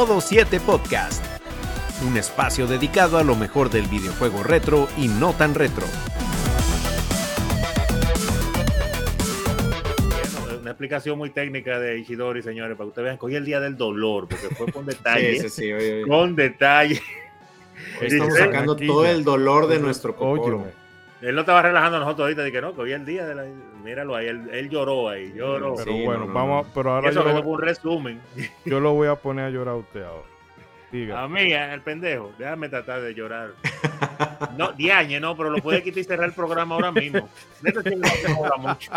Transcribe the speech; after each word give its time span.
Modo 0.00 0.22
7 0.22 0.60
Podcast, 0.60 1.22
un 2.08 2.16
espacio 2.16 2.66
dedicado 2.66 3.18
a 3.18 3.22
lo 3.22 3.36
mejor 3.36 3.68
del 3.68 3.86
videojuego 3.86 4.42
retro 4.42 4.88
y 4.96 5.08
no 5.08 5.34
tan 5.34 5.54
retro. 5.54 5.84
Una 10.58 10.70
explicación 10.70 11.18
muy 11.18 11.28
técnica 11.28 11.78
de 11.78 11.98
Ishidori, 11.98 12.40
señores, 12.40 12.78
para 12.78 12.86
que 12.86 12.88
ustedes 12.88 13.04
vean. 13.04 13.16
Cogí 13.18 13.34
el 13.34 13.44
día 13.44 13.60
del 13.60 13.76
dolor, 13.76 14.26
porque 14.26 14.48
fue 14.54 14.72
con 14.72 14.86
detalle. 14.86 15.38
sí, 15.38 15.50
sí, 15.50 15.70
sí, 15.78 16.08
Con 16.08 16.34
detalle. 16.34 16.98
Estamos 18.00 18.38
sacando 18.38 18.76
todo 18.76 19.04
el 19.04 19.22
dolor 19.22 19.66
de 19.66 19.80
nuestro 19.80 20.16
cocoro. 20.16 20.66
Él 21.20 21.34
no 21.34 21.40
estaba 21.42 21.60
relajando 21.60 21.98
a 21.98 22.00
nosotros 22.00 22.24
ahorita, 22.24 22.42
de 22.42 22.50
que 22.50 22.62
no, 22.62 22.74
que 22.74 22.80
hoy 22.80 22.92
el 22.92 23.04
día 23.04 23.26
de 23.26 23.34
la. 23.34 23.44
Míralo 23.82 24.14
ahí, 24.14 24.28
él, 24.28 24.68
lloró 24.68 25.08
ahí, 25.08 25.32
lloró. 25.34 25.74
Pero 25.76 25.96
bueno, 25.96 26.26
vamos, 26.28 26.66
pero 26.74 26.92
ahora. 26.92 27.10
Eso 27.10 27.24
yo, 27.24 27.42
un 27.42 27.60
resumen. 27.60 28.20
Yo 28.64 28.80
lo 28.80 28.94
voy 28.94 29.08
a 29.08 29.16
poner 29.16 29.46
a 29.46 29.50
llorar 29.50 29.74
a 29.74 29.78
usted 29.78 30.02
ahora. 30.02 30.28
Diga. 30.92 31.22
A 31.22 31.28
mí, 31.28 31.52
el 31.52 31.82
pendejo, 31.82 32.32
déjame 32.36 32.68
tratar 32.68 33.00
de 33.00 33.14
llorar. 33.14 33.52
No, 34.56 34.72
diañe, 34.72 35.20
no, 35.20 35.36
pero 35.36 35.50
lo 35.50 35.62
puede 35.62 35.82
quitar 35.82 35.98
y 35.98 36.04
cerrar 36.04 36.28
el 36.28 36.34
programa 36.34 36.74
ahora 36.74 36.90
mismo. 36.90 37.28
De 37.62 37.70
este 37.70 37.90
sí 37.90 37.96
no 37.96 38.58
mucho. 38.58 38.92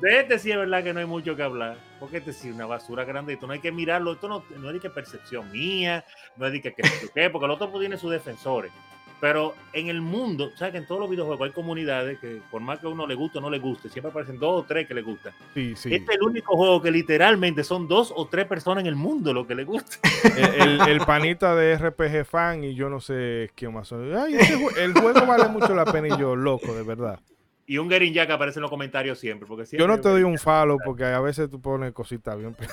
De 0.00 0.20
este 0.20 0.38
sí 0.38 0.50
es 0.50 0.56
verdad 0.56 0.82
que 0.82 0.92
no 0.92 1.00
hay 1.00 1.06
mucho 1.06 1.36
que 1.36 1.42
hablar. 1.42 1.76
Porque 2.00 2.18
este 2.18 2.32
sí 2.32 2.48
es 2.48 2.54
una 2.54 2.66
basura 2.66 3.04
grande. 3.04 3.34
Esto 3.34 3.46
no 3.46 3.52
hay 3.52 3.60
que 3.60 3.70
mirarlo. 3.70 4.12
Esto 4.12 4.28
no, 4.28 4.44
no 4.58 4.68
es 4.68 4.74
de 4.74 4.80
que 4.80 4.90
percepción 4.90 5.50
mía, 5.52 6.04
no 6.36 6.46
es 6.46 6.52
de 6.52 6.60
que, 6.60 6.74
que, 6.74 7.30
porque 7.30 7.44
el 7.44 7.50
otro 7.52 7.70
tiene 7.78 7.96
sus 7.96 8.10
defensores. 8.10 8.72
Pero 9.20 9.54
en 9.72 9.88
el 9.88 10.02
mundo, 10.02 10.50
¿sabes 10.56 10.72
que 10.72 10.78
en 10.78 10.86
todos 10.86 11.00
los 11.00 11.08
videojuegos 11.08 11.46
hay 11.46 11.52
comunidades 11.52 12.18
que, 12.18 12.42
por 12.50 12.60
más 12.60 12.78
que 12.78 12.86
a 12.86 12.90
uno 12.90 13.06
le 13.06 13.14
guste 13.14 13.38
o 13.38 13.40
no 13.40 13.48
le 13.48 13.58
guste, 13.58 13.88
siempre 13.88 14.10
aparecen 14.10 14.38
dos 14.38 14.62
o 14.62 14.66
tres 14.66 14.86
que 14.86 14.92
le 14.92 15.00
gustan. 15.00 15.32
Sí, 15.54 15.74
sí. 15.74 15.94
Este 15.94 16.12
es 16.12 16.18
el 16.18 16.22
único 16.22 16.54
juego 16.54 16.82
que 16.82 16.90
literalmente 16.90 17.64
son 17.64 17.88
dos 17.88 18.12
o 18.14 18.26
tres 18.26 18.46
personas 18.46 18.82
en 18.82 18.88
el 18.88 18.96
mundo 18.96 19.32
lo 19.32 19.46
que 19.46 19.54
le 19.54 19.64
gusta. 19.64 19.96
El, 20.86 21.00
panita 21.00 21.54
de 21.54 21.78
RPG 21.78 22.26
fan 22.26 22.64
y 22.64 22.74
yo 22.74 22.90
no 22.90 23.00
sé 23.00 23.50
qué 23.54 23.68
más 23.68 23.88
son. 23.88 24.14
Ay, 24.16 24.36
el 24.78 24.92
juego 24.92 25.26
vale 25.26 25.48
mucho 25.48 25.74
la 25.74 25.84
pena 25.84 26.08
y 26.08 26.18
yo, 26.18 26.36
loco, 26.36 26.74
de 26.74 26.82
verdad. 26.82 27.20
Y 27.66 27.78
un 27.78 27.88
Gerin 27.88 28.12
Jack 28.12 28.30
aparece 28.30 28.58
en 28.58 28.62
los 28.62 28.70
comentarios 28.70 29.18
siempre. 29.18 29.48
Porque 29.48 29.76
yo 29.76 29.88
no 29.88 30.00
te 30.00 30.08
doy 30.08 30.22
un 30.22 30.38
follow 30.38 30.78
porque 30.84 31.04
a 31.04 31.20
veces 31.20 31.50
tú 31.50 31.60
pones 31.60 31.92
cositas 31.92 32.38
bien, 32.38 32.54
pero... 32.54 32.72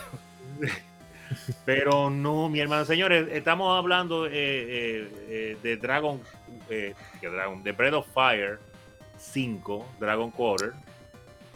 Pero 1.65 2.09
no, 2.09 2.49
mi 2.49 2.59
hermano, 2.59 2.85
señores, 2.85 3.27
estamos 3.31 3.77
hablando 3.77 4.25
eh, 4.25 4.31
eh, 4.33 5.11
eh, 5.27 5.57
de 5.61 5.77
Dragon, 5.77 6.21
que 6.67 6.95
Dragon, 7.21 7.63
de 7.63 7.71
Breath 7.71 7.93
of 7.93 8.07
Fire 8.13 8.59
5, 9.17 9.85
Dragon 9.99 10.31
Quarter, 10.31 10.73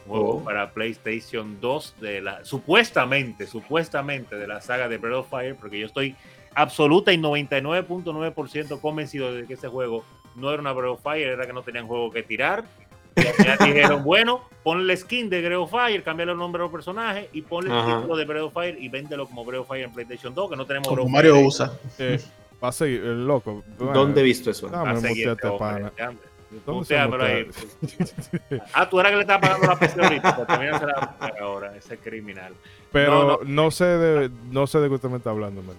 juego 0.08 0.38
oh. 0.38 0.44
para 0.44 0.72
PlayStation 0.72 1.60
2 1.60 1.96
de 2.00 2.22
la, 2.22 2.46
supuestamente, 2.46 3.48
supuestamente 3.48 4.36
de 4.36 4.48
la 4.48 4.62
saga 4.62 4.88
de 4.88 4.98
Breath 4.98 5.18
of 5.18 5.30
Fire, 5.30 5.56
porque 5.56 5.80
yo 5.80 5.86
estoy 5.86 6.16
absoluta 6.56 7.14
y 7.14 7.18
99.9% 7.18 8.80
convencido 8.80 9.34
de 9.34 9.46
que 9.46 9.54
ese 9.54 9.68
juego 9.68 10.04
no 10.36 10.52
era 10.52 10.62
una 10.62 10.74
Breath 10.74 10.94
of 10.94 11.04
Fire, 11.04 11.28
era 11.28 11.46
que 11.46 11.54
no 11.54 11.64
tenían 11.64 11.88
juego 11.88 12.12
que 12.12 12.24
tirar 12.24 12.64
ya 13.44 13.58
dijeron, 13.66 14.04
bueno, 14.04 14.42
ponle 14.64 14.98
skin 14.98 15.30
de 15.30 15.42
Greo 15.42 15.66
Fire, 15.66 16.04
cámbiale 16.04 16.34
el 16.34 16.38
nombre 16.38 16.62
a 16.62 16.66
los 16.66 16.72
personajes 16.72 17.30
y 17.32 17.42
ponle 17.42 17.74
el 17.74 17.86
título 17.86 18.18
de 18.18 18.26
Greo 18.26 18.50
Fire 18.50 18.78
y 18.80 18.90
véndelo 18.90 19.26
como 19.26 19.46
Greo 19.46 19.64
Fire 19.64 19.86
en 19.86 19.94
PlayStation 19.94 20.34
2, 20.34 20.50
que 20.50 20.56
no 20.58 20.66
tenemos 20.66 20.90
Como 20.90 21.08
Mario 21.08 21.40
usa. 21.40 21.72
Eh, 21.98 22.20
va 22.62 22.70
a 22.70 22.72
seguir, 22.72 23.02
el 23.02 23.26
loco. 23.26 23.64
¿Dónde 23.78 24.22
he 24.22 24.24
visto 24.24 24.52
eso? 24.52 24.70
Va 24.70 24.92
a 24.92 24.98
seguir 25.00 25.30
ah, 28.74 28.90
tú 28.90 29.00
eras 29.00 29.12
que 29.12 29.16
le 29.16 29.22
estabas 29.22 29.42
pagando 29.42 29.68
la 29.68 29.80
PC 29.80 30.02
ahorita, 30.02 30.36
pues 30.36 30.48
también 30.48 30.80
se 30.80 30.86
la 30.86 31.16
ahora, 31.42 31.76
ese 31.76 31.98
criminal. 31.98 32.54
Pero 32.92 33.42
no, 33.46 33.72
sé 33.72 33.86
de 33.86 34.30
no 34.52 34.68
sé 34.68 34.80
de 34.80 34.88
qué 34.90 34.96
usted 34.96 35.10
me 35.10 35.18
está 35.18 35.30
hablando, 35.32 35.62
man. 35.62 35.76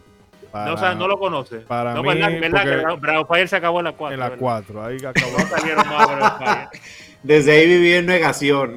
no, 0.67 0.75
o 0.75 0.79
sea, 0.79 0.95
no 0.95 1.09
lo 1.09 1.19
conoce. 1.19 1.59
Para 1.59 1.95
no, 1.95 2.03
mí, 2.03 2.09
verdad, 2.09 2.41
verdad 2.41 2.65
que 2.65 3.01
Bravo 3.01 3.27
Fire 3.27 3.49
se 3.49 3.57
acabó 3.57 3.81
en 3.81 3.85
la 3.85 3.93
4. 3.93 4.15
En 4.15 4.21
la 4.21 4.37
4, 4.37 4.85
ahí 4.85 4.97
acabó. 5.05 5.39
No 5.39 5.47
salieron 5.47 5.89
más 5.89 6.07
Bravo 6.07 6.39
Fire. 6.39 6.69
Desde 7.23 7.53
ahí 7.53 7.67
viví 7.67 7.93
en 7.93 8.07
negación. 8.07 8.77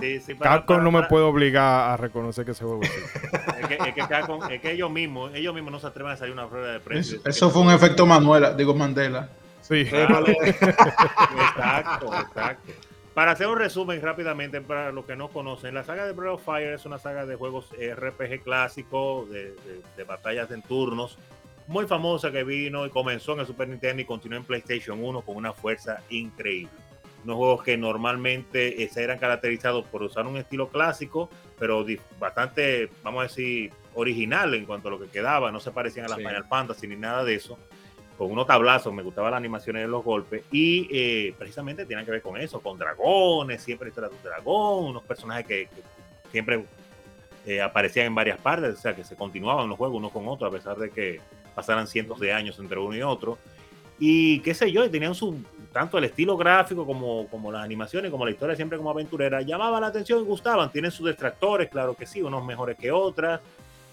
Sí, 0.00 0.20
sí, 0.20 0.34
Capcom 0.34 0.82
no 0.82 0.90
me 0.90 1.04
puede 1.04 1.24
obligar 1.24 1.90
a 1.92 1.96
reconocer 1.96 2.44
que 2.44 2.50
ese 2.50 2.64
juego 2.64 2.82
existe. 2.82 3.20
Es 3.60 3.68
que, 3.68 3.74
es, 3.74 3.94
que 3.94 4.00
Capcom, 4.00 4.50
es 4.50 4.60
que 4.60 4.72
ellos 4.72 4.90
mismos, 4.90 5.32
ellos 5.34 5.54
mismos 5.54 5.72
no 5.72 5.78
se 5.78 5.86
atreven 5.86 6.12
a 6.12 6.16
salir 6.16 6.32
una 6.32 6.48
prueba 6.48 6.72
de 6.72 6.80
precio. 6.80 7.20
Eso, 7.24 7.50
fue 7.50 7.62
un 7.62 7.70
efecto 7.70 8.04
Manuela, 8.04 8.52
digo 8.54 8.74
Mandela. 8.74 9.28
Sí. 9.60 9.82
exacto, 9.82 10.26
exacto. 12.20 12.72
Para 13.14 13.32
hacer 13.32 13.46
un 13.46 13.58
resumen 13.58 14.02
rápidamente 14.02 14.60
para 14.60 14.90
los 14.90 15.04
que 15.04 15.14
no 15.14 15.28
conocen, 15.28 15.74
la 15.74 15.84
saga 15.84 16.04
de 16.06 16.12
Breath 16.12 16.34
of 16.34 16.44
Fire 16.44 16.72
es 16.72 16.84
una 16.84 16.98
saga 16.98 17.26
de 17.26 17.36
juegos 17.36 17.68
RPG 17.70 18.42
clásico, 18.42 19.28
de, 19.30 19.54
de 19.96 20.04
batallas 20.04 20.50
en 20.50 20.62
turnos, 20.62 21.16
muy 21.68 21.86
famosa 21.86 22.32
que 22.32 22.42
vino 22.42 22.86
y 22.86 22.90
comenzó 22.90 23.34
en 23.34 23.40
el 23.40 23.46
Super 23.46 23.68
Nintendo 23.68 24.02
y 24.02 24.04
continuó 24.04 24.38
en 24.38 24.44
PlayStation 24.44 24.98
1 25.04 25.20
con 25.20 25.36
una 25.36 25.52
fuerza 25.52 26.00
increíble 26.10 26.72
unos 27.24 27.36
juegos 27.36 27.62
que 27.62 27.76
normalmente 27.76 28.88
se 28.88 29.02
eran 29.02 29.18
caracterizados 29.18 29.86
por 29.86 30.02
usar 30.02 30.26
un 30.26 30.36
estilo 30.36 30.68
clásico, 30.68 31.30
pero 31.58 31.84
bastante, 32.18 32.90
vamos 33.02 33.20
a 33.20 33.22
decir, 33.24 33.72
original 33.94 34.54
en 34.54 34.64
cuanto 34.64 34.88
a 34.88 34.90
lo 34.92 35.00
que 35.00 35.08
quedaba, 35.08 35.52
no 35.52 35.60
se 35.60 35.70
parecían 35.70 36.06
a 36.06 36.08
las 36.08 36.18
Final 36.18 36.44
Fantasy 36.48 36.86
ni 36.86 36.96
nada 36.96 37.24
de 37.24 37.34
eso, 37.34 37.58
con 38.18 38.30
unos 38.30 38.46
tablazos, 38.46 38.92
me 38.92 39.02
gustaban 39.02 39.30
las 39.30 39.38
animaciones 39.38 39.82
de 39.82 39.88
los 39.88 40.04
golpes, 40.04 40.44
y 40.50 40.88
eh, 40.90 41.34
precisamente 41.38 41.86
tienen 41.86 42.04
que 42.04 42.10
ver 42.10 42.22
con 42.22 42.40
eso, 42.40 42.60
con 42.60 42.78
dragones, 42.78 43.62
siempre 43.62 43.88
historia 43.88 44.10
de 44.10 44.16
un 44.16 44.22
dragón, 44.22 44.84
unos 44.86 45.02
personajes 45.02 45.46
que, 45.46 45.68
siempre 46.30 46.64
eh, 47.46 47.60
aparecían 47.60 48.06
en 48.06 48.14
varias 48.14 48.40
partes, 48.40 48.74
o 48.74 48.80
sea, 48.80 48.96
que 48.96 49.04
se 49.04 49.16
continuaban 49.16 49.68
los 49.68 49.76
juegos 49.76 49.98
uno 49.98 50.10
con 50.10 50.26
otro, 50.28 50.46
a 50.46 50.50
pesar 50.50 50.76
de 50.76 50.90
que 50.90 51.20
pasaran 51.54 51.86
cientos 51.86 52.18
de 52.20 52.32
años 52.32 52.58
entre 52.58 52.78
uno 52.78 52.96
y 52.96 53.02
otro. 53.02 53.38
Y 53.98 54.40
qué 54.40 54.54
sé 54.54 54.72
yo, 54.72 54.84
y 54.84 54.88
tenían 54.88 55.14
su, 55.14 55.36
tanto 55.72 55.98
el 55.98 56.04
estilo 56.04 56.36
gráfico 56.36 56.86
como, 56.86 57.26
como 57.28 57.50
las 57.50 57.64
animaciones, 57.64 58.10
como 58.10 58.24
la 58.24 58.30
historia 58.30 58.54
siempre 58.54 58.78
como 58.78 58.90
aventurera, 58.90 59.40
llamaba 59.42 59.80
la 59.80 59.88
atención 59.88 60.20
y 60.20 60.24
gustaban. 60.24 60.70
Tienen 60.70 60.90
sus 60.90 61.06
detractores, 61.06 61.68
claro 61.68 61.94
que 61.94 62.06
sí, 62.06 62.22
unos 62.22 62.44
mejores 62.44 62.76
que 62.76 62.92
otras. 62.92 63.40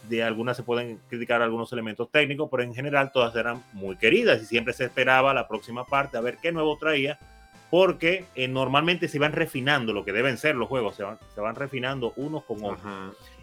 De 0.07 0.23
algunas 0.23 0.57
se 0.57 0.63
pueden 0.63 0.99
criticar 1.07 1.41
algunos 1.41 1.71
elementos 1.71 2.09
técnicos, 2.09 2.49
pero 2.49 2.63
en 2.63 2.73
general 2.73 3.11
todas 3.11 3.35
eran 3.35 3.63
muy 3.73 3.95
queridas 3.95 4.41
y 4.41 4.45
siempre 4.45 4.73
se 4.73 4.85
esperaba 4.85 5.33
la 5.33 5.47
próxima 5.47 5.85
parte 5.85 6.17
a 6.17 6.21
ver 6.21 6.37
qué 6.41 6.51
nuevo 6.51 6.77
traía, 6.77 7.19
porque 7.69 8.25
eh, 8.35 8.47
normalmente 8.47 9.07
se 9.07 9.19
van 9.19 9.33
refinando 9.33 9.93
lo 9.93 10.03
que 10.03 10.11
deben 10.11 10.37
ser 10.37 10.55
los 10.55 10.67
juegos, 10.67 10.95
se 10.95 11.03
van, 11.03 11.19
se 11.35 11.41
van 11.41 11.55
refinando 11.55 12.13
unos 12.15 12.43
con 12.43 12.57
otros. 12.63 12.81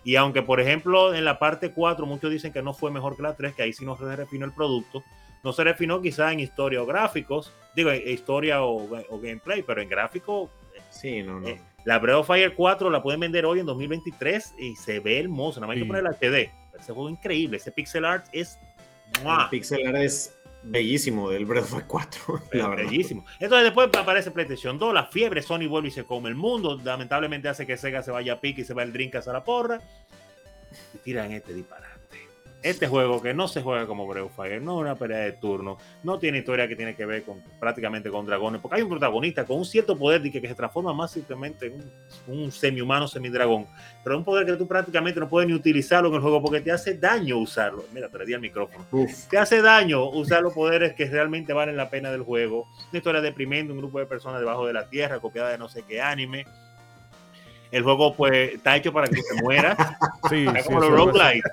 Y 0.02 0.16
aunque, 0.16 0.42
por 0.42 0.60
ejemplo, 0.60 1.14
en 1.14 1.24
la 1.24 1.38
parte 1.38 1.72
4 1.72 2.06
muchos 2.06 2.30
dicen 2.30 2.52
que 2.52 2.62
no 2.62 2.74
fue 2.74 2.90
mejor 2.90 3.16
que 3.16 3.22
la 3.22 3.34
3, 3.34 3.54
que 3.54 3.62
ahí 3.62 3.72
sí 3.72 3.84
no 3.84 3.96
se 3.96 4.16
refinó 4.16 4.44
el 4.44 4.52
producto, 4.52 5.02
no 5.46 5.52
se 5.52 5.62
refinó 5.62 6.02
quizá 6.02 6.32
en 6.32 6.40
historia 6.40 6.82
o 6.82 6.86
gráficos, 6.86 7.52
digo, 7.76 7.92
historia 7.92 8.62
o, 8.62 8.88
gameplay, 9.22 9.62
pero 9.62 9.80
en 9.80 9.88
gráfico. 9.88 10.50
Sí, 10.90 11.22
no, 11.22 11.38
no. 11.38 11.46
Eh, 11.46 11.60
la 11.84 12.00
Breath 12.00 12.16
of 12.16 12.26
Fire 12.26 12.52
4 12.52 12.90
la 12.90 13.00
pueden 13.00 13.20
vender 13.20 13.46
hoy 13.46 13.60
en 13.60 13.66
2023 13.66 14.54
y 14.58 14.74
se 14.74 14.98
ve 14.98 15.20
hermoso. 15.20 15.60
Nada 15.60 15.68
más 15.68 15.76
hay 15.76 15.82
que 15.82 15.86
poner 15.86 16.04
el 16.04 16.10
HD. 16.10 16.50
Ese 16.76 16.92
juego 16.92 17.08
es 17.08 17.12
increíble. 17.12 17.58
Ese 17.58 17.70
pixel 17.70 18.04
art 18.04 18.26
es. 18.32 18.58
El 19.24 19.48
pixel 19.48 19.86
art 19.86 19.98
es 19.98 20.36
bellísimo 20.64 21.30
del 21.30 21.46
Breath 21.46 21.66
of 21.66 21.70
Fire 21.70 21.86
4. 21.86 22.42
bellísimo. 22.76 23.24
Entonces 23.38 23.66
después 23.66 23.88
aparece 23.96 24.32
PlayStation 24.32 24.80
2, 24.80 24.92
la 24.92 25.04
fiebre, 25.06 25.42
Sony 25.42 25.68
vuelve 25.68 25.88
y 25.88 25.92
se 25.92 26.02
come 26.02 26.28
el 26.28 26.34
mundo. 26.34 26.76
Lamentablemente 26.82 27.48
hace 27.48 27.68
que 27.68 27.76
Sega 27.76 28.02
se 28.02 28.10
vaya 28.10 28.32
a 28.32 28.40
pique 28.40 28.62
y 28.62 28.64
se 28.64 28.74
va 28.74 28.82
el 28.82 28.92
Dreamcast 28.92 29.28
a 29.28 29.32
la 29.32 29.44
porra. 29.44 29.80
Y 30.92 30.98
tiran 30.98 31.30
este 31.30 31.54
disparate 31.54 31.95
este 32.70 32.88
juego 32.88 33.22
que 33.22 33.32
no 33.32 33.46
se 33.46 33.62
juega 33.62 33.86
como 33.86 34.06
Breath 34.06 34.30
Fire, 34.34 34.60
no 34.60 34.76
es 34.76 34.80
una 34.82 34.96
pelea 34.96 35.18
de 35.18 35.32
turno, 35.32 35.78
no 36.02 36.18
tiene 36.18 36.38
historia 36.38 36.66
que 36.66 36.74
tiene 36.74 36.96
que 36.96 37.06
ver 37.06 37.22
con 37.22 37.40
prácticamente 37.60 38.10
con 38.10 38.26
dragones, 38.26 38.60
porque 38.60 38.76
hay 38.76 38.82
un 38.82 38.88
protagonista 38.88 39.44
con 39.44 39.58
un 39.58 39.64
cierto 39.64 39.96
poder 39.96 40.20
que, 40.22 40.40
que 40.40 40.48
se 40.48 40.54
transforma 40.54 40.92
más 40.92 41.12
simplemente 41.12 41.66
en 41.66 41.90
un, 42.26 42.50
semi-humano, 42.50 43.06
semi-dragón, 43.06 43.66
pero 44.02 44.18
un 44.18 44.24
poder 44.24 44.46
que 44.46 44.54
tú 44.54 44.66
prácticamente 44.66 45.20
no 45.20 45.28
puedes 45.28 45.48
ni 45.48 45.54
utilizarlo 45.54 46.08
en 46.08 46.16
el 46.16 46.20
juego 46.20 46.42
porque 46.42 46.60
te 46.60 46.72
hace 46.72 46.96
daño 46.98 47.38
usarlo. 47.38 47.84
Mira, 47.92 48.08
te 48.08 48.18
le 48.18 48.26
di 48.26 48.32
el 48.32 48.40
micrófono. 48.40 48.84
Te 49.30 49.38
hace 49.38 49.62
daño 49.62 50.08
usar 50.10 50.42
los 50.42 50.52
poderes 50.52 50.94
que 50.94 51.06
realmente 51.06 51.52
valen 51.52 51.76
la 51.76 51.88
pena 51.88 52.10
del 52.10 52.22
juego. 52.22 52.68
Una 52.90 52.98
historia 52.98 53.20
deprimente, 53.20 53.72
un 53.72 53.78
grupo 53.78 53.98
de 53.98 54.06
personas 54.06 54.40
debajo 54.40 54.66
de 54.66 54.72
la 54.72 54.88
tierra, 54.88 55.20
copiada 55.20 55.50
de 55.50 55.58
no 55.58 55.68
sé 55.68 55.84
qué 55.86 56.00
anime. 56.00 56.46
El 57.70 57.82
juego 57.82 58.14
pues 58.14 58.54
está 58.54 58.76
hecho 58.76 58.92
para 58.92 59.08
que 59.08 59.16
te 59.16 59.42
mueras. 59.42 59.76
Sí, 60.28 60.44
como 60.64 60.80
los 60.80 60.90
roguelites. 60.90 61.52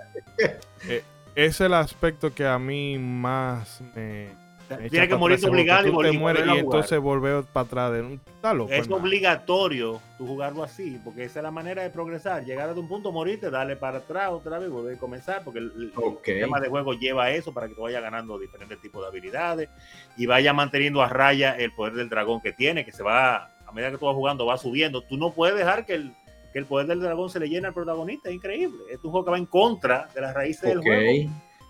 Eh, 0.87 1.03
es 1.35 1.61
el 1.61 1.73
aspecto 1.73 2.33
que 2.33 2.45
a 2.45 2.59
mí 2.59 2.97
más 2.97 3.81
me. 3.95 4.43
Tiene 4.89 5.07
que 5.07 5.15
morir 5.15 5.37
obligado 5.45 5.87
y, 5.87 5.91
volver, 5.91 6.47
y 6.47 6.57
entonces 6.57 6.97
volver 6.99 7.43
para 7.43 7.65
atrás 7.65 7.93
de 7.93 8.01
un 8.01 8.21
talo. 8.41 8.65
Es 8.69 8.89
obligatorio 8.89 10.01
tú 10.17 10.25
jugarlo 10.25 10.63
así, 10.63 10.99
porque 11.03 11.25
esa 11.25 11.39
es 11.39 11.43
la 11.43 11.51
manera 11.51 11.83
de 11.83 11.91
progresar. 11.91 12.43
Llegar 12.43 12.69
a 12.69 12.73
un 12.73 12.87
punto, 12.87 13.11
morirte, 13.11 13.51
darle 13.51 13.75
para 13.75 13.99
atrás 13.99 14.31
otra 14.31 14.57
vez, 14.57 14.71
volver 14.71 14.95
a 14.95 14.99
comenzar, 14.99 15.43
porque 15.43 15.59
el, 15.59 15.91
tema 16.23 16.59
de 16.59 16.69
juego 16.69 16.93
lleva 16.93 17.29
eso 17.29 17.53
para 17.53 17.67
que 17.67 17.75
tú 17.75 17.81
vayas 17.81 18.01
ganando 18.01 18.39
diferentes 18.39 18.79
tipos 18.81 19.01
de 19.01 19.09
habilidades 19.09 19.69
y 20.17 20.25
vaya 20.25 20.53
manteniendo 20.53 21.03
a 21.03 21.09
raya 21.09 21.55
el 21.55 21.71
poder 21.73 21.93
del 21.93 22.09
dragón 22.09 22.41
que 22.41 22.53
tiene, 22.53 22.83
que 22.83 22.93
se 22.93 23.03
va, 23.03 23.51
a 23.67 23.71
medida 23.73 23.91
que 23.91 23.97
tú 23.97 24.05
vas 24.05 24.15
jugando, 24.15 24.45
va 24.45 24.57
subiendo. 24.57 25.01
Tú 25.01 25.17
no 25.17 25.33
puedes 25.33 25.55
dejar 25.55 25.85
que 25.85 25.95
el, 25.95 26.15
que 26.53 26.59
el 26.59 26.65
poder 26.65 26.87
del 26.87 27.01
dragón 27.01 27.29
se 27.29 27.39
le 27.39 27.49
llena 27.49 27.69
al 27.69 27.73
protagonista, 27.73 28.29
es 28.29 28.35
increíble. 28.35 28.77
Es 28.89 29.03
un 29.03 29.11
juego 29.11 29.25
que 29.25 29.31
va 29.31 29.37
en 29.37 29.45
contra 29.47 30.07
de 30.13 30.21
las 30.21 30.33
raíces 30.33 30.61
del 30.69 30.79
juego. 30.81 31.01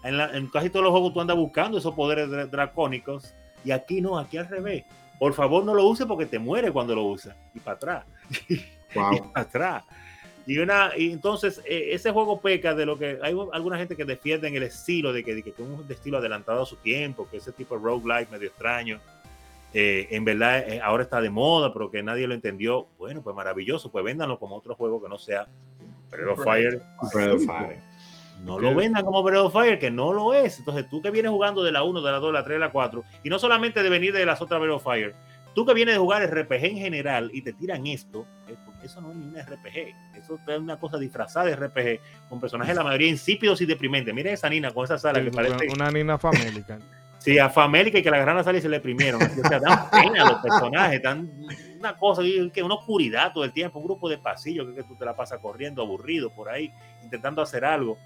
En, 0.03 0.17
la- 0.17 0.35
en 0.37 0.47
casi 0.47 0.69
todos 0.69 0.83
los 0.83 0.91
juegos 0.91 1.13
tú 1.13 1.21
andas 1.21 1.37
buscando 1.37 1.77
esos 1.77 1.95
poderes 1.95 2.27
dra- 2.29 2.45
dracónicos 2.49 3.33
y 3.63 3.71
aquí 3.71 4.01
no, 4.01 4.19
aquí 4.19 4.37
al 4.37 4.47
revés. 4.49 4.83
Por 5.17 5.33
favor 5.33 5.63
no 5.63 5.73
lo 5.73 5.85
uses 5.87 6.05
porque 6.05 6.25
te 6.25 6.37
muere 6.39 6.71
cuando 6.71 6.93
lo 6.93 7.03
usas. 7.05 7.35
Y 7.55 7.59
para 7.59 7.77
atrás, 7.77 8.05
y 8.49 8.57
para 8.95 9.31
atrás. 9.33 9.83
Y, 10.45 10.57
una, 10.57 10.91
y 10.97 11.09
entonces 11.13 11.61
eh, 11.65 11.89
ese 11.93 12.11
juego 12.11 12.41
peca 12.41 12.75
de 12.75 12.85
lo 12.85 12.97
que 12.99 13.17
hay 13.23 13.33
alguna 13.53 13.77
gente 13.77 13.95
que 13.95 14.03
defiende 14.03 14.49
en 14.49 14.55
el 14.57 14.63
estilo 14.63 15.13
de 15.13 15.23
que, 15.23 15.35
de 15.35 15.41
que 15.41 15.51
es 15.51 15.59
un 15.59 15.85
estilo 15.89 16.17
adelantado 16.17 16.63
a 16.63 16.65
su 16.65 16.75
tiempo, 16.75 17.25
que 17.31 17.37
ese 17.37 17.53
tipo 17.53 17.77
de 17.77 17.83
roguelike 17.85 18.29
medio 18.29 18.49
extraño. 18.49 18.99
Eh, 19.73 20.07
en 20.11 20.23
verdad 20.23 20.59
eh, 20.69 20.79
ahora 20.81 21.03
está 21.03 21.19
de 21.19 21.29
moda, 21.29 21.73
pero 21.73 21.89
que 21.89 22.03
nadie 22.03 22.27
lo 22.27 22.33
entendió. 22.33 22.87
Bueno, 22.97 23.21
pues 23.21 23.35
maravilloso, 23.35 23.91
pues 23.91 24.05
véndanlo 24.05 24.39
como 24.39 24.55
otro 24.55 24.75
juego 24.75 25.01
que 25.01 25.09
no 25.09 25.17
sea 25.17 25.47
Breath 26.11 26.37
of 26.37 26.43
Fire. 26.43 26.81
Breath 27.13 27.33
of 27.33 27.45
Fire. 27.45 27.81
No 28.43 28.59
lo 28.59 28.75
vendan 28.75 29.03
como 29.05 29.23
Breath 29.23 29.45
of 29.45 29.53
Fire, 29.53 29.79
que 29.79 29.89
no 29.89 30.13
lo 30.13 30.33
es. 30.33 30.59
Entonces, 30.59 30.89
tú 30.89 31.01
que 31.01 31.11
vienes 31.11 31.31
jugando 31.31 31.63
de 31.63 31.71
la 31.71 31.83
1, 31.83 32.01
de 32.01 32.11
la 32.11 32.19
2, 32.19 32.27
de 32.27 32.33
la 32.33 32.43
3, 32.43 32.55
de 32.55 32.59
la 32.59 32.71
4, 32.71 33.03
y 33.23 33.29
no 33.29 33.39
solamente 33.39 33.81
de 33.81 33.89
venir 33.89 34.13
de 34.13 34.25
las 34.25 34.41
otras 34.41 34.59
Breath 34.59 34.75
of 34.75 34.83
Fire, 34.83 35.15
tú 35.55 35.65
que 35.65 35.73
vienes 35.73 35.95
de 35.95 35.99
jugar 35.99 36.23
RPG 36.29 36.65
en 36.65 36.77
general 36.77 37.31
y 37.33 37.41
te 37.41 37.53
tiran 37.53 37.87
esto, 37.87 38.27
porque 38.65 38.85
eso 38.85 39.01
no 39.01 39.11
es 39.11 39.15
ni 39.15 39.25
un 39.25 39.35
RPG. 39.35 39.95
Eso 40.15 40.39
es 40.45 40.59
una 40.59 40.77
cosa 40.77 40.97
disfrazada 40.97 41.47
de 41.47 41.55
RPG, 41.55 42.29
con 42.29 42.39
personajes 42.39 42.75
la 42.75 42.83
mayoría 42.83 43.09
insípidos 43.09 43.61
y 43.61 43.65
deprimentes. 43.65 44.13
Mira 44.13 44.31
esa 44.31 44.49
Nina 44.49 44.71
con 44.71 44.83
esa 44.83 44.97
sala 44.97 45.23
que 45.23 45.31
parece. 45.31 45.67
Una 45.73 45.89
nina 45.89 46.17
famélica. 46.17 46.77
Sí, 47.23 47.39
a 47.39 47.49
Famélica 47.49 47.97
y 47.99 48.03
que 48.03 48.09
la 48.11 48.17
agarraron 48.17 48.41
a 48.41 48.43
sala 48.43 48.57
y 48.57 48.61
se 48.61 48.67
le 48.67 48.77
deprimieron. 48.77 49.21
O 49.21 49.47
sea, 49.47 49.57
dan 49.59 49.89
pena 49.91 50.25
los 50.29 50.41
personajes, 50.41 51.01
dan 51.01 51.31
una 51.79 51.95
cosa, 51.95 52.21
que 52.53 52.61
una 52.61 52.75
oscuridad 52.75 53.31
todo 53.33 53.45
el 53.45 53.53
tiempo, 53.53 53.79
un 53.79 53.85
grupo 53.85 54.09
de 54.09 54.17
pasillos 54.17 54.67
que, 54.67 54.75
que 54.75 54.83
tú 54.83 54.95
te 54.97 55.05
la 55.05 55.15
pasas 55.15 55.39
corriendo 55.39 55.81
aburrido 55.81 56.29
por 56.35 56.49
ahí, 56.49 56.69
intentando 57.01 57.41
hacer 57.41 57.63
algo. 57.63 57.97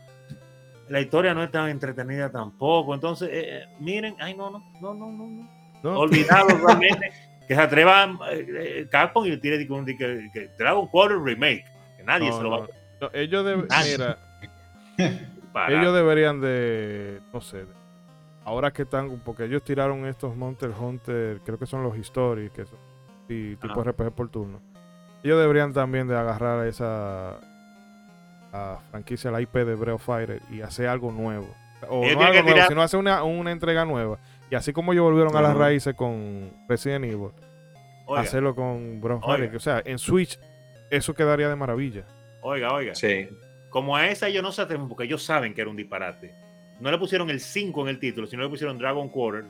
La 0.89 1.01
historia 1.01 1.33
no 1.33 1.43
es 1.43 1.49
tan 1.51 1.67
entretenida 1.69 2.31
tampoco. 2.31 2.93
Entonces, 2.93 3.29
eh, 3.31 3.57
eh, 3.63 3.65
miren, 3.79 4.15
ay, 4.19 4.35
no, 4.35 4.51
no, 4.51 4.63
no, 4.79 4.93
no, 4.93 5.11
no, 5.11 5.49
no. 5.83 5.99
Olvidado 5.99 6.47
realmente 6.65 7.11
que 7.47 7.55
se 7.55 7.61
atreva 7.61 8.05
eh, 8.31 8.45
eh, 8.49 8.87
Capcom 8.91 9.25
y 9.25 9.29
le 9.31 9.37
tire 9.37 9.57
de 9.57 9.65
que, 9.67 9.73
de 9.81 9.97
que- 9.97 10.29
que 10.31 10.49
Dragon 10.59 10.85
Quarter 10.87 11.17
Remake. 11.19 11.65
Que 11.97 12.03
nadie 12.03 12.29
No, 12.29 12.37
se 12.37 12.43
lo 12.43 12.49
va 12.51 12.57
no. 12.59 12.67
No, 13.01 13.09
ellos, 13.13 13.65
Ah. 13.71 13.83
mira, 13.83 14.17
a 15.55 15.71
ellos 15.71 15.93
deberían 15.95 16.39
de, 16.39 17.19
no 17.33 17.41
sé, 17.41 17.65
de- 17.65 17.76
ahora 18.47 18.71
que 18.71 18.83
están, 18.83 19.21
porque 19.25 19.43
ellos 19.45 19.61
tiraron 19.63 20.05
estos 20.05 20.35
Monster 20.35 20.71
Hunter, 20.71 21.41
creo 21.45 21.59
que 21.59 21.65
son 21.65 21.83
los 21.83 21.97
History, 21.97 22.49
que 22.49 22.65
son 22.65 22.77
sí, 23.27 23.57
tipo 23.61 23.81
Ajá. 23.81 23.91
RPG 23.91 24.11
por 24.11 24.29
turno. 24.29 24.59
Ellos 25.23 25.39
deberían 25.39 25.73
también 25.73 26.07
de 26.07 26.15
agarrar 26.15 26.65
esa 26.67 27.39
la 28.53 28.79
franquicia, 28.89 29.29
la 29.31 29.41
IP 29.41 29.53
de 29.53 29.75
Breath 29.75 29.95
of 29.95 30.05
Fire 30.05 30.41
y 30.49 30.61
hacer 30.61 30.87
algo 30.87 31.11
nuevo. 31.11 31.47
O 31.89 32.03
Ellos 32.03 32.15
no 32.15 32.21
algo 32.23 32.33
nuevo, 32.41 32.47
tirar- 32.53 32.67
sino 32.69 32.81
hacer 32.81 32.99
una, 32.99 33.23
una 33.23 33.51
entrega 33.51 33.85
nueva. 33.85 34.17
Y 34.49 34.55
así 34.55 34.71
como 34.73 34.93
ellos 34.93 35.03
volvieron 35.03 35.35
a 35.35 35.41
las 35.41 35.55
raíces 35.55 35.93
con 35.95 36.49
Resident 36.69 37.05
Evil, 37.05 37.29
Oiga, 38.05 38.21
hacerlo 38.21 38.55
con 38.55 39.01
Breath 39.01 39.17
of 39.17 39.23
Oiga. 39.25 39.37
Fire. 39.37 39.51
que, 39.51 39.57
O 39.57 39.59
sea, 39.59 39.81
en 39.85 39.99
Switch, 39.99 40.39
eso 40.89 41.13
quedaría 41.13 41.49
de 41.49 41.55
maravilla. 41.57 42.03
oiga, 42.41 42.71
oiga. 42.73 42.95
Sí. 42.95 43.27
Como 43.69 43.95
a 43.97 44.07
esa 44.07 44.27
ellos 44.29 44.41
no 44.41 44.51
se 44.53 44.61
atreven 44.61 44.87
porque 44.87 45.03
ellos 45.03 45.21
saben 45.23 45.53
que 45.53 45.59
era 45.61 45.69
un 45.69 45.75
disparate. 45.75 46.33
No 46.79 46.91
le 46.91 46.97
pusieron 46.97 47.29
el 47.29 47.39
5 47.39 47.81
en 47.81 47.87
el 47.87 47.99
título, 47.99 48.27
sino 48.27 48.43
le 48.43 48.49
pusieron 48.49 48.77
Dragon 48.77 49.09
Quarter, 49.09 49.45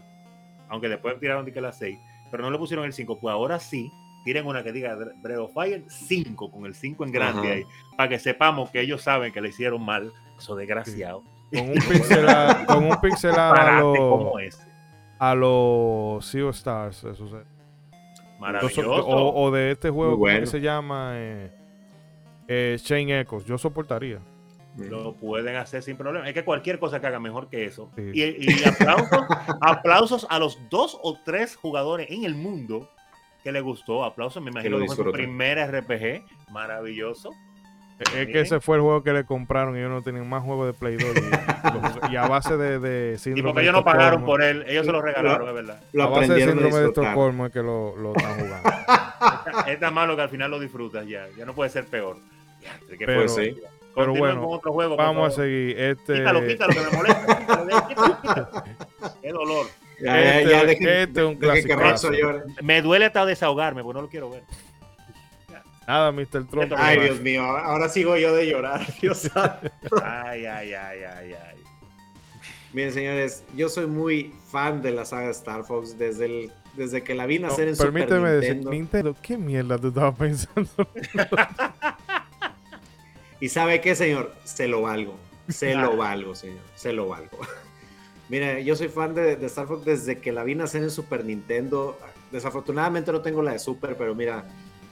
aunque 0.69 0.87
después 0.89 1.19
tiraron 1.19 1.45
de 1.45 1.51
que 1.53 1.61
la 1.61 1.71
6, 1.71 1.97
pero 2.31 2.43
no 2.43 2.51
le 2.51 2.57
pusieron 2.57 2.85
el 2.85 2.93
5. 2.93 3.19
Pues 3.19 3.31
ahora 3.33 3.59
sí, 3.59 3.91
tiren 4.23 4.45
una 4.47 4.63
que 4.63 4.71
diga 4.71 4.95
Breath 5.21 5.39
of 5.39 5.53
Fire 5.53 5.83
5, 5.87 6.51
con 6.51 6.65
el 6.65 6.73
5 6.75 7.03
en 7.05 7.11
grande 7.11 7.41
Ajá. 7.47 7.51
ahí, 7.57 7.63
para 7.97 8.09
que 8.09 8.19
sepamos 8.19 8.69
que 8.69 8.79
ellos 8.81 9.01
saben 9.01 9.31
que 9.33 9.41
le 9.41 9.49
hicieron 9.49 9.83
mal, 9.83 10.11
eso 10.37 10.55
desgraciado. 10.55 11.23
Con 11.53 11.69
un 11.69 11.73
pixelado, 11.75 12.65
con 12.65 12.83
un 12.85 13.01
pixelado 13.01 13.53
a 13.55 13.79
los 13.79 13.97
como 13.97 14.39
ese. 14.39 14.67
a 15.19 15.33
los 15.35 16.25
Sea 16.25 16.45
of 16.45 16.55
Stars. 16.55 17.03
Eso 17.05 17.27
se- 17.29 17.57
Maravilloso. 18.39 18.91
o, 19.05 19.43
o 19.43 19.51
de 19.51 19.71
este 19.71 19.89
juego 19.89 20.15
bueno. 20.17 20.35
¿cómo 20.39 20.45
que 20.45 20.51
se 20.51 20.61
llama 20.61 21.11
eh, 21.15 21.51
eh, 22.49 22.77
Chain 22.81 23.09
Echoes. 23.11 23.45
Yo 23.45 23.57
soportaría. 23.57 24.19
Lo 24.77 25.13
pueden 25.13 25.55
hacer 25.55 25.81
sin 25.83 25.97
problema. 25.97 26.27
Es 26.27 26.33
que 26.33 26.43
cualquier 26.43 26.79
cosa 26.79 26.99
que 27.01 27.07
haga 27.07 27.19
mejor 27.19 27.49
que 27.49 27.65
eso. 27.65 27.89
Sí. 27.95 28.11
Y, 28.13 28.51
y 28.61 28.63
aplausos, 28.63 29.25
aplausos 29.61 30.27
a 30.29 30.39
los 30.39 30.59
dos 30.69 30.97
o 31.01 31.17
tres 31.25 31.55
jugadores 31.55 32.07
en 32.11 32.23
el 32.25 32.35
mundo 32.35 32.89
que 33.43 33.51
le 33.51 33.61
gustó. 33.61 34.03
Aplausos, 34.03 34.41
me 34.43 34.51
imagino 34.51 34.77
que 34.79 34.85
fue 34.87 34.95
su 34.95 35.11
primera 35.11 35.65
RPG. 35.67 36.23
Maravilloso. 36.51 37.31
Es 37.99 38.27
que 38.27 38.41
ese 38.41 38.59
fue 38.59 38.75
el 38.75 38.83
juego 38.83 39.01
que 39.01 39.11
le 39.11 39.23
compraron 39.25 39.75
y 39.75 39.79
ellos 39.79 39.89
no 39.89 40.03
tenían 40.03 40.29
más 40.29 40.43
juegos 40.43 40.67
de 40.67 40.73
Play 40.73 40.97
2. 40.97 41.07
Y, 42.09 42.13
y 42.13 42.15
a 42.15 42.27
base 42.27 42.55
de, 42.55 42.77
de 42.77 43.13
Y 43.15 43.17
síndrome 43.17 43.49
porque 43.49 43.59
de 43.61 43.63
ellos 43.69 43.73
no 43.75 43.83
pagaron 43.83 44.23
por 44.23 44.43
él, 44.43 44.63
ellos 44.67 44.85
se 44.85 44.91
lo 44.91 45.01
regalaron, 45.01 45.47
es 45.47 45.53
verdad. 45.55 45.81
Lo 45.93 46.03
A 46.03 46.07
base 46.09 46.31
de 46.35 46.45
síndrome 46.45 46.75
de. 46.77 46.85
Estocolmo 46.89 47.47
es 47.47 47.51
que 47.51 47.63
lo, 47.63 47.97
lo 47.97 48.13
están 48.15 48.33
jugando. 48.39 48.69
Está- 49.47 49.71
Es 49.71 49.79
tan 49.79 49.93
malo 49.95 50.15
que 50.15 50.21
al 50.21 50.29
final 50.29 50.51
lo 50.51 50.59
disfrutas 50.59 51.07
ya. 51.07 51.25
Ya 51.35 51.45
no 51.45 51.55
puede 51.55 51.71
ser 51.71 51.85
peor. 51.85 52.17
Ya, 52.61 52.77
¿qué 52.97 53.03
Pero- 53.07 53.21
Pues 53.21 53.33
fue? 53.33 53.45
sí. 53.45 53.61
Pero 53.97 54.15
bueno, 54.15 54.41
con 54.43 54.53
otro 54.57 54.73
juego. 54.73 54.95
por 54.95 55.05
Vamos 55.05 55.33
a 55.33 55.35
seguir. 55.41 55.79
Este, 55.79 56.13
Quítalo, 56.13 56.45
quítalo, 56.47 56.73
que 56.73 56.79
me 56.81 56.89
molesta. 56.97 57.37
Quítalo, 57.39 57.87
quítalo, 57.87 58.21
quítalo. 58.21 58.63
Qué 59.21 59.31
dolor. 59.31 59.67
Ya, 59.99 60.13
ya, 60.21 60.39
Este- 60.39 60.51
ya, 60.83 61.01
este 61.01 61.19
es 61.21 62.03
un 62.03 62.13
llore. 62.13 62.43
Me 62.61 62.81
duele 62.81 63.05
hasta 63.05 63.25
desahogarme, 63.25 63.83
porque 63.83 63.95
no 63.95 64.01
lo 64.03 64.09
quiero 64.09 64.29
ver. 64.29 64.43
Nada, 65.87 66.11
Mr. 66.11 66.45
Trump. 66.49 66.73
Ay, 66.75 66.99
Dios 66.99 67.21
mío, 67.21 67.41
ahora 67.43 67.87
sigo 67.87 68.17
yo 68.17 68.35
de 68.35 68.45
llorar. 68.47 68.85
Dios. 69.01 69.31
Ay, 70.03 70.45
ay, 70.45 70.73
ay, 70.73 70.99
ay, 71.03 71.33
ay. 71.33 71.57
Miren, 72.73 72.91
señores, 72.93 73.43
yo 73.55 73.69
soy 73.69 73.87
muy 73.87 74.33
fan 74.51 74.81
de 74.81 74.91
la 74.91 75.05
saga 75.05 75.29
Star 75.31 75.63
Fox 75.63 75.97
desde, 75.97 76.25
el, 76.25 76.51
desde 76.75 77.01
que 77.01 77.15
la 77.15 77.25
vi 77.25 77.39
No, 77.39 77.47
nacer 77.47 77.69
en 77.69 77.77
permíteme 77.77 78.17
Super 78.17 78.31
decir, 78.33 78.55
Nintendo. 78.55 78.71
Nintendo, 78.71 79.15
¿qué 79.21 79.37
mierda 79.37 79.77
tú 79.77 79.87
estabas 79.87 80.15
pensando? 80.15 80.69
¿Y 83.39 83.49
sabe 83.49 83.81
qué, 83.81 83.95
señor? 83.95 84.33
Se 84.43 84.67
lo 84.67 84.81
valgo. 84.81 85.15
Se 85.49 85.73
Ah. 85.73 85.81
lo 85.81 85.95
valgo, 85.97 86.35
señor. 86.35 86.59
Se 86.75 86.91
lo 86.93 87.07
valgo. 87.07 87.37
Mira, 88.29 88.59
yo 88.59 88.75
soy 88.75 88.89
fan 88.89 89.13
de, 89.15 89.35
de 89.37 89.45
Star 89.45 89.67
Fox 89.67 89.85
desde 89.85 90.19
que 90.19 90.31
la 90.31 90.43
vi 90.43 90.55
nacer 90.55 90.83
en 90.83 90.91
Super 90.91 91.23
Nintendo. 91.23 91.97
Desafortunadamente 92.31 93.11
no 93.11 93.21
tengo 93.21 93.41
la 93.41 93.53
de 93.53 93.59
Super, 93.59 93.95
pero 93.95 94.13
mira, 94.13 94.43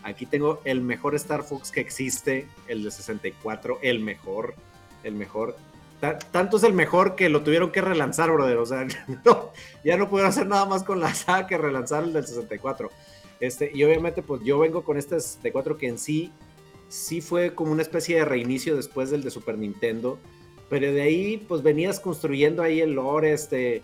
aquí 0.03 0.25
tengo 0.25 0.61
el 0.63 0.79
mejor 0.81 1.15
Star 1.15 1.43
Fox 1.43 1.69
que 1.69 1.81
existe, 1.81 2.47
el 2.69 2.81
de 2.83 2.91
64, 2.91 3.79
el 3.81 3.99
mejor, 3.99 4.55
el 5.03 5.15
mejor. 5.15 5.57
Ta- 5.99 6.17
Tanto 6.17 6.55
es 6.55 6.63
el 6.63 6.71
mejor 6.71 7.15
que 7.15 7.27
lo 7.27 7.43
tuvieron 7.43 7.73
que 7.73 7.81
relanzar, 7.81 8.31
brother. 8.31 8.55
O 8.57 8.65
sea, 8.65 8.87
no, 9.25 9.51
ya 9.83 9.97
no 9.97 10.09
pudieron 10.09 10.29
hacer 10.29 10.47
nada 10.47 10.65
más 10.65 10.83
con 10.85 11.01
la 11.01 11.13
saga 11.13 11.45
que 11.47 11.57
relanzar 11.57 12.03
el 12.05 12.13
del 12.13 12.25
64. 12.25 12.89
Este, 13.41 13.69
y 13.73 13.83
obviamente, 13.83 14.21
pues 14.21 14.41
yo 14.45 14.59
vengo 14.59 14.85
con 14.85 14.97
este 14.97 15.19
64 15.19 15.77
que 15.77 15.87
en 15.89 15.97
sí, 15.97 16.31
sí 16.95 17.21
fue 17.21 17.53
como 17.53 17.71
una 17.71 17.81
especie 17.81 18.17
de 18.17 18.25
reinicio 18.25 18.75
después 18.75 19.09
del 19.11 19.23
de 19.23 19.31
Super 19.31 19.57
Nintendo. 19.57 20.17
Pero 20.69 20.91
de 20.91 21.01
ahí, 21.03 21.37
pues 21.47 21.61
venías 21.61 21.99
construyendo 21.99 22.63
ahí 22.63 22.81
el 22.81 22.93
lore, 22.93 23.33
este. 23.33 23.83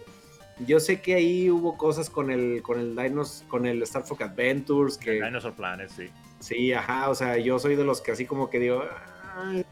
Yo 0.65 0.79
sé 0.79 1.01
que 1.01 1.15
ahí 1.15 1.49
hubo 1.49 1.77
cosas 1.77 2.09
con 2.09 2.29
el, 2.31 2.61
con 2.61 2.79
el 2.79 2.95
Dinos, 2.95 3.43
con 3.47 3.65
el 3.65 3.81
Star 3.83 4.03
Fox 4.03 4.21
Adventures, 4.21 4.97
que 4.97 5.13
Dinosaur 5.13 5.53
Planet, 5.53 5.89
sí. 5.89 6.09
sí, 6.39 6.71
ajá, 6.73 7.09
o 7.09 7.15
sea, 7.15 7.37
yo 7.37 7.57
soy 7.57 7.75
de 7.75 7.83
los 7.83 7.99
que 8.01 8.11
así 8.11 8.25
como 8.25 8.49
que 8.49 8.59
digo, 8.59 8.83
"Ay, 9.35 9.65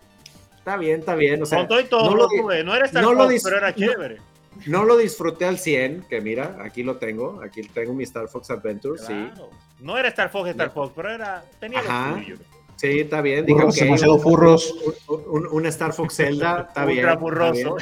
está 0.57 0.77
bien, 0.77 1.01
está 1.01 1.13
bien, 1.13 1.43
o 1.43 1.45
sea, 1.45 1.59
Con 1.59 1.67
todo 1.67 1.79
y 1.81 1.83
todo, 1.85 2.09
no 2.09 2.15
lo 2.15 2.47
ves, 2.47 2.65
no 2.65 2.75
era 2.75 2.85
Star 2.87 3.03
no 3.03 3.13
Fox, 3.13 3.41
pero 3.43 3.57
era 3.57 3.75
chévere. 3.75 4.17
no 4.65 4.83
lo 4.83 4.97
disfruté 4.97 5.45
al 5.45 5.59
100, 5.59 6.05
que 6.09 6.21
mira, 6.21 6.57
aquí 6.61 6.81
lo 6.81 6.97
tengo, 6.97 7.39
aquí 7.43 7.61
tengo 7.61 7.93
mi 7.93 8.03
Star 8.03 8.27
Fox 8.27 8.49
Adventures, 8.49 9.05
sí. 9.05 9.29
No 9.79 9.95
era 9.95 10.07
Star 10.09 10.31
Fox, 10.31 10.49
Star. 10.49 10.71
Fox, 10.71 10.91
pero 10.95 11.11
era, 11.11 11.43
tenía 11.59 11.79
Ajá. 11.81 12.11
lo 12.11 12.17
suyo. 12.23 12.37
Sí, 12.79 13.01
está 13.01 13.19
bien. 13.19 13.45
Digo, 13.45 13.67
okay, 13.67 13.83
demasiado 13.83 14.15
un, 14.15 14.21
furros. 14.21 14.73
Un, 15.51 15.65
Star 15.65 15.91
Fox 15.91 16.15
Zelda, 16.15 16.65
está 16.69 16.85
bien. 16.85 16.99
Ultra 16.99 17.17
furroso. 17.17 17.75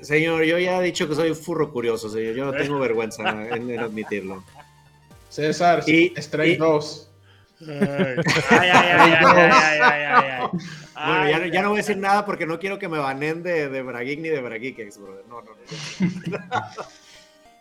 Señor, 0.00 0.42
yo 0.42 0.58
ya 0.58 0.80
he 0.80 0.82
dicho 0.82 1.08
que 1.08 1.14
soy 1.14 1.32
furro 1.36 1.70
curioso, 1.70 2.08
señor. 2.08 2.34
Yo 2.34 2.44
no 2.46 2.52
tengo 2.52 2.80
vergüenza 2.80 3.22
en, 3.54 3.78
admitirlo. 3.78 4.42
César, 5.28 5.84
y, 5.86 6.12
Stray 6.16 6.56
2. 6.56 7.10
Ay, 7.60 7.76
ay, 8.50 8.70
ay, 8.72 10.02
ay. 10.02 10.48
Bueno, 10.96 11.30
ya, 11.30 11.46
ya, 11.46 11.62
no 11.62 11.68
voy 11.68 11.78
a 11.78 11.82
decir 11.82 11.96
nada 11.96 12.26
porque 12.26 12.46
no 12.46 12.58
quiero 12.58 12.80
que 12.80 12.88
me 12.88 12.98
banen 12.98 13.44
de, 13.44 13.68
de 13.68 13.82
ni 14.16 14.28
de 14.30 14.40
Brageek, 14.40 14.98
brother. 14.98 15.24
No, 15.28 15.42
no, 15.42 15.50
no. 15.52 16.38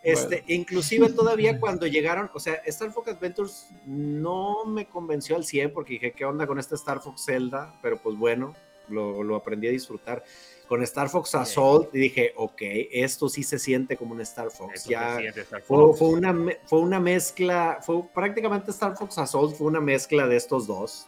este, 0.03 0.43
inclusive 0.47 1.09
todavía 1.13 1.59
cuando 1.59 1.87
llegaron, 1.87 2.29
o 2.33 2.39
sea, 2.39 2.55
Star 2.65 2.91
Fox 2.91 3.07
Adventures 3.09 3.67
no 3.85 4.65
me 4.65 4.85
convenció 4.85 5.35
al 5.35 5.45
100 5.45 5.73
porque 5.73 5.93
dije, 5.93 6.11
¿qué 6.11 6.25
onda 6.25 6.45
con 6.45 6.59
este 6.59 6.75
Star 6.75 7.01
Fox 7.01 7.25
Zelda? 7.25 7.73
Pero 7.81 7.97
pues 7.97 8.17
bueno, 8.17 8.53
lo, 8.89 9.23
lo 9.23 9.35
aprendí 9.35 9.67
a 9.67 9.71
disfrutar. 9.71 10.23
Con 10.67 10.81
Star 10.83 11.09
Fox 11.09 11.35
Assault 11.35 11.93
y 11.93 11.99
dije, 11.99 12.33
ok, 12.35 12.61
esto 12.91 13.29
sí 13.29 13.43
se 13.43 13.59
siente 13.59 13.95
como 13.95 14.13
un 14.13 14.21
Star 14.21 14.49
Fox. 14.49 14.73
Eso 14.75 14.89
ya 14.89 15.19
Star 15.19 15.61
fue, 15.61 15.77
Fox. 15.77 15.99
fue 15.99 16.09
una, 16.09 16.35
fue 16.65 16.79
una 16.79 16.99
mezcla, 16.99 17.79
fue 17.81 18.01
prácticamente 18.13 18.71
Star 18.71 18.97
Fox 18.97 19.17
Assault 19.17 19.55
fue 19.55 19.67
una 19.67 19.81
mezcla 19.81 20.27
de 20.27 20.35
estos 20.35 20.67
dos. 20.67 21.07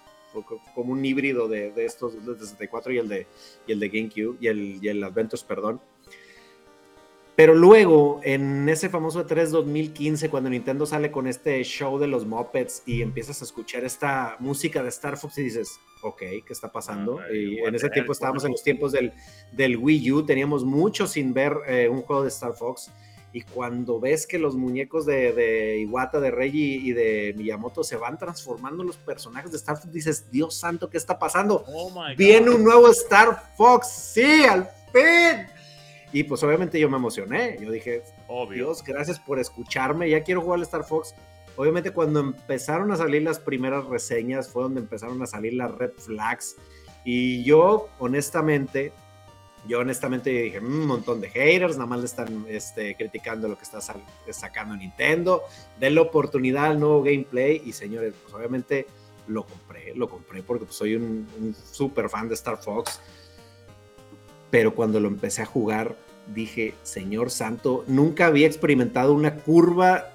Como 0.73 0.91
un 0.91 1.03
híbrido 1.05 1.47
de, 1.47 1.71
de 1.71 1.85
estos, 1.85 2.13
del 2.13 2.37
de 2.37 2.45
64 2.45 2.91
y 2.91 2.97
el 2.97 3.07
de, 3.07 3.25
y 3.65 3.71
el 3.71 3.79
de 3.79 3.87
GameCube, 3.87 4.37
y 4.41 4.47
el, 4.47 4.79
y 4.81 4.87
el 4.89 5.01
Adventures, 5.01 5.43
perdón. 5.43 5.79
Pero 7.35 7.53
luego, 7.53 8.21
en 8.23 8.69
ese 8.69 8.87
famoso 8.87 9.25
E3 9.25 9.49
2015, 9.49 10.29
cuando 10.29 10.49
Nintendo 10.49 10.85
sale 10.85 11.11
con 11.11 11.27
este 11.27 11.61
show 11.63 11.99
de 11.99 12.07
los 12.07 12.25
Muppets 12.25 12.83
y 12.85 13.01
empiezas 13.01 13.41
a 13.41 13.45
escuchar 13.45 13.83
esta 13.83 14.37
música 14.39 14.81
de 14.81 14.87
Star 14.87 15.17
Fox 15.17 15.37
y 15.39 15.43
dices, 15.43 15.79
ok, 16.01 16.19
¿qué 16.19 16.43
está 16.49 16.71
pasando? 16.71 17.19
Ah, 17.19 17.33
y 17.33 17.57
en 17.57 17.75
ese 17.75 17.89
tiempo 17.89 18.13
estábamos 18.13 18.45
en 18.45 18.51
los 18.51 18.63
tiempos 18.63 18.93
del, 18.93 19.11
del 19.51 19.75
Wii 19.75 20.11
U, 20.13 20.25
teníamos 20.25 20.63
mucho 20.63 21.07
sin 21.07 21.33
ver 21.33 21.57
eh, 21.67 21.89
un 21.89 22.03
juego 22.03 22.23
de 22.23 22.29
Star 22.29 22.53
Fox. 22.53 22.89
Y 23.33 23.41
cuando 23.41 23.99
ves 23.99 24.25
que 24.25 24.39
los 24.39 24.55
muñecos 24.55 25.05
de, 25.05 25.33
de 25.33 25.79
Iwata, 25.79 26.21
de 26.21 26.31
Reggie 26.31 26.79
y 26.81 26.93
de 26.93 27.33
Miyamoto 27.35 27.83
se 27.83 27.97
van 27.97 28.17
transformando 28.17 28.81
en 28.81 28.87
los 28.87 28.95
personajes 28.95 29.51
de 29.51 29.57
Star 29.57 29.75
Fox, 29.75 29.91
dices, 29.91 30.31
Dios 30.31 30.55
santo, 30.55 30.89
¿qué 30.89 30.97
está 30.97 31.19
pasando? 31.19 31.65
Oh. 31.67 31.91
Viene 32.17 32.49
un 32.49 32.63
nuevo 32.63 32.87
Star 32.91 33.51
Fox, 33.57 33.89
sí, 34.13 34.45
al 34.45 34.69
fin. 34.93 35.54
Y 36.11 36.23
pues 36.23 36.43
obviamente 36.43 36.79
yo 36.79 36.89
me 36.89 36.97
emocioné. 36.97 37.57
Yo 37.61 37.71
dije, 37.71 38.03
Obvio. 38.27 38.67
Dios, 38.67 38.83
gracias 38.83 39.19
por 39.19 39.39
escucharme. 39.39 40.09
Ya 40.09 40.23
quiero 40.23 40.41
jugar 40.41 40.57
al 40.57 40.63
Star 40.63 40.83
Fox. 40.83 41.13
Obviamente 41.57 41.91
cuando 41.91 42.19
empezaron 42.19 42.91
a 42.91 42.97
salir 42.97 43.23
las 43.23 43.39
primeras 43.39 43.85
reseñas 43.85 44.49
fue 44.49 44.63
donde 44.63 44.81
empezaron 44.81 45.21
a 45.21 45.25
salir 45.25 45.53
las 45.53 45.71
red 45.71 45.91
flags. 45.97 46.55
Y 47.03 47.43
yo, 47.43 47.89
honestamente, 47.99 48.91
yo 49.67 49.79
honestamente 49.79 50.29
dije, 50.29 50.59
"Mm, 50.59 50.81
un 50.81 50.87
montón 50.87 51.21
de 51.21 51.29
haters, 51.29 51.77
nada 51.77 51.87
más 51.87 51.99
le 51.99 52.05
están 52.05 52.45
este, 52.49 52.95
criticando 52.95 53.47
lo 53.47 53.57
que 53.57 53.63
está 53.63 53.79
sacando 53.81 54.75
Nintendo. 54.75 55.43
Den 55.79 55.95
la 55.95 56.01
oportunidad 56.01 56.65
al 56.65 56.79
nuevo 56.79 57.03
gameplay. 57.03 57.61
Y 57.65 57.73
señores, 57.73 58.13
pues 58.21 58.33
obviamente 58.33 58.85
lo 59.27 59.45
compré, 59.45 59.93
lo 59.95 60.09
compré 60.09 60.43
porque 60.43 60.65
pues, 60.65 60.77
soy 60.77 60.95
un, 60.95 61.27
un 61.39 61.55
súper 61.55 62.09
fan 62.09 62.27
de 62.27 62.35
Star 62.35 62.57
Fox. 62.57 62.99
Pero 64.55 64.73
cuando 64.73 65.01
lo 65.01 65.09
empecé 65.09 65.41
a 65.41 65.45
jugar, 65.45 65.97
dije, 66.33 66.75
Señor 66.81 67.29
Santo, 67.29 67.83
nunca 67.87 68.27
había 68.27 68.47
experimentado 68.47 69.13
una 69.13 69.35
curva 69.35 70.13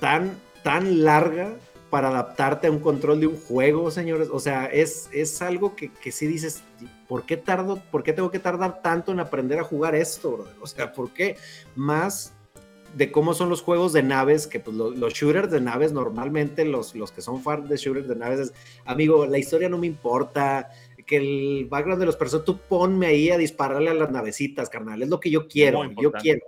tan, 0.00 0.32
tan 0.64 1.04
larga 1.04 1.52
para 1.88 2.08
adaptarte 2.08 2.66
a 2.66 2.72
un 2.72 2.80
control 2.80 3.20
de 3.20 3.28
un 3.28 3.36
juego, 3.36 3.92
señores. 3.92 4.30
O 4.32 4.40
sea, 4.40 4.66
es, 4.66 5.08
es 5.12 5.40
algo 5.42 5.76
que, 5.76 5.92
que 5.92 6.10
sí 6.10 6.26
dices, 6.26 6.64
¿por 7.06 7.24
qué 7.24 7.36
tardo, 7.36 7.80
por 7.92 8.02
qué 8.02 8.12
tengo 8.12 8.32
que 8.32 8.40
tardar 8.40 8.82
tanto 8.82 9.12
en 9.12 9.20
aprender 9.20 9.60
a 9.60 9.62
jugar 9.62 9.94
esto, 9.94 10.32
brother? 10.32 10.54
O 10.60 10.66
sea, 10.66 10.92
¿por 10.92 11.10
qué? 11.10 11.36
Más 11.76 12.32
de 12.96 13.12
cómo 13.12 13.32
son 13.32 13.48
los 13.48 13.62
juegos 13.62 13.92
de 13.92 14.02
naves, 14.02 14.48
que 14.48 14.58
pues 14.58 14.76
lo- 14.76 14.90
los, 14.90 15.14
shooters 15.14 15.50
de 15.50 15.60
naves 15.60 15.92
normalmente, 15.92 16.64
los, 16.64 16.94
los 16.94 17.12
que 17.12 17.22
son 17.22 17.40
fans 17.42 17.68
de 17.68 17.76
shooters 17.76 18.08
de 18.08 18.16
naves, 18.16 18.40
es, 18.40 18.52
amigo, 18.84 19.24
la 19.24 19.38
historia 19.38 19.68
no 19.68 19.78
me 19.78 19.86
importa, 19.86 20.68
que 21.12 21.18
el 21.18 21.66
background 21.68 22.00
de 22.00 22.06
los 22.06 22.16
personajes, 22.16 22.46
tú 22.46 22.58
ponme 22.66 23.06
ahí 23.06 23.28
a 23.28 23.36
dispararle 23.36 23.90
a 23.90 23.94
las 23.94 24.10
navecitas, 24.10 24.70
carnal, 24.70 25.02
es 25.02 25.10
lo 25.10 25.20
que 25.20 25.30
yo 25.30 25.46
quiero, 25.46 25.82
yo 26.00 26.10
quiero. 26.10 26.40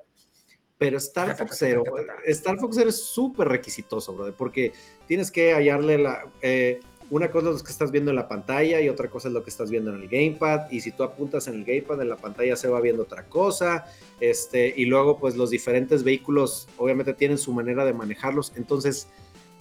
Pero 0.79 0.97
Star 0.97 1.37
Fox 1.37 1.59
Zero, 1.59 1.85
Star 2.25 2.59
Fox 2.59 2.77
Zero 2.77 2.89
es 2.89 2.97
súper 2.97 3.49
requisitoso, 3.49 4.15
brother, 4.15 4.33
porque 4.33 4.73
tienes 5.07 5.31
que 5.31 5.53
hallarle 5.53 5.99
la... 5.99 6.27
eh, 6.41 6.81
una 7.11 7.31
cosa 7.31 7.51
es 7.51 7.59
lo 7.59 7.63
que 7.63 7.71
estás 7.71 7.91
viendo 7.91 8.11
en 8.11 8.17
la 8.17 8.27
pantalla 8.27 8.81
y 8.81 8.89
otra 8.89 9.11
cosa 9.11 9.29
es 9.29 9.35
lo 9.35 9.45
que 9.45 9.51
estás 9.51 9.71
viendo 9.71 9.95
en 9.95 10.01
el 10.01 10.09
gamepad. 10.09 10.71
Y 10.71 10.81
si 10.81 10.91
tú 10.91 11.03
apuntas 11.03 11.47
en 11.47 11.57
el 11.57 11.65
gamepad, 11.67 12.01
en 12.01 12.09
la 12.09 12.17
pantalla 12.17 12.57
se 12.57 12.69
va 12.69 12.81
viendo 12.81 13.03
otra 13.03 13.25
cosa. 13.29 13.85
Este, 14.19 14.73
y 14.75 14.87
luego, 14.87 15.19
pues 15.19 15.37
los 15.37 15.51
diferentes 15.51 16.03
vehículos 16.03 16.67
obviamente 16.79 17.13
tienen 17.13 17.37
su 17.37 17.53
manera 17.53 17.85
de 17.85 17.93
manejarlos. 17.93 18.55
Entonces, 18.57 19.09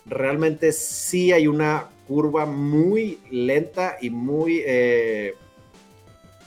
realmente 0.06 0.72
sí 0.72 1.32
hay 1.32 1.48
una 1.48 1.90
curva 2.08 2.46
muy 2.46 3.20
lenta 3.32 3.98
y 4.02 4.10
muy, 4.10 4.62
eh, 4.66 5.36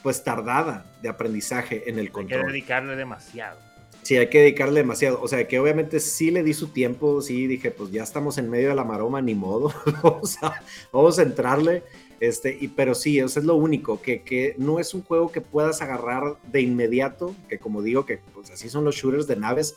pues 0.02 0.22
tardada 0.22 0.86
de 1.02 1.08
aprendizaje 1.08 1.88
en 1.88 1.94
el 1.94 2.00
Hay 2.00 2.06
que 2.06 2.12
control. 2.12 2.46
dedicarle 2.46 2.96
demasiado. 2.96 3.58
Sí, 4.02 4.16
hay 4.16 4.28
que 4.28 4.38
dedicarle 4.38 4.80
demasiado. 4.80 5.20
O 5.20 5.26
sea, 5.26 5.48
que 5.48 5.58
obviamente 5.58 5.98
sí 5.98 6.30
le 6.30 6.44
di 6.44 6.54
su 6.54 6.68
tiempo, 6.68 7.20
sí 7.22 7.48
dije, 7.48 7.72
pues 7.72 7.90
ya 7.90 8.04
estamos 8.04 8.38
en 8.38 8.48
medio 8.48 8.68
de 8.68 8.76
la 8.76 8.84
maroma, 8.84 9.20
ni 9.20 9.34
modo. 9.34 9.72
vamos, 10.02 10.40
a, 10.42 10.62
vamos 10.92 11.18
a 11.18 11.22
entrarle. 11.22 11.82
Este, 12.20 12.56
y, 12.60 12.68
pero 12.68 12.94
sí, 12.94 13.18
eso 13.18 13.40
es 13.40 13.44
lo 13.44 13.56
único, 13.56 14.00
que, 14.00 14.22
que 14.22 14.54
no 14.58 14.78
es 14.78 14.94
un 14.94 15.02
juego 15.02 15.32
que 15.32 15.40
puedas 15.40 15.82
agarrar 15.82 16.36
de 16.44 16.60
inmediato, 16.60 17.34
que 17.48 17.58
como 17.58 17.82
digo, 17.82 18.06
que 18.06 18.20
pues 18.32 18.50
así 18.50 18.68
son 18.68 18.84
los 18.84 18.94
shooters 18.94 19.26
de 19.26 19.36
naves, 19.36 19.74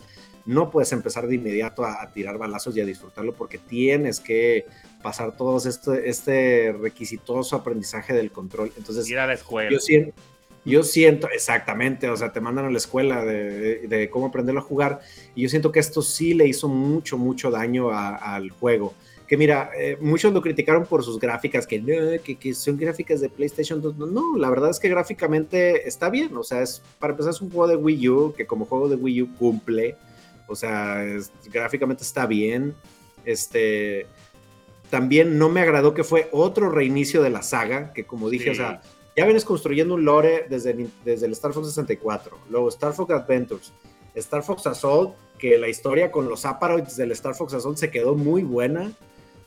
no 0.49 0.71
puedes 0.71 0.91
empezar 0.93 1.27
de 1.27 1.35
inmediato 1.35 1.83
a, 1.85 2.01
a 2.01 2.11
tirar 2.11 2.37
balazos 2.39 2.75
y 2.75 2.81
a 2.81 2.85
disfrutarlo 2.85 3.33
porque 3.33 3.57
tienes 3.59 4.19
que 4.19 4.65
pasar 5.03 5.37
todo 5.37 5.57
este, 5.57 6.09
este 6.09 6.71
requisitoso 6.73 7.55
aprendizaje 7.55 8.13
del 8.13 8.31
control. 8.31 8.71
Entonces, 8.75 9.07
Ir 9.09 9.19
a 9.19 9.27
la 9.27 9.33
escuela. 9.33 9.69
yo 9.71 9.79
siento, 9.79 10.13
yo 10.65 10.83
siento, 10.83 11.29
exactamente, 11.29 12.09
o 12.09 12.17
sea, 12.17 12.33
te 12.33 12.41
mandan 12.41 12.65
a 12.65 12.71
la 12.71 12.77
escuela 12.77 13.23
de, 13.23 13.87
de 13.87 14.09
cómo 14.09 14.25
aprenderlo 14.27 14.59
a 14.61 14.63
jugar, 14.63 14.99
y 15.35 15.43
yo 15.43 15.49
siento 15.49 15.71
que 15.71 15.79
esto 15.79 16.01
sí 16.01 16.33
le 16.33 16.47
hizo 16.47 16.67
mucho, 16.67 17.17
mucho 17.17 17.51
daño 17.51 17.91
a- 17.91 18.15
al 18.35 18.49
juego. 18.49 18.93
Que 19.27 19.37
mira, 19.37 19.69
eh, 19.77 19.95
muchos 20.01 20.33
lo 20.33 20.41
criticaron 20.41 20.87
por 20.87 21.03
sus 21.03 21.19
gráficas, 21.19 21.67
que, 21.67 21.79
que 22.39 22.53
son 22.55 22.75
gráficas 22.77 23.21
de 23.21 23.29
PlayStation 23.29 23.79
2. 23.79 23.95
No, 23.97 24.07
no, 24.07 24.35
la 24.37 24.49
verdad 24.49 24.71
es 24.71 24.79
que 24.79 24.89
gráficamente 24.89 25.87
está 25.87 26.09
bien, 26.09 26.35
o 26.35 26.43
sea, 26.43 26.63
es, 26.63 26.81
para 26.97 27.11
empezar 27.13 27.31
es 27.33 27.39
un 27.41 27.51
juego 27.51 27.67
de 27.67 27.75
Wii 27.75 28.09
U, 28.09 28.33
que 28.35 28.47
como 28.47 28.65
juego 28.65 28.89
de 28.89 28.95
Wii 28.95 29.21
U 29.21 29.35
cumple, 29.37 29.95
o 30.49 30.55
sea, 30.55 31.03
es- 31.05 31.31
gráficamente 31.51 32.03
está 32.03 32.25
bien. 32.25 32.75
Este, 33.25 34.07
también 34.89 35.37
no 35.37 35.49
me 35.49 35.61
agradó 35.61 35.93
que 35.93 36.03
fue 36.03 36.27
otro 36.31 36.69
reinicio 36.69 37.21
de 37.21 37.29
la 37.29 37.41
saga, 37.43 37.93
que 37.93 38.05
como 38.05 38.29
dije, 38.29 38.45
Sí. 38.45 38.49
o 38.51 38.55
sea, 38.55 38.81
ya 39.15 39.25
vienes 39.25 39.45
construyendo 39.45 39.93
un 39.95 40.05
lore 40.05 40.45
desde, 40.49 40.87
desde 41.05 41.25
el 41.27 41.33
Star 41.33 41.53
Fox 41.53 41.67
64, 41.67 42.37
luego 42.49 42.69
Star 42.69 42.93
Fox 42.93 43.11
Adventures, 43.11 43.71
Star 44.15 44.43
Fox 44.43 44.65
Assault, 44.65 45.15
que 45.37 45.57
la 45.57 45.67
historia 45.67 46.11
con 46.11 46.27
los 46.27 46.45
Aparoids 46.45 46.97
del 46.97 47.11
Star 47.11 47.35
Fox 47.35 47.53
Assault 47.53 47.77
se 47.77 47.91
quedó 47.91 48.15
muy 48.15 48.43
buena, 48.43 48.91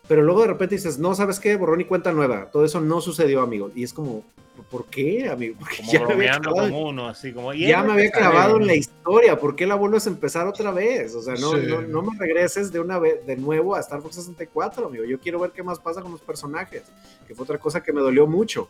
pero 0.08 0.22
luego 0.22 0.42
de 0.42 0.48
repente 0.48 0.74
dices, 0.74 0.98
no, 0.98 1.14
¿sabes 1.14 1.38
qué? 1.40 1.56
Borrón 1.56 1.80
y 1.80 1.84
cuenta 1.84 2.12
nueva. 2.12 2.50
Todo 2.50 2.64
eso 2.64 2.80
no 2.80 3.00
sucedió, 3.00 3.40
amigo. 3.42 3.70
Y 3.74 3.84
es 3.84 3.92
como, 3.92 4.24
¿por 4.70 4.84
qué, 4.86 5.28
amigo? 5.28 5.56
Porque 5.58 5.76
Como 5.78 5.92
ya 5.92 6.06
me 6.06 6.12
había 6.14 6.38
clavado, 6.38 6.70
con 6.70 6.82
uno, 6.82 7.08
así 7.08 7.32
como. 7.32 7.52
ya 7.54 7.82
me 7.82 7.92
había 7.92 8.10
clavado 8.10 8.56
en 8.58 8.66
la 8.66 8.74
historia. 8.74 9.38
¿Por 9.38 9.54
qué 9.56 9.66
la 9.66 9.74
vuelves 9.76 10.06
a 10.06 10.10
empezar 10.10 10.46
otra 10.46 10.70
vez? 10.72 11.14
O 11.14 11.22
sea, 11.22 11.34
no, 11.34 11.52
Sí. 11.52 11.66
no, 11.68 11.82
no 11.82 12.02
me 12.02 12.18
regreses 12.18 12.72
de 12.72 12.80
una 12.80 12.98
vez 12.98 13.24
de 13.26 13.36
nuevo 13.36 13.74
a 13.76 13.80
Star 13.80 14.02
Fox 14.02 14.16
64, 14.16 14.86
amigo. 14.86 15.04
Yo 15.04 15.18
quiero 15.20 15.38
ver 15.38 15.52
qué 15.52 15.62
más 15.62 15.78
pasa 15.78 16.02
con 16.02 16.12
los 16.12 16.20
personajes, 16.20 16.82
que 17.26 17.34
fue 17.34 17.44
otra 17.44 17.58
cosa 17.58 17.82
que 17.82 17.92
me 17.92 18.00
dolió 18.00 18.26
mucho. 18.26 18.68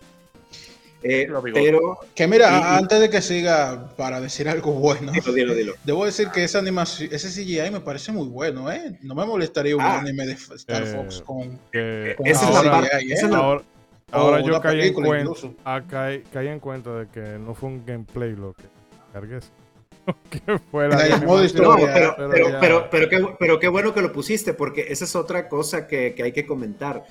Eh, 1.05 1.29
pero, 1.53 1.99
Que 2.15 2.27
mira, 2.29 2.49
Y- 2.51 2.79
antes 2.79 3.01
de 3.01 3.11
que 3.11 3.21
siga, 3.21 3.89
para 3.97 4.21
decir 4.21 4.49
algo 4.49 4.73
bueno, 4.73 5.11
dilo, 5.13 5.33
dilo, 5.33 5.55
dilo. 5.55 5.73
debo 5.85 6.05
decir 6.05 6.29
que 6.29 6.45
esa 6.45 6.59
animación, 6.61 7.09
ese 7.13 7.29
CGI 7.29 7.71
me 7.73 7.81
parece 7.81 8.13
muy 8.13 8.29
bueno, 8.29 8.71
¿eh? 8.71 8.99
No 9.03 9.15
me 9.15 9.25
molestaría 9.27 9.75
un 9.75 9.83
Ah. 9.83 9.99
anime 10.01 10.27
de 10.27 10.33
Star 10.35 10.83
Eh, 10.83 10.87
Fox 10.87 11.21
con, 11.23 11.59
Que 11.73 12.15
con 12.17 12.27
Esa 12.27 12.51
la 12.63 12.81
CGI, 12.83 13.11
¿eh? 13.11 13.15
esa 13.15 13.29
la- 13.29 13.37
ahora, 13.39 13.63
ahora 14.13 14.41
yo 14.43 14.61
caí 14.61 14.89
en, 14.89 14.95
cuenta, 14.95 15.33
ah, 15.65 15.83
caí, 15.89 16.23
caí 16.33 16.49
en 16.49 16.61
cuenta 16.61 16.91
de 17.01 17.09
que 17.09 17.21
no 17.39 17.55
fue 17.55 17.69
un 17.71 17.85
gameplay 17.85 18.37
lo 18.37 18.53
que 18.55 18.65
cargué. 19.13 19.41
que 20.31 20.59
fue 20.71 20.89
la 20.89 21.19
No, 21.19 21.43
historia, 21.45 21.91
pero, 21.95 22.15
pero 22.17 22.31
pero, 22.31 22.49
ya- 22.51 22.61
pero, 22.61 22.89
pero, 22.91 23.09
qué, 23.09 23.27
pero 23.39 23.59
qué 23.61 23.69
bueno 23.69 23.93
que 23.95 24.03
lo 24.03 24.13
pusiste, 24.13 24.53
porque 24.55 24.87
esa 24.89 25.05
es 25.05 25.15
otra 25.17 25.49
cosa 25.49 25.87
que, 25.87 26.15
que 26.15 26.23
hay 26.25 26.33
que 26.33 26.45
comentar. 26.47 27.05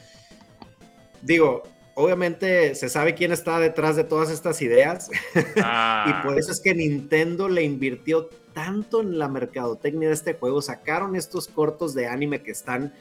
Digo, 1.21 1.63
obviamente 1.95 2.75
se 2.75 2.89
sabe 2.89 3.13
quién 3.13 3.31
está 3.31 3.59
detrás 3.59 3.95
de 3.95 4.03
todas 4.03 4.29
estas 4.31 4.61
ideas, 4.61 5.09
Ah, 5.63 6.05
y 6.07 6.25
por 6.25 6.37
eso 6.37 6.51
es 6.51 6.59
que 6.59 6.73
Nintendo 6.73 7.49
le 7.49 7.63
invirtió 7.63 8.29
tanto 8.53 9.01
en 9.01 9.17
la 9.17 9.27
mercadotecnia 9.27 10.07
de 10.07 10.13
este 10.13 10.33
juego. 10.33 10.61
Sacaron 10.61 11.15
estos 11.15 11.47
cortos 11.47 11.93
de 11.93 12.07
anime 12.07 12.41
que 12.41 12.51
están. 12.51 12.93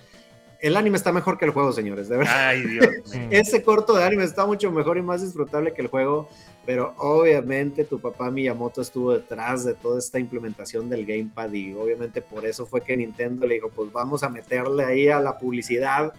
El 0.61 0.77
anime 0.77 0.99
está 0.99 1.11
mejor 1.11 1.39
que 1.39 1.47
el 1.47 1.53
juego, 1.53 1.73
señores, 1.73 2.09
de 2.09 2.19
verdad. 2.19 2.49
Ay, 2.49 2.63
Dios. 2.63 2.87
Ese 3.31 3.63
corto 3.63 3.95
de 3.95 4.05
anime 4.05 4.25
está 4.25 4.47
mucho 4.47 4.71
mejor 4.71 4.99
y 4.99 5.03
más 5.03 5.23
disfrutable 5.23 5.73
que 5.73 5.83
el 5.83 5.89
juego, 5.89 6.29
pero 6.67 6.95
obviamente 6.99 7.85
tu 7.85 7.99
papá 7.99 8.31
Miyamoto 8.31 8.83
estuvo 8.83 9.13
detrás 9.13 9.65
de 9.65 9.75
toda 9.75 9.99
esta 9.99 10.19
implementación 10.19 10.91
del 10.91 11.07
gamepad 11.07 11.51
y 11.53 11.73
obviamente 11.73 12.21
por 12.21 12.45
eso 12.45 12.67
fue 12.67 12.83
que 12.83 12.97
Nintendo 12.97 13.47
le 13.47 13.55
dijo, 13.55 13.71
pues 13.71 13.91
vamos 13.91 14.23
a 14.23 14.29
meterle 14.29 14.85
ahí 14.85 15.09
a 15.09 15.19
la 15.19 15.39
publicidad 15.39 16.13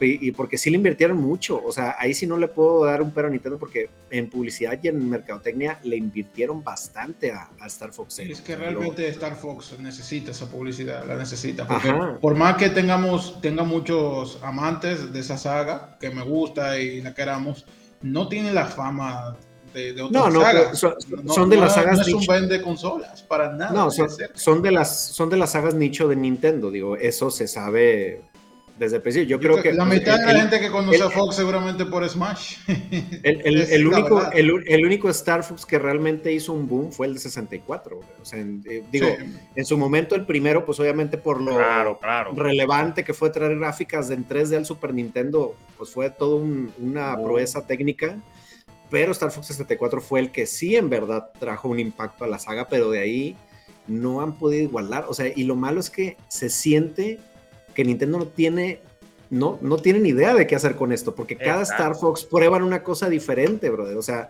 y, 0.00 0.28
y 0.28 0.32
porque 0.32 0.56
sí 0.56 0.70
le 0.70 0.76
invirtieron 0.76 1.16
mucho, 1.18 1.62
o 1.62 1.70
sea, 1.72 1.96
ahí 1.98 2.14
sí 2.14 2.26
no 2.26 2.36
le 2.38 2.48
puedo 2.48 2.84
dar 2.86 3.02
un 3.02 3.10
pero 3.10 3.28
a 3.28 3.30
Nintendo 3.30 3.58
porque 3.58 3.90
en 4.10 4.30
publicidad 4.30 4.78
y 4.82 4.88
en 4.88 5.08
mercadotecnia 5.10 5.78
le 5.84 5.96
invirtieron 5.96 6.64
bastante 6.64 7.32
a, 7.32 7.50
a 7.60 7.66
Star 7.66 7.92
Fox. 7.92 8.14
Zero. 8.16 8.32
Es 8.32 8.40
que 8.40 8.56
realmente 8.56 9.06
Star 9.08 9.36
Fox 9.36 9.74
necesita 9.78 10.30
esa 10.30 10.46
publicidad, 10.50 11.04
la 11.06 11.16
necesita. 11.16 11.66
Porque 11.66 11.88
Ajá. 11.90 12.18
por 12.20 12.34
más 12.34 12.56
que 12.56 12.70
tengamos 12.70 13.40
tenga 13.40 13.62
muchos 13.64 14.38
amantes 14.42 15.12
de 15.12 15.20
esa 15.20 15.36
saga, 15.36 15.96
que 16.00 16.10
me 16.10 16.22
gusta 16.22 16.78
y 16.78 17.02
la 17.02 17.12
queramos, 17.14 17.66
no 18.02 18.28
tiene 18.28 18.52
la 18.52 18.64
fama 18.66 19.36
de, 19.74 19.92
de 19.92 20.02
otras 20.02 20.10
No, 20.24 20.30
no, 20.30 20.40
sagas. 20.40 20.78
son, 20.78 20.94
No- 21.22 21.32
son 21.34 21.50
de 21.50 21.56
las 21.58 21.74
sagas 21.74 21.96
No 21.98 22.02
es 22.02 22.08
un 22.14 22.20
nicho. 22.20 22.32
vende 22.32 22.62
consolas, 22.62 23.22
para 23.22 23.52
nada. 23.52 23.72
No, 23.72 23.90
de 23.90 24.28
son 24.34 24.62
de 24.62 24.70
las, 24.72 24.98
son 25.08 25.28
de 25.30 25.36
las 25.36 25.52
sagas 25.52 25.74
nicho 25.74 26.08
de 26.08 26.16
Nintendo, 26.16 26.70
digo, 26.70 26.96
eso 26.96 27.30
se 27.30 27.46
sabe 27.46 28.22
desde 28.80 28.96
el 28.96 29.02
principio. 29.02 29.28
Yo, 29.28 29.38
creo 29.38 29.62
que 29.62 29.72
la 29.74 29.84
pues, 29.86 30.00
mitad 30.00 30.16
de 30.18 30.24
el- 30.24 30.32
la 30.32 30.40
gente 30.40 30.58
que 30.58 30.70
conoce 30.70 30.96
el- 30.96 31.02
a 31.02 31.10
Fox 31.10 31.36
seguramente 31.36 31.84
por 31.84 32.08
Smash. 32.08 32.56
El, 33.22 33.40
el- 33.44 33.60
Es 33.60 33.70
el 33.72 33.84
la 33.88 33.98
único, 33.98 34.32
el, 34.32 34.64
el 34.66 34.86
único 34.86 35.10
Star 35.10 35.44
Fox 35.44 35.66
que 35.66 35.78
realmente 35.78 36.32
hizo 36.32 36.54
un 36.54 36.66
boom 36.66 36.90
fue 36.90 37.06
el 37.06 37.14
de 37.14 37.20
64. 37.20 37.96
güey. 37.96 38.08
O 38.20 38.24
sea, 38.24 38.40
en- 38.40 38.64
eh, 38.68 38.82
digo, 38.90 39.06
Sí. 39.18 39.36
en 39.54 39.64
su 39.66 39.76
momento 39.76 40.14
el 40.14 40.24
primero, 40.24 40.64
pues 40.64 40.80
obviamente 40.80 41.18
por 41.18 41.40
lo 41.42 41.54
Claro, 41.56 41.98
claro. 42.00 42.32
relevante 42.34 43.04
que 43.04 43.12
fue 43.12 43.28
traer 43.30 43.58
gráficas 43.58 44.08
de 44.08 44.14
en 44.14 44.26
3D 44.26 44.56
al 44.56 44.64
Super 44.64 44.94
Nintendo, 44.94 45.54
pues 45.76 45.90
fue 45.90 46.08
todo 46.10 46.36
un- 46.36 46.72
una 46.78 47.14
Oh. 47.16 47.24
proeza 47.24 47.66
técnica. 47.66 48.16
Pero 48.88 49.12
Star 49.12 49.30
Fox 49.30 49.46
64 49.48 50.00
fue 50.00 50.20
el 50.20 50.30
que 50.32 50.46
sí 50.46 50.74
en 50.74 50.88
verdad 50.88 51.28
trajo 51.38 51.68
un 51.68 51.78
impacto 51.78 52.24
a 52.24 52.28
la 52.28 52.38
saga, 52.38 52.66
pero 52.68 52.90
de 52.90 52.98
ahí 53.00 53.36
no 53.86 54.20
han 54.22 54.38
podido 54.38 54.62
igualar. 54.62 55.04
O 55.08 55.14
sea, 55.14 55.26
y 55.34 55.44
lo 55.44 55.54
malo 55.54 55.80
es 55.80 55.90
que 55.90 56.16
se 56.28 56.48
siente 56.48 57.18
que 57.80 57.84
Nintendo 57.86 58.18
no 58.18 58.26
tiene, 58.26 58.80
no, 59.30 59.58
no 59.62 59.78
tiene 59.78 60.00
ni 60.00 60.10
idea 60.10 60.34
de 60.34 60.46
qué 60.46 60.54
hacer 60.54 60.76
con 60.76 60.92
esto, 60.92 61.14
porque 61.14 61.34
cada 61.36 61.60
Exacto. 61.62 61.82
Star 61.82 61.96
Fox 61.96 62.24
prueban 62.24 62.62
una 62.62 62.82
cosa 62.82 63.08
diferente, 63.08 63.70
brother. 63.70 63.96
O 63.96 64.02
sea, 64.02 64.28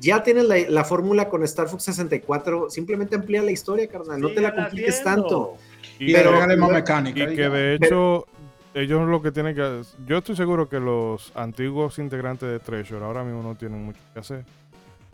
ya 0.00 0.22
tienes 0.22 0.44
la, 0.44 0.56
la 0.68 0.84
fórmula 0.84 1.30
con 1.30 1.42
Star 1.44 1.68
Fox 1.68 1.84
64, 1.84 2.68
simplemente 2.68 3.14
amplía 3.16 3.42
la 3.42 3.52
historia, 3.52 3.88
carnal. 3.88 4.20
No 4.20 4.28
te 4.32 4.42
la 4.42 4.54
compliques 4.54 5.00
haciendo. 5.00 5.22
tanto. 5.22 5.54
Y, 5.98 6.12
Pero- 6.12 6.32
más 6.58 6.70
mecánica. 6.70 7.20
y 7.32 7.34
que 7.36 7.48
de 7.48 7.74
hecho, 7.76 8.26
ellos 8.74 9.08
lo 9.08 9.22
que 9.22 9.32
tienen 9.32 9.54
que 9.54 9.80
Yo 10.06 10.18
estoy 10.18 10.36
seguro 10.36 10.68
que 10.68 10.78
los 10.78 11.32
antiguos 11.34 11.98
integrantes 11.98 12.46
de 12.50 12.58
Treasure 12.58 13.02
ahora 13.02 13.24
mismo 13.24 13.42
no 13.42 13.54
tienen 13.54 13.82
mucho 13.82 14.00
que 14.12 14.20
hacer. 14.20 14.44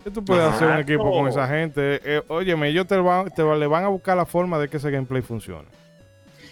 ¿Qué 0.03 0.11
tú 0.11 0.25
puedes 0.25 0.43
Ajá. 0.45 0.57
hacer 0.57 0.69
un 0.69 0.79
equipo 0.79 1.12
con 1.12 1.29
esa 1.29 1.47
gente? 1.47 2.00
Eh, 2.03 2.23
óyeme, 2.29 2.69
ellos 2.71 2.87
te, 2.89 2.97
van, 2.97 3.31
te 3.31 3.43
va- 3.45 3.55
le 3.55 3.67
van 3.69 3.85
a 3.85 3.89
buscar 3.89 4.17
la 4.17 4.25
forma 4.27 4.59
de 4.59 4.69
que 4.69 4.79
ese 4.79 4.91
gameplay 4.91 5.23
funcione. 5.23 5.69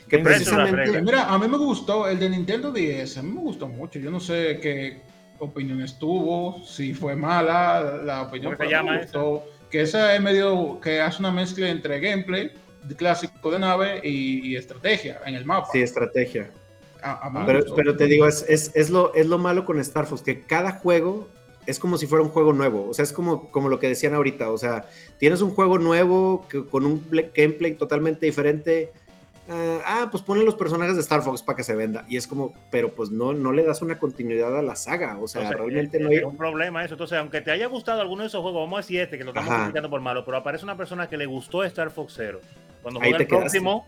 Que 0.09 0.19
precisamente... 0.19 1.03
Mira, 1.03 1.25
a 1.33 1.39
mí 1.39 1.47
me 1.49 1.59
gustó 1.59 2.09
el 2.09 2.19
de 2.19 2.31
Nintendo 2.31 2.73
10, 2.73 3.19
a 3.19 3.23
mí 3.23 3.31
me 3.33 3.41
gustó 3.41 3.69
mucho. 3.69 3.99
Yo 3.99 4.11
no 4.11 4.21
sé 4.21 4.59
qué 4.63 5.01
opiniones 5.39 5.99
tuvo, 5.99 6.63
si 6.65 6.95
fue 6.95 7.15
mala 7.15 7.99
la 8.05 8.23
opinión. 8.23 8.55
¿Cómo 8.57 8.69
se 8.69 8.75
pero 8.77 8.85
me 8.85 8.99
gustó. 9.03 9.45
Que 9.71 9.83
esa 9.83 10.15
es 10.15 10.21
medio 10.23 10.81
que 10.81 11.01
hace 11.01 11.21
una 11.21 11.31
mezcla 11.31 11.69
entre 11.69 12.01
gameplay 12.01 12.51
de 12.85 12.97
clásico 12.97 13.51
de 13.51 13.59
nave 13.59 14.01
y, 14.03 14.49
y 14.49 14.57
estrategia 14.57 15.21
en 15.27 15.35
el 15.35 15.45
mapa. 15.45 15.69
Sí, 15.73 15.83
estrategia. 15.83 16.51
A- 17.03 17.27
a 17.27 17.31
mí 17.31 17.39
me 17.41 17.45
Pero, 17.47 17.59
gustó. 17.61 17.75
pero 17.77 17.97
te 17.97 18.07
digo, 18.07 18.27
es, 18.27 18.45
es, 18.49 18.73
es 18.75 18.89
lo, 18.91 19.13
es 19.15 19.27
lo 19.27 19.39
malo 19.39 19.65
con 19.65 19.79
Star 19.81 20.07
Fox, 20.07 20.23
que 20.23 20.41
cada 20.43 20.73
juego 20.73 21.29
es 21.67 21.79
como 21.79 21.99
si 21.99 22.07
fuera 22.07 22.25
un 22.25 22.31
juego 22.31 22.53
nuevo. 22.55 22.89
O 22.89 22.95
sea, 22.95 23.03
es 23.03 23.13
como, 23.13 23.51
como 23.51 23.69
lo 23.69 23.79
que 23.79 23.89
decían 23.89 24.15
ahorita. 24.15 24.51
O 24.51 24.57
sea, 24.57 24.87
tienes 25.19 25.43
un 25.43 25.51
juego 25.51 25.79
nuevo 25.79 26.47
que- 26.49 26.65
con 26.65 26.87
un 26.87 27.05
gameplay 27.37 27.75
totalmente 27.75 28.25
diferente. 28.27 28.91
Ah, 29.49 29.81
ah, 29.85 30.09
pues 30.11 30.23
ponle 30.23 30.45
los 30.45 30.55
personajes 30.55 30.95
de 30.95 31.01
Star 31.01 31.23
Fox 31.23 31.43
para 31.43 31.57
que 31.57 31.65
se 31.65 31.75
venda. 31.75 32.05
Y 32.09 32.17
es 32.17 32.27
como, 32.27 32.53
pero 32.71 32.95
pues 32.95 33.11
no, 33.11 33.33
no 33.33 33.53
le 33.53 33.65
das 33.65 33.83
una 33.83 33.99
continuidad 33.99 34.57
a 34.57 34.63
la 34.63 34.77
saga. 34.77 35.19
O 35.21 35.29
sea, 35.29 35.51
realmente 35.51 35.99
es, 35.99 36.03
no 36.03 36.11
hay. 36.11 36.17
es 36.17 36.25
un 36.25 36.37
problema 36.37 36.85
eso. 36.85 36.95
Entonces, 36.95 37.19
aunque 37.19 37.41
te 37.41 37.51
haya 37.51 37.67
gustado 37.67 38.01
alguno 38.01 38.23
de 38.23 38.29
esos 38.29 38.43
juegos, 38.43 38.63
vamos 38.63 38.79
a 38.79 38.83
decir 38.83 39.01
este, 39.01 39.19
que 39.19 39.25
lo 39.25 39.31
estamos 39.31 39.51
Ajá. 39.51 39.63
criticando 39.65 39.91
por 39.91 40.01
malo, 40.01 40.25
pero 40.25 40.37
aparece 40.37 40.65
una 40.65 40.77
persona 40.77 41.09
que 41.09 41.17
le 41.17 41.27
gustó 41.27 41.65
Star 41.65 41.91
Fox 41.91 42.15
Zero. 42.17 42.41
Cuando 42.83 43.01
Ahí 43.01 43.11
juega 43.11 43.23
el 43.23 43.29
quedaste. 43.29 43.61
próximo, 43.61 43.87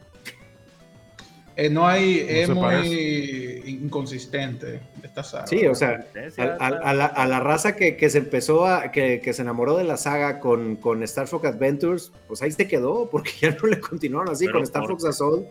Eh, 1.61 1.69
no 1.69 1.87
hay, 1.87 2.25
es 2.27 2.49
muy 2.49 3.63
inconsistente 3.67 4.81
esta 5.03 5.23
saga. 5.23 5.47
Sí, 5.47 5.67
o 5.67 5.75
sea, 5.75 6.07
A, 6.39 6.43
a- 6.65 6.67
a 6.91 6.95
la, 6.95 7.07
a 7.07 7.27
la 7.27 7.41
raza 7.41 7.77
que, 7.77 7.97
que 7.97 8.09
se 8.09 8.19
empezó 8.19 8.67
a, 8.67 8.91
que, 8.91 9.21
que 9.21 9.33
se 9.33 9.43
enamoró 9.43 9.77
de 9.77 9.85
la 9.85 9.97
saga 9.97 10.41
con, 10.41 10.77
con 10.77 11.03
Star 11.03 11.27
Fox 11.27 11.45
Adventures, 11.47 12.13
pues 12.29 12.41
ahí 12.43 12.51
se 12.53 12.67
quedó, 12.67 13.09
porque 13.11 13.31
ya 13.41 13.51
no 13.61 13.69
le 13.69 13.79
continuaron 13.81 14.33
así. 14.33 14.47
Pero 14.47 14.59
con 14.59 14.63
Star 14.65 14.83
por- 14.83 14.91
Fox 14.93 15.05
Assault 15.05 15.47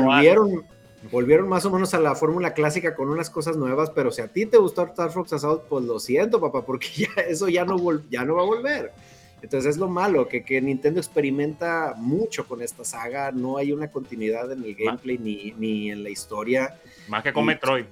volvieron, 0.00 0.64
volvieron 1.12 1.48
más 1.48 1.64
o 1.66 1.70
menos 1.70 1.92
a 1.94 2.00
la 2.00 2.14
fórmula 2.14 2.54
clásica 2.54 2.94
con 2.94 3.08
unas 3.10 3.28
cosas 3.30 3.56
nuevas, 3.56 3.90
pero 3.90 4.10
si 4.10 4.22
a 4.22 4.28
ti 4.28 4.46
te 4.46 4.56
gustó 4.56 4.84
Star 4.86 5.10
Fox 5.10 5.32
Assault, 5.34 5.64
pues 5.68 5.84
lo 5.84 5.98
siento, 6.00 6.40
papá, 6.40 6.64
porque 6.64 6.88
ya 6.96 7.22
eso 7.28 7.48
ya 7.48 7.64
no, 7.64 7.76
vol- 7.78 8.04
ya 8.10 8.24
no 8.24 8.36
va 8.36 8.42
a 8.42 8.46
volver. 8.46 8.92
Entonces 9.46 9.70
es 9.70 9.76
lo 9.76 9.86
malo, 9.86 10.26
que, 10.26 10.42
que 10.42 10.60
Nintendo 10.60 10.98
experimenta 10.98 11.94
mucho 11.96 12.48
con 12.48 12.62
esta 12.62 12.84
saga, 12.84 13.30
no 13.30 13.58
hay 13.58 13.70
una 13.70 13.88
continuidad 13.92 14.50
en 14.50 14.64
el 14.64 14.74
gameplay 14.74 15.18
ni, 15.18 15.54
ni 15.56 15.88
en 15.92 16.02
la 16.02 16.10
historia. 16.10 16.74
Más 17.06 17.22
que 17.22 17.32
con 17.32 17.44
Y- 17.44 17.46
Metroid. 17.46 17.84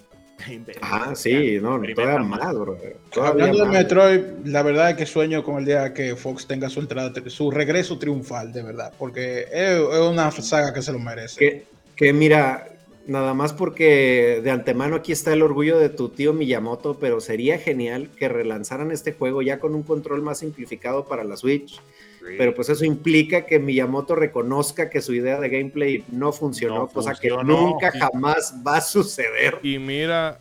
Ah, 0.82 1.12
sí, 1.14 1.58
no, 1.62 1.80
todavía 1.94 2.18
más. 2.18 2.40
más, 2.40 2.58
bro. 2.58 2.76
Todavía 3.12 3.44
Hablando 3.44 3.58
de 3.58 3.64
más. 3.66 3.72
Metroid, 3.72 4.20
la 4.46 4.62
verdad 4.64 4.90
es 4.90 4.96
que 4.96 5.06
sueño 5.06 5.44
con 5.44 5.58
el 5.58 5.64
día 5.64 5.94
que 5.94 6.16
Fox 6.16 6.48
tenga 6.48 6.68
su 6.68 6.80
entrada, 6.80 7.12
su 7.28 7.52
regreso 7.52 8.00
triunfal, 8.00 8.52
de 8.52 8.64
verdad, 8.64 8.92
porque 8.98 9.42
es, 9.52 9.78
es 9.78 10.00
una 10.00 10.28
saga 10.32 10.74
que 10.74 10.82
se 10.82 10.92
lo 10.92 10.98
merece. 10.98 11.38
Que, 11.38 11.66
que 11.94 12.12
mira, 12.12 12.66
nada 13.06 13.34
más 13.34 13.52
porque 13.52 14.40
de 14.42 14.50
antemano 14.50 14.96
aquí 14.96 15.12
está 15.12 15.32
el 15.32 15.42
orgullo 15.42 15.78
de 15.78 15.88
tu 15.88 16.08
tío 16.08 16.32
Miyamoto, 16.32 16.98
pero 16.98 17.20
sería 17.20 17.58
genial 17.58 18.10
que 18.16 18.28
relanzaran 18.28 18.90
este 18.90 19.12
juego 19.12 19.42
ya 19.42 19.58
con 19.58 19.74
un 19.74 19.82
control 19.82 20.22
más 20.22 20.38
simplificado 20.38 21.04
para 21.06 21.24
la 21.24 21.36
Switch. 21.36 21.74
Sí. 21.76 22.34
Pero 22.38 22.54
pues 22.54 22.70
eso 22.70 22.84
implica 22.84 23.44
que 23.44 23.58
Miyamoto 23.58 24.14
reconozca 24.14 24.88
que 24.88 25.02
su 25.02 25.12
idea 25.12 25.38
de 25.40 25.50
gameplay 25.50 26.04
no 26.10 26.32
funcionó, 26.32 26.78
No 26.78 26.88
cosa 26.88 27.10
funcionó. 27.10 27.40
que 27.40 27.44
nunca 27.44 27.92
jamás 27.92 28.54
va 28.66 28.78
a 28.78 28.80
suceder. 28.80 29.58
Y 29.62 29.78
mira, 29.78 30.38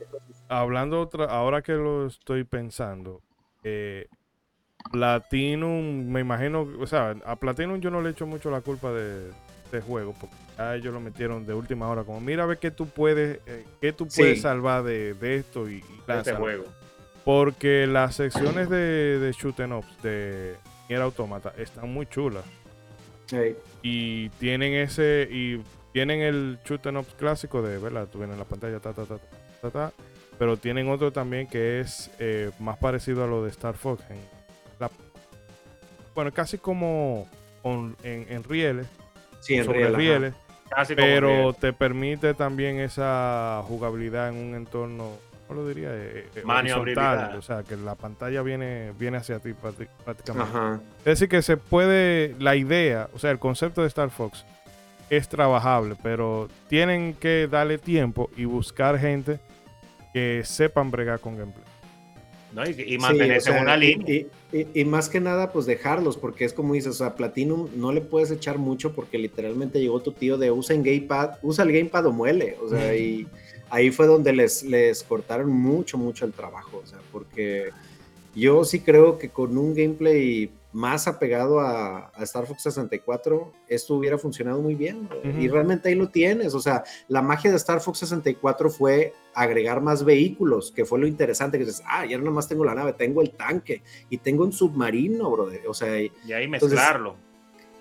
hablando 0.48 1.02
otra, 1.02 1.26
ahora 1.26 1.62
que 1.62 1.74
lo 1.74 2.08
estoy 2.08 2.46
pensando, 2.46 3.22
eh, 3.64 4.08
Platinum, 4.92 6.08
me 6.10 6.22
imagino, 6.22 6.68
o 6.80 6.88
sea, 6.88 7.16
a 7.26 7.36
Platinum 7.36 7.80
yo 7.80 7.90
no 7.90 8.02
le 8.02 8.12
echo 8.12 8.26
mucho 8.28 8.50
la 8.52 8.62
culpa 8.62 8.92
de, 8.92 9.32
de 9.78 9.82
juego, 9.84 10.14
porque 10.20 10.36
a 10.58 10.76
ellos 10.76 10.94
lo 10.94 11.00
metieron 11.00 11.46
de 11.46 11.54
última 11.54 11.90
hora, 11.90 12.04
como 12.04 12.20
mira 12.22 12.44
a 12.44 12.46
ver 12.46 12.58
qué 12.60 12.72
tú 12.72 12.88
puedes, 12.88 13.40
eh, 13.46 13.66
qué 13.82 13.92
tú 13.94 14.08
puedes 14.08 14.38
Sí. 14.38 14.42
salvar 14.44 14.84
de, 14.84 15.14
de 15.16 15.36
esto 15.38 15.70
y, 15.70 15.76
y 15.76 15.84
este 16.12 16.34
juego. 16.36 16.66
Porque 17.26 17.88
las 17.88 18.16
secciones 18.16 18.70
de, 18.70 19.20
de 19.20 19.32
shoot 19.32 19.60
'em 19.60 19.72
ups 19.74 20.02
de 20.04 20.56
Nier 20.90 21.02
Automata 21.02 21.54
están 21.58 21.92
muy 21.94 22.06
chulas. 22.06 22.44
Y 23.82 24.30
tienen 24.32 24.74
ese, 24.74 25.28
y 25.32 25.62
tienen 25.92 26.22
el 26.22 26.60
shoot 26.66 26.86
'em 26.86 26.98
ups 26.98 27.14
clásico 27.16 27.62
de, 27.62 27.78
¿verdad? 27.78 28.08
Tú 28.12 28.20
vienes 28.20 28.34
en 28.36 28.40
la 28.40 28.46
pantalla, 28.46 28.80
ta, 28.80 28.94
ta, 28.94 29.06
ta, 29.06 29.18
ta, 29.18 29.28
ta, 29.62 29.70
ta. 29.72 29.92
Pero 30.38 30.58
tienen 30.58 30.90
otro 30.90 31.12
también 31.12 31.48
que 31.48 31.80
es 31.80 32.12
eh, 32.20 32.52
más 32.60 32.78
parecido 32.78 33.24
a 33.24 33.28
lo 33.28 33.44
de 33.44 33.50
Star 33.52 33.76
Fox. 33.76 34.04
en 34.10 34.18
la- 34.80 34.92
bueno, 36.16 36.32
casi 36.32 36.58
como 36.58 37.28
en, 37.64 37.96
en 38.30 38.44
rieles, 38.44 38.86
sí, 39.44 39.56
en 39.56 39.66
sobre 39.66 39.80
real, 39.80 39.90
ajá. 39.94 39.98
rieles, 39.98 40.34
Casi 40.70 40.96
como 40.96 41.08
pero 41.08 41.28
Riel. 41.30 41.56
te 41.60 41.74
permite 41.74 42.34
también 42.34 42.80
esa 42.80 43.62
jugabilidad 43.68 44.30
en 44.30 44.36
un 44.38 44.56
entorno, 44.56 45.12
¿cómo 45.48 45.62
lo 45.62 45.68
diría? 45.68 45.90
Eh, 45.94 46.30
eh, 46.36 46.44
horizontal, 46.46 47.36
o 47.38 47.42
sea, 47.42 47.64
que 47.64 47.76
la 47.78 47.96
pantalla 47.96 48.42
viene, 48.42 48.92
viene 48.98 49.18
hacia 49.18 49.40
ti 49.40 49.50
prácti- 49.50 49.88
prácticamente. 50.04 50.50
Ajá. 50.58 50.80
Es 51.00 51.06
decir, 51.06 51.30
que 51.30 51.42
se 51.42 51.58
puede, 51.58 52.36
la 52.40 52.56
idea, 52.56 53.10
o 53.14 53.20
sea, 53.20 53.30
el 53.32 53.40
concepto 53.40 53.82
de 53.82 53.88
Star 53.88 54.10
Fox 54.10 54.46
es 55.10 55.30
trabajable, 55.30 55.96
pero 56.02 56.48
tienen 56.70 57.14
que 57.14 57.48
darle 57.52 57.78
tiempo 57.78 58.32
y 58.36 58.46
buscar 58.46 58.98
gente 58.98 59.40
que 60.14 60.42
sepan 60.46 60.90
bregar 60.90 61.20
con 61.20 61.38
gameplay. 61.38 61.66
¿No? 62.54 62.66
Y, 62.66 62.72
y 62.72 62.76
Sí, 62.76 62.98
mantenerse 62.98 63.50
o 63.50 63.54
sea, 63.54 63.58
en 63.58 63.64
una 63.64 63.78
línea. 63.78 64.10
Y, 64.14 64.28
y- 64.52 64.68
y 64.82 64.86
más 64.86 65.10
que 65.10 65.20
nada, 65.20 65.52
pues 65.52 65.66
dejarlos, 65.66 66.18
porque 66.18 66.46
es 66.46 66.54
como 66.54 66.74
dices, 66.74 66.92
o 66.92 66.94
sea, 66.94 67.16
Platinum 67.16 67.70
no 67.76 67.92
le 67.92 68.02
puedes 68.02 68.30
echar 68.32 68.58
mucho 68.58 68.94
porque 68.94 69.18
literalmente 69.18 69.80
llegó 69.80 70.02
tu 70.02 70.12
tío 70.12 70.38
de 70.38 70.52
usa 70.52 70.76
en 70.76 70.84
gamepad, 70.84 71.32
usa 71.42 71.64
el 71.64 71.72
gamepad 71.72 72.06
o 72.06 72.12
muele, 72.12 72.56
o 72.64 72.70
sea, 72.70 72.96
y 72.96 73.28
ahí 73.70 73.90
fue 73.92 74.06
donde 74.06 74.34
les, 74.34 74.64
les 74.64 75.04
cortaron 75.04 75.50
mucho, 75.52 75.98
mucho 75.98 76.26
el 76.26 76.34
trabajo, 76.34 76.82
o 76.84 76.86
sea, 76.88 77.00
porque 77.12 77.70
yo 78.36 78.64
sí 78.64 78.80
creo 78.82 79.18
que 79.18 79.30
con 79.30 79.58
un 79.58 79.74
gameplay 79.74 80.52
más 80.74 81.08
apegado 81.08 81.60
a, 81.60 82.10
a 82.16 82.24
Star 82.24 82.46
Fox 82.48 82.64
64, 82.64 83.54
esto 83.68 83.96
hubiera 83.96 84.18
funcionado 84.18 84.62
muy 84.62 84.76
bien. 84.76 85.08
Ujú. 85.24 85.40
Y 85.40 85.48
realmente 85.48 85.90
ahí 85.90 85.96
lo 85.96 86.10
tienes. 86.10 86.54
O 86.56 86.60
sea, 86.60 86.84
la 87.08 87.22
magia 87.22 87.52
de 87.52 87.58
Star 87.58 87.80
Fox 87.80 88.00
64 88.00 88.70
fue 88.70 89.14
agregar 89.36 89.82
más 89.82 90.04
vehículos, 90.04 90.72
que 90.72 90.84
fue 90.86 91.00
lo 91.00 91.08
interesante. 91.08 91.58
Que 91.60 91.66
dices, 91.66 91.84
ah, 91.88 92.06
ya 92.06 92.18
no 92.18 92.32
más 92.32 92.48
tengo 92.48 92.66
la 92.66 92.74
nave, 92.76 92.94
tengo 92.94 93.22
el 93.22 93.32
tanque 93.32 93.84
y 94.10 94.18
tengo 94.18 94.44
un 94.44 94.52
submarino, 94.52 95.30
brother. 95.32 95.62
O 95.68 95.74
sea, 95.74 96.02
Y 96.02 96.12
ahí 96.34 96.46
entonces- 96.46 96.72
mezclarlo. 96.72 97.16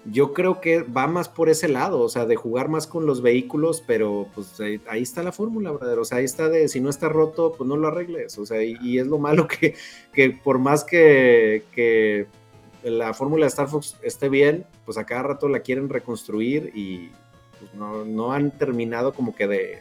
yo 0.05 0.33
creo 0.35 0.61
que 0.61 0.83
va 0.83 1.07
más 1.07 1.28
por 1.28 1.48
ese 1.48 1.68
lado, 1.68 2.00
o 2.00 2.09
sea, 2.09 2.26
de 2.26 2.35
jugar 2.37 2.68
más 2.68 2.87
con 2.88 3.07
los 3.07 3.22
vehículos, 3.22 3.83
pero 3.87 4.26
pues 4.35 4.61
ahí, 4.61 4.81
ahí 4.88 5.00
está 5.02 5.22
la 5.22 5.31
fórmula, 5.33 5.70
brother. 5.70 5.98
O 5.98 6.05
sea, 6.05 6.18
ahí 6.18 6.24
está 6.24 6.48
de 6.48 6.68
si 6.68 6.81
no 6.81 6.90
está 6.90 7.09
roto, 7.09 7.55
pues 7.57 7.66
no 7.68 7.76
lo 7.76 7.88
arregles. 7.88 8.37
O 8.37 8.44
sea, 8.44 8.62
y, 8.62 8.76
y 8.83 8.98
es 8.98 9.07
lo 9.07 9.18
malo 9.18 9.46
que, 9.48 9.76
que 10.12 10.31
por 10.31 10.59
más 10.59 10.85
que, 10.85 11.62
que 11.72 12.26
la 12.83 13.14
fórmula 13.14 13.45
de 13.45 13.49
Star 13.49 13.68
Fox 13.68 13.97
esté 14.03 14.29
bien, 14.29 14.66
pues 14.85 14.99
a 14.99 15.05
cada 15.05 15.23
rato 15.23 15.49
la 15.49 15.61
quieren 15.61 15.88
reconstruir 15.88 16.73
y 16.75 17.11
pues, 17.59 17.75
no, 17.75 18.05
no 18.05 18.33
han 18.33 18.51
terminado 18.51 19.12
como 19.14 19.35
que 19.35 19.47
de, 19.47 19.79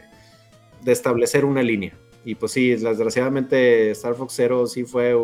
de 0.81 0.91
establecer 0.91 1.45
una 1.45 1.63
línea. 1.63 1.93
Y 2.23 2.35
pues 2.35 2.51
sí, 2.51 2.69
desgraciadamente 2.75 3.91
Star 3.91 4.15
Fox 4.15 4.33
Zero 4.35 4.67
sí 4.67 4.83
fue 4.83 5.15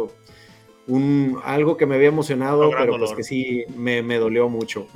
un, 0.87 1.39
algo 1.43 1.77
que 1.77 1.85
me 1.85 1.95
había 1.95 2.07
emocionado, 2.07 2.71
pero 2.71 2.93
pues 2.93 3.01
dolor. 3.01 3.15
que 3.15 3.23
sí 3.23 3.65
me, 3.75 4.01
me 4.01 4.17
dolió 4.17 4.49
mucho. 4.49 4.87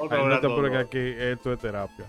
No 0.00 0.08
gran 0.08 0.40
te 0.40 0.46
apures 0.46 0.70
que 0.70 0.76
dolor. 0.76 0.76
aquí 0.76 0.98
esto 1.18 1.52
es 1.52 1.58
terapia. 1.58 2.06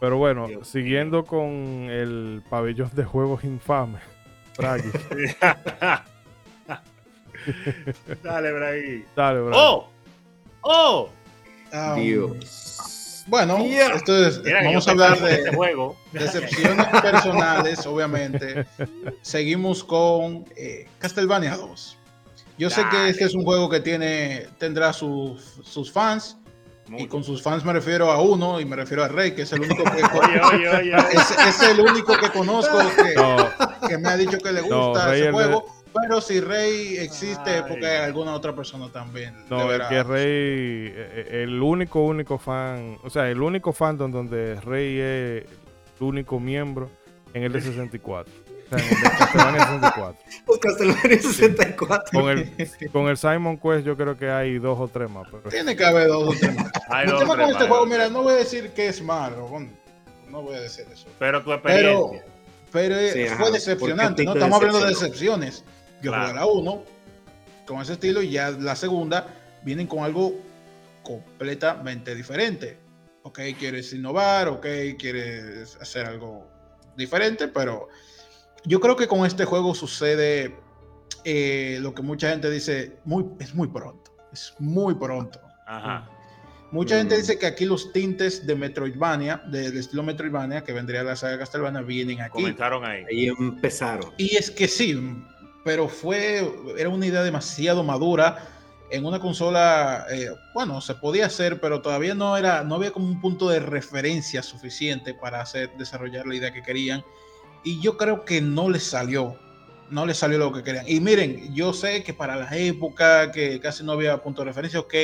Pero 0.00 0.18
bueno, 0.18 0.46
Dios 0.46 0.68
siguiendo 0.68 1.24
con 1.24 1.42
el 1.90 2.42
pabellón 2.48 2.90
de 2.94 3.04
juegos 3.04 3.42
infames. 3.44 4.02
Dale, 8.22 8.52
Bragi. 8.52 9.04
Dale. 9.16 9.40
¡Oh! 9.52 9.88
¡Oh! 10.62 11.08
Dios. 11.96 13.24
Bueno, 13.26 13.64
Yeah. 13.64 13.94
esto 13.94 14.26
es, 14.26 14.42
Mira, 14.42 14.62
vamos 14.64 14.86
a 14.86 14.90
hablar 14.90 15.16
en 15.18 15.24
de 15.24 15.34
este 15.34 15.56
juego. 15.56 15.96
decepciones 16.12 16.86
personales, 17.02 17.86
obviamente. 17.86 18.66
Seguimos 19.22 19.82
con 19.82 20.44
eh, 20.56 20.86
Castlevania 20.98 21.56
2. 21.56 21.98
Yo 22.58 22.70
sé 22.70 22.82
que 22.90 23.08
este 23.08 23.24
es 23.24 23.34
un 23.34 23.42
juego 23.44 23.68
que 23.68 23.80
tiene, 23.80 24.46
tendrá 24.58 24.92
sus, 24.92 25.42
sus 25.64 25.90
fans, 25.90 26.36
y 26.96 27.06
con 27.08 27.24
sus 27.24 27.42
fans 27.42 27.64
me 27.64 27.72
refiero 27.72 28.12
a 28.12 28.20
uno, 28.20 28.60
y 28.60 28.64
me 28.66 28.76
refiero 28.76 29.02
a 29.02 29.08
Rey, 29.08 29.32
que 29.32 29.42
es 29.42 29.52
el 29.54 29.62
único 29.62 29.82
que, 29.84 29.90
Oye, 30.18 30.40
oye, 30.40 30.68
oye. 30.68 30.92
es, 31.12 31.30
es 31.48 31.62
el 31.70 31.80
único 31.80 32.16
que 32.16 32.28
conozco 32.30 32.78
que, 32.94 33.14
No, 33.14 33.50
que 33.88 33.98
me 33.98 34.08
ha 34.10 34.16
dicho 34.18 34.38
que 34.38 34.52
le 34.52 34.62
No, 34.68 34.90
gusta 34.90 35.06
Rey 35.08 35.20
ese 35.20 35.28
es 35.30 35.34
juego. 35.34 35.73
Pero 36.02 36.20
si 36.20 36.40
Rey 36.40 36.96
existe, 36.98 37.50
Ay. 37.50 37.62
porque 37.68 37.86
alguna 37.86 38.34
otra 38.34 38.54
persona 38.54 38.90
también. 38.90 39.34
no, 39.48 39.66
verá. 39.68 39.88
que 39.88 40.02
Rey, 40.02 40.92
eh, 40.94 41.42
el 41.44 41.62
único, 41.62 42.00
único 42.04 42.36
fan, 42.38 42.98
o 43.02 43.10
sea, 43.10 43.30
el 43.30 43.40
único 43.40 43.72
fandom 43.72 44.10
donde 44.10 44.60
Rey 44.60 44.98
es 44.98 45.44
el 46.00 46.06
único 46.06 46.40
miembro 46.40 46.90
en 47.32 47.44
el 47.44 47.52
de 47.52 47.60
64. 47.60 48.32
O 48.34 48.76
sea, 48.76 48.78
en 48.78 48.84
el 48.96 49.02
de 49.02 49.10
Castlevania 49.18 49.60
64. 49.66 50.18
Los 50.48 50.58
Castlevania 50.58 51.22
64. 51.22 52.20
Con 52.20 52.28
el, 52.30 52.90
con 52.92 53.06
el 53.08 53.16
Simon 53.16 53.58
Quest 53.58 53.84
yo 53.86 53.96
creo 53.96 54.16
que 54.16 54.30
hay 54.30 54.58
dos 54.58 54.78
o 54.80 54.88
tres 54.88 55.08
más. 55.10 55.26
Pero 55.30 55.48
Tiene 55.50 55.76
que 55.76 55.84
haber 55.84 56.08
dos 56.08 56.34
o 56.34 56.38
tres 56.38 56.54
más. 56.56 56.70
Hay 56.90 57.04
El 57.04 57.10
dos, 57.12 57.20
tema 57.20 57.34
tres 57.34 57.46
con 57.46 57.52
este 57.56 57.68
juego, 57.68 57.86
mira, 57.86 58.08
no 58.08 58.22
voy 58.22 58.32
a 58.34 58.36
decir 58.36 58.70
que 58.70 58.88
es 58.88 59.00
malo. 59.02 59.48
No 60.28 60.42
voy 60.42 60.56
a 60.56 60.60
decir 60.60 60.86
eso. 60.92 61.06
Pero 61.18 61.42
tu 61.42 61.50
Pero, 61.62 62.10
experiencia. 62.14 62.24
pero 62.72 62.96
Sí, 63.12 63.22
ajá, 63.26 63.36
fue 63.36 63.44
¿por 63.44 63.52
decepcionante, 63.54 64.24
¿no? 64.24 64.32
Estamos 64.34 64.56
hablando 64.56 64.80
de 64.80 64.88
decepciones. 64.88 65.64
Yo 66.04 66.12
Claro. 66.12 66.52
1 66.52 66.84
con 67.66 67.80
ese 67.80 67.94
estilo 67.94 68.20
y 68.22 68.30
ya 68.30 68.50
la 68.50 68.76
segunda 68.76 69.26
vienen 69.64 69.86
con 69.86 70.04
algo 70.04 70.34
completamente 71.02 72.14
diferente. 72.14 72.78
Ok, 73.22 73.40
quieres 73.58 73.90
innovar, 73.94 74.48
ok, 74.48 74.66
quieres 74.98 75.76
hacer 75.80 76.04
algo 76.04 76.46
diferente, 76.94 77.48
pero 77.48 77.88
yo 78.66 78.80
creo 78.80 78.96
que 78.96 79.08
con 79.08 79.24
este 79.24 79.46
juego 79.46 79.74
sucede 79.74 80.54
eh, 81.24 81.78
lo 81.80 81.94
que 81.94 82.02
mucha 82.02 82.28
gente 82.28 82.50
dice, 82.50 82.98
muy, 83.06 83.24
es 83.40 83.54
muy 83.54 83.68
pronto, 83.68 84.14
es 84.30 84.52
muy 84.58 84.94
pronto. 84.94 85.40
Ajá. 85.66 86.10
Mucha 86.70 86.98
gente 86.98 87.14
Mm. 87.14 87.18
dice 87.18 87.38
que 87.38 87.46
aquí 87.46 87.64
los 87.64 87.92
tintes 87.92 88.46
de 88.46 88.54
Metroidvania, 88.56 89.40
de- 89.46 89.70
del 89.70 89.78
estilo 89.78 90.02
Metroidvania, 90.02 90.64
que 90.64 90.72
vendría 90.74 91.02
la 91.02 91.16
saga 91.16 91.38
Castlevania, 91.38 91.80
vienen 91.80 92.20
aquí. 92.20 92.32
Comenzaron 92.32 92.84
ahí. 92.84 93.04
Ahí 93.10 93.28
empezaron. 93.28 94.12
Y 94.18 94.36
es 94.36 94.50
que 94.50 94.68
sí, 94.68 94.92
pero 95.64 95.88
fue, 95.88 96.48
era 96.78 96.90
una 96.90 97.06
idea 97.06 97.22
demasiado 97.22 97.82
madura 97.82 98.48
en 98.90 99.04
una 99.06 99.18
consola, 99.18 100.06
eh, 100.10 100.30
bueno, 100.52 100.80
se 100.80 100.94
podía 100.94 101.26
hacer, 101.26 101.58
pero 101.58 101.80
todavía 101.80 102.14
no 102.14 102.36
era, 102.36 102.62
no 102.62 102.76
había 102.76 102.92
como 102.92 103.06
un 103.06 103.20
punto 103.20 103.48
de 103.48 103.58
referencia 103.58 104.42
suficiente 104.42 105.14
para 105.14 105.40
hacer, 105.40 105.70
desarrollar 105.76 106.26
la 106.26 106.36
idea 106.36 106.52
que 106.52 106.62
querían. 106.62 107.02
Y 107.64 107.80
yo 107.80 107.96
creo 107.96 108.24
que 108.24 108.40
no 108.40 108.68
les 108.68 108.84
salió, 108.84 109.36
no 109.90 110.06
les 110.06 110.18
salió 110.18 110.38
lo 110.38 110.52
que 110.52 110.62
querían. 110.62 110.84
Y 110.86 111.00
miren, 111.00 111.52
yo 111.54 111.72
sé 111.72 112.04
que 112.04 112.12
para 112.12 112.36
la 112.36 112.56
época 112.56 113.32
que 113.32 113.58
casi 113.58 113.82
no 113.82 113.92
había 113.92 114.22
punto 114.22 114.42
de 114.42 114.46
referencia, 114.46 114.78
ok, 114.78 114.94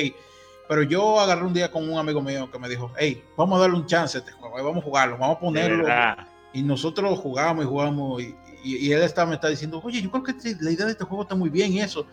pero 0.69 0.83
yo 0.83 1.19
agarré 1.19 1.45
un 1.45 1.55
día 1.55 1.71
con 1.71 1.91
un 1.91 1.99
amigo 1.99 2.23
mío 2.23 2.49
que 2.49 2.59
me 2.59 2.69
dijo, 2.69 2.93
hey, 2.97 3.25
vamos 3.37 3.59
a 3.59 3.63
darle 3.63 3.77
un 3.77 3.87
chance 3.87 4.19
a 4.19 4.21
este 4.21 4.33
juego, 4.33 4.55
vamos 4.55 4.83
a 4.83 4.87
jugarlo, 4.87 5.19
vamos 5.19 5.39
a 5.39 5.41
ponerlo. 5.41 5.89
Y 6.53 6.63
nosotros 6.63 7.19
jugamos 7.19 7.65
y 7.65 7.69
jugamos 7.69 8.23
y, 8.23 8.37
y- 8.63 8.77
y 8.89 8.93
él 8.93 9.03
está, 9.03 9.25
me 9.27 9.35
está 9.35 9.49
diciendo, 9.49 9.81
oye, 9.85 10.01
yo 10.03 10.11
creo 10.11 10.23
que 10.23 10.33
este- 10.33 10.57
la 10.61 10.71
idea 10.71 10.87
de 10.87 10.93
este 10.93 11.05
juego 11.05 11.23
está 11.23 11.35
muy 11.35 11.51
bien 11.51 11.73
y 11.73 11.81
eso. 11.81 12.07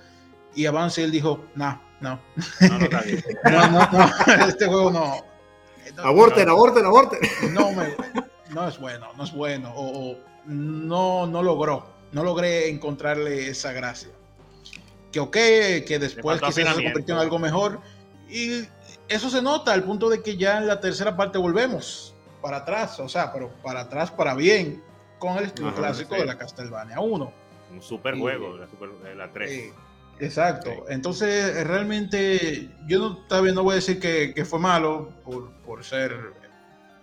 Y 0.56 0.66
avance, 0.66 1.04
él 1.04 1.12
dijo, 1.12 1.46
no, 1.56 1.82
no, 2.00 2.20
No, 2.62 2.78
no 2.80 2.86
está 2.86 3.02
bien. 3.02 3.24
no, 3.44 3.68
no, 3.72 3.90
no, 3.92 4.46
este 4.48 4.66
juego 4.68 4.92
no. 4.92 5.16
no 5.96 6.04
Aborten, 6.04 6.50
aborten, 6.50 6.86
aborten. 6.86 7.20
no, 7.54 7.72
me- 7.72 7.96
no 8.50 8.68
es 8.68 8.78
bueno, 8.80 9.08
no 9.18 9.24
es 9.24 9.32
bueno. 9.34 9.74
O, 9.76 10.12
o 10.12 10.18
no, 10.46 11.28
no 11.28 11.44
logró, 11.44 11.86
no 12.12 12.24
logré 12.24 12.70
encontrarle 12.70 13.50
esa 13.50 13.72
gracia. 13.74 14.10
Que 15.12 15.20
ok, 15.20 15.32
que 15.86 15.98
después 16.00 16.40
quizás 16.42 16.76
se 16.76 16.84
convirtió 16.84 17.16
en 17.16 17.22
algo 17.22 17.40
mejor. 17.40 17.82
Y 18.30 18.64
eso 19.08 19.30
se 19.30 19.42
nota 19.42 19.74
al 19.74 19.84
punto 19.84 20.10
de 20.10 20.22
que 20.22 20.38
ya 20.38 20.58
en 20.58 20.68
la 20.68 20.80
tercera 20.82 21.16
parte 21.16 21.38
volvemos 21.38 22.14
para 22.42 22.58
atrás, 22.58 23.00
o 23.00 23.08
sea, 23.10 23.32
pero 23.34 23.50
para 23.64 23.82
atrás 23.82 24.12
para 24.12 24.34
bien, 24.36 24.84
con 25.20 25.38
el 25.38 25.46
estilo 25.46 25.70
Ajá, 25.70 25.78
clásico 25.78 26.16
sí. 26.16 26.22
de 26.22 26.26
la 26.28 26.38
Castlevania 26.38 27.00
1. 27.00 27.34
Un 27.72 27.82
super 27.82 28.16
Y- 28.16 28.20
juego, 28.20 28.58
la, 28.58 28.68
super, 28.68 28.90
la 29.16 29.32
3. 29.32 29.52
Eh, 29.52 29.74
exacto. 30.20 30.70
Sí. 30.72 30.80
Entonces, 30.90 31.56
eh, 31.56 31.64
realmente, 31.64 32.70
yo 32.88 33.00
no, 33.00 33.18
todavía 33.28 33.54
no 33.54 33.64
voy 33.64 33.74
a 33.74 33.76
decir 33.76 34.00
que, 34.00 34.34
que 34.34 34.46
fue 34.46 34.60
malo 34.60 35.10
por, 35.24 35.52
por 35.66 35.84
ser 35.84 36.34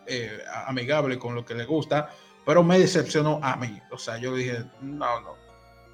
eh, 0.07 0.39
amigable 0.67 1.19
con 1.19 1.35
lo 1.35 1.45
que 1.45 1.55
le 1.55 1.65
gusta, 1.65 2.11
pero 2.47 2.63
me 2.63 2.79
decepcionó 2.79 3.41
a 3.43 3.57
mí. 3.57 3.81
O 3.91 3.99
sea, 3.99 4.19
yo 4.19 4.35
dije, 4.35 4.65
no, 4.81 5.21
no, 5.21 5.35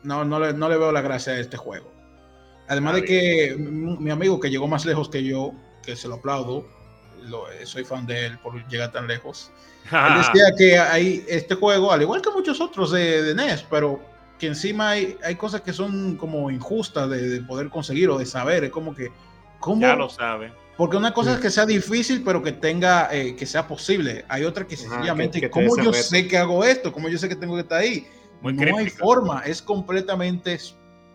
no, 0.03 0.25
no 0.25 0.41
le, 0.41 0.53
no 0.53 0.69
le 0.69 0.77
veo 0.79 0.93
la 0.93 1.01
gracia 1.01 1.33
a 1.35 1.39
este 1.41 1.57
juego. 1.57 1.93
Además 2.69 2.95
de 2.95 3.05
que 3.05 3.57
mi 3.59 4.11
amigo 4.11 4.39
que 4.39 4.49
llegó 4.51 4.69
más 4.69 4.85
lejos 4.85 5.09
que 5.09 5.25
yo, 5.25 5.53
que 5.83 5.97
se 5.97 6.07
lo 6.07 6.17
aplaudo, 6.17 6.65
lo- 7.25 7.51
eh, 7.51 7.65
soy 7.67 7.85
fan 7.85 8.07
de 8.07 8.27
él 8.27 8.39
por 8.39 8.67
llegar 8.69 8.93
tan 8.93 9.07
lejos. 9.07 9.51
Él 9.93 10.19
decía 10.19 10.45
que 10.57 10.79
hay 10.79 11.25
este 11.29 11.55
juego, 11.55 11.91
al 11.93 12.03
igual 12.03 12.21
que 12.23 12.31
muchos 12.31 12.61
otros 12.61 12.93
de, 12.93 13.23
de 13.23 13.35
NES, 13.35 13.65
pero 13.71 14.01
que 14.39 14.47
encima 14.47 14.91
hay, 14.91 15.17
hay 15.25 15.35
cosas 15.37 15.61
que 15.63 15.73
son 15.73 16.17
como 16.17 16.51
injustas 16.51 17.09
de, 17.11 17.29
de 17.29 17.41
poder 17.43 17.69
conseguir 17.71 18.09
o 18.11 18.19
de 18.19 18.27
saber. 18.27 18.65
Es 18.65 18.71
como 18.71 18.95
que, 18.95 19.09
¿cómo? 19.59 19.81
ya 19.81 19.97
lo 19.97 20.09
saben. 20.09 20.53
Porque 20.77 20.97
una 20.97 21.13
cosa 21.13 21.31
Sí. 21.31 21.37
es 21.37 21.43
que 21.43 21.51
sea 21.51 21.67
difícil, 21.67 22.23
pero 22.25 22.43
que 22.43 22.53
tenga, 22.53 23.09
eh, 23.13 23.37
que 23.37 23.45
sea 23.47 23.67
posible. 23.67 24.25
Hay 24.29 24.45
otra 24.45 24.67
que 24.67 24.77
sencillamente, 24.77 25.41
que- 25.41 25.49
que 25.51 25.53
te 25.61 25.67
¿cómo 25.69 25.83
yo 25.83 25.93
sé 25.93 26.27
que 26.29 26.39
hago 26.39 26.65
esto? 26.65 26.93
¿Cómo 26.93 27.09
yo 27.09 27.19
sé 27.19 27.29
que 27.29 27.37
tengo 27.37 27.55
que 27.55 27.61
estar 27.63 27.81
ahí? 27.81 28.07
Muy 28.41 28.55
no 28.55 28.79
hay 28.79 28.89
forma, 28.89 29.41
es 29.45 29.61
completamente 29.61 30.59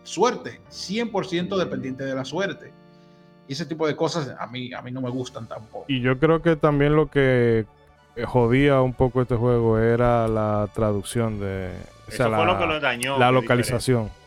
suerte, 0.04 0.60
100% 0.70 1.56
dependiente 1.56 2.04
de 2.04 2.14
la 2.14 2.24
suerte. 2.24 2.72
Y 3.48 3.52
ese 3.52 3.66
tipo 3.66 3.86
de 3.86 3.94
cosas 3.94 4.34
a 4.38 4.46
mí, 4.46 4.72
a 4.72 4.82
mí 4.82 4.90
no 4.90 5.00
me 5.00 5.10
gustan 5.10 5.46
tampoco. 5.46 5.84
Y 5.88 6.00
yo 6.00 6.18
creo 6.18 6.42
que 6.42 6.56
también 6.56 6.96
lo 6.96 7.08
que 7.10 7.64
eh, 8.16 8.24
jodía 8.24 8.80
un 8.80 8.94
poco 8.94 9.22
este 9.22 9.36
juego 9.36 9.78
era 9.78 10.26
la 10.26 10.68
traducción 10.74 11.38
de. 11.38 11.70
O 12.08 12.10
sea, 12.10 12.26
Eso 12.26 12.28
la, 12.30 12.36
fue 12.38 12.46
lo 12.46 12.58
que 12.58 12.66
lo 12.66 12.80
dañó. 12.80 13.18
la 13.18 13.30
localización. 13.30 14.04
diferente. 14.04 14.26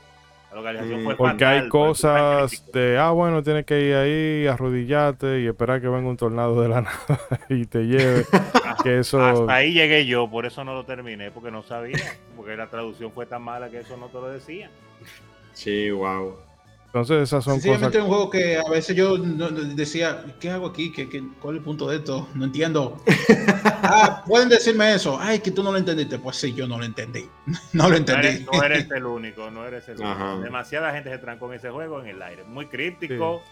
La 0.52 0.56
localización 0.58 1.04
fue 1.04 1.16
Porque 1.16 1.46
fatal, 1.46 1.64
hay 1.64 1.70
cosas 1.70 2.72
de, 2.74 2.98
ah, 2.98 3.12
bueno, 3.12 3.44
tienes 3.44 3.66
que 3.66 3.82
ir 3.82 3.96
ahí, 3.96 4.48
arrodillarte 4.48 5.42
y 5.42 5.48
esperar 5.48 5.80
que 5.80 5.88
venga 5.88 6.10
un 6.10 6.18
tornado 6.18 6.62
de 6.62 6.70
la 6.70 6.82
nada 6.82 7.20
y 7.50 7.66
te 7.66 7.84
lleve. 7.86 8.26
que 8.84 9.00
eso. 9.00 9.24
Hasta 9.24 9.54
ahí 9.54 9.74
llegué 9.74 10.06
yo, 10.06 10.30
por 10.30 10.46
eso 10.46 10.64
no 10.64 10.74
lo 10.74 10.86
terminé, 10.86 11.32
porque 11.32 11.52
no 11.52 11.62
sabía. 11.64 11.98
Porque 12.36 12.56
la 12.56 12.68
traducción 12.68 13.12
fue 13.12 13.26
tan 13.26 13.42
mala 13.42 13.70
que 13.70 13.80
eso 13.80 13.98
no 13.98 14.08
te 14.08 14.14
lo 14.14 14.30
decía. 14.30 14.70
Sí, 15.54 15.92
wow. 15.92 16.36
Entonces, 16.90 17.22
esas 17.22 17.44
son 17.44 17.54
Sencillamente 17.54 18.00
cosas. 18.00 18.04
un 18.04 18.08
juego 18.10 18.30
que 18.32 18.58
a 18.58 18.68
veces 18.68 18.96
yo 18.96 19.16
no- 19.20 19.52
no- 19.52 19.62
decía, 19.76 20.26
¿qué 20.40 20.50
hago 20.50 20.66
aquí? 20.66 20.92
¿Qué, 20.92 21.08
qué, 21.08 21.24
cuál 21.40 21.56
es 21.56 21.60
el 21.60 21.64
punto 21.64 21.88
de 21.88 21.98
esto? 21.98 22.28
No 22.34 22.46
entiendo. 22.46 22.98
ah, 23.84 24.24
pueden 24.26 24.50
decirme 24.50 24.94
eso. 24.96 25.18
Ay, 25.20 25.38
que 25.40 25.52
tú 25.52 25.62
no 25.62 25.72
lo 25.72 25.78
entendiste. 25.78 26.18
Pues 26.18 26.38
sí, 26.38 26.52
yo 26.54 26.68
no 26.68 26.80
lo 26.80 26.86
entendí. 26.86 27.30
no 27.74 27.84
lo 27.84 27.90
No 27.90 27.96
entendí. 27.96 28.28
eres, 28.28 28.46
no 28.52 28.64
eres 28.64 28.90
el 28.90 29.06
único, 29.06 29.52
no 29.52 29.66
eres 29.68 29.88
el 29.88 30.02
Ajá. 30.02 30.30
único. 30.32 30.44
Demasiada 30.46 30.92
gente 30.92 31.12
se 31.12 31.20
trancó 31.20 31.48
en 31.52 31.60
ese 31.60 31.70
juego 31.70 32.02
en 32.02 32.08
el 32.08 32.22
aire. 32.24 32.44
Muy 32.46 32.66
críptico, 32.66 33.44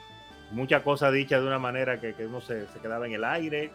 muchas 0.49 0.81
cosas 0.81 1.13
dichas 1.13 1.39
de 1.41 1.45
una 1.47 1.59
manera 1.59 2.01
que, 2.01 2.15
que 2.15 2.25
uno 2.25 2.41
se, 2.41 2.67
se 2.67 2.79
quedaba 2.79 3.05
en 3.05 3.13
el 3.13 3.23
aire. 3.23 3.71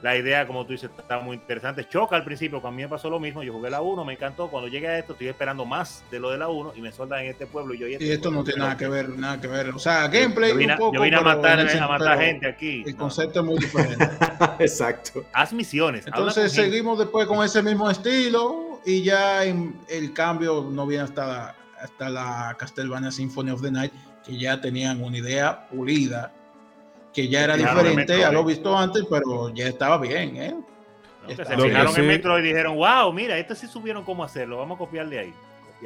La 0.00 0.16
idea, 0.16 0.46
como 0.46 0.64
tú 0.64 0.72
dices, 0.72 0.90
está 0.96 1.18
muy 1.18 1.36
interesante. 1.36 1.86
Choca 1.88 2.14
al 2.14 2.22
principio, 2.24 2.60
cuando 2.60 2.74
a 2.74 2.76
mí 2.76 2.82
me 2.82 2.88
pasó 2.88 3.10
lo 3.10 3.18
mismo. 3.18 3.42
Yo 3.42 3.52
jugué 3.52 3.68
la 3.68 3.80
1, 3.80 4.04
me 4.04 4.12
encantó. 4.12 4.48
Cuando 4.48 4.68
llegué 4.68 4.86
a 4.86 4.98
esto, 4.98 5.12
estoy 5.12 5.26
esperando 5.28 5.64
más 5.64 6.04
de 6.10 6.20
lo 6.20 6.30
de 6.30 6.38
la 6.38 6.48
1 6.48 6.72
y 6.76 6.80
me 6.80 6.92
soldan 6.92 7.20
en 7.20 7.26
este 7.30 7.46
pueblo. 7.46 7.74
Y, 7.74 7.78
yo, 7.78 7.88
y 7.88 7.94
esto 7.94 8.30
no 8.30 8.44
tiene 8.44 8.60
nada 8.60 8.76
que 8.76 8.86
ver, 8.88 9.08
nada 9.10 9.40
que 9.40 9.48
ver. 9.48 9.70
O 9.70 9.78
sea, 9.80 10.06
Yo 10.06 10.20
gameplay 10.20 10.56
vine, 10.56 10.72
a- 10.72 10.76
un 10.76 10.78
poco, 10.80 10.94
yo 10.94 11.02
vine 11.02 11.16
a 11.16 11.20
matar, 11.20 11.58
el 11.58 11.78
a 11.78 11.88
matar 11.88 12.18
gente 12.20 12.46
aquí. 12.46 12.84
El 12.86 12.92
No. 12.92 12.98
concepto 12.98 13.40
es 13.40 13.46
muy 13.46 13.58
diferente. 13.58 14.08
Exacto. 14.60 15.24
Haz 15.32 15.52
misiones. 15.52 16.06
Entonces 16.06 16.44
con 16.44 16.52
gente. 16.52 16.70
seguimos 16.70 16.98
después 16.98 17.26
con 17.26 17.44
ese 17.44 17.62
mismo 17.62 17.90
estilo 17.90 18.80
y 18.86 19.02
ya 19.02 19.44
en 19.44 19.80
el 19.88 20.12
cambio 20.12 20.66
no 20.70 20.86
viene 20.86 21.04
hasta, 21.04 21.54
hasta 21.80 22.08
la 22.08 22.56
Castlevania 22.58 23.10
Symphony 23.10 23.50
of 23.50 23.62
the 23.62 23.70
Night, 23.70 23.92
que 24.24 24.38
ya 24.38 24.60
tenían 24.60 25.02
una 25.02 25.18
idea 25.18 25.66
pulida, 25.68 26.32
que 27.12 27.28
ya 27.28 27.44
era 27.44 27.56
diferente 27.56 28.12
a 28.12 28.16
Metroid. 28.16 28.32
lo 28.32 28.44
visto 28.44 28.76
antes, 28.76 29.04
pero 29.08 29.48
ya 29.50 29.66
estaba 29.68 29.98
bien, 29.98 30.36
¿eh? 30.36 30.54
¿no? 30.54 30.66
Está 31.28 31.44
se 31.44 31.56
fijaron 31.56 31.86
Lo 31.86 31.92
que 31.92 32.00
en 32.00 32.06
sí- 32.06 32.08
Metro 32.08 32.38
y 32.38 32.42
dijeron, 32.42 32.76
wow, 32.76 33.12
mira, 33.12 33.36
este 33.38 33.54
sí 33.54 33.66
supieron 33.66 34.04
cómo 34.04 34.24
hacerlo, 34.24 34.58
vamos 34.58 34.76
a 34.76 34.78
copiar 34.78 35.08
de 35.08 35.18
ahí. 35.18 35.34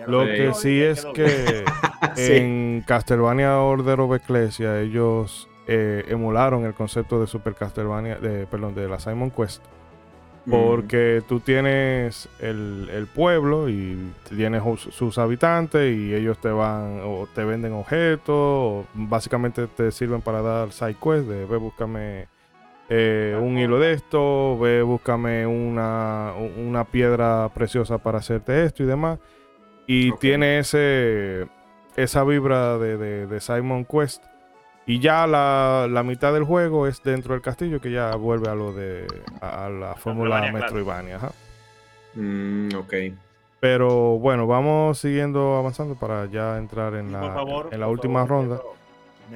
Lo 0.06 0.24
de 0.24 0.36
que 0.36 0.54
sí 0.54 0.80
es 0.82 1.04
que 1.14 1.64
Sí. 2.16 2.32
en 2.36 2.84
Castlevania 2.86 3.58
Order 3.58 4.00
of 4.00 4.14
Ecclesia 4.14 4.80
ellos 4.80 5.48
eh, 5.66 6.04
emularon 6.08 6.64
el 6.64 6.74
concepto 6.74 7.20
de 7.20 7.26
Super 7.26 7.54
Castlevania, 7.54 8.16
de, 8.16 8.46
perdón, 8.46 8.74
de 8.74 8.88
la 8.88 8.98
Simon 8.98 9.30
Quest 9.30 9.62
Porque 10.50 11.22
tú 11.28 11.38
tienes 11.38 12.28
el, 12.40 12.88
el 12.92 13.06
pueblo 13.06 13.68
y 13.68 13.96
tienes 14.28 14.62
sus, 14.64 14.92
sus 14.94 15.18
habitantes 15.18 15.96
y 15.96 16.12
ellos 16.14 16.38
te 16.40 16.48
van 16.50 17.00
o 17.04 17.28
te 17.32 17.44
venden 17.44 17.72
objetos, 17.74 18.34
o 18.34 18.84
básicamente 18.94 19.68
te 19.68 19.92
sirven 19.92 20.20
para 20.20 20.42
dar 20.42 20.72
side 20.72 20.96
quest 21.00 21.28
de 21.28 21.46
ve, 21.46 21.56
búscame 21.58 22.26
eh, 22.88 23.38
un 23.40 23.56
hilo 23.56 23.78
de 23.78 23.92
esto, 23.92 24.58
ve, 24.58 24.82
búscame 24.82 25.46
una, 25.46 26.32
una 26.58 26.84
piedra 26.84 27.48
preciosa 27.54 27.98
para 27.98 28.18
hacerte 28.18 28.64
esto 28.64 28.82
y 28.82 28.86
demás. 28.86 29.20
Y 29.86 30.10
tiene 30.18 30.58
ese, 30.58 31.46
esa 31.96 32.24
vibra 32.24 32.78
de, 32.78 32.96
de- 32.96 33.26
de 33.28 33.40
Simon 33.40 33.84
Quest. 33.84 34.24
Y 34.86 34.98
ya 34.98 35.26
la, 35.26 35.86
la 35.88 36.02
mitad 36.02 36.32
del 36.32 36.44
juego 36.44 36.86
es 36.88 37.02
dentro 37.02 37.34
del 37.34 37.42
castillo, 37.42 37.80
que 37.80 37.90
ya 37.92 38.14
vuelve 38.16 38.48
a 38.50 38.54
lo 38.54 38.72
de 38.72 39.06
a, 39.40 39.66
a 39.66 39.70
la 39.70 39.94
fórmula 39.94 40.50
Metroidvania. 40.52 41.20
Mm, 42.14 42.74
ok. 42.76 42.94
Pero 43.60 44.18
bueno, 44.18 44.46
vamos 44.48 44.98
siguiendo 44.98 45.56
avanzando 45.56 45.94
para 45.94 46.26
ya 46.26 46.58
entrar 46.58 46.94
en 46.94 47.12
la, 47.12 47.20
por 47.20 47.32
favor, 47.34 47.68
en 47.70 47.78
la 47.80 47.88
última 47.88 48.26
favor, 48.26 48.48
ronda. 48.48 48.62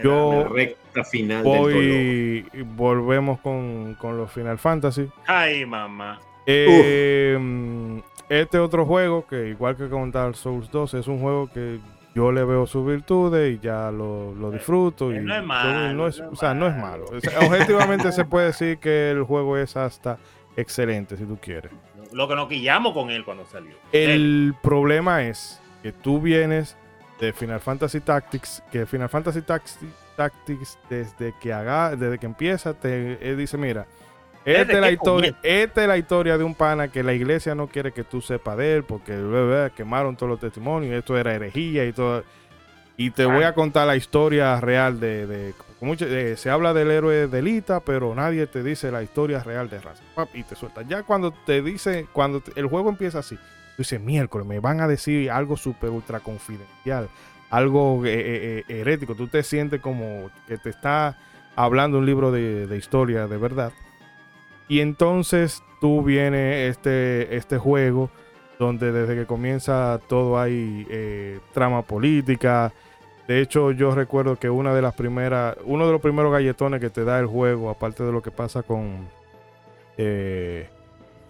Yo- 0.02 0.42
La 0.42 0.48
recta 0.48 1.04
final 1.04 1.44
del 1.44 1.52
dolor. 1.52 1.72
Voy 1.72 2.46
y 2.52 2.62
volvemos 2.62 3.38
con, 3.40 3.94
con 4.00 4.16
los 4.18 4.30
Final 4.32 4.58
Fantasy. 4.58 5.08
Ay, 5.26 5.64
mamá. 5.64 6.18
Eh, 6.44 8.02
este 8.28 8.58
otro 8.58 8.84
juego, 8.84 9.26
que 9.26 9.48
igual 9.48 9.76
que 9.76 9.88
con 9.88 10.10
Dark 10.10 10.34
Souls 10.36 10.70
2, 10.70 10.94
es 10.94 11.06
un 11.06 11.20
juego 11.20 11.48
que 11.52 11.78
yo 12.16 12.32
le 12.32 12.42
veo 12.44 12.66
sus 12.66 12.86
virtudes 12.86 13.54
y 13.54 13.58
ya 13.62 13.90
lo, 13.90 14.34
lo 14.34 14.50
disfruto. 14.50 15.12
Y 15.12 15.18
no 15.20 15.36
es 15.36 15.44
malo, 15.44 15.92
no 15.92 16.06
es- 16.08 16.18
no 16.18 16.24
es 16.28 16.32
o 16.32 16.36
sea, 16.36 16.54
no 16.54 16.66
es 16.66 16.74
malo. 16.74 17.04
malo. 17.04 17.18
O 17.18 17.20
sea, 17.20 17.38
objetivamente 17.40 18.10
se 18.10 18.24
puede 18.24 18.46
decir 18.46 18.78
que 18.78 19.10
el 19.10 19.22
juego 19.22 19.58
es 19.58 19.76
hasta 19.76 20.16
excelente, 20.56 21.18
si 21.18 21.24
tú 21.24 21.36
quieres. 21.40 21.70
Lo 22.12 22.26
que 22.26 22.34
nos 22.34 22.48
quillamos 22.48 22.94
con 22.94 23.10
él 23.10 23.22
cuando 23.24 23.44
salió. 23.44 23.74
El 23.92 24.54
problema 24.62 25.24
es 25.24 25.60
que 25.82 25.92
tú 25.92 26.18
vienes 26.20 26.74
de 27.20 27.32
Final 27.34 27.60
Fantasy 27.60 28.00
Tactics, 28.00 28.62
que 28.72 28.86
Final 28.86 29.10
Fantasy 29.10 29.42
Tactics, 29.42 29.78
Tactics 30.16 30.78
desde 30.88 31.34
que 31.38 31.52
haga, 31.52 31.94
desde 31.96 32.18
que 32.18 32.24
empieza, 32.26 32.72
te 32.72 33.36
dice, 33.36 33.58
mira, 33.58 33.86
esta 34.46 34.72
es, 34.74 34.80
la 34.80 34.90
historia, 34.90 35.30
comienza. 35.32 35.38
esta 35.62 35.82
es 35.82 35.88
la 35.88 35.98
historia 35.98 36.38
de 36.38 36.44
un 36.44 36.54
pana 36.54 36.88
que 36.88 37.02
la 37.02 37.12
iglesia 37.12 37.54
no 37.54 37.66
quiere 37.66 37.92
que 37.92 38.04
tú 38.04 38.20
sepas 38.20 38.56
de 38.56 38.76
él 38.76 38.84
porque 38.84 39.70
quemaron 39.76 40.16
todos 40.16 40.30
los 40.30 40.40
testimonios, 40.40 40.94
esto 40.94 41.16
era 41.18 41.34
herejía 41.34 41.84
y 41.84 41.92
todo. 41.92 42.22
Y 42.98 43.10
te 43.10 43.26
voy 43.26 43.44
a 43.44 43.54
contar 43.54 43.86
la 43.86 43.96
historia 43.96 44.58
real 44.60 44.98
de... 45.00 45.26
de- 45.26 45.54
mucho- 45.82 46.06
eh, 46.08 46.36
se 46.38 46.48
habla 46.48 46.72
del 46.72 46.90
héroe 46.90 47.26
Delita, 47.26 47.80
pero 47.80 48.14
nadie 48.14 48.46
te 48.46 48.62
dice 48.62 48.90
la 48.90 49.02
historia 49.02 49.40
real 49.42 49.68
de 49.68 49.80
Raza. 49.80 50.02
Y 50.32 50.42
te 50.44 50.56
suelta. 50.56 50.80
Ya 50.82 51.02
cuando 51.02 51.30
te 51.32 51.60
dice, 51.60 52.06
cuando 52.12 52.40
te- 52.40 52.58
el 52.58 52.66
juego 52.66 52.88
empieza 52.88 53.18
así, 53.18 53.34
tú 53.36 53.82
dices, 53.82 54.00
miércoles, 54.00 54.46
me 54.46 54.60
van 54.60 54.80
a 54.80 54.88
decir 54.88 55.30
algo 55.30 55.58
súper 55.58 55.90
ultra 55.90 56.20
confidencial, 56.20 57.08
algo 57.50 58.06
eh, 58.06 58.14
eh, 58.14 58.64
eh, 58.66 58.80
herético. 58.80 59.14
Tú 59.14 59.26
te 59.28 59.42
sientes 59.42 59.82
como 59.82 60.30
que 60.48 60.56
te 60.56 60.70
está 60.70 61.18
hablando 61.54 61.98
un 61.98 62.06
libro 62.06 62.32
de, 62.32 62.66
de 62.66 62.76
historia 62.78 63.26
de 63.26 63.36
verdad. 63.36 63.72
Y 64.68 64.80
entonces 64.80 65.62
tú 65.80 66.02
viene 66.02 66.68
este, 66.68 67.36
este 67.36 67.58
juego 67.58 68.10
donde 68.58 68.90
desde 68.90 69.14
que 69.14 69.26
comienza 69.26 70.00
todo 70.08 70.38
hay 70.38 70.86
eh, 70.90 71.40
trama 71.52 71.82
política. 71.82 72.72
De 73.28 73.40
hecho, 73.40 73.72
yo 73.72 73.94
recuerdo 73.94 74.36
que 74.36 74.48
una 74.48 74.74
de 74.74 74.82
las 74.82 74.94
primeras, 74.94 75.56
uno 75.64 75.86
de 75.86 75.92
los 75.92 76.00
primeros 76.00 76.32
galletones 76.32 76.80
que 76.80 76.90
te 76.90 77.04
da 77.04 77.18
el 77.18 77.26
juego, 77.26 77.70
aparte 77.70 78.02
de 78.02 78.12
lo 78.12 78.22
que 78.22 78.30
pasa 78.30 78.62
con 78.62 79.08
eh, 79.98 80.68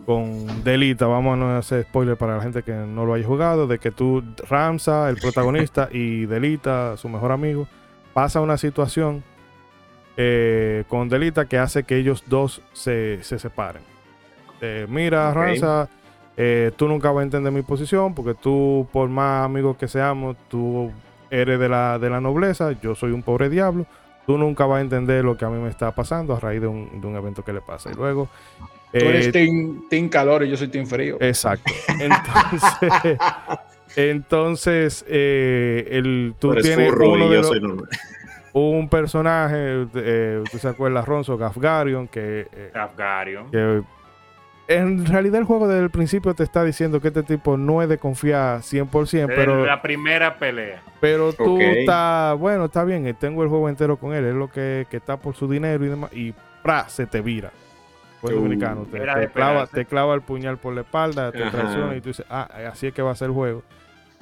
con 0.05 0.62
Delita, 0.62 1.07
vamos 1.07 1.35
a 1.35 1.37
no 1.37 1.57
hacer 1.57 1.85
spoiler 1.85 2.16
para 2.16 2.37
la 2.37 2.42
gente 2.42 2.62
que 2.62 2.72
no 2.72 3.07
lo 3.07 3.14
haya 3.14 3.27
jugado, 3.27 3.66
de 3.66 3.79
que 3.79 3.90
tú, 3.90 4.22
Ramsa, 4.49 5.09
el 5.09 5.16
protagonista, 5.16 5.88
y 5.90 6.27
Delita, 6.27 6.96
su 6.96 7.09
mejor 7.09 7.33
amigo, 7.33 7.66
pasa 8.12 8.40
una 8.40 8.57
situación 8.59 9.25
eh, 10.16 10.85
con 10.88 11.09
Delita 11.09 11.46
que 11.46 11.59
hace 11.59 11.85
que 11.85 11.96
ellos 11.96 12.24
dos 12.26 12.62
se, 12.72 13.22
se 13.22 13.38
separen. 13.38 13.83
Eh, 14.61 14.87
mira, 14.88 15.31
Ok. 15.31 15.35
Ramsa, 15.37 15.88
eh, 16.37 16.70
tú 16.76 16.88
nunca 16.88 17.11
vas 17.11 17.20
a 17.20 17.24
entender 17.24 17.52
mi 17.52 17.62
posición 17.62 18.14
porque 18.14 18.35
tú, 18.35 18.87
por 18.92 19.09
más 19.09 19.44
amigos 19.44 19.76
que 19.76 19.88
seamos, 19.88 20.37
tú 20.48 20.90
eres 21.31 21.59
de 21.59 21.68
la, 21.68 21.98
de 21.98 22.11
la 22.11 22.20
nobleza, 22.20 22.72
yo 22.81 22.94
soy 22.94 23.12
un 23.12 23.22
pobre 23.22 23.48
diablo. 23.48 23.87
Tú 24.26 24.37
nunca 24.38 24.66
vas 24.66 24.79
a 24.79 24.81
entender 24.81 25.24
lo 25.24 25.37
que 25.37 25.44
a 25.44 25.48
mí 25.48 25.62
me 25.62 25.68
está 25.68 25.94
pasando 25.94 26.35
a 26.35 26.40
raíz 26.40 26.61
de 26.61 26.66
un, 26.66 27.00
de 27.00 27.07
un 27.07 27.14
evento 27.14 27.44
que 27.44 27.52
le 27.52 27.61
pasa. 27.61 27.90
Y 27.90 27.94
luego... 27.94 28.29
Tú 28.92 29.05
eres 29.05 29.26
eh, 29.26 29.33
team, 29.33 29.88
team 29.90 30.09
calor 30.09 30.42
y 30.44 30.48
yo 30.48 30.57
soy 30.57 30.68
team 30.68 30.87
frío. 30.87 31.18
Exacto. 31.20 31.72
Entonces, 32.00 33.18
entonces 33.96 35.05
eh, 35.09 35.87
el, 35.90 36.35
tú 36.38 36.48
Tú 36.48 36.52
eres 36.52 36.64
tienes 36.64 36.92
uno 36.92 37.26
y 37.26 37.31
de 37.31 37.37
los-. 37.37 37.50
Un 38.61 38.88
personaje, 38.88 39.87
eh, 39.95 40.42
tú 40.51 40.59
se 40.59 40.69
acuerdas, 40.69 41.05
Ronzo 41.07 41.37
Gafgarion, 41.37 42.09
que, 42.09 42.49
eh, 42.53 42.71
Afgarion. 42.75 43.51
que 43.51 43.83
en 44.69 45.07
realidad 45.07 45.38
el 45.40 45.45
juego 45.45 45.69
desde 45.69 45.85
el 45.85 45.90
principio 45.90 46.35
te 46.35 46.42
está 46.42 46.64
diciendo 46.64 47.01
que 47.01 47.09
este 47.09 47.23
tipo 47.23 47.57
no 47.57 47.83
es 47.83 47.88
de 47.88 47.99
confiar 47.99 48.62
100%, 48.62 49.29
Desde 49.29 49.42
pero, 49.42 49.64
la 49.64 49.81
primera 49.83 50.38
pelea. 50.38 50.83
pero 51.01 51.33
tú 51.33 51.55
Ok. 51.57 51.61
estás, 51.61 52.38
bueno, 52.38 52.64
está 52.64 52.83
bien, 52.85 53.07
eh, 53.07 53.14
tengo 53.14 53.42
el 53.42 53.49
juego 53.49 53.69
entero 53.69 53.97
con 53.99 54.14
él, 54.14 54.25
es 54.25 54.35
lo 54.35 54.51
que, 54.51 54.87
que 54.90 54.97
está 54.97 55.19
por 55.19 55.35
su 55.37 55.47
dinero 55.49 55.85
y 55.85 55.88
demás, 55.88 56.12
y 56.14 56.35
¡pra! 56.62 56.88
se 56.88 57.07
te 57.07 57.21
vira. 57.21 57.51
Uh, 58.23 58.31
dominicano, 58.31 58.87
te, 58.90 58.99
clava, 59.31 59.66
te 59.69 59.85
clava 59.85 60.14
el 60.14 60.23
puñal 60.23 60.57
por 60.57 60.75
la 60.75 60.81
espalda, 60.81 61.31
te 61.31 61.42
Ajá. 61.45 61.51
traiciona 61.53 61.95
y 61.95 62.01
tú 62.01 62.09
dices, 62.09 62.27
ah, 62.31 62.49
así 62.73 62.87
es 62.88 62.95
que 62.95 63.03
va 63.03 63.12
a 63.12 63.14
ser 63.14 63.29
el 63.29 63.35
juego. 63.35 63.62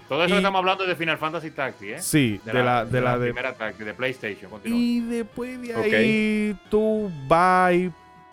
Todo 0.09 0.21
eso 0.25 0.29
Y- 0.29 0.33
que 0.33 0.37
estamos 0.39 0.59
hablando 0.59 0.85
es 0.85 0.89
de 0.91 0.97
Final 0.97 1.19
Fantasy 1.19 1.51
Tactics, 1.51 1.93
¿eh? 1.93 2.03
Sí, 2.03 2.41
de, 2.45 2.53
la, 2.55 2.85
de 2.85 3.01
la 3.01 3.19
de 3.19 3.27
primera 3.29 3.55
Tactics, 3.55 3.87
de 3.87 3.95
PlayStation. 3.95 4.51
Continúa. 4.51 4.79
Y 4.79 5.01
después 5.01 5.61
de 5.63 5.75
ahí 5.75 6.57
tú 6.71 7.11
vas 7.27 7.73
y, 7.73 7.91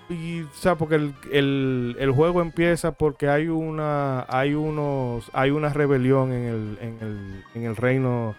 y, 0.10 0.42
o 0.42 0.54
sea, 0.54 0.76
porque 0.76 0.96
el, 0.96 1.14
el- 1.32 1.96
el 2.00 2.12
juego 2.12 2.42
empieza 2.42 2.92
porque 2.92 3.30
hay 3.30 3.48
una 3.48 4.26
hay 4.28 4.54
unos 4.54 5.30
hay 5.34 5.52
una 5.52 5.70
rebelión 5.70 6.34
en 6.34 6.44
el, 6.44 6.78
en 6.82 6.98
el, 7.02 7.44
en 7.56 7.64
el 7.64 7.76
reino 7.78 8.36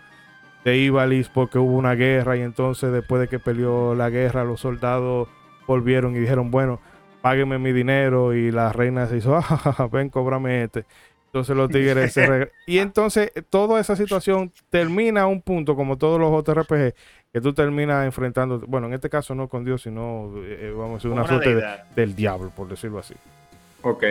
de 0.65 0.77
Ivalis 0.77 1.29
porque 1.29 1.59
hubo 1.59 1.73
una 1.77 1.95
guerra 1.95 2.37
y 2.37 2.43
entonces 2.43 2.93
después 2.93 3.21
de 3.23 3.29
que 3.29 3.39
peleó 3.39 3.95
la 3.95 4.11
guerra 4.11 4.45
los 4.45 4.61
soldados 4.61 5.27
volvieron 5.67 6.15
y 6.15 6.19
dijeron, 6.21 6.51
bueno, 6.51 6.81
págueme 7.23 7.59
mi 7.59 7.73
dinero 7.73 8.35
y 8.35 8.51
la 8.53 8.73
reina 8.73 9.07
se 9.07 9.17
hizo, 9.17 9.35
"Ah, 9.37 9.89
ven, 9.91 10.11
cóbrame 10.11 10.65
este. 10.65 10.85
Entonces 11.33 11.57
los 11.57 11.71
tigres 11.71 12.13
se 12.13 12.27
regre- 12.29 12.51
Y 12.67 12.79
entonces 12.79 13.33
eh, 13.35 13.41
toda 13.49 13.81
esa 13.81 13.97
situación 13.97 14.53
termina 14.69 15.23
a 15.23 15.27
un 15.27 15.41
punto, 15.41 15.75
como 15.75 15.97
todos 15.97 16.21
los 16.21 16.31
JRPG, 16.45 16.95
que 17.33 17.41
tú 17.41 17.55
terminas 17.55 18.05
enfrentando, 18.05 18.59
bueno, 18.69 18.87
en 18.89 18.93
este 18.93 19.09
caso 19.09 19.35
no 19.35 19.49
con 19.49 19.65
Dios, 19.65 19.81
sino, 19.83 20.31
eh, 20.45 20.59
eh, 20.69 20.73
vamos 20.77 20.91
a 20.91 20.95
decir, 20.97 21.11
una 21.11 21.23
Como 21.23 21.41
suerte 21.41 21.55
de- 21.55 21.65
del 21.97 22.15
diablo, 22.15 22.51
por 22.55 22.69
decirlo 22.69 22.99
así. 22.99 23.15
Ok. 23.81 24.05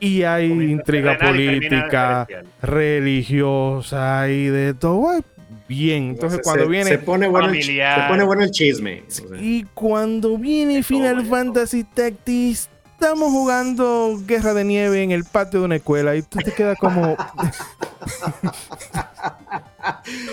Y 0.00 0.22
hay 0.22 0.48
Comienza 0.48 0.72
intriga 0.72 1.18
política, 1.18 2.26
religiosa 2.62 4.28
y 4.30 4.46
de 4.46 4.74
todo. 4.74 5.20
Bien, 5.68 6.04
entonces 6.10 6.38
Se- 6.38 6.42
cuando 6.42 6.64
se, 6.64 6.70
viene... 6.70 6.90
se 6.90 6.98
pone 6.98 7.28
bueno 7.28 7.48
el, 7.50 7.62
se 7.62 7.82
pone 8.08 8.24
bueno 8.24 8.42
el 8.44 8.50
chisme. 8.50 9.02
o 9.06 9.10
sea. 9.10 9.26
Y 9.40 9.66
cuando 9.74 10.38
viene 10.38 10.82
Final 10.82 11.26
Fantasy 11.26 11.84
Tactics, 11.84 12.70
estamos 13.00 13.30
jugando 13.30 14.18
Guerra 14.26 14.54
de 14.54 14.64
Nieve 14.64 15.02
en 15.04 15.12
el 15.12 15.24
patio 15.24 15.60
de 15.60 15.66
una 15.66 15.76
escuela 15.76 16.16
y 16.16 16.22
tú 16.22 16.38
te 16.38 16.52
quedas 16.52 16.76
como... 16.78 17.16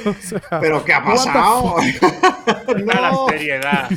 O 0.05 0.13
sea, 0.21 0.59
Pero 0.59 0.83
¿qué 0.83 0.93
ha 0.93 1.03
pasado? 1.03 1.75
Está 1.79 3.01
la 3.01 3.11
no. 3.11 3.27
seriedad. 3.29 3.89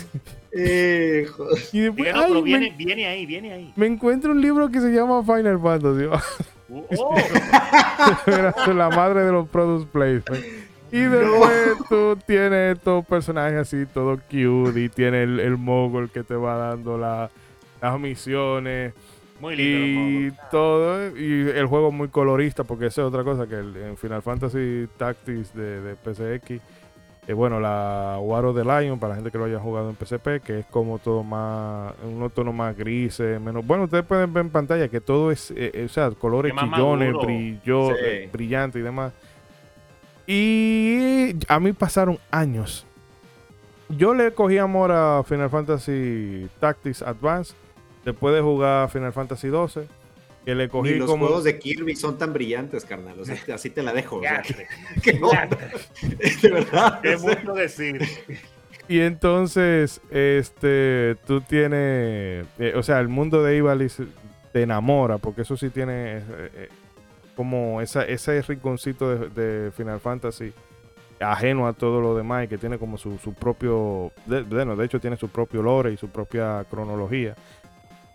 Hijo. 0.52 1.46
y 1.72 1.80
después, 1.80 2.12
no, 2.14 2.20
ay, 2.20 2.26
pero 2.28 2.34
me- 2.34 2.42
viene, 2.42 2.74
viene 2.76 3.06
ahí, 3.06 3.26
viene 3.26 3.52
ahí. 3.52 3.72
me, 3.76 3.86
encuentro 3.86 4.32
un 4.32 4.40
libro 4.40 4.70
que 4.70 4.80
se 4.80 4.90
llama 4.90 5.22
Final 5.22 5.60
Fantasy. 5.60 6.04
Oh, 6.98 7.14
Era 8.26 8.54
la 8.74 8.90
madre 8.90 9.22
de 9.24 9.32
los 9.32 9.48
product 9.48 9.90
placement. 9.90 10.44
Y 10.92 10.98
después 11.00 11.78
tú 11.88 12.18
tienes 12.26 12.76
estos 12.76 13.06
personajes 13.06 13.58
así, 13.60 13.86
todo 13.86 14.16
cute, 14.30 14.78
y 14.78 14.88
tiene 14.90 15.22
el, 15.22 15.40
el 15.40 15.56
mogul 15.56 16.10
que 16.10 16.22
te 16.22 16.34
va 16.34 16.56
dando 16.58 16.98
la- 16.98 17.30
las 17.80 17.98
misiones. 18.00 18.92
muy 19.40 19.54
lindo. 19.54 20.34
y 20.36 20.50
todo 20.50 21.16
y 21.16 21.48
el 21.50 21.66
juego 21.66 21.92
muy 21.92 22.08
colorista 22.08 22.64
porque 22.64 22.86
esa 22.86 23.02
es 23.02 23.06
otra 23.06 23.22
cosa 23.22 23.46
que 23.46 23.54
el- 23.54 23.76
en 23.76 23.96
Final 23.96 24.20
Fantasy 24.22 24.88
Tactics 24.96 25.54
de, 25.54 25.80
de 25.80 25.94
PCX 25.94 26.60
eh, 27.28 27.32
bueno 27.34 27.60
la 27.60 28.18
War 28.20 28.44
of 28.46 28.56
the 28.56 28.64
Lion 28.64 28.98
para 28.98 29.10
la 29.10 29.14
gente 29.16 29.30
que 29.30 29.38
lo 29.38 29.44
haya 29.44 29.60
jugado 29.60 29.90
en 29.90 29.94
PCP 29.94 30.40
que 30.42 30.58
es 30.60 30.66
como 30.66 30.98
todo 30.98 31.22
más 31.22 31.92
un 32.02 32.28
tono 32.30 32.52
más 32.52 32.76
gris 32.76 33.20
menos 33.20 33.64
bueno 33.64 33.84
ustedes 33.84 34.04
pueden 34.04 34.32
ver 34.32 34.44
en 34.46 34.50
pantalla 34.50 34.88
que 34.88 35.00
todo 35.00 35.30
es 35.30 35.52
eh, 35.52 35.70
eh, 35.72 35.84
o 35.84 35.88
sea 35.88 36.10
colores 36.10 36.52
chillones 36.58 37.12
brillo, 37.22 37.90
Sí. 37.90 37.94
eh, 38.02 38.28
brillantes 38.32 38.80
y 38.80 38.82
demás 38.82 39.12
y 40.26 41.36
a 41.48 41.60
mí 41.60 41.72
pasaron 41.72 42.18
años 42.30 42.84
yo 43.88 44.12
le 44.14 44.32
cogí 44.32 44.58
amor 44.58 44.90
a 44.92 45.22
Final 45.24 45.48
Fantasy 45.48 46.48
Tactics 46.60 47.02
Advance 47.02 47.54
después 48.08 48.34
de 48.34 48.40
jugar 48.40 48.88
Final 48.90 49.12
Fantasy 49.12 49.48
12, 49.48 49.86
que 50.44 50.54
le 50.54 50.68
cogí 50.70 50.92
Ni 50.92 50.98
los 50.98 51.10
como... 51.10 51.26
juegos 51.26 51.44
de 51.44 51.58
Kirby 51.58 51.94
son 51.94 52.16
tan 52.16 52.32
brillantes, 52.32 52.84
carnal. 52.86 53.20
O 53.20 53.24
sea, 53.24 53.36
así 53.54 53.68
te 53.68 53.82
la 53.82 53.92
dejo. 53.92 54.16
o 54.16 54.22
sea, 54.22 54.42
Ya, 54.42 55.02
que 55.02 55.12
no, 55.14 55.30
de 56.42 56.50
verdad. 56.50 57.00
qué 57.02 57.16
mucho 57.18 57.52
decir. 57.52 58.02
Y 58.88 59.00
entonces, 59.00 60.00
este, 60.10 61.16
tú 61.26 61.42
tienes, 61.42 62.46
eh, 62.58 62.72
o 62.74 62.82
sea, 62.82 62.98
el 63.00 63.08
mundo 63.08 63.42
de 63.42 63.58
Ivalice 63.58 64.04
te 64.52 64.62
enamora, 64.62 65.18
porque 65.18 65.42
eso 65.42 65.58
sí 65.58 65.68
tiene 65.68 66.16
eh, 66.16 66.22
eh, 66.30 66.68
como 67.36 67.82
esa, 67.82 68.04
ese 68.04 68.40
rinconcito 68.40 69.14
de, 69.14 69.28
de 69.28 69.70
Final 69.72 70.00
Fantasy 70.00 70.54
ajeno 71.20 71.66
a 71.66 71.72
todo 71.72 72.00
lo 72.00 72.16
demás 72.16 72.44
y 72.44 72.48
que 72.48 72.58
tiene 72.58 72.78
como 72.78 72.96
su, 72.96 73.18
su 73.18 73.34
propio, 73.34 74.12
de, 74.26 74.42
bueno, 74.42 74.76
de 74.76 74.86
hecho 74.86 75.00
tiene 75.00 75.16
su 75.16 75.28
propio 75.28 75.62
lore 75.62 75.92
y 75.92 75.96
su 75.96 76.08
propia 76.08 76.64
cronología. 76.70 77.34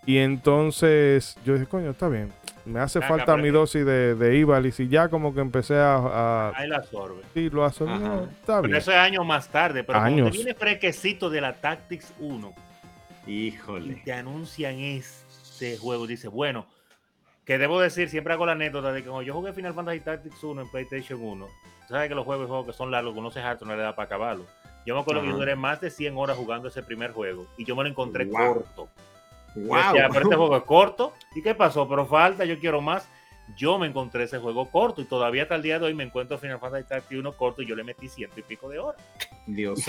Y 0.06 0.18
entonces 0.18 1.36
yo 1.44 1.54
dije, 1.54 1.66
coño, 1.66 1.90
está 1.90 2.08
bien, 2.08 2.30
me 2.64 2.80
hace 2.80 2.98
Acá, 2.98 3.08
falta 3.08 3.36
mi 3.36 3.50
dosis 3.50 3.84
de, 3.86 4.14
de 4.14 4.36
Ivalice 4.38 4.84
y 4.84 4.88
ya 4.88 5.08
como 5.08 5.34
que 5.34 5.40
empecé 5.40 5.76
a... 5.76 5.96
a 5.96 6.52
Ahí 6.56 6.68
la 6.68 6.76
absorbe. 6.78 7.22
sí, 7.32 7.48
lo 7.50 7.62
no, 7.62 8.24
está 8.24 8.60
Pero 8.60 8.62
bien. 8.62 8.76
eso 8.76 8.90
es 8.90 8.96
años 8.98 9.24
más 9.26 9.48
tarde, 9.48 9.82
pero 9.84 9.98
cuando 9.98 10.22
Años. 10.22 10.30
te 10.32 10.36
viene 10.38 10.54
fresquecito 10.54 11.30
de 11.30 11.40
la 11.40 11.54
Tactics 11.54 12.12
1 12.18 12.52
y 13.26 13.46
Híjole. 13.48 13.94
te 14.04 14.12
anuncian 14.12 14.74
este 14.78 15.78
juego, 15.78 16.06
dice, 16.06 16.28
bueno, 16.28 16.66
que 17.46 17.56
debo 17.58 17.80
decir, 17.80 18.08
siempre 18.10 18.32
hago 18.34 18.46
la 18.46 18.52
anécdota 18.52 18.92
de 18.92 19.02
que 19.02 19.08
cuando 19.08 19.22
yo 19.22 19.32
jugué 19.34 19.52
Final 19.52 19.74
Fantasy 19.74 20.00
Tactics 20.00 20.42
1 20.42 20.62
en 20.62 20.68
PlayStation 20.70 21.20
1, 21.22 21.46
tú 21.46 21.94
sabes 21.94 22.08
que 22.08 22.14
los 22.14 22.24
juegos, 22.24 22.46
juegos 22.48 22.66
que 22.66 22.72
son 22.72 22.90
largos, 22.90 23.12
que 23.14 23.20
uno 23.20 23.30
se 23.30 23.40
harto, 23.40 23.64
no 23.64 23.74
le 23.76 23.82
da 23.82 23.94
para 23.96 24.06
acabarlo. 24.06 24.44
Yo 24.86 24.94
me 24.94 25.00
acuerdo 25.00 25.22
que 25.22 25.28
yo 25.28 25.36
duré 25.38 25.56
más 25.56 25.80
de 25.80 25.90
100 25.90 26.14
horas 26.18 26.36
jugando 26.36 26.68
ese 26.68 26.82
primer 26.82 27.12
juego 27.12 27.46
y 27.56 27.64
yo 27.64 27.74
me 27.74 27.82
lo 27.84 27.88
encontré 27.88 28.26
Wow. 28.26 28.54
corto. 28.54 28.88
¡Wow! 29.54 29.76
decía, 29.92 30.08
pero 30.08 30.22
este 30.24 30.36
juego 30.36 30.56
es 30.56 30.64
corto. 30.64 31.12
¿Y 31.34 31.42
qué 31.42 31.54
pasó? 31.54 31.88
Pero 31.88 32.06
falta, 32.06 32.44
yo 32.44 32.58
quiero 32.58 32.80
más. 32.80 33.08
Yo 33.56 33.78
me 33.78 33.86
encontré 33.86 34.24
ese 34.24 34.38
juego 34.38 34.70
corto 34.70 35.02
y 35.02 35.04
todavía 35.04 35.42
hasta 35.42 35.54
el 35.56 35.60
día 35.62 35.78
de 35.78 35.84
hoy 35.84 35.92
me 35.92 36.02
encuentro 36.02 36.38
Final 36.38 36.58
Fantasy 36.58 36.88
Tactics 36.88 37.20
1 37.20 37.32
corto 37.36 37.60
y 37.60 37.66
yo 37.66 37.76
le 37.76 37.84
metí 37.84 38.08
ciento 38.08 38.40
y 38.40 38.42
pico 38.42 38.70
de 38.70 38.78
horas. 38.78 39.02
Dios. 39.46 39.80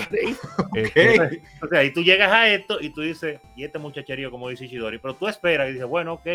Ok. 0.70 1.62
O 1.62 1.68
sea, 1.68 1.82
y 1.82 1.90
tú 1.90 2.02
llegas 2.02 2.30
a 2.30 2.48
esto 2.48 2.78
y 2.80 2.90
tú 2.90 3.00
dices, 3.00 3.40
y 3.56 3.64
este 3.64 3.78
muchacherío, 3.78 4.30
como 4.30 4.50
dice 4.50 4.66
Ishidori, 4.66 4.98
pero 4.98 5.14
tú 5.14 5.26
esperas 5.26 5.70
y 5.70 5.72
dices, 5.72 5.86
bueno, 5.86 6.12
ok, 6.14 6.26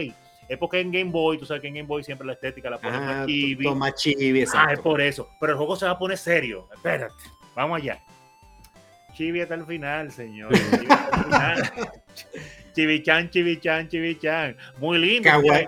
es 0.49 0.57
porque 0.57 0.79
en 0.79 0.91
Game 0.91 1.11
Boy, 1.11 1.37
tú 1.37 1.45
sabes 1.45 1.61
que 1.61 1.67
en 1.67 1.75
Game 1.75 1.87
Boy 1.87 2.03
siempre 2.03 2.25
la 2.25 2.33
estética 2.33 2.69
la 2.71 2.79
ponen 2.79 2.99
más 3.05 3.27
chibi. 3.27 3.63
toma 3.63 3.93
chibi, 3.93 4.43
Ah, 4.55 4.73
es 4.73 4.79
por 4.79 4.99
eso. 4.99 5.29
Pero 5.39 5.51
el 5.53 5.57
juego 5.59 5.75
se 5.75 5.85
va 5.85 5.91
a 5.91 5.99
poner 5.99 6.17
serio. 6.17 6.67
Espérate, 6.73 7.13
vamos 7.55 7.79
allá. 7.79 8.01
Chibi 9.13 9.41
hasta 9.41 9.53
el 9.53 9.65
final, 9.65 10.11
señor. 10.11 10.51
Chibi 10.57 10.87
hasta 10.89 11.17
el 11.17 11.23
final. 11.23 11.71
Chibichan, 12.73 13.29
chibichan, 13.29 13.89
chibichan. 13.89 14.55
Muy 14.79 14.97
lindo. 14.97 15.29
Kawaii. 15.29 15.67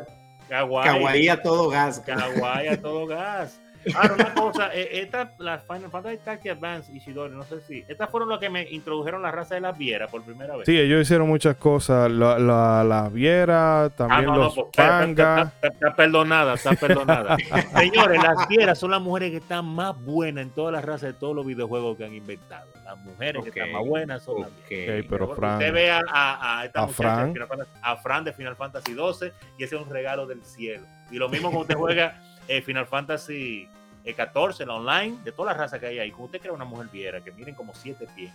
Kawaii. 0.49 0.85
Kawaii 0.85 1.29
a 1.29 1.37
todo 1.37 1.69
gas. 1.69 1.99
Kawaii 1.99 2.67
a 2.67 2.77
todo 2.77 3.05
gas. 3.07 3.59
Ahora, 3.95 4.13
una 4.15 4.33
cosa, 4.33 4.73
eh, 4.73 5.01
esta, 5.01 5.31
las 5.39 5.63
Final 5.63 5.89
Fantasy 5.91 6.17
Tactics 6.23 6.55
Advance, 6.55 6.91
Ishidori, 6.93 7.33
no 7.35 7.43
sé 7.43 7.61
si, 7.61 7.83
estas 7.87 8.09
fueron 8.09 8.29
las 8.29 8.39
que 8.39 8.49
me 8.49 8.63
introdujeron 8.69 9.21
la 9.21 9.31
raza 9.31 9.55
de 9.55 9.61
las 9.61 9.77
vieras 9.77 10.09
por 10.09 10.23
primera 10.23 10.55
vez. 10.55 10.65
Sí, 10.65 10.77
ellos 10.79 11.01
hicieron 11.01 11.27
muchas 11.27 11.55
cosas. 11.57 12.09
La, 12.11 12.37
la, 12.39 12.83
la 12.83 13.09
Viera, 13.09 13.83
Ah, 13.85 13.89
también 13.89 14.25
no, 14.25 14.31
no, 14.35 14.43
los 14.43 14.55
pues, 14.55 14.67
está, 14.67 14.87
Panga. 14.99 15.41
está- 15.41 15.41
está- 15.55 15.67
está 15.67 15.95
perdonada, 15.95 16.53
está 16.53 16.71
perdonada. 16.73 17.37
Señores, 17.77 18.21
las 18.23 18.47
fieras 18.47 18.77
son 18.79 18.91
las 18.91 19.01
mujeres 19.01 19.31
que 19.31 19.37
están 19.37 19.65
más 19.65 19.99
buenas 20.03 20.43
en 20.43 20.49
todas 20.51 20.71
las 20.73 20.83
razas 20.83 21.01
de 21.01 21.13
todos 21.13 21.35
los 21.35 21.45
videojuegos 21.45 21.97
que 21.97 22.05
han 22.05 22.13
inventado. 22.13 22.67
Las 22.83 22.97
mujeres 22.99 23.43
que 23.43 23.49
están 23.49 23.71
más 23.71 23.85
buenas 23.85 24.23
son 24.23 24.41
las 24.41 24.49
vieras. 24.69 24.99
Ok, 25.01 25.09
pero 25.09 25.25
Usted 25.25 25.35
Fran. 25.37 25.59
ve 25.73 25.91
a, 25.91 26.01
a, 26.09 26.59
a 26.59 26.65
esta 26.65 26.79
A 26.81 26.85
muchacha 26.87 27.03
Fran. 27.03 27.33
de 27.33 27.33
Final 27.33 27.47
Fantasy- 27.47 27.79
a 27.81 27.95
Fran 27.97 28.23
de 28.23 28.33
Final 28.33 28.55
Fantasy 28.55 28.93
12 28.93 29.33
y 29.57 29.63
ese 29.63 29.75
es 29.75 29.81
un 29.81 29.89
regalo 29.89 30.25
del 30.27 30.43
cielo. 30.43 30.85
Y 31.11 31.15
lo 31.17 31.29
mismo 31.29 31.49
cuando 31.49 31.61
usted 31.61 31.75
juega 31.75 32.21
eh, 32.47 32.61
Final 32.61 32.85
Fantasy 32.85 33.67
eh, 34.03 34.13
14, 34.13 34.65
la 34.65 34.75
online, 34.75 35.17
de 35.23 35.31
todas 35.31 35.53
las 35.53 35.57
razas 35.61 35.79
que 35.79 35.87
hay 35.87 35.99
ahí. 35.99 36.11
Como 36.11 36.25
usted 36.25 36.39
crea 36.41 36.53
una 36.53 36.65
mujer 36.65 36.87
viera, 36.91 37.21
que 37.21 37.31
miren 37.31 37.55
como 37.55 37.73
siete 37.73 38.07
pies. 38.15 38.31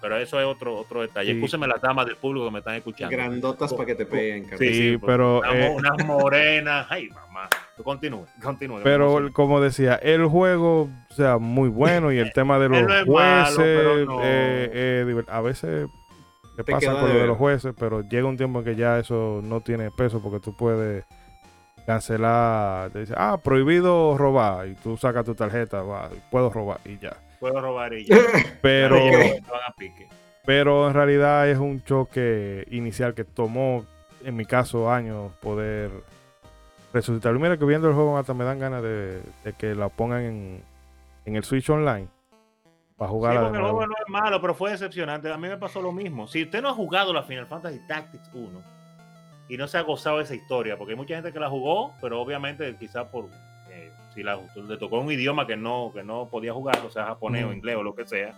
Pero 0.00 0.16
eso 0.16 0.40
es 0.40 0.46
otro, 0.46 0.76
otro 0.76 1.02
detalle. 1.02 1.30
Sí. 1.30 1.36
Escúcheme 1.38 1.66
las 1.68 1.80
damas 1.80 2.04
del 2.06 2.16
público 2.16 2.46
que 2.46 2.50
me 2.52 2.58
están 2.58 2.74
escuchando. 2.74 3.16
Grandotas 3.16 3.72
para 3.72 3.86
que 3.86 3.94
te 3.94 4.06
peguen, 4.06 4.42
Sí, 4.44 4.50
carnal. 4.50 4.68
Sí, 4.74 4.96
pues, 4.98 5.06
pero, 5.06 5.38
Unas, 5.38 5.54
eh, 5.54 5.74
unas 5.76 6.06
morenas. 6.06 6.86
Ay, 6.90 7.08
mamá. 7.10 7.48
Continúe, 7.84 8.26
continúe. 8.42 8.80
Pero 8.82 9.32
como 9.32 9.60
decía, 9.60 9.94
el 10.02 10.26
juego, 10.26 10.88
o 11.10 11.14
sea, 11.14 11.38
muy 11.38 11.68
bueno 11.68 12.10
y 12.10 12.18
el 12.18 12.32
tema 12.34 12.58
de 12.58 12.68
los 12.68 12.82
no 12.82 12.88
malo, 12.88 13.06
jueces, 13.06 14.06
no. 14.06 14.20
eh, 14.24 14.70
eh, 14.72 15.24
a 15.28 15.40
veces 15.42 15.88
te 16.56 16.64
Te 16.64 16.72
pasa 16.72 16.90
con 16.92 17.02
lo 17.02 17.06
de 17.06 17.12
de 17.12 17.18
ver. 17.20 17.28
los 17.28 17.38
jueces, 17.38 17.72
pero 17.78 18.00
llega 18.02 18.26
un 18.26 18.36
tiempo 18.36 18.58
en 18.58 18.64
que 18.64 18.74
ya 18.74 18.98
eso 18.98 19.40
no 19.44 19.60
tiene 19.60 19.92
peso 19.92 20.20
porque 20.20 20.40
tú 20.40 20.56
puedes 20.56 21.04
cancelar, 21.88 22.90
te 22.90 22.98
dice, 23.00 23.14
ah, 23.16 23.38
prohibido 23.42 24.18
robar 24.18 24.68
y 24.68 24.74
tú 24.74 24.98
sacas 24.98 25.24
tu 25.24 25.34
tarjeta, 25.34 25.80
va, 25.80 26.10
puedo 26.30 26.50
robar 26.50 26.78
y 26.84 26.98
ya. 26.98 27.16
Puedo 27.40 27.58
robar 27.62 27.94
ella. 27.94 28.14
Pero, 28.60 28.96
Ok. 29.06 29.10
Te 29.10 29.40
van 29.50 29.62
a 29.66 29.72
pique. 29.74 30.06
pero 30.44 30.88
en 30.88 30.92
realidad 30.92 31.48
es 31.48 31.56
un 31.56 31.82
choque 31.82 32.66
inicial 32.70 33.14
que 33.14 33.24
tomó, 33.24 33.86
en 34.22 34.36
mi 34.36 34.44
caso, 34.44 34.90
años 34.90 35.32
poder 35.40 35.90
resucitarlo. 36.92 37.40
Mira 37.40 37.56
que 37.56 37.64
viendo 37.64 37.88
el 37.88 37.94
juego 37.94 38.18
hasta 38.18 38.34
me 38.34 38.44
dan 38.44 38.58
ganas 38.58 38.82
de, 38.82 39.22
de 39.44 39.52
que 39.56 39.74
la 39.74 39.88
pongan 39.88 40.20
en, 40.24 40.62
en 41.24 41.36
el 41.36 41.44
Switch 41.44 41.70
Online 41.70 42.08
para 42.98 43.08
Sí, 43.08 43.14
jugarla 43.14 43.40
de 43.40 43.46
porque 43.46 43.58
el 43.60 43.64
juego 43.64 43.86
no 43.86 43.94
es 43.94 44.12
malo, 44.12 44.40
pero 44.42 44.54
fue 44.54 44.72
decepcionante. 44.72 45.32
A 45.32 45.38
mí 45.38 45.48
me 45.48 45.56
pasó 45.56 45.80
lo 45.80 45.92
mismo. 45.92 46.26
Si 46.26 46.42
usted 46.42 46.60
no 46.60 46.68
ha 46.68 46.74
jugado 46.74 47.14
la 47.14 47.22
Final 47.22 47.46
Fantasy 47.46 47.80
Tactics 47.86 48.28
1 48.34 48.77
y 49.48 49.56
no 49.56 49.66
se 49.66 49.78
ha 49.78 49.82
gozado 49.82 50.18
de 50.18 50.24
esa 50.24 50.34
historia, 50.34 50.76
porque 50.76 50.92
hay 50.92 50.96
mucha 50.98 51.14
gente 51.14 51.32
que 51.32 51.40
la 51.40 51.48
jugó, 51.48 51.94
pero 52.00 52.20
obviamente 52.20 52.76
quizás 52.78 53.06
por 53.06 53.28
eh, 53.70 53.90
si 54.14 54.22
la, 54.22 54.38
le 54.54 54.76
tocó 54.76 54.98
un 55.00 55.10
idioma 55.10 55.46
que 55.46 55.56
no, 55.56 55.90
que 55.94 56.02
no 56.02 56.28
podía 56.28 56.52
jugar, 56.52 56.78
o 56.86 56.90
sea, 56.90 57.06
japonés 57.06 57.44
o 57.44 57.52
inglés 57.52 57.76
o 57.76 57.82
lo 57.82 57.94
que 57.94 58.06
sea, 58.06 58.34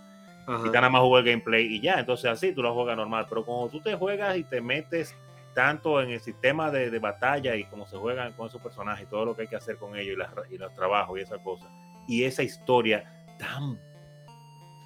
Ajá. 0.46 0.62
y 0.66 0.70
nada 0.70 0.88
más 0.88 1.02
jugó 1.02 1.18
el 1.18 1.24
gameplay 1.24 1.66
y 1.66 1.80
ya, 1.80 1.94
entonces 2.00 2.30
así 2.30 2.52
tú 2.52 2.62
lo 2.62 2.74
juegas 2.74 2.96
normal. 2.96 3.26
Pero 3.28 3.44
cuando 3.44 3.68
tú 3.68 3.80
te 3.80 3.94
juegas 3.96 4.36
y 4.36 4.44
te 4.44 4.60
metes 4.60 5.14
tanto 5.54 6.00
en 6.00 6.10
el 6.10 6.20
sistema 6.20 6.70
de, 6.70 6.90
de 6.90 6.98
batalla 7.00 7.56
y 7.56 7.64
cómo 7.64 7.86
se 7.86 7.96
juegan 7.96 8.32
con 8.34 8.46
esos 8.46 8.62
personajes 8.62 9.04
y 9.06 9.10
todo 9.10 9.24
lo 9.24 9.34
que 9.36 9.42
hay 9.42 9.48
que 9.48 9.56
hacer 9.56 9.76
con 9.78 9.96
ellos 9.96 10.14
y, 10.14 10.16
las- 10.16 10.50
y 10.52 10.58
los 10.58 10.72
trabajos 10.74 11.18
y 11.18 11.22
esas 11.22 11.40
cosas, 11.40 11.68
y 12.06 12.22
esa 12.24 12.42
historia 12.44 13.24
tan 13.38 13.78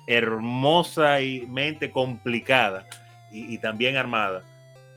hermosa 0.06 1.20
y 1.20 1.46
mente 1.46 1.90
complicada 1.90 2.86
y, 3.30 3.54
y 3.54 3.58
también 3.58 3.96
armada, 3.96 4.42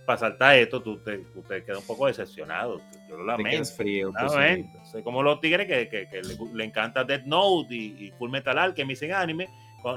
para 0.07 0.17
saltar 0.17 0.55
esto, 0.55 0.81
tú 0.81 0.97
te, 1.03 1.17
tú 1.19 1.43
te 1.43 1.63
quedas 1.63 1.79
un 1.81 1.85
poco 1.85 2.07
decepcionado. 2.07 2.79
Yo 3.07 3.17
lo 3.17 3.25
lamento. 3.25 3.65
frío. 3.75 4.11
pues, 4.17 4.31
sí. 4.31 4.37
Lamento. 4.39 4.79
Como 5.03 5.21
los 5.21 5.39
tigres 5.41 5.67
que, 5.67 5.87
que- 5.89 6.07
que 6.09 6.21
le, 6.21 6.35
le 6.55 6.63
encanta 6.63 7.03
Death 7.03 7.25
Note 7.25 7.75
y, 7.75 8.05
y 8.07 8.11
Full 8.17 8.31
Metal 8.31 8.57
Alchemist 8.57 9.03
en 9.03 9.11
anime, 9.13 9.47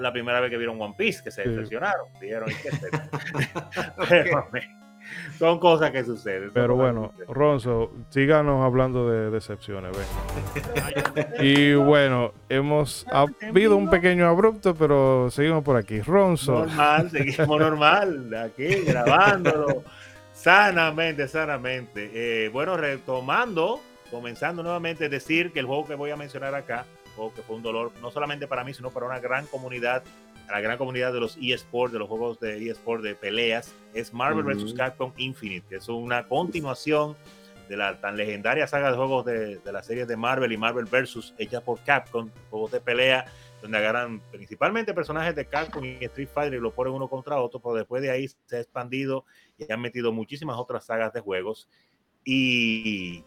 la 0.00 0.12
primera 0.12 0.40
vez 0.40 0.50
que 0.50 0.56
vieron 0.58 0.80
One 0.80 0.94
Piece, 0.98 1.22
que 1.24 1.30
se 1.30 1.42
Sí. 1.44 1.48
decepcionaron. 1.48 2.06
Dijeron, 2.20 2.50
"¿Y 2.50 2.54
qué 2.54 2.68
es 2.68 2.82
esto?". 2.82 2.98
Pero, 4.08 4.46
son 5.38 5.58
cosas 5.58 5.90
que 5.90 6.04
suceden. 6.04 6.50
Pero 6.52 6.76
bueno, 6.76 7.10
suceden. 7.12 7.34
Ronzo, 7.34 7.92
síganos 8.10 8.64
hablando 8.64 9.08
de 9.10 9.30
decepciones. 9.30 9.90
ven. 9.96 11.26
Y 11.40 11.74
bueno, 11.74 12.32
hemos 12.48 13.06
habido 13.10 13.76
un 13.76 13.88
pequeño 13.90 14.28
abrupto, 14.28 14.74
pero 14.74 15.28
seguimos 15.30 15.64
por 15.64 15.76
aquí. 15.76 16.00
Ronzo, 16.00 16.66
Normal, 16.66 17.10
seguimos 17.10 17.58
normal, 17.58 18.34
aquí 18.34 18.66
grabándolo 18.84 19.82
sanamente, 20.40 21.28
sanamente. 21.28 22.10
Eh, 22.14 22.48
bueno, 22.48 22.76
retomando, 22.76 23.80
comenzando 24.10 24.62
nuevamente, 24.62 25.08
decir 25.08 25.52
que 25.52 25.60
el 25.60 25.66
juego 25.66 25.86
que 25.86 25.94
voy 25.94 26.10
a 26.10 26.16
mencionar 26.16 26.54
acá, 26.54 26.86
juego 27.14 27.34
que 27.34 27.42
fue 27.42 27.56
un 27.56 27.62
dolor 27.62 27.92
no 28.00 28.10
solamente 28.10 28.46
para 28.46 28.64
mí, 28.64 28.72
sino 28.72 28.90
para 28.90 29.06
una 29.06 29.20
gran 29.20 29.46
comunidad, 29.46 30.02
a 30.48 30.52
la 30.52 30.60
gran 30.60 30.78
comunidad 30.78 31.12
de 31.12 31.20
los 31.20 31.36
eSports, 31.40 31.92
de 31.92 31.98
los 31.98 32.08
juegos 32.08 32.40
de 32.40 32.70
eSports 32.70 33.04
de 33.04 33.14
peleas, 33.14 33.74
es 33.92 34.14
Marvel 34.14 34.44
vs. 34.44 34.72
Capcom 34.74 35.12
Infinite, 35.18 35.66
que 35.68 35.76
es 35.76 35.88
una 35.88 36.26
continuación 36.26 37.16
de 37.68 37.76
la 37.76 38.00
tan 38.00 38.16
legendaria 38.16 38.66
saga 38.66 38.90
de 38.90 38.96
juegos 38.96 39.26
de, 39.26 39.58
de 39.58 39.72
la 39.72 39.82
serie 39.82 40.06
de 40.06 40.16
Marvel 40.16 40.50
y 40.52 40.56
Marvel 40.56 40.86
vs. 40.86 41.34
hecha 41.38 41.60
por 41.60 41.80
Capcom, 41.80 42.30
juegos 42.50 42.72
de 42.72 42.80
pelea 42.80 43.26
donde 43.62 43.78
agarran 43.78 44.20
principalmente 44.30 44.94
personajes 44.94 45.34
de 45.34 45.46
Capcom 45.46 45.84
y 45.84 46.04
Street 46.04 46.28
Fighter 46.32 46.58
y 46.58 46.60
lo 46.60 46.72
ponen 46.72 46.92
uno 46.92 47.08
contra 47.08 47.40
otro, 47.40 47.60
pero 47.60 47.74
después 47.74 48.02
de 48.02 48.10
ahí 48.10 48.28
se 48.46 48.56
ha 48.56 48.60
expandido 48.60 49.24
y 49.58 49.70
han 49.70 49.80
metido 49.80 50.12
muchísimas 50.12 50.56
otras 50.58 50.84
sagas 50.84 51.12
de 51.12 51.20
juegos 51.20 51.68
y 52.24 53.24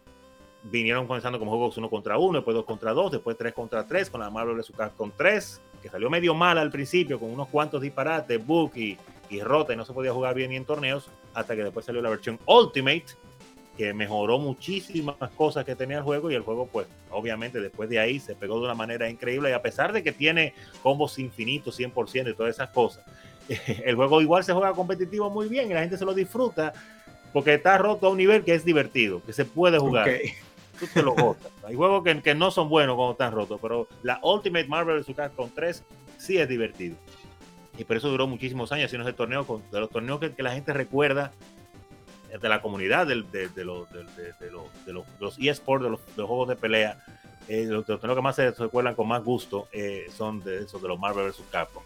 vinieron 0.64 1.06
comenzando 1.06 1.38
como 1.38 1.50
juegos 1.52 1.76
uno 1.76 1.90
contra 1.90 2.18
uno, 2.18 2.38
después 2.38 2.54
dos 2.54 2.64
contra 2.64 2.92
dos, 2.92 3.12
después 3.12 3.36
tres 3.36 3.52
contra 3.52 3.86
tres 3.86 4.10
con 4.10 4.20
la 4.20 4.30
Marvel 4.30 4.56
vs. 4.56 4.72
Capcom 4.76 5.12
3, 5.16 5.60
que 5.82 5.88
salió 5.88 6.08
medio 6.08 6.34
mal 6.34 6.58
al 6.58 6.70
principio 6.70 7.20
con 7.20 7.30
unos 7.30 7.48
cuantos 7.48 7.82
disparates, 7.82 8.44
bug 8.44 8.72
y, 8.76 8.96
y 9.28 9.40
rota 9.40 9.72
y 9.74 9.76
no 9.76 9.84
se 9.84 9.92
podía 9.92 10.12
jugar 10.12 10.34
bien 10.34 10.50
ni 10.50 10.56
en 10.56 10.64
torneos, 10.64 11.10
hasta 11.34 11.54
que 11.54 11.64
después 11.64 11.84
salió 11.84 12.00
la 12.00 12.10
versión 12.10 12.38
Ultimate, 12.46 13.06
que 13.76 13.92
mejoró 13.92 14.38
muchísimas 14.38 15.16
cosas 15.36 15.64
que 15.64 15.74
tenía 15.74 15.98
el 15.98 16.02
juego 16.02 16.30
y 16.30 16.34
el 16.34 16.42
juego 16.42 16.66
pues 16.66 16.86
obviamente 17.10 17.60
después 17.60 17.88
de 17.88 17.98
ahí 17.98 18.20
se 18.20 18.34
pegó 18.34 18.58
de 18.58 18.66
una 18.66 18.74
manera 18.74 19.08
increíble 19.08 19.50
y 19.50 19.52
a 19.52 19.62
pesar 19.62 19.92
de 19.92 20.02
que 20.02 20.12
tiene 20.12 20.54
combos 20.82 21.18
infinitos 21.18 21.78
100% 21.78 22.30
y 22.30 22.34
todas 22.34 22.54
esas 22.54 22.70
cosas 22.70 23.04
el 23.84 23.96
juego 23.96 24.22
igual 24.22 24.44
se 24.44 24.52
juega 24.52 24.72
competitivo 24.72 25.30
muy 25.30 25.48
bien 25.48 25.70
y 25.70 25.74
la 25.74 25.80
gente 25.80 25.98
se 25.98 26.04
lo 26.04 26.14
disfruta 26.14 26.72
porque 27.34 27.54
está 27.54 27.76
roto 27.78 28.06
a 28.06 28.10
un 28.10 28.16
nivel 28.16 28.44
que 28.44 28.54
es 28.54 28.64
divertido, 28.64 29.20
que 29.26 29.32
se 29.32 29.44
puede 29.44 29.76
jugar. 29.78 30.08
Tú 30.78 30.86
te 30.86 31.02
lo 31.02 31.14
gozas. 31.14 31.50
Hay 31.66 31.74
juegos 31.74 32.04
que, 32.04 32.22
que, 32.22 32.32
no 32.32 32.52
son 32.52 32.68
buenos 32.68 32.94
cuando 32.94 33.12
están 33.12 33.32
rotos, 33.32 33.58
pero 33.60 33.88
la 34.04 34.20
Ultimate 34.22 34.68
Marvel 34.68 35.00
vs. 35.00 35.16
Capcom 35.16 35.50
3 35.52 35.82
sí 36.16 36.38
es 36.38 36.48
divertido. 36.48 36.96
Y 37.76 37.82
por 37.82 37.96
eso 37.96 38.08
duró 38.08 38.28
muchísimos 38.28 38.70
años 38.70 38.86
haciendo 38.86 39.08
ese 39.08 39.16
torneo, 39.16 39.44
de 39.72 39.80
los 39.80 39.90
torneos 39.90 40.20
que, 40.20 40.32
que 40.32 40.44
la 40.44 40.52
gente 40.52 40.72
recuerda 40.72 41.32
de 42.40 42.48
la 42.48 42.60
comunidad 42.60 43.06
de, 43.06 43.22
de, 43.22 43.48
de, 43.48 43.64
los, 43.64 43.90
de, 43.90 44.04
los, 44.50 44.86
de, 44.86 44.92
los, 44.92 45.04
los 45.20 45.38
eSports, 45.38 45.84
de 45.84 45.90
los, 45.90 46.00
juegos 46.16 46.48
de 46.48 46.56
pelea. 46.56 46.98
Eh, 47.48 47.66
los, 47.66 47.84
torneos 47.84 48.16
que 48.16 48.22
más 48.22 48.36
se 48.36 48.50
recuerdan 48.52 48.94
con 48.94 49.06
más 49.06 49.22
gusto 49.22 49.68
eh, 49.70 50.06
son 50.16 50.42
de 50.42 50.62
esos 50.62 50.80
de 50.80 50.88
los 50.88 50.98
Marvel 50.98 51.26
vs. 51.28 51.42
Capcom. 51.50 51.82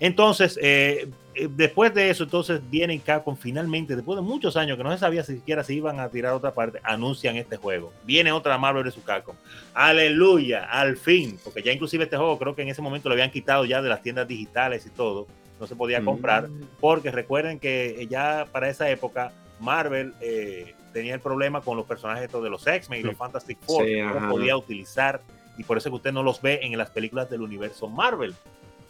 Entonces, 0.00 0.58
eh, 0.62 1.08
eh, 1.34 1.48
después 1.50 1.92
de 1.92 2.10
eso, 2.10 2.24
entonces 2.24 2.60
viene 2.70 2.98
Capcom 3.00 3.36
finalmente, 3.36 3.96
después 3.96 4.16
de 4.16 4.22
muchos 4.22 4.56
años 4.56 4.76
que 4.76 4.84
no 4.84 4.92
se 4.92 4.98
sabía 4.98 5.24
siquiera 5.24 5.64
si 5.64 5.74
iban 5.74 5.98
a 5.98 6.08
tirar 6.08 6.34
otra 6.34 6.52
parte, 6.52 6.80
anuncian 6.84 7.36
este 7.36 7.56
juego. 7.56 7.92
Viene 8.04 8.30
otra 8.30 8.58
Marvel 8.58 8.90
su 8.92 9.02
Capcom. 9.02 9.34
Aleluya, 9.74 10.64
al 10.64 10.96
fin, 10.96 11.38
porque 11.42 11.62
ya 11.62 11.72
inclusive 11.72 12.04
este 12.04 12.16
juego 12.16 12.38
creo 12.38 12.54
que 12.54 12.62
en 12.62 12.68
ese 12.68 12.82
momento 12.82 13.08
lo 13.08 13.14
habían 13.14 13.30
quitado 13.30 13.64
ya 13.64 13.82
de 13.82 13.88
las 13.88 14.02
tiendas 14.02 14.28
digitales 14.28 14.86
y 14.86 14.90
todo, 14.90 15.26
no 15.58 15.66
se 15.66 15.74
podía 15.74 16.04
comprar, 16.04 16.48
mm. 16.48 16.68
porque 16.80 17.10
recuerden 17.10 17.58
que 17.58 18.06
ya 18.08 18.46
para 18.52 18.68
esa 18.68 18.88
época 18.88 19.32
Marvel 19.60 20.14
eh, 20.20 20.74
tenía 20.92 21.14
el 21.14 21.20
problema 21.20 21.60
con 21.60 21.76
los 21.76 21.86
personajes 21.86 22.30
de 22.30 22.50
los 22.50 22.66
X-Men 22.66 23.00
y 23.00 23.02
los 23.02 23.16
Fantastic 23.16 23.58
Four, 23.60 23.86
no 23.88 24.28
podía 24.30 24.56
utilizar, 24.56 25.20
y 25.56 25.64
por 25.64 25.76
eso 25.78 25.90
que 25.90 25.96
usted 25.96 26.12
no 26.12 26.22
los 26.22 26.40
ve 26.40 26.60
en 26.62 26.76
las 26.78 26.90
películas 26.90 27.28
del 27.28 27.42
universo 27.42 27.88
Marvel 27.88 28.34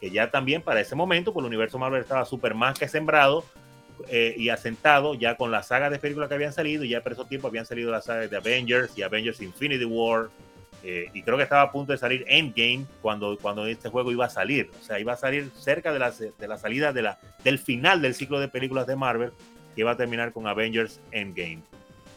que 0.00 0.10
ya 0.10 0.30
también 0.30 0.62
para 0.62 0.80
ese 0.80 0.94
momento, 0.94 1.32
pues 1.32 1.42
el 1.42 1.48
universo 1.48 1.78
Marvel 1.78 2.00
estaba 2.00 2.24
súper 2.24 2.54
más 2.54 2.78
que 2.78 2.88
sembrado 2.88 3.44
eh, 4.08 4.34
y 4.36 4.48
asentado 4.48 5.14
ya 5.14 5.36
con 5.36 5.50
la 5.50 5.62
saga 5.62 5.90
de 5.90 5.98
películas 5.98 6.28
que 6.28 6.36
habían 6.36 6.52
salido, 6.52 6.84
y 6.84 6.90
ya 6.90 7.02
por 7.02 7.12
esos 7.12 7.28
tiempos 7.28 7.48
habían 7.50 7.66
salido 7.66 7.90
las 7.90 8.04
sagas 8.04 8.30
de 8.30 8.36
Avengers 8.36 8.96
y 8.96 9.02
Avengers 9.02 9.40
Infinity 9.40 9.84
War, 9.84 10.28
eh, 10.84 11.08
y 11.12 11.22
creo 11.22 11.36
que 11.36 11.42
estaba 11.42 11.62
a 11.62 11.72
punto 11.72 11.92
de 11.92 11.98
salir 11.98 12.24
Endgame 12.28 12.86
cuando, 13.02 13.36
cuando 13.38 13.66
este 13.66 13.88
juego 13.88 14.12
iba 14.12 14.26
a 14.26 14.30
salir, 14.30 14.70
o 14.80 14.84
sea, 14.84 15.00
iba 15.00 15.14
a 15.14 15.16
salir 15.16 15.50
cerca 15.56 15.92
de 15.92 15.98
la, 15.98 16.12
de 16.12 16.48
la 16.48 16.58
salida 16.58 16.92
de 16.92 17.02
la, 17.02 17.18
del 17.42 17.58
final 17.58 18.00
del 18.00 18.14
ciclo 18.14 18.38
de 18.38 18.46
películas 18.46 18.86
de 18.86 18.94
Marvel, 18.94 19.32
que 19.78 19.82
iba 19.82 19.92
a 19.92 19.96
terminar 19.96 20.32
con 20.32 20.48
Avengers 20.48 20.98
Endgame. 21.12 21.60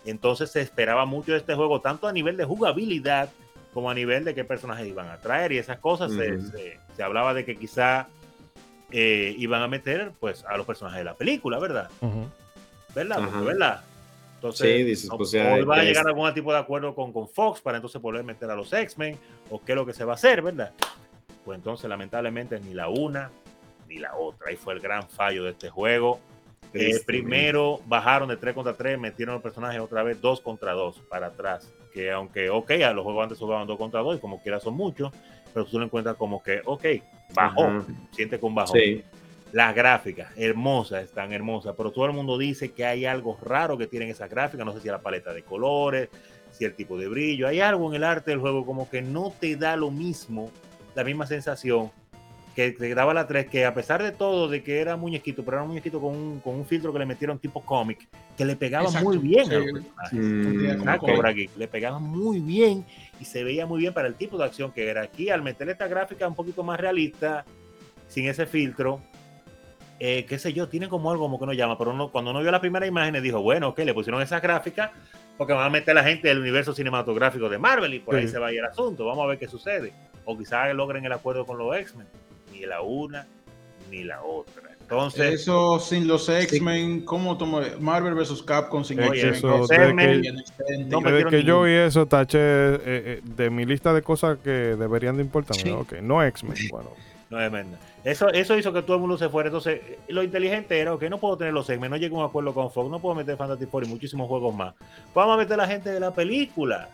Entonces 0.03 0.49
se 0.49 0.62
esperaba 0.62 1.05
mucho 1.05 1.34
de 1.34 1.38
este 1.38 1.53
juego, 1.53 1.80
tanto 1.80 2.07
a 2.07 2.12
nivel 2.12 2.36
de 2.36 2.43
jugabilidad 2.43 3.30
como 3.72 3.91
a 3.91 3.93
nivel 3.93 4.26
de 4.26 4.34
qué 4.34 4.43
personajes 4.43 4.88
iban 4.88 5.07
a 5.09 5.18
traer 5.18 5.51
y 5.51 5.59
esas 5.59 5.78
cosas. 5.78 6.12
se, 6.12 6.80
se, 6.95 7.03
hablaba 7.03 7.36
de 7.36 7.45
que 7.45 7.55
quizá 7.55 8.07
eh, 8.89 9.36
iban 9.38 9.62
a 9.62 9.68
meter 9.68 10.12
pues 10.20 10.43
a 10.45 10.57
los 10.57 10.66
personajes 10.66 11.01
de 11.01 11.03
la 11.03 11.14
película, 11.14 11.59
¿verdad? 11.59 11.91
¿Verdad? 12.95 13.30
¿Verdad? 13.45 13.84
Entonces, 14.38 15.07
pues, 15.16 15.36
va 15.36 15.76
a 15.76 15.84
llegar 15.84 16.07
a 16.07 16.09
algún 16.09 16.34
tipo 16.34 16.51
de 16.51 16.57
acuerdo 16.57 16.95
con, 16.95 17.14
con 17.14 17.30
Fox 17.30 17.62
para 17.62 17.78
entonces 17.78 18.01
poder 18.01 18.24
meter 18.24 18.49
a 18.49 18.55
los 18.55 18.74
X-Men 18.74 19.20
o 19.51 19.64
qué 19.64 19.74
es 19.74 19.76
lo 19.76 19.86
que 19.86 19.93
se 19.93 20.03
va 20.03 20.14
a 20.14 20.16
hacer, 20.16 20.41
¿verdad? 20.41 20.72
Pues 21.45 21.59
entonces, 21.59 21.88
lamentablemente, 21.88 22.59
ni 22.59 22.74
la 22.74 22.89
una 22.89 23.30
ni 23.88 23.99
la 23.99 24.16
otra. 24.16 24.49
Ahí 24.49 24.55
fue 24.55 24.74
el 24.74 24.80
gran 24.80 25.07
fallo 25.07 25.43
de 25.43 25.51
este 25.51 25.70
juego. 25.70 26.20
Eh, 26.74 27.01
primero 27.05 27.82
bajaron 27.86 28.30
de 28.30 28.38
3 28.38 28.53
contra 28.53 28.74
3, 28.74 28.97
metieron 28.97 29.34
los 29.34 29.43
personajes 29.43 29.82
otra 29.82 30.03
vez 30.03 30.22
2 30.22 30.41
contra 30.41 30.72
2 30.72 31.01
para 31.09 31.28
atrás. 31.28 31.72
Que 31.93 32.12
aunque, 32.12 32.49
ok, 32.49 32.72
a 32.86 32.93
los 32.93 33.03
juegos 33.03 33.24
antes 33.24 33.38
jugaban 33.38 33.68
2 33.68 33.78
contra 33.78 33.99
2 33.99 34.18
y 34.18 34.20
como 34.20 34.41
quiera 34.41 34.59
son 34.59 34.76
muchos, 34.76 35.12
pero 35.53 35.66
tú 35.66 35.78
lo 35.80 35.86
encuentras 35.86 36.16
como 36.16 36.41
que, 36.41 36.62
ok, 36.64 36.86
bajó, 37.34 37.86
siente 38.12 38.39
con 38.39 38.55
bajón. 38.55 38.80
Las 39.51 39.76
gráficas, 39.76 40.32
hermosas, 40.38 41.03
están 41.03 41.34
hermosas, 41.34 41.76
pero 41.76 41.91
todo 41.91 42.05
el 42.05 42.14
mundo 42.14 42.38
dice 42.38 42.72
que 42.72 42.86
hay 42.86 43.05
algo 43.05 43.38
raro 43.41 43.78
que 43.78 43.86
tienen 43.86 44.07
esas 44.07 44.30
gráficas. 44.30 44.66
No 44.66 44.72
sé 44.72 44.80
si 44.80 44.88
la 44.88 45.01
paleta 45.01 45.34
de 45.34 45.43
colores, 45.43 46.07
si 46.51 46.64
el 46.64 46.74
tipo 46.74 46.97
de 46.97 47.09
brillo. 47.09 47.49
Hay 47.49 47.59
algo 47.59 47.89
en 47.89 47.95
el 47.95 48.05
arte 48.05 48.32
del 48.32 48.39
juego 48.39 48.66
como 48.66 48.89
que 48.89 49.01
no 49.01 49.34
te 49.38 49.57
da 49.57 49.76
lo 49.76 49.91
mismo, 49.91 50.49
la 50.95 51.03
misma 51.03 51.28
sensación 51.28 51.91
que 52.56 52.72
te 52.72 52.93
daba 52.93 53.14
la 53.14 53.28
3, 53.28 53.47
que 53.47 53.66
a 53.66 53.74
pesar 53.74 54.04
de 54.04 54.12
todo, 54.12 54.49
de 54.49 54.62
que 54.62 54.82
era 54.82 54.97
muñequito, 54.97 55.43
pero 55.43 55.58
era 55.58 55.64
un 55.64 55.70
muñequito 55.70 56.02
con 56.02 56.16
un, 56.16 56.39
con 56.41 56.56
un 56.56 56.66
filtro 56.66 56.91
que 56.91 56.99
le 56.99 57.06
metieron 57.06 57.39
tipo 57.39 57.62
cómic, 57.62 58.08
que 58.38 58.45
le 58.45 58.56
pegaba 58.56 58.91
muy 58.91 59.18
bien 59.18 59.47
le 61.56 61.68
pegaba 61.68 61.99
muy 61.99 62.39
bien 62.39 62.86
y 63.20 63.26
se 63.26 63.43
veía 63.43 63.66
muy 63.66 63.80
bien 63.80 63.93
para 63.93 64.08
el 64.08 64.16
tipo 64.16 64.38
de 64.38 64.45
acción 64.45 64.72
que 64.72 64.89
era. 64.89 65.04
Aquí, 65.04 65.30
al 65.30 65.41
meter 65.41 65.70
esta 65.70 65.88
gráfica 65.88 66.28
un 66.28 66.36
poquito 66.36 66.64
más 66.64 66.80
realista, 66.80 67.45
sin 68.08 68.28
ese 68.28 68.45
filtro, 68.45 69.02
eh, 69.99 70.26
qué 70.28 70.38
sé 70.38 70.52
yo, 70.52 70.68
tiene 70.68 70.89
como 70.89 71.12
algo 71.12 71.24
como 71.24 71.39
que 71.39 71.45
no 71.45 71.54
llama, 71.54 71.78
pero 71.78 71.91
uno, 71.91 72.12
cuando 72.12 72.32
uno 72.32 72.41
vio 72.41 72.52
la 72.52 72.60
primera 72.60 72.86
imagen 72.86 73.22
dijo, 73.24 73.41
bueno, 73.41 73.70
ok, 73.70 73.80
le 73.80 73.93
pusieron 73.93 74.22
esa 74.22 74.39
gráfica 74.39 74.91
porque 75.38 75.54
van 75.54 75.68
a 75.68 75.70
meter 75.70 75.91
a 75.97 76.02
la 76.02 76.08
gente 76.08 76.28
del 76.28 76.39
universo 76.39 76.74
cinematográfico 76.74 77.47
de 77.47 77.58
Marvel 77.58 77.93
y 77.93 77.99
por 77.99 78.16
ahí 78.16 78.28
se 78.28 78.39
va 78.39 78.47
a 78.47 78.52
ir 78.52 78.60
el 78.60 78.66
asunto, 78.66 79.06
vamos 79.06 79.24
a 79.24 79.28
ver 79.28 79.38
qué 79.38 79.47
sucede. 79.47 79.93
O 80.26 80.38
quizás 80.38 80.74
logren 80.76 81.06
el 81.06 81.12
acuerdo 81.14 81.45
con 81.45 81.58
los 81.58 81.76
X-Men 81.76 82.08
ni 82.62 82.68
la 82.68 82.82
una 82.82 83.28
ni 83.89 84.03
la 84.03 84.24
otra. 84.24 84.72
Entonces, 84.82 85.41
eso 85.41 85.80
sin 85.80 86.07
los 86.07 86.28
X-Men, 86.28 87.05
¿cómo 87.05 87.38
tomó 87.38 87.62
Marvel 87.80 88.14
vs. 88.14 88.43
Capcom 88.43 88.84
sin 88.84 88.99
X-Men? 88.99 90.43
Desde 91.03 91.26
que, 91.30 91.43
yo 91.43 91.64
vi 91.64 91.72
eso, 91.72 92.05
taché 92.05 92.39
eh, 92.39 92.80
eh, 92.86 93.22
de 93.24 93.49
mi 93.49 93.66
lista 93.66 93.93
de 93.93 94.01
cosas 94.01 94.38
que 94.39 94.49
deberían 94.49 95.16
de 95.16 95.24
importarme. 95.24 95.86
no 96.01 96.24
X-Men, 96.24 96.55
bueno. 96.70 96.89
No 97.30 97.41
es 97.41 97.49
verdad. 97.49 97.80
Eso, 98.03 98.28
eso 98.28 98.57
hizo 98.57 98.74
que 98.74 98.82
todo 98.82 98.95
el 98.95 98.99
mundo 98.99 99.18
se 99.18 99.30
fuera. 99.30 99.47
Entonces, 99.47 99.80
lo 100.09 100.22
inteligente 100.22 100.78
era, 100.78 100.97
que 100.97 101.09
no 101.09 101.18
puedo 101.18 101.38
tener 101.38 101.53
los 101.53 101.70
X-Men, 101.70 101.89
no 101.89 101.95
llego 101.95 102.18
a 102.18 102.26
un 102.26 102.30
acuerdo 102.30 102.53
con 102.53 102.70
Fox, 102.70 102.91
no 102.91 102.99
puedo 102.99 103.16
meter 103.16 103.38
Fantasy 103.38 103.68
Four 103.68 103.86
y 103.86 103.88
muchísimos 103.88 104.28
juegos 104.28 104.53
más. 104.53 104.76
Vamos 105.16 105.36
a 105.36 105.38
meter 105.38 105.53
a 105.53 105.64
la 105.64 105.68
gente 105.68 105.91
de 105.91 106.01
la 106.01 106.14
película, 106.14 106.89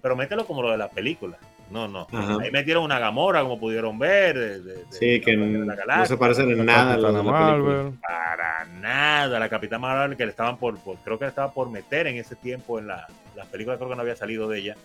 pero 0.00 0.16
mételo 0.16 0.46
como 0.46 0.62
lo 0.62 0.70
de 0.70 0.78
la 0.78 0.88
película. 0.88 1.36
No, 1.72 1.88
no. 1.88 2.06
Ahí 2.12 2.50
metieron 2.50 2.84
una 2.84 2.98
Gamora, 2.98 3.40
como 3.42 3.58
pudieron 3.58 3.98
ver. 3.98 4.62
sí, 4.90 5.20
que 5.20 5.36
no 5.36 6.06
se 6.06 6.16
parecen 6.16 6.50
en 6.50 6.66
nada 6.66 6.94
a 6.94 6.96
la, 6.98 7.10
la 7.10 7.22
Marvel. 7.22 7.92
Para 8.00 8.66
nada. 8.80 9.38
La 9.38 9.48
Capitán 9.48 9.80
Marvel 9.80 10.16
que 10.16 10.24
le 10.24 10.30
estaban 10.30 10.58
por, 10.58 10.78
creo 11.02 11.18
que 11.18 11.24
le 11.24 11.30
estaba 11.30 11.52
por 11.52 11.70
meter 11.70 12.06
en 12.06 12.16
ese 12.16 12.36
tiempo 12.36 12.78
en 12.78 12.88
la, 12.88 13.06
las 13.34 13.46
películas, 13.46 13.78
creo 13.78 13.88
que 13.88 13.96
no 13.96 14.02
había 14.02 14.16
salido 14.16 14.48
de 14.48 14.58
ella. 14.58 14.76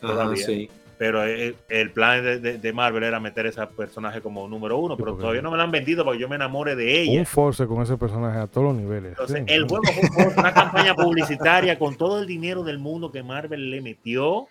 Todavía. 0.00 0.44
sí. 0.44 0.70
Pero 0.98 1.24
el, 1.24 1.56
el 1.68 1.90
plan 1.90 2.22
de, 2.22 2.58
de, 2.58 2.72
Marvel 2.72 3.02
era 3.02 3.18
meter 3.18 3.46
ese 3.46 3.66
personaje 3.66 4.20
como 4.20 4.46
número 4.46 4.78
uno, 4.78 4.96
pero 4.96 5.16
todavía 5.16 5.42
no 5.42 5.50
me 5.50 5.56
lo 5.56 5.64
han 5.64 5.72
vendido 5.72 6.04
porque 6.04 6.20
yo 6.20 6.28
me 6.28 6.36
enamore 6.36 6.76
de 6.76 7.02
ella. 7.02 7.18
Un 7.18 7.26
force 7.26 7.66
con 7.66 7.82
ese 7.82 7.96
personaje 7.96 8.38
a 8.38 8.46
todos 8.46 8.68
los 8.68 8.76
niveles. 8.76 9.10
Entonces, 9.10 9.42
el 9.48 9.66
juego 9.66 9.82
fue 10.14 10.28
una 10.36 10.54
campaña 10.54 10.94
publicitaria 10.94 11.76
con 11.76 11.96
todo 11.96 12.20
el 12.20 12.28
dinero 12.28 12.62
del 12.62 12.78
mundo 12.78 13.10
que 13.10 13.24
Marvel 13.24 13.70
le 13.70 13.80
metió 13.80 14.46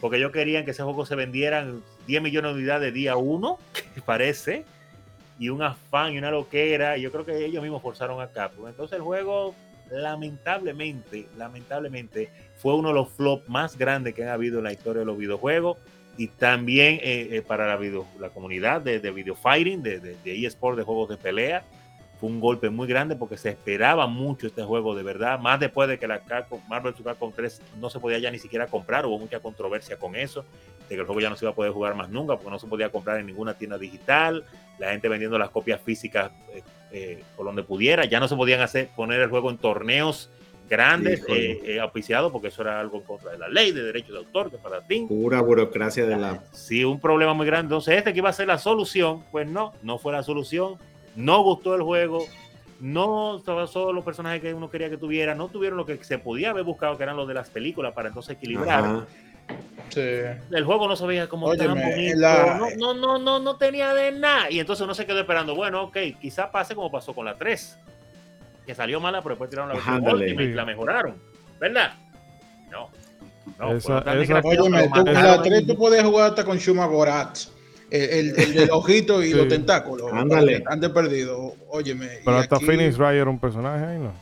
porque 0.00 0.18
ellos 0.18 0.32
querían 0.32 0.64
que 0.64 0.72
ese 0.72 0.82
juego 0.82 1.06
se 1.06 1.14
vendieran 1.14 1.82
10 2.06 2.22
millones 2.22 2.52
de 2.52 2.58
unidades 2.58 2.94
día 2.94 3.16
uno, 3.16 3.58
parece, 4.06 4.64
y 5.38 5.48
un 5.50 5.62
afán 5.62 6.12
y 6.12 6.18
una 6.18 6.30
loquera, 6.30 6.96
y 6.98 7.02
yo 7.02 7.12
creo 7.12 7.24
que 7.24 7.44
ellos 7.44 7.62
mismos 7.62 7.82
forzaron 7.82 8.20
a 8.20 8.28
Capcom. 8.28 8.68
Entonces 8.68 8.96
el 8.96 9.02
juego, 9.02 9.54
lamentablemente, 9.90 11.26
lamentablemente, 11.36 12.30
fue 12.56 12.74
uno 12.74 12.88
de 12.88 12.94
los 12.94 13.08
flops 13.10 13.48
más 13.48 13.78
grandes 13.78 14.14
que 14.14 14.24
han 14.24 14.30
habido 14.30 14.58
en 14.58 14.64
la 14.64 14.72
historia 14.72 15.00
de 15.00 15.06
los 15.06 15.18
videojuegos, 15.18 15.78
y 16.16 16.26
también 16.26 16.96
eh, 16.96 17.28
eh, 17.30 17.42
para 17.46 17.68
la, 17.68 17.76
video, 17.76 18.04
la 18.18 18.30
comunidad 18.30 18.80
de, 18.80 18.98
de 18.98 19.10
video 19.12 19.36
fighting, 19.36 19.82
de, 19.84 20.00
de, 20.00 20.16
de 20.24 20.46
eSport, 20.46 20.76
de 20.76 20.82
juegos 20.82 21.08
de 21.08 21.16
pelea, 21.16 21.62
fue 22.18 22.28
un 22.28 22.40
golpe 22.40 22.68
muy 22.68 22.88
grande 22.88 23.14
porque 23.16 23.36
se 23.36 23.50
esperaba 23.50 24.06
mucho 24.06 24.48
este 24.48 24.62
juego 24.62 24.94
de 24.94 25.02
verdad, 25.02 25.38
más 25.38 25.60
después 25.60 25.88
de 25.88 25.98
que 25.98 26.08
la 26.08 26.20
Marvel 26.68 26.92
vs. 26.92 27.02
Capcom 27.04 27.32
3 27.32 27.62
no 27.80 27.90
se 27.90 28.00
podía 28.00 28.18
ya 28.18 28.30
ni 28.30 28.38
siquiera 28.38 28.66
comprar, 28.66 29.06
hubo 29.06 29.18
mucha 29.18 29.38
controversia 29.40 29.96
con 29.98 30.16
eso, 30.16 30.44
de 30.88 30.94
que 30.94 31.00
el 31.00 31.06
juego 31.06 31.20
ya 31.20 31.30
no 31.30 31.36
se 31.36 31.44
iba 31.44 31.52
a 31.52 31.54
poder 31.54 31.72
jugar 31.72 31.94
más 31.94 32.08
nunca 32.10 32.34
porque 32.34 32.50
no 32.50 32.58
se 32.58 32.66
podía 32.66 32.90
comprar 32.90 33.20
en 33.20 33.26
ninguna 33.26 33.54
tienda 33.54 33.78
digital, 33.78 34.44
la 34.78 34.90
gente 34.90 35.08
vendiendo 35.08 35.38
las 35.38 35.50
copias 35.50 35.80
físicas 35.80 36.32
eh, 36.52 36.62
eh, 36.90 37.22
por 37.36 37.46
donde 37.46 37.62
pudiera, 37.62 38.04
ya 38.04 38.18
no 38.18 38.26
se 38.26 38.34
podían 38.34 38.60
hacer 38.60 38.88
poner 38.96 39.20
el 39.20 39.30
juego 39.30 39.50
en 39.50 39.58
torneos 39.58 40.28
grandes, 40.68 41.24
eh, 41.28 41.78
auspiciados, 41.80 42.30
porque 42.30 42.48
eso 42.48 42.60
era 42.60 42.78
algo 42.78 42.98
en 42.98 43.04
contra 43.04 43.32
de 43.32 43.38
la 43.38 43.48
ley 43.48 43.72
de 43.72 43.82
derechos 43.84 44.10
de 44.10 44.18
autor, 44.18 44.50
que 44.50 44.58
para 44.58 44.82
ti. 44.82 45.06
Pura 45.08 45.40
burocracia 45.40 46.04
de 46.04 46.16
la... 46.16 46.42
Sí, 46.52 46.84
un 46.84 47.00
problema 47.00 47.32
muy 47.32 47.46
grande. 47.46 47.68
Entonces, 47.68 47.96
este 47.96 48.12
que 48.12 48.18
iba 48.18 48.28
a 48.28 48.34
ser 48.34 48.48
la 48.48 48.58
solución, 48.58 49.24
pues 49.32 49.48
no, 49.48 49.72
no 49.82 49.98
fue 49.98 50.12
la 50.12 50.22
solución 50.22 50.76
no 51.18 51.42
gustó 51.42 51.74
el 51.74 51.82
juego, 51.82 52.24
no 52.78 53.42
solo 53.66 53.92
los 53.92 54.04
personajes 54.04 54.40
que 54.40 54.54
uno 54.54 54.70
quería 54.70 54.88
que 54.88 54.96
tuviera, 54.96 55.34
no 55.34 55.48
tuvieron 55.48 55.76
lo 55.76 55.84
que 55.84 56.02
se 56.04 56.18
podía 56.18 56.50
haber 56.50 56.62
buscado, 56.62 56.96
que 56.96 57.02
eran 57.02 57.16
los 57.16 57.26
de 57.26 57.34
las 57.34 57.50
películas, 57.50 57.92
para 57.92 58.08
entonces 58.08 58.36
equilibrar. 58.36 59.04
El 59.96 60.64
juego 60.64 60.86
no 60.86 60.94
se 60.94 61.06
veía 61.06 61.28
como 61.28 61.54
tan 61.56 61.74
bonito, 61.74 62.18
no, 62.76 62.94
no, 62.94 63.18
no, 63.18 63.40
no, 63.40 63.56
tenía 63.56 63.92
de 63.94 64.12
nada. 64.12 64.48
Y 64.48 64.60
entonces 64.60 64.84
uno 64.84 64.94
se 64.94 65.06
quedó 65.06 65.18
esperando, 65.18 65.56
bueno, 65.56 65.84
ok, 65.84 65.96
quizá 66.20 66.52
pase 66.52 66.76
como 66.76 66.92
pasó 66.92 67.12
con 67.12 67.24
la 67.24 67.34
3, 67.34 67.78
que 68.64 68.74
salió 68.76 69.00
mala, 69.00 69.20
pero 69.20 69.30
después 69.30 69.50
tiraron 69.50 69.70
la 69.70 69.74
versión 69.74 70.40
y 70.40 70.54
la 70.54 70.64
mejoraron, 70.64 71.16
¿verdad? 71.58 71.94
No. 72.70 72.90
No, 73.58 73.72
esa, 73.72 73.98
esa, 74.00 74.34
la 74.34 75.42
3 75.42 75.66
tú 75.66 75.74
puedes 75.74 76.04
jugar 76.04 76.28
hasta 76.28 76.44
con 76.44 76.58
Shuma 76.58 76.86
Borat 76.86 77.38
el, 77.90 78.38
el, 78.38 78.58
el 78.58 78.70
ojito 78.70 79.22
y 79.22 79.28
Sí. 79.32 79.34
los 79.34 79.48
tentáculos. 79.48 80.12
Ándale. 80.12 80.62
Ande 80.66 80.90
perdido. 80.90 81.54
Óyeme. 81.70 82.08
Pero 82.24 82.36
hasta 82.38 82.56
aquí- 82.56 82.66
Phoenix 82.66 82.96
Wright 82.98 83.20
era 83.20 83.30
un 83.30 83.38
personaje 83.38 83.84
ahí, 83.84 83.98
¿no? 83.98 84.12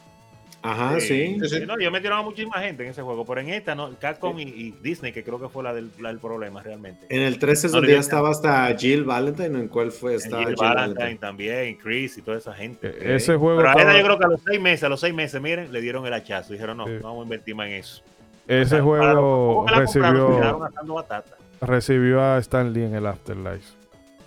Ajá, 0.62 0.98
sí. 0.98 1.06
Sí, 1.06 1.38
sí. 1.48 1.60
Sí, 1.60 1.66
no, 1.66 1.78
yo 1.78 1.92
metieron 1.92 2.18
a 2.18 2.22
muchísima 2.22 2.54
gente 2.58 2.82
en 2.82 2.90
ese 2.90 3.00
juego, 3.00 3.24
pero 3.24 3.40
en 3.40 3.50
esta, 3.50 3.76
no, 3.76 3.90
Capcom 4.00 4.36
y, 4.40 4.42
y 4.42 4.74
Disney, 4.82 5.12
que 5.12 5.22
creo 5.22 5.38
que 5.40 5.48
fue 5.48 5.62
la 5.62 5.72
del, 5.72 5.92
la 6.00 6.08
del 6.08 6.18
problema 6.18 6.60
realmente. 6.60 7.06
En 7.08 7.22
el 7.22 7.38
13 7.38 7.68
es 7.68 7.72
No, 7.72 7.76
donde 7.78 7.92
yo- 7.92 7.96
ya 7.98 8.00
estaba 8.00 8.30
hasta 8.30 8.74
Jill 8.76 9.04
Valentine, 9.04 9.56
¿en 9.60 9.68
cuál 9.68 9.92
fue? 9.92 10.16
Está 10.16 10.38
Jill 10.38 10.46
Jill 10.48 10.56
Valentine 10.56 10.94
Valentine. 10.94 11.18
también, 11.20 11.76
Chris 11.76 12.18
y 12.18 12.22
toda 12.22 12.38
esa 12.38 12.52
gente. 12.52 12.88
E- 12.88 13.14
Ese 13.14 13.36
juego 13.36 13.58
Pero 13.58 13.70
estaba- 13.70 13.96
yo 13.96 14.04
creo 14.04 14.18
que 14.18 14.24
a 14.24 14.28
los 14.28 14.40
seis 14.44 14.60
meses, 14.60 14.82
a 14.82 14.88
los 14.88 14.98
seis 14.98 15.14
meses, 15.14 15.40
miren, 15.40 15.72
le 15.72 15.80
dieron 15.80 16.04
el 16.04 16.12
hachazo. 16.12 16.52
Dijeron, 16.52 16.78
no, 16.78 16.86
Sí. 16.86 16.92
no 16.94 17.02
vamos 17.02 17.20
a 17.20 17.22
invertir 17.24 17.54
más 17.54 17.68
en 17.68 17.72
eso. 17.74 18.02
ese 18.48 18.70
Para 18.82 19.12
los 19.12 19.22
juego 19.22 19.66
recibió, 19.68 20.36
quedaron 20.36 20.62
atando 20.64 20.94
batata. 20.94 21.36
Recibió 21.60 22.20
a 22.22 22.38
Stan 22.38 22.72
Lee 22.72 22.84
en 22.84 22.94
el 22.94 23.06
Afterlife. 23.06 23.74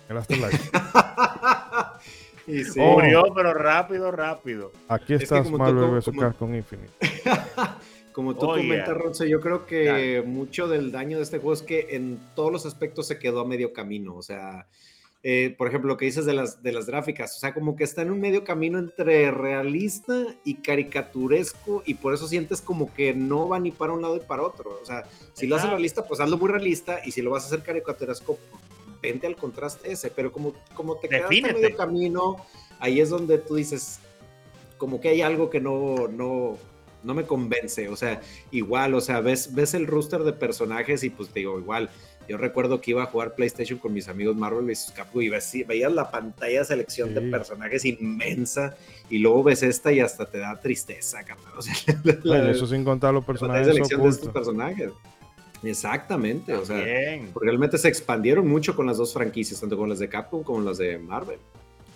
El 0.08 0.16
Afterlife. 0.18 0.70
Y 2.46 2.64
sí. 2.64 2.80
Oh. 2.82 2.94
Murió, 2.94 3.22
pero 3.34 3.54
rápido, 3.54 4.10
rápido. 4.10 4.72
Aquí 4.88 5.16
que 5.16 5.22
está 5.22 5.36
como 5.42 5.56
tú- 5.56 5.58
Marvel 5.62 5.90
vs. 5.90 6.04
como- 6.06 6.20
Capcom 6.22 6.54
Infinite. 6.54 6.90
Como 8.12 8.34
tú 8.34 8.46
Oh, 8.46 8.56
comentas, 8.56 8.88
yeah. 8.88 8.94
Ronzo, 8.94 9.24
yo 9.24 9.40
creo 9.40 9.66
que 9.66 10.20
mucho 10.26 10.66
del 10.66 10.90
daño 10.90 11.18
de 11.18 11.22
este 11.22 11.38
juego 11.38 11.52
es 11.52 11.62
que 11.62 11.86
en 11.94 12.18
todos 12.34 12.50
los 12.50 12.66
aspectos 12.66 13.06
se 13.06 13.20
quedó 13.20 13.40
a 13.40 13.44
medio 13.46 13.72
camino. 13.72 14.16
O 14.16 14.20
sea, 14.22 14.66
eh, 15.22 15.54
por 15.58 15.68
ejemplo, 15.68 15.88
lo 15.88 15.96
que 15.98 16.06
dices 16.06 16.24
de 16.24 16.32
las, 16.32 16.62
de 16.62 16.72
las 16.72 16.86
gráficas, 16.86 17.36
o 17.36 17.40
sea, 17.40 17.52
como 17.52 17.76
que 17.76 17.84
está 17.84 18.00
en 18.00 18.10
un 18.10 18.20
medio 18.20 18.42
camino 18.42 18.78
entre 18.78 19.30
realista 19.30 20.14
y 20.44 20.54
caricaturesco, 20.54 21.82
y 21.84 21.94
por 21.94 22.14
eso 22.14 22.26
sientes 22.26 22.62
como 22.62 22.92
que 22.94 23.12
no 23.12 23.48
va 23.48 23.60
ni 23.60 23.70
para 23.70 23.92
un 23.92 24.00
lado 24.00 24.16
y 24.16 24.20
para 24.20 24.42
otro. 24.42 24.78
O 24.82 24.84
sea, 24.86 25.04
si 25.34 25.46
lo 25.46 25.56
haces 25.56 25.68
realista, 25.68 26.06
pues 26.06 26.20
hazlo 26.20 26.38
muy 26.38 26.48
realista, 26.48 27.00
y 27.04 27.12
si 27.12 27.20
lo 27.20 27.30
vas 27.30 27.44
a 27.44 27.46
hacer 27.48 27.62
caricaturesco, 27.62 28.38
vente 29.02 29.26
al 29.26 29.36
contraste 29.36 29.92
ese. 29.92 30.10
Pero 30.10 30.32
como, 30.32 30.54
como 30.74 30.96
te 30.96 31.14
a 31.14 31.22
Defínete. 31.22 31.54
medio 31.54 31.76
camino, 31.76 32.36
ahí 32.78 33.00
es 33.00 33.10
donde 33.10 33.36
tú 33.38 33.56
dices, 33.56 34.00
como 34.78 35.00
que 35.02 35.10
hay 35.10 35.20
algo 35.20 35.50
que 35.50 35.60
no, 35.60 36.08
no, 36.08 36.56
no 37.02 37.14
me 37.14 37.24
convence. 37.24 37.88
O 37.88 37.96
sea, 37.96 38.22
igual, 38.50 38.94
o 38.94 39.00
sea, 39.02 39.20
ves, 39.20 39.54
ves 39.54 39.74
el 39.74 39.86
roster 39.86 40.22
de 40.22 40.32
personajes 40.32 41.04
y 41.04 41.10
pues 41.10 41.28
te 41.28 41.40
digo, 41.40 41.58
igual. 41.58 41.90
Yo 42.28 42.36
recuerdo 42.36 42.80
que 42.80 42.92
iba 42.92 43.02
a 43.02 43.06
jugar 43.06 43.34
PlayStation 43.34 43.78
con 43.80 43.92
mis 43.92 44.08
amigos 44.08 44.36
Marvel 44.36 44.64
vs. 44.64 44.92
Capcom 44.94 45.20
y 45.22 45.28
ves- 45.28 45.66
veías 45.66 45.92
la 45.92 46.10
pantalla 46.12 46.60
de 46.60 46.64
selección 46.64 47.12
de 47.12 47.22
personajes 47.22 47.84
inmensa 47.84 48.76
y 49.08 49.18
luego 49.18 49.42
ves 49.42 49.62
esta 49.64 49.90
y 49.90 49.98
hasta 49.98 50.26
te 50.26 50.38
da 50.38 50.60
tristeza, 50.60 51.24
cabrón. 51.24 51.46
O 51.58 51.62
sea, 51.62 51.74
la, 52.04 52.40
Oye, 52.42 52.50
eso 52.52 52.66
sin 52.68 52.84
contar 52.84 53.12
los 53.14 53.22
la 53.22 53.26
personajes 53.26 53.66
selección 53.66 54.02
de 54.02 54.08
estos 54.10 54.28
personajes. 54.28 54.90
Exactamente, 55.62 56.54
o 56.54 56.64
sea, 56.64 56.76
porque 57.32 57.46
realmente 57.48 57.76
se 57.76 57.88
expandieron 57.88 58.46
mucho 58.48 58.74
con 58.74 58.86
las 58.86 58.96
dos 58.96 59.12
franquicias, 59.12 59.60
tanto 59.60 59.76
con 59.76 59.88
las 59.88 59.98
de 59.98 60.08
Capcom 60.08 60.42
como 60.42 60.60
las 60.62 60.78
de 60.78 60.98
Marvel. 60.98 61.38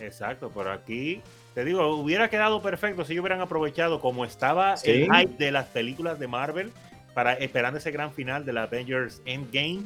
exacto. 0.00 0.50
Pero 0.54 0.70
aquí, 0.72 1.22
te 1.54 1.64
digo, 1.64 1.86
hubiera 1.96 2.28
quedado 2.28 2.60
perfecto 2.60 3.04
si 3.04 3.12
ellos 3.12 3.22
hubieran 3.22 3.40
aprovechado 3.40 4.00
como 4.00 4.24
estaba 4.24 4.76
Sí. 4.76 4.90
el 4.90 5.04
hype 5.14 5.36
de 5.42 5.50
las 5.50 5.66
películas 5.68 6.18
de 6.18 6.28
Marvel 6.28 6.72
para 7.14 7.34
esperando 7.34 7.78
ese 7.78 7.90
gran 7.90 8.12
final 8.12 8.44
de 8.44 8.52
la 8.52 8.64
Avengers 8.64 9.22
Endgame. 9.24 9.84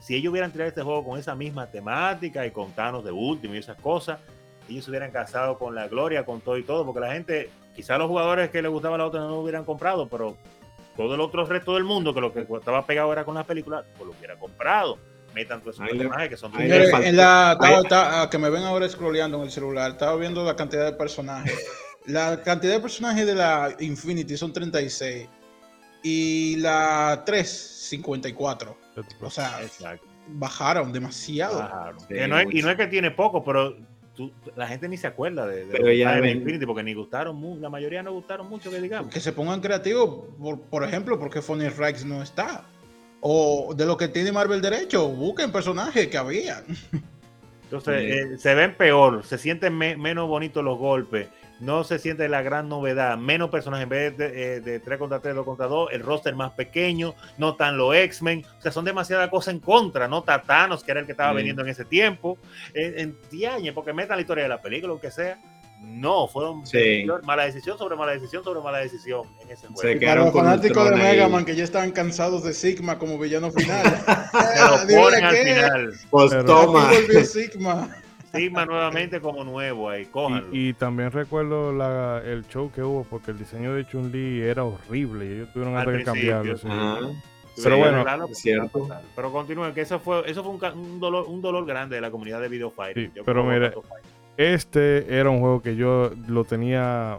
Si 0.00 0.14
ellos 0.14 0.30
hubieran 0.32 0.50
tirado 0.50 0.68
este 0.68 0.82
juego 0.82 1.04
con 1.04 1.18
esa 1.18 1.34
misma 1.34 1.66
temática 1.70 2.46
y 2.46 2.50
con 2.50 2.72
Thanos 2.72 3.04
de 3.04 3.12
último 3.12 3.54
y 3.54 3.58
esas 3.58 3.76
cosas, 3.80 4.18
ellos 4.68 4.84
se 4.84 4.90
hubieran 4.90 5.10
casado 5.10 5.58
con 5.58 5.74
la 5.74 5.88
gloria, 5.88 6.24
con 6.24 6.40
todo 6.40 6.56
y 6.56 6.62
todo, 6.62 6.84
porque 6.86 7.00
la 7.00 7.12
gente, 7.12 7.50
quizás 7.74 7.98
los 7.98 8.08
jugadores 8.08 8.50
que 8.50 8.62
les 8.62 8.70
gustaba 8.70 8.96
la 8.98 9.06
otra 9.06 9.20
no 9.20 9.28
lo 9.28 9.40
hubieran 9.40 9.64
comprado, 9.64 10.08
pero 10.08 10.36
todo 10.96 11.14
el 11.14 11.20
otro 11.20 11.44
resto 11.44 11.74
del 11.74 11.84
mundo 11.84 12.12
que 12.14 12.20
lo 12.20 12.32
que 12.32 12.40
estaba 12.40 12.84
pegado 12.86 13.12
era 13.12 13.24
con 13.24 13.34
las 13.34 13.44
películas, 13.46 13.84
pues 13.96 14.06
lo 14.08 14.16
hubiera 14.16 14.36
comprado. 14.36 14.98
Metan 15.34 15.60
todos 15.60 15.76
esos 15.76 15.86
personajes 15.88 16.28
que 16.28 16.36
son 16.36 16.52
faltó- 16.52 16.64
en 17.04 17.16
la, 17.16 17.52
estaba- 17.52 17.66
ahí- 17.68 17.82
estaba- 17.82 18.22
ah, 18.22 18.30
que 18.30 18.38
me 18.38 18.50
ven 18.50 18.64
ahora 18.64 18.88
scrolleando 18.88 19.38
en 19.38 19.44
el 19.44 19.50
celular, 19.50 19.92
estaba 19.92 20.16
viendo 20.16 20.44
la 20.44 20.56
cantidad 20.56 20.84
de 20.84 20.92
personajes. 20.94 21.54
La 22.06 22.40
cantidad 22.42 22.72
de 22.72 22.80
personajes 22.80 23.26
de 23.26 23.34
la 23.34 23.74
Infinity 23.78 24.34
son 24.36 24.54
36 24.54 25.28
y 26.02 26.56
la 26.56 27.22
3, 27.26 27.46
54. 27.50 28.76
O 29.20 29.30
sea, 29.30 29.62
Exacto. 29.62 30.06
bajaron 30.28 30.92
demasiado. 30.92 31.58
Bajaron. 31.58 32.00
Sí, 32.00 32.06
Que 32.08 32.28
no 32.28 32.38
es- 32.38 32.46
y 32.52 32.62
no 32.62 32.70
es 32.70 32.76
que 32.76 32.86
tiene 32.86 33.10
poco, 33.10 33.42
pero 33.44 33.76
tú- 34.14 34.32
la 34.56 34.66
gente 34.66 34.88
ni 34.88 34.96
se 34.96 35.06
acuerda 35.06 35.46
de, 35.46 35.64
de 35.66 35.72
Pero 35.72 35.92
ya 35.92 36.20
de 36.20 36.30
Infinity 36.30 36.66
porque 36.66 36.82
ni 36.82 36.94
gustaron 36.94 37.36
mucho, 37.36 37.60
la 37.60 37.70
mayoría 37.70 38.02
no 38.02 38.12
gustaron 38.12 38.48
mucho, 38.48 38.70
que 38.70 38.80
digamos. 38.80 39.12
Que 39.12 39.20
se 39.20 39.32
pongan 39.32 39.60
creativos, 39.60 40.26
por, 40.38 40.60
por 40.60 40.84
ejemplo, 40.84 41.18
porque 41.18 41.40
Funny 41.40 41.68
Rex 41.68 42.04
no 42.04 42.22
está. 42.22 42.64
O 43.22 43.74
de 43.74 43.84
lo 43.86 43.96
que 43.96 44.08
tiene 44.08 44.32
Marvel 44.32 44.60
derecho, 44.62 45.08
busquen 45.08 45.52
personajes 45.52 46.08
que 46.08 46.16
había. 46.18 46.62
Entonces, 47.64 48.00
Sí. 48.00 48.34
eh, 48.34 48.38
se 48.38 48.54
ven 48.54 48.74
peor, 48.76 49.24
se 49.24 49.38
sienten 49.38 49.76
me- 49.76 49.96
menos 49.96 50.28
bonitos 50.28 50.64
los 50.64 50.78
golpes, 50.78 51.28
no 51.60 51.84
se 51.84 51.98
siente 51.98 52.28
la 52.28 52.42
gran 52.42 52.68
novedad, 52.68 53.16
menos 53.18 53.50
personajes, 53.50 53.84
en 53.84 53.88
vez 53.88 54.16
de, 54.16 54.56
eh, 54.56 54.60
de 54.60 54.80
3 54.80 54.98
contra 54.98 55.20
3, 55.20 55.34
2 55.34 55.44
contra 55.44 55.66
2, 55.66 55.90
el 55.92 56.02
roster 56.02 56.34
más 56.34 56.52
pequeño, 56.52 57.14
no 57.38 57.54
tan 57.54 57.76
los 57.78 57.94
X-Men, 57.94 58.44
o 58.58 58.62
sea, 58.62 58.72
son 58.72 58.84
demasiadas 58.84 59.28
cosas 59.30 59.54
en 59.54 59.60
contra, 59.60 60.08
no 60.08 60.22
Tatanos, 60.22 60.82
que 60.82 60.90
era 60.90 61.00
el 61.00 61.06
que 61.06 61.12
estaba 61.12 61.30
Sí. 61.30 61.36
veniendo 61.36 61.62
en 61.62 61.68
ese 61.68 61.84
tiempo, 61.84 62.38
en, 62.74 62.98
en 62.98 63.74
porque 63.74 63.92
metan 63.92 64.16
la 64.16 64.22
historia 64.22 64.44
de 64.44 64.48
la 64.48 64.60
película, 64.60 64.92
lo 64.94 65.00
que 65.00 65.10
sea. 65.10 65.38
No, 65.82 66.28
fueron 66.28 66.66
Sí. 66.66 67.06
mala 67.24 67.44
decisión 67.44 67.78
sobre 67.78 67.96
mala 67.96 68.12
decisión 68.12 68.44
sobre 68.44 68.60
mala 68.60 68.78
decisión 68.78 69.22
en 69.40 69.50
ese 69.50 69.66
juego. 69.66 69.80
Se 69.80 69.92
Y 69.92 69.98
quedaron 69.98 70.30
para 70.30 70.56
los 70.56 70.60
fanáticos 70.60 70.90
de. 70.90 70.96
Mega 70.96 71.26
Man 71.28 71.46
que 71.46 71.56
ya 71.56 71.64
estaban 71.64 71.90
cansados 71.92 72.44
de 72.44 72.52
Sigma 72.52 72.98
como 72.98 73.18
villano 73.18 73.50
final. 73.50 73.82
Se 74.86 74.94
lo 74.94 75.00
ponen 75.02 75.24
al 75.24 75.34
qué, 75.34 75.42
final. 75.54 75.94
Pues 76.10 76.30
Pero- 76.32 76.44
toma. 76.44 76.90
Sigma. 77.24 77.88
Sigma 78.32 78.64
nuevamente 78.66 79.20
como 79.20 79.44
nuevo 79.44 79.88
ahí, 79.90 80.06
cójanlo. 80.06 80.48
Y, 80.54 80.68
y 80.68 80.72
también 80.72 81.10
recuerdo 81.10 81.72
la, 81.72 82.22
el 82.24 82.46
show 82.48 82.70
que 82.72 82.82
hubo 82.82 83.04
porque 83.04 83.30
el 83.32 83.38
diseño 83.38 83.74
de 83.74 83.84
Chun-Li 83.86 84.42
era 84.42 84.64
horrible 84.64 85.26
y 85.26 85.32
ellos 85.32 85.52
tuvieron 85.52 85.74
que 85.98 86.04
cambiarlo. 86.04 86.56
sí. 86.56 86.68
Pero 87.62 87.74
Sí, 87.76 87.80
bueno, 87.82 88.26
es 88.30 88.38
cierto. 88.38 88.88
Pero 89.16 89.32
continúen, 89.32 89.74
que 89.74 89.80
eso 89.82 89.98
fue, 89.98 90.22
eso 90.30 90.42
fue 90.42 90.52
un, 90.52 90.58
ca- 90.58 90.72
un 90.72 91.00
dolor, 91.00 91.26
un 91.28 91.42
dolor 91.42 91.66
grande 91.66 91.96
de 91.96 92.00
la 92.00 92.10
comunidad 92.10 92.40
de 92.40 92.48
Video. 92.48 92.72
Sí, 92.94 93.10
pero 93.24 93.44
Fighting. 93.44 93.82
Este 94.36 95.14
era 95.18 95.28
un 95.28 95.40
juego 95.40 95.60
que 95.60 95.74
yo 95.76 96.12
lo 96.28 96.44
tenía 96.44 97.18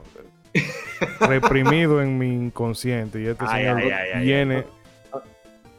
reprimido 1.20 2.02
en 2.02 2.18
mi 2.18 2.34
inconsciente 2.34 3.22
y 3.22 3.28
este 3.28 3.46
Ay, 3.48 3.64
señor 3.64 3.78
ay, 3.78 3.90
lo 3.90 3.96
ay, 3.96 4.08
ay, 4.16 4.26
viene 4.26 4.64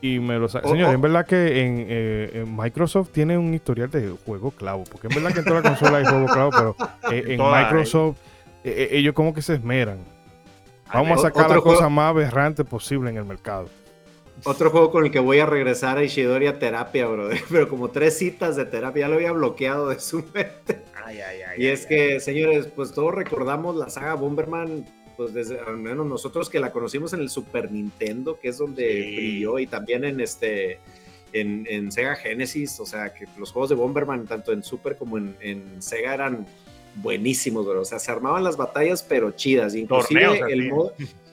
y 0.03 0.18
me 0.18 0.38
lo 0.38 0.48
saca. 0.48 0.66
Oh, 0.68 0.72
Señor, 0.72 0.90
oh. 0.90 0.92
en 0.92 1.00
verdad 1.00 1.24
que 1.24 1.62
en, 1.64 1.86
eh, 1.88 2.30
en 2.34 2.55
Microsoft 2.57 3.09
tiene 3.12 3.38
un 3.38 3.55
historial 3.55 3.90
de 3.90 4.14
juego 4.26 4.50
clavo, 4.50 4.84
porque 4.90 5.07
en 5.07 5.14
verdad 5.14 5.32
que 5.32 5.38
en 5.38 5.44
toda 5.46 5.61
la 5.62 5.68
consola 5.70 5.98
hay 5.98 6.05
juego 6.05 6.26
clavo, 6.26 6.50
pero 6.50 6.76
eh, 7.11 7.24
en. 7.28 7.40
Microsoft 7.40 8.16
eh, 8.64 8.88
ellos 8.92 9.14
como 9.14 9.32
que 9.32 9.40
se 9.42 9.55
esmeran. 9.55 9.98
Vamos 10.92 11.20
a 11.20 11.22
sacar 11.28 11.48
la 11.48 11.57
cosa 11.57 11.76
juego- 11.76 11.90
más 11.90 12.11
aberrante 12.11 12.64
posible 12.64 13.09
en 13.09 13.16
el 13.16 13.24
mercado. 13.24 13.68
Otro 14.44 14.70
juego 14.70 14.90
con 14.90 15.05
el 15.05 15.11
que 15.12 15.20
voy 15.20 15.38
a 15.38 15.46
regresar 15.46 15.98
a 15.98 16.03
Ishidori 16.05 16.48
a 16.48 16.59
terapia, 16.59 17.07
bro. 17.07 17.28
Pero 17.50 17.68
como 17.68 17.88
tres 17.90 18.18
citas 18.18 18.57
de 18.57 18.64
terapia, 18.66 19.03
ya 19.03 19.09
lo 19.09 19.14
había 19.14 19.30
bloqueado 19.32 19.88
de 19.88 20.00
su 20.00 20.18
mente. 20.34 20.82
Ay, 21.05 21.20
ay, 21.20 21.40
ay, 21.48 21.62
Y 21.62 21.66
ay, 21.66 21.72
es 21.72 21.82
ay. 21.82 21.86
que, 21.88 22.20
señores, 22.20 22.66
pues 22.74 22.92
todos 22.92 23.14
recordamos 23.14 23.76
la 23.76 23.88
saga 23.88 24.14
Bomberman, 24.14 24.84
pues 25.16 25.32
desde, 25.34 25.58
al 25.60 25.76
menos 25.78 26.06
nosotros 26.06 26.48
que 26.50 26.60
la 26.60 26.72
conocimos 26.72 27.12
en 27.12 27.20
el 27.20 27.28
Super 27.30 27.70
Nintendo, 27.70 28.38
que 28.40 28.48
es 28.48 28.58
donde 28.58 28.84
Sí. 28.90 29.16
brilló, 29.16 29.58
y 29.58 29.66
también 29.66 30.04
en 30.04 30.20
este, 30.20 30.78
en, 31.32 31.66
en 31.70 31.90
Sega 31.92 32.14
Genesis, 32.16 32.78
o 32.80 32.86
sea, 32.86 33.12
que 33.14 33.26
los 33.38 33.52
juegos 33.52 33.70
de 33.70 33.76
Bomberman, 33.76 34.26
tanto 34.26 34.52
en 34.52 34.62
Super 34.62 34.96
como 34.96 35.18
en, 35.18 35.36
en 35.40 35.82
Sega, 35.82 36.14
eran 36.14 36.46
buenísimos, 36.96 37.64
bro. 37.66 37.80
O 37.80 37.84
sea, 37.84 37.98
se 37.98 38.10
armaban 38.10 38.44
las 38.44 38.56
batallas, 38.56 39.02
pero 39.02 39.30
chidas. 39.30 39.74
Inclusive 39.74 40.20
Torneos 40.26 40.50
el 40.50 40.70
modo, 40.70 40.92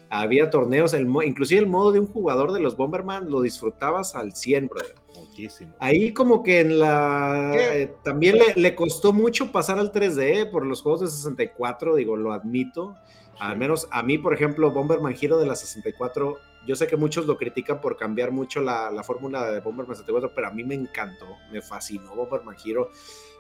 había 0.09 0.49
torneos, 0.49 0.93
el 0.93 1.05
mo- 1.05 1.21
inclusive 1.21 1.59
el 1.59 1.67
modo 1.67 1.91
de 1.91 1.99
un 1.99 2.07
jugador 2.07 2.53
de 2.53 2.59
los 2.61 2.77
Bomberman 2.77 3.29
lo 3.29 3.41
disfrutabas 3.41 4.15
al 4.15 4.33
100, 4.33 4.67
brother. 4.67 4.95
Muchísimo. 5.15 5.73
Ahí 5.79 6.13
como 6.13 6.43
que 6.43 6.61
en 6.61 6.79
la... 6.79 7.51
Eh, 7.55 7.91
también 8.03 8.37
le, 8.37 8.53
le 8.55 8.73
costó 8.73 9.11
mucho 9.13 9.51
pasar 9.51 9.77
al 9.79 9.91
3D 9.91 10.49
por 10.49 10.65
los 10.65 10.81
juegos 10.81 11.01
de 11.01 11.07
64, 11.07 11.95
digo, 11.95 12.15
lo 12.15 12.31
admito. 12.31 12.95
Al 13.39 13.57
menos 13.57 13.87
a 13.91 14.03
mí, 14.03 14.17
por 14.17 14.33
ejemplo, 14.33 14.71
Bomberman 14.71 15.15
Hero 15.19 15.37
de 15.37 15.45
la 15.45 15.55
64, 15.55 16.37
yo 16.67 16.75
sé 16.75 16.87
que 16.87 16.97
muchos 16.97 17.25
lo 17.25 17.37
critican 17.37 17.79
por 17.79 17.95
cambiar 17.97 18.31
mucho 18.31 18.59
la, 18.61 18.91
la 18.91 19.03
fórmula 19.03 19.49
de 19.51 19.61
Bomberman 19.61 19.95
64, 19.95 20.31
pero 20.35 20.47
a 20.47 20.51
mí 20.51 20.63
me 20.63 20.75
encantó, 20.75 21.25
me 21.51 21.61
fascinó 21.61 22.15
Bomberman 22.15 22.55
Hero. 22.65 22.91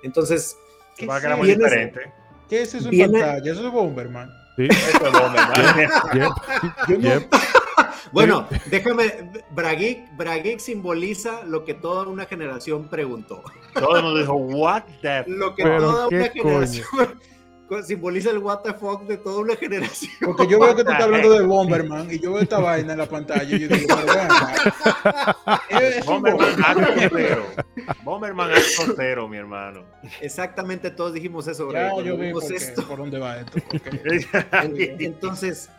Entonces, 0.03 0.57
¿Qué 0.97 1.05
Va 1.05 1.15
a 1.15 1.17
es 1.17 1.23
quedar 1.23 1.37
muy 1.37 1.47
diferente. 1.49 2.13
¿Qué 2.49 2.61
es 2.63 2.73
eso 2.73 2.89
en 2.91 3.11
pantalla? 3.11 3.51
Eso 3.51 3.65
es 3.67 3.71
Bomberman. 3.73 4.29
Sí, 4.55 4.67
Eso 4.69 5.07
es 5.07 5.11
Bomberman. 5.11 5.89
yep, 6.13 6.31
Yo 6.89 6.97
no- 6.97 7.01
yep. 7.19 7.33
bueno, 8.11 8.47
déjame, 8.67 9.31
Brageek, 9.51 10.15
Brageek 10.17 10.59
simboliza 10.59 11.43
lo 11.45 11.63
que 11.63 11.73
toda 11.73 12.07
una 12.07 12.25
generación 12.25 12.87
preguntó. 12.89 13.43
Todo 13.73 13.97
el 13.97 14.03
mundo 14.03 14.19
dijo, 14.19 14.33
what 14.33 14.83
the 15.01 15.19
f-?" 15.19 15.29
Lo 15.29 15.53
que 15.55 15.63
toda 15.63 16.07
una 16.07 16.29
coño. 16.29 16.31
generación 16.33 17.19
simboliza 17.85 18.31
el 18.31 18.39
what 18.39 18.59
the 18.59 18.73
fuck 18.73 19.03
de 19.03 19.17
toda 19.17 19.39
una 19.39 19.55
generación. 19.55 20.11
Porque 20.21 20.47
yo 20.47 20.59
veo 20.59 20.75
que 20.75 20.83
tú 20.83 20.91
estás 20.91 21.05
hablando 21.05 21.31
de 21.31 21.41
Bomberman 21.45 22.11
y 22.11 22.19
yo 22.19 22.33
veo 22.33 22.41
esta 22.41 22.59
vaina 22.59 22.93
en 22.93 22.99
la 22.99 23.05
pantalla 23.05 23.43
y 23.55 23.59
yo 23.59 23.67
digo, 23.67 23.87
pero 25.69 26.03
Bomberman 26.05 26.55
Bomberman. 26.55 27.09
H0. 27.09 27.39
Bomberman 28.03 28.51
es 28.51 28.77
cero, 28.95 29.27
mi 29.27 29.37
hermano. 29.37 29.83
Exactamente, 30.21 30.91
todos 30.91 31.13
dijimos 31.13 31.47
eso. 31.47 31.71
Ya 31.71 31.91
yo 32.03 32.17
vi 32.17 32.31
por, 32.31 32.47
qué- 32.47 32.55
esto. 32.55 32.87
por 32.87 32.97
dónde 32.99 33.19
va 33.19 33.37
esto. 33.39 33.59
Entonces, 34.99 35.69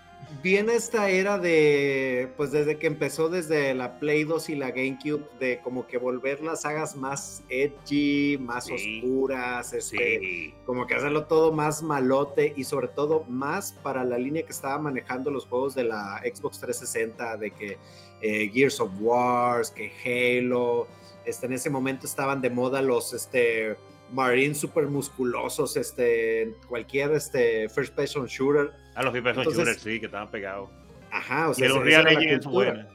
viene 0.42 0.74
esta 0.74 1.08
era 1.10 1.38
de, 1.38 2.28
pues 2.36 2.52
desde 2.52 2.78
que 2.78 2.86
empezó 2.86 3.28
desde 3.28 3.74
la 3.74 3.98
Play 3.98 4.24
2 4.24 4.50
y 4.50 4.54
la 4.56 4.70
GameCube, 4.70 5.24
de 5.38 5.60
como 5.62 5.86
que 5.86 5.98
volver 5.98 6.40
las 6.42 6.62
sagas 6.62 6.96
más 6.96 7.42
edgy, 7.48 8.38
más 8.38 8.66
Sí. 8.66 9.00
oscuras, 9.02 9.72
este, 9.72 10.18
Sí. 10.20 10.54
como 10.64 10.86
que 10.86 10.94
hacerlo 10.94 11.26
todo 11.26 11.52
más 11.52 11.82
malote 11.82 12.52
y 12.56 12.64
sobre 12.64 12.88
todo 12.88 13.24
más 13.28 13.72
para 13.82 14.04
la 14.04 14.18
línea 14.18 14.44
que 14.44 14.52
estaba 14.52 14.78
manejando 14.78 15.30
los 15.30 15.46
juegos 15.46 15.74
de 15.74 15.84
la 15.84 16.20
Xbox 16.24 16.60
360, 16.60 17.36
de 17.36 17.50
que 17.50 17.78
eh, 18.22 18.50
Gears 18.52 18.80
of 18.80 18.90
Wars, 19.00 19.70
que 19.70 19.90
Halo, 20.04 20.86
este, 21.24 21.46
en 21.46 21.54
ese 21.54 21.70
momento 21.70 22.06
estaban 22.06 22.40
de 22.40 22.50
moda 22.50 22.82
los 22.82 23.12
este, 23.14 23.76
Marines 24.12 24.58
super 24.58 24.86
musculosos, 24.86 25.76
este, 25.76 26.54
cualquier 26.68 27.12
este, 27.12 27.68
first 27.68 27.94
person 27.94 28.26
shooter. 28.26 28.72
A 28.94 29.02
los 29.02 29.12
People 29.12 29.30
Entonces- 29.30 29.56
Shooters, 29.56 29.82
sí, 29.82 30.00
que 30.00 30.06
estaban 30.06 30.30
pegados. 30.30 30.70
Ajá, 31.12 31.48
o 31.48 31.52
Y 31.52 31.54
sea, 31.54 31.68
los 31.68 31.82
Real 31.84 32.06
Engine 32.08 32.38
buena. 32.44 32.88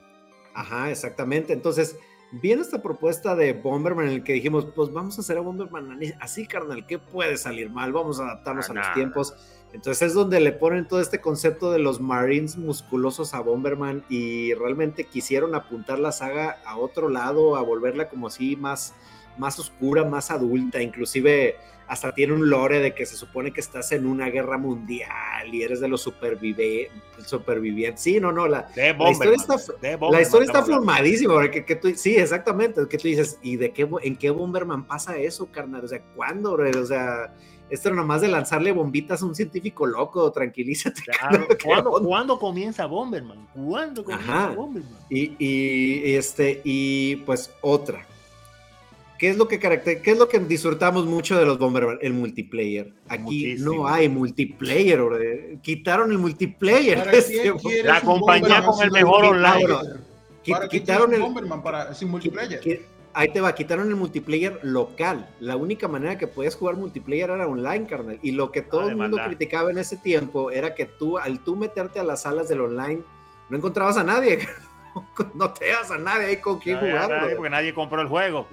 Ajá, 0.53 0.89
exactamente. 0.89 1.51
Entonces, 1.53 1.97
viene 2.31 2.61
esta 2.61 2.81
propuesta 2.81 3.35
de 3.35 3.53
Bomberman 3.53 4.07
en 4.07 4.13
el 4.13 4.23
que 4.23 4.33
dijimos, 4.33 4.65
pues 4.75 4.91
vamos 4.91 5.17
a 5.17 5.21
hacer 5.21 5.37
a 5.37 5.41
Bomberman 5.41 5.99
así, 6.21 6.47
carnal, 6.47 6.85
¿qué 6.87 6.97
puede 6.97 7.37
salir 7.37 7.69
mal? 7.69 7.91
Vamos 7.91 8.19
a 8.19 8.23
adaptarnos 8.23 8.69
Ah, 8.69 8.71
a 8.71 8.75
los 8.75 8.83
nada. 8.83 8.93
tiempos. 8.93 9.35
Entonces 9.73 10.07
es 10.07 10.13
donde 10.13 10.39
le 10.39 10.53
ponen 10.53 10.87
todo 10.87 11.01
este 11.01 11.19
concepto 11.19 11.71
de 11.73 11.79
los 11.79 11.99
Marines 11.99 12.55
musculosos 12.55 13.33
a 13.33 13.41
Bomberman 13.41 14.05
y 14.07 14.53
realmente 14.53 15.03
quisieron 15.03 15.53
apuntar 15.53 15.99
la 15.99 16.13
saga 16.13 16.59
a 16.65 16.77
otro 16.77 17.09
lado, 17.09 17.57
a 17.57 17.61
volverla 17.61 18.07
como 18.07 18.27
así 18.27 18.55
más, 18.55 18.93
más 19.37 19.59
oscura, 19.59 20.03
más 20.03 20.31
adulta, 20.31 20.81
inclusive 20.81 21.55
hasta 21.87 22.15
tiene 22.15 22.33
un 22.33 22.49
lore 22.49 22.79
de 22.79 22.95
que 22.95 23.05
se 23.05 23.15
supone 23.15 23.51
que 23.53 23.61
estás 23.61 23.91
en 23.91 24.07
una 24.07 24.29
guerra 24.31 24.57
mundial 24.57 25.53
y 25.53 25.61
eres 25.61 25.79
de 25.79 25.87
los 25.87 26.01
supervive- 26.07 26.89
supervivientes. 27.23 28.01
Sí, 28.01 28.19
no, 28.19 28.31
no, 28.31 28.47
la, 28.47 28.67
la 28.75 29.11
historia 29.11 29.35
está, 29.35 29.55
la 30.11 30.21
historia 30.21 30.45
está 30.47 30.63
formadísima, 30.63 31.33
porque 31.35 31.63
que 31.63 31.75
tú, 31.75 31.91
sí, 31.95 32.15
exactamente, 32.15 32.81
que 32.89 32.97
tú 32.97 33.07
dices, 33.07 33.37
¿y 33.43 33.57
de 33.57 33.71
qué, 33.71 33.87
en 34.01 34.15
qué 34.15 34.31
Bomberman 34.31 34.87
pasa 34.87 35.17
eso, 35.17 35.51
carnal? 35.51 35.85
O 35.85 35.87
sea, 35.87 36.01
¿cuándo, 36.15 36.53
bro? 36.53 36.69
O 36.81 36.85
sea, 36.87 37.35
esto 37.69 37.91
nomás 37.91 38.21
de 38.21 38.29
lanzarle 38.29 38.71
bombitas 38.71 39.21
a 39.21 39.25
un 39.25 39.35
científico 39.35 39.85
loco, 39.85 40.31
tranquilízate. 40.31 41.01
Claro, 41.19 41.47
¿Qué 41.47 41.57
¿Cuándo? 41.65 41.91
¿Cuándo 41.91 42.39
comienza 42.39 42.87
Bomberman? 42.87 43.47
¿Cuándo 43.53 44.03
comienza 44.03 44.45
Ajá. 44.45 44.55
Bomberman? 44.55 44.99
Y, 45.09 45.35
y, 45.37 46.15
este, 46.15 46.61
y 46.63 47.17
pues 47.17 47.53
otra. 47.61 48.07
¿Qué 49.17 49.29
es 49.29 49.37
lo 49.37 49.47
que 49.47 49.59
caracter- 49.59 50.01
qué 50.01 50.11
es 50.11 50.17
lo 50.17 50.27
que 50.27 50.39
disfrutamos 50.39 51.05
mucho 51.05 51.37
de 51.39 51.45
los 51.45 51.57
Bomberman? 51.57 51.97
El 52.01 52.13
multiplayer. 52.13 52.93
Aquí 53.07 53.23
Muchísimo. 53.23 53.73
no 53.75 53.87
hay 53.87 54.09
multiplayer, 54.09 55.01
bro. 55.01 55.17
Quitaron 55.61 56.11
el 56.11 56.17
multiplayer. 56.17 56.97
¿Para 56.99 57.11
de 57.11 57.23
quién 57.23 57.55
este- 57.55 57.83
La 57.83 58.01
compañía 58.01 58.63
con 58.63 58.83
el 58.83 58.91
mejor 58.91 59.25
online. 59.25 59.65
Qui- 60.43 60.51
¿Para 60.51 60.67
qué 60.67 60.79
quitaron 60.79 61.07
quieres 61.07 61.19
el 61.19 61.21
Bomberman 61.33 61.63
para, 61.63 61.93
sin 61.93 62.09
multiplayer? 62.09 62.59
Que- 62.59 62.85
ahí 63.13 63.31
te 63.31 63.39
va, 63.39 63.55
quitaron 63.55 63.87
el 63.87 63.95
multiplayer 63.95 64.59
local. 64.63 65.29
La 65.39 65.55
única 65.55 65.87
manera 65.87 66.17
que 66.17 66.27
podías 66.27 66.55
jugar 66.55 66.75
multiplayer 66.75 67.29
era 67.29 67.47
online, 67.47 67.87
carnal. 67.87 68.19
Y 68.21 68.31
lo 68.31 68.51
que 68.51 68.61
todo 68.61 68.81
Ah, 68.81 68.85
de 68.85 68.91
el 68.91 68.97
mundo 68.97 69.17
criticaba 69.25 69.71
en 69.71 69.77
ese 69.77 69.95
tiempo 69.97 70.51
era 70.51 70.75
que 70.75 70.85
tú, 70.85 71.17
al 71.17 71.39
tú 71.39 71.55
meterte 71.55 71.99
a 71.99 72.03
las 72.03 72.23
salas 72.23 72.49
del 72.49 72.59
online, 72.61 73.01
no 73.49 73.57
encontrabas 73.57 73.95
a 73.97 74.03
nadie. 74.03 74.39
no 75.33 75.51
te 75.53 75.69
das 75.69 75.89
a 75.89 75.97
nadie 75.97 76.25
ahí 76.27 76.37
con 76.37 76.57
había 76.57 76.77
jugar. 76.79 77.09
nadie, 77.09 77.35
porque 77.35 77.49
nadie 77.49 77.73
compró 77.73 78.01
el 78.01 78.07
juego. 78.09 78.47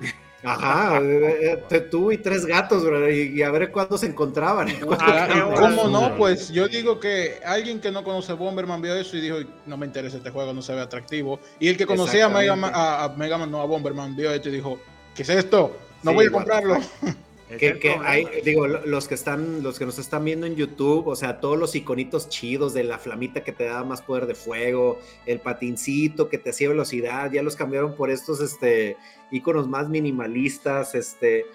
Ajá, 0.44 0.98
eh, 1.02 1.38
eh, 1.52 1.64
te- 1.68 1.80
tú 1.82 2.10
y 2.12 2.18
tres 2.18 2.44
gatos, 2.46 2.84
bro, 2.84 3.10
y, 3.10 3.38
y 3.38 3.42
a 3.42 3.50
ver 3.50 3.70
cuándo 3.70 3.96
se 3.96 4.06
encontraban. 4.06 4.68
Ah, 4.98 5.46
hora 5.48 5.60
¿Cómo 5.60 5.88
no? 5.88 6.16
Pues 6.16 6.50
yo 6.50 6.68
digo 6.68 6.98
que 6.98 7.40
alguien 7.44 7.80
que 7.80 7.90
no 7.90 8.02
conoce 8.02 8.32
Bomberman 8.32 8.82
vio 8.82 8.94
eso 8.94 9.16
y 9.16 9.20
dijo, 9.20 9.36
no 9.66 9.76
me 9.76 9.86
interesa 9.86 10.16
este 10.16 10.30
juego, 10.30 10.52
no 10.52 10.62
se 10.62 10.74
ve 10.74 10.80
atractivo. 10.80 11.38
Y 11.60 11.68
el 11.68 11.76
que 11.76 11.86
conocía 11.86 12.26
a 12.26 12.28
Mega, 12.28 12.56
Man, 12.56 12.72
a, 12.74 13.04
a 13.04 13.08
Mega 13.10 13.38
Man, 13.38 13.50
no 13.50 13.60
a 13.60 13.66
Bomberman, 13.66 14.16
vio 14.16 14.32
esto 14.32 14.48
y 14.48 14.52
dijo, 14.52 14.78
¿qué 15.14 15.22
es 15.22 15.28
esto? 15.28 15.76
No 16.02 16.10
Sí, 16.10 16.14
voy 16.16 16.26
a 16.26 16.30
comprarlo. 16.30 16.76
Ese 16.76 16.88
que, 17.58 17.96
hay, 18.04 18.26
digo, 18.44 18.66
lo- 18.66 18.84
los 18.86 19.08
que 19.08 19.14
están, 19.14 19.62
los 19.62 19.78
que 19.78 19.86
nos 19.86 19.98
están 19.98 20.24
viendo 20.24 20.46
en 20.46 20.54
YouTube, 20.56 21.06
o 21.08 21.16
sea, 21.16 21.40
todos 21.40 21.58
los 21.58 21.74
iconitos 21.74 22.28
chidos 22.28 22.74
de 22.74 22.84
la 22.84 22.98
flamita 22.98 23.42
que 23.44 23.52
te 23.52 23.64
da 23.64 23.84
más 23.84 24.02
poder 24.02 24.26
de 24.26 24.34
fuego, 24.34 24.98
el 25.26 25.40
patincito 25.40 26.28
que 26.28 26.38
te 26.38 26.50
hacía 26.50 26.68
velocidad, 26.68 27.30
ya 27.32 27.42
los 27.42 27.56
cambiaron 27.56 27.94
por 27.96 28.10
estos, 28.10 28.40
este, 28.40 28.96
iconos 29.30 29.68
más 29.68 29.88
minimalistas, 29.88 30.94
este, 30.94 31.46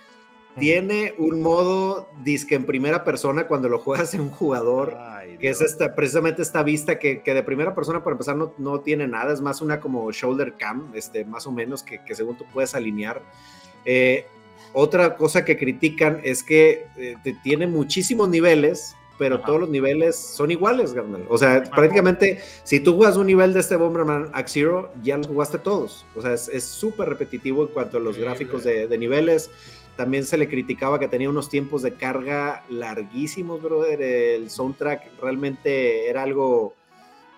tiene 0.59 1.13
un 1.19 1.41
modo 1.41 2.09
disque 2.23 2.55
en 2.55 2.65
primera 2.65 3.03
persona 3.03 3.47
cuando 3.47 3.69
lo 3.69 3.77
juegas 3.77 4.13
en 4.15 4.21
un 4.21 4.31
jugador, 4.31 4.95
Ay, 4.97 5.37
que 5.37 5.49
es 5.49 5.61
esta, 5.61 5.93
precisamente 5.93 6.41
esta 6.41 6.63
vista 6.63 6.97
que, 6.97 7.21
que 7.21 7.33
de 7.35 7.43
primera 7.43 7.75
persona 7.75 8.03
para 8.03 8.15
empezar 8.15 8.35
no, 8.35 8.53
no 8.57 8.79
tiene 8.79 9.07
nada, 9.07 9.33
es 9.33 9.39
más 9.41 9.61
una 9.61 9.79
como 9.79 10.11
shoulder 10.11 10.55
cam, 10.57 10.91
este, 10.95 11.25
más 11.25 11.45
o 11.45 11.51
menos, 11.51 11.83
que, 11.83 12.03
que 12.03 12.15
según 12.15 12.37
tú 12.37 12.45
puedes 12.51 12.73
alinear. 12.73 13.21
Eh, 13.85 14.25
otra 14.79 15.15
cosa 15.15 15.43
que 15.43 15.57
critican 15.57 16.19
es 16.23 16.43
que 16.43 16.85
eh, 16.97 17.15
te- 17.23 17.33
tiene 17.43 17.65
muchísimos 17.65 18.29
niveles, 18.29 18.95
pero 19.17 19.37
Ajá. 19.37 19.45
todos 19.47 19.59
los 19.61 19.69
niveles 19.69 20.15
son 20.15 20.51
iguales, 20.51 20.93
carnal. 20.93 21.23
O 21.29 21.37
sea, 21.39 21.63
prácticamente, 21.63 22.39
si 22.63 22.79
tú 22.79 22.95
juegas 22.95 23.17
un 23.17 23.25
nivel 23.25 23.51
de 23.53 23.61
este 23.61 23.75
Bomberman 23.75 24.29
Axe 24.33 24.59
Zero, 24.61 24.91
ya 25.01 25.17
los 25.17 25.25
jugaste 25.25 25.57
todos. 25.57 26.05
O 26.15 26.21
sea, 26.21 26.33
es 26.35 26.63
súper 26.63 27.09
repetitivo 27.09 27.63
en 27.63 27.69
cuanto 27.69 27.97
a 27.97 27.99
los 27.99 28.15
gráficos 28.17 28.63
de, 28.63 28.87
de 28.87 28.97
niveles. 28.99 29.49
También 29.95 30.23
se 30.25 30.37
le 30.37 30.47
criticaba 30.47 30.99
que 30.99 31.07
tenía 31.07 31.27
unos 31.31 31.49
tiempos 31.49 31.81
de 31.81 31.93
carga 31.95 32.63
larguísimos, 32.69 33.59
brother. 33.63 33.99
El 34.03 34.51
soundtrack 34.51 35.19
realmente 35.19 36.07
era 36.07 36.21
algo, 36.21 36.75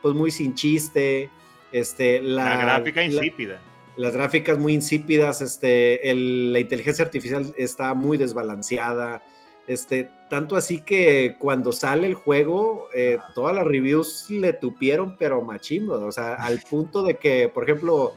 pues, 0.02 0.14
muy 0.14 0.32
sin 0.32 0.56
chiste. 0.56 1.30
Este, 1.72 2.20
la, 2.22 2.44
La 2.44 2.58
gráfica 2.58 3.00
la- 3.00 3.06
insípida. 3.06 3.62
Las 4.00 4.14
gráficas 4.14 4.58
muy 4.58 4.74
insípidas, 4.74 5.42
este, 5.42 6.10
el- 6.10 6.54
la 6.54 6.60
inteligencia 6.60 7.04
artificial 7.04 7.54
está 7.58 7.94
muy 7.94 8.18
desbalanceada, 8.18 9.22
este, 9.68 10.10
tanto 10.30 10.56
así 10.56 10.80
que 10.82 11.36
cuando 11.38 11.72
sale 11.74 12.08
el 12.08 12.14
juego, 12.14 12.88
eh, 12.96 13.18
todas 13.36 13.54
las 13.54 13.66
reviews 13.68 14.28
le 14.30 14.54
tupieron, 14.54 15.18
pero 15.18 15.42
machimbo, 15.42 15.96
o 15.96 16.12
sea, 16.12 16.36
al 16.36 16.62
punto 16.70 17.04
de 17.04 17.18
que, 17.18 17.50
por 17.50 17.66
ejemplo, 17.66 18.14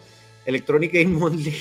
Electronic 0.47 0.93
Game 0.93 1.17
Monthly 1.19 1.55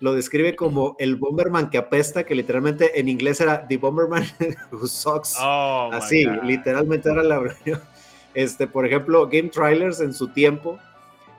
lo 0.00 0.14
describe 0.14 0.54
como 0.54 0.94
el 0.98 1.16
Bomberman 1.16 1.68
que 1.70 1.78
apesta, 1.78 2.24
que 2.24 2.34
literalmente 2.34 2.98
en 3.00 3.08
inglés 3.08 3.40
era 3.40 3.66
The 3.66 3.76
Bomberman 3.78 4.24
Who 4.72 4.86
Sucks. 4.86 5.34
Oh, 5.40 5.90
Así, 5.92 6.24
literalmente 6.44 7.10
era 7.10 7.22
la 7.22 7.42
Este, 8.34 8.66
por 8.66 8.86
ejemplo, 8.86 9.28
Game 9.28 9.48
Trailers 9.48 10.00
en 10.00 10.12
su 10.12 10.28
tiempo 10.28 10.78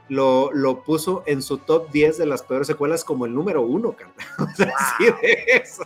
lo, 0.10 0.52
lo 0.54 0.84
puso 0.84 1.24
en 1.26 1.42
su 1.42 1.58
top 1.58 1.92
10 1.92 2.18
de 2.18 2.26
las 2.26 2.44
peores 2.44 2.68
secuelas 2.68 3.04
como 3.04 3.26
el 3.26 3.34
número 3.34 3.62
uno. 3.62 3.96
O 4.40 4.48
sea, 4.56 4.72
así 4.78 5.06
de 5.22 5.44
eso. 5.64 5.84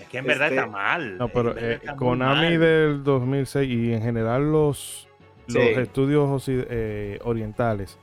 Es 0.00 0.08
que 0.08 0.18
en 0.18 0.24
verdad 0.26 0.48
Este- 0.48 0.56
está 0.60 0.66
mal. 0.70 1.18
No, 1.18 1.28
pero 1.28 1.54
eh, 1.56 1.80
Konami 1.96 2.50
mal. 2.56 2.60
del 2.60 3.04
2006 3.04 3.70
y 3.70 3.92
en 3.92 4.02
general 4.02 4.50
los, 4.50 5.06
los 5.46 5.62
Sí. 5.62 5.68
estudios 5.76 6.44
eh, 6.48 7.18
orientales, 7.22 7.96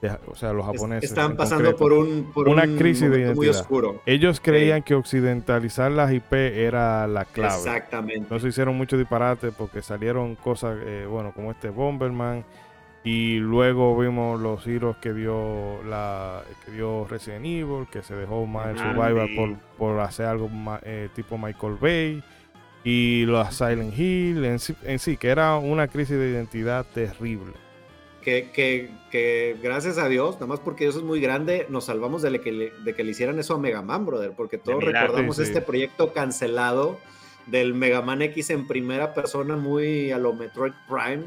de- 0.00 0.16
o 0.26 0.34
sea, 0.34 0.52
los 0.52 0.64
Es- 0.66 0.72
japoneses. 0.72 1.10
Están 1.10 1.36
pasando 1.36 1.64
concreto, 1.74 1.78
por 1.78 1.92
un, 1.92 2.30
por 2.32 2.48
una 2.48 2.62
un 2.62 2.76
crisis 2.78 3.10
de 3.10 3.34
muy 3.34 3.48
oscuro. 3.48 4.00
Ellos 4.06 4.40
creían 4.40 4.82
que 4.82 4.94
occidentalizar 4.94 5.90
las 5.90 6.12
IP 6.12 6.32
era 6.32 7.06
la 7.06 7.24
clave. 7.26 7.54
Exactamente. 7.56 8.26
No 8.30 8.38
se 8.40 8.48
hicieron 8.48 8.76
muchos 8.76 8.98
disparates 8.98 9.52
porque 9.58 9.82
salieron 9.82 10.34
cosas, 10.36 10.78
eh, 10.82 11.04
bueno, 11.08 11.32
como 11.34 11.50
este 11.50 11.68
Bomberman. 11.70 12.44
Y 13.10 13.38
luego 13.38 13.96
vimos 13.98 14.38
los 14.38 14.62
giros 14.62 14.98
que 14.98 15.14
dio 15.14 15.82
la 15.84 16.42
que 16.66 16.72
dio 16.72 17.06
Resident 17.08 17.46
Evil, 17.46 17.86
que 17.90 18.02
se 18.02 18.14
dejó 18.14 18.44
más 18.44 18.66
el 18.68 18.78
Ah, 18.78 18.92
Survivor 18.92 19.28
por, 19.34 19.56
por 19.78 20.00
hacer 20.00 20.26
algo 20.26 20.50
ma- 20.50 20.80
eh, 20.82 21.08
tipo 21.14 21.38
Michael 21.38 21.76
Bay. 21.80 22.22
Y 22.84 23.24
los 23.24 23.54
Silent 23.54 23.98
Hill 23.98 24.44
en 24.44 24.58
sí, 24.58 24.74
en 24.84 24.98
sí, 24.98 25.16
que 25.16 25.28
era 25.28 25.56
una 25.56 25.88
crisis 25.88 26.18
de 26.18 26.28
identidad 26.30 26.84
terrible. 26.92 27.52
Que, 28.22 28.50
que, 28.52 28.90
que 29.10 29.56
gracias 29.62 29.96
a 29.96 30.06
Dios, 30.08 30.34
nada 30.34 30.46
más 30.48 30.60
porque 30.60 30.84
Dios 30.84 30.96
es 30.96 31.02
muy 31.02 31.18
grande, 31.20 31.64
nos 31.70 31.86
salvamos 31.86 32.20
de, 32.20 32.30
le- 32.32 32.40
que 32.42 32.52
le, 32.52 32.72
de 32.84 32.94
que 32.94 33.04
le 33.04 33.12
hicieran 33.12 33.38
eso 33.38 33.54
a 33.54 33.58
Mega 33.58 33.80
Man, 33.80 34.04
brother, 34.04 34.32
porque 34.36 34.58
todos 34.58 34.84
recordamos 34.84 35.36
Sí, 35.36 35.42
sí. 35.44 35.48
este 35.48 35.62
proyecto 35.62 36.12
cancelado 36.12 36.98
del 37.46 37.72
Mega 37.72 38.02
Man 38.02 38.20
X 38.20 38.50
en 38.50 38.66
primera 38.66 39.14
persona, 39.14 39.56
muy 39.56 40.10
a 40.12 40.18
lo 40.18 40.34
Metroid 40.34 40.74
Prime, 40.86 41.24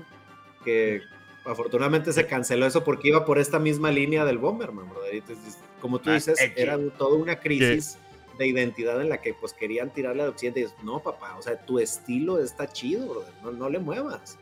que 0.63 1.01
afortunadamente 1.45 2.13
se 2.13 2.27
canceló 2.27 2.65
eso 2.65 2.83
porque 2.83 3.09
iba 3.09 3.25
por 3.25 3.39
esta 3.39 3.59
misma 3.59 3.91
línea 3.91 4.25
del 4.25 4.37
Bomberman, 4.37 4.89
brother. 4.89 5.15
Entonces, 5.15 5.57
como 5.79 5.99
tú 5.99 6.09
Más 6.09 6.25
dices, 6.25 6.39
edgy. 6.41 6.61
era 6.61 6.77
toda 6.97 7.15
una 7.17 7.39
crisis 7.39 7.97
de 8.37 8.47
identidad 8.47 9.01
en 9.01 9.09
la 9.09 9.21
que 9.21 9.33
pues 9.33 9.53
querían 9.53 9.89
tirarle 9.89 10.23
al 10.23 10.29
occidente 10.29 10.59
y 10.59 10.63
dices, 10.63 10.77
no, 10.83 10.99
papá, 10.99 11.35
o 11.37 11.41
sea, 11.41 11.57
tu 11.57 11.79
estilo 11.79 12.39
está 12.39 12.67
chido, 12.67 13.07
brother, 13.07 13.33
no, 13.43 13.51
no 13.51 13.69
le 13.69 13.79
muevas. 13.79 14.37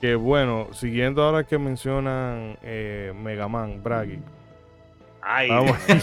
Que 0.00 0.14
bueno, 0.14 0.68
siguiendo 0.72 1.22
ahora 1.22 1.44
que 1.44 1.58
mencionan 1.58 2.58
eh, 2.62 3.12
Mega 3.16 3.48
Man, 3.48 3.82
Bragi. 3.82 4.18
Ay, 5.24 5.48
Vamos. 5.48 5.76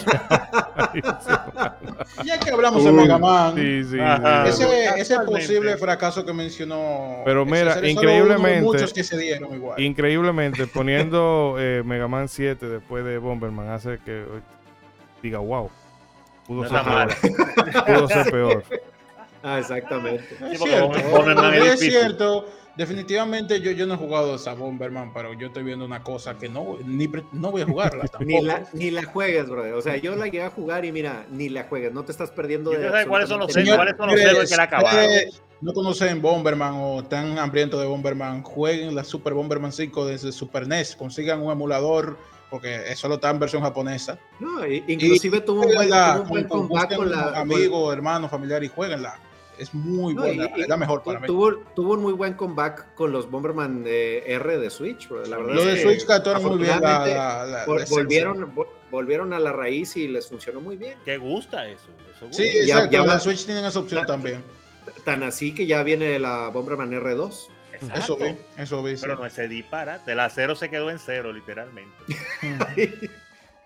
Ya 2.24 2.38
que 2.38 2.50
hablamos 2.50 2.84
de 2.84 2.92
Mega 2.92 3.18
Man, 3.18 3.54
sí, 3.54 3.84
sí. 3.84 4.00
Ajá. 4.00 4.50
sí. 4.52 4.64
ese, 4.96 5.18
posible 5.20 5.76
fracaso 5.76 6.24
que 6.24 6.32
mencionó. 6.32 7.22
Pero 7.24 7.44
mira, 7.46 7.86
increíblemente- 7.88 8.62
Muchos 8.62 8.92
que 8.92 9.04
se 9.04 9.16
dieron 9.18 9.54
igual. 9.54 9.80
Increíblemente, 9.80 10.66
poniendo 10.74 11.54
eh, 11.58 11.82
Mega 11.84 12.08
Man 12.08 12.28
7 12.28 12.66
después 12.66 13.04
de 13.04 13.18
Bomberman 13.18 13.68
hace 13.70 13.98
que 14.04 14.22
eh, 14.22 14.40
diga, 15.22 15.38
wow, 15.38 15.70
pudo 16.46 16.64
No 16.64 16.68
ser 16.68 16.82
peor. 16.82 17.14
Pudo 17.86 18.08
ser 18.08 18.30
peor. 18.30 18.64
Ah, 19.44 19.58
exactamente. 19.58 20.24
Es 20.52 20.60
cierto, 20.60 20.88
Bomberman 21.10 21.54
es 21.54 21.80
cierto. 21.80 22.46
Definitivamente 22.76 23.60
yo, 23.60 23.70
yo 23.72 23.86
no 23.86 23.94
he 23.94 23.96
jugado 23.98 24.36
esa 24.36 24.54
Bomberman, 24.54 25.12
pero 25.12 25.34
yo 25.34 25.48
estoy 25.48 25.62
viendo 25.62 25.84
una 25.84 26.02
cosa 26.02 26.38
que 26.38 26.48
no, 26.48 26.78
ni 26.86 27.06
pre- 27.06 27.24
no 27.32 27.50
voy 27.50 27.60
a 27.62 27.66
jugarla 27.66 28.04
tampoco. 28.04 28.24
Ni 28.30 28.40
la, 28.42 28.64
ni 28.72 28.90
la 28.90 29.04
juegues, 29.04 29.46
brother. 29.50 29.74
O 29.74 29.82
sea, 29.82 29.96
yo 29.96 30.16
la 30.16 30.24
llegué 30.24 30.42
a 30.42 30.48
jugar 30.50 30.84
y 30.86 30.90
mira, 30.92 31.26
ni 31.30 31.50
la 31.50 31.64
juegues. 31.64 31.92
No 31.92 32.02
te 32.04 32.12
estás 32.12 32.30
perdiendo 32.30 32.72
¿Y 32.72 32.76
de. 32.76 33.06
cuáles 33.06 33.28
son 33.28 33.40
los 33.40 33.52
Señor. 33.52 33.76
¿cuáles 33.76 33.94
son 33.98 34.08
los 34.10 34.18
héroes 34.20 34.48
que 34.50 34.56
la 34.56 34.62
acabaron? 34.62 35.10
no 35.60 35.72
conocen 35.74 36.20
Bomberman 36.22 36.74
o 36.76 37.00
están 37.02 37.38
hambrientos 37.38 37.78
de 37.80 37.86
Bomberman, 37.86 38.42
jueguen 38.42 38.94
la 38.94 39.04
Super 39.04 39.32
Bomberman 39.34 39.70
5 39.72 40.06
desde 40.06 40.32
Super 40.32 40.66
NES, 40.66 40.96
consigan 40.96 41.40
un 41.42 41.52
emulador, 41.52 42.16
porque 42.50 42.90
eso 42.90 43.06
lo 43.06 43.14
está 43.16 43.30
en 43.30 43.38
versión 43.38 43.62
japonesa. 43.62 44.18
No, 44.40 44.66
inclusive 44.66 45.40
tuvo 45.42 45.60
un 45.60 45.66
buen, 45.66 45.76
Jueguenla 45.76 46.14
tuvo 46.14 46.22
un 46.22 46.28
buen 46.30 46.44
con, 46.48 46.68
con- 46.68 46.86
con 46.88 46.98
un 47.06 47.10
la. 47.12 47.38
amigo, 47.38 47.92
hermano, 47.92 48.28
familiar 48.28 48.64
y 48.64 48.68
jueguenla. 48.68 49.20
Es 49.62 49.72
muy 49.74 50.14
No, 50.14 50.22
buena, 50.22 50.50
y- 50.56 50.60
es 50.62 50.68
la 50.68 50.76
mejor 50.76 51.02
para 51.02 51.20
mí. 51.20 51.26
Tuvo, 51.26 51.56
tuvo 51.74 51.94
un 51.94 52.02
muy 52.02 52.12
buen 52.12 52.34
comeback 52.34 52.94
con 52.94 53.12
los 53.12 53.30
Bomberman 53.30 53.84
eh, 53.86 54.24
R 54.26 54.58
de 54.58 54.70
Switch. 54.70 55.08
bro. 55.08 55.24
La 55.24 55.36
verdad 55.38 55.54
Lo 55.54 55.60
es 55.60 55.66
de 55.66 55.74
que 55.74 55.82
Switch 55.82 56.06
captaron 56.06 56.44
muy 56.44 56.58
bien 56.58 56.80
la, 56.80 57.64
volvieron, 57.88 58.54
vol- 58.54 58.66
volvieron 58.90 59.32
a 59.32 59.38
la 59.38 59.52
raíz 59.52 59.96
y 59.96 60.08
les 60.08 60.28
funcionó 60.28 60.60
muy 60.60 60.76
bien. 60.76 60.98
¿Qué 61.04 61.16
gusta 61.18 61.66
eso? 61.68 61.88
eso 62.16 62.26
gusta. 62.26 62.42
Sí, 62.42 62.50
Ya- 62.66 62.74
exacto. 62.76 62.90
ya 62.92 63.04
la 63.06 63.20
Switch 63.20 63.44
tienen 63.46 63.64
esa 63.64 63.78
opción 63.78 64.04
también. 64.06 64.42
Tan 65.04 65.22
así 65.22 65.54
que 65.54 65.66
ya 65.66 65.82
viene 65.82 66.18
la 66.18 66.48
Bomberman 66.48 66.90
R2. 66.92 67.48
Exacto. 67.74 67.98
Eso 68.00 68.16
vi, 68.16 68.36
eso 68.58 68.82
vi. 68.82 68.96
sí. 68.96 69.02
Pero 69.02 69.16
no 69.16 69.26
ese 69.26 69.48
disparate. 69.48 70.14
La 70.14 70.28
cero 70.30 70.54
se 70.56 70.70
quedó 70.70 70.90
en 70.90 70.98
cero, 70.98 71.32
literalmente. 71.32 71.92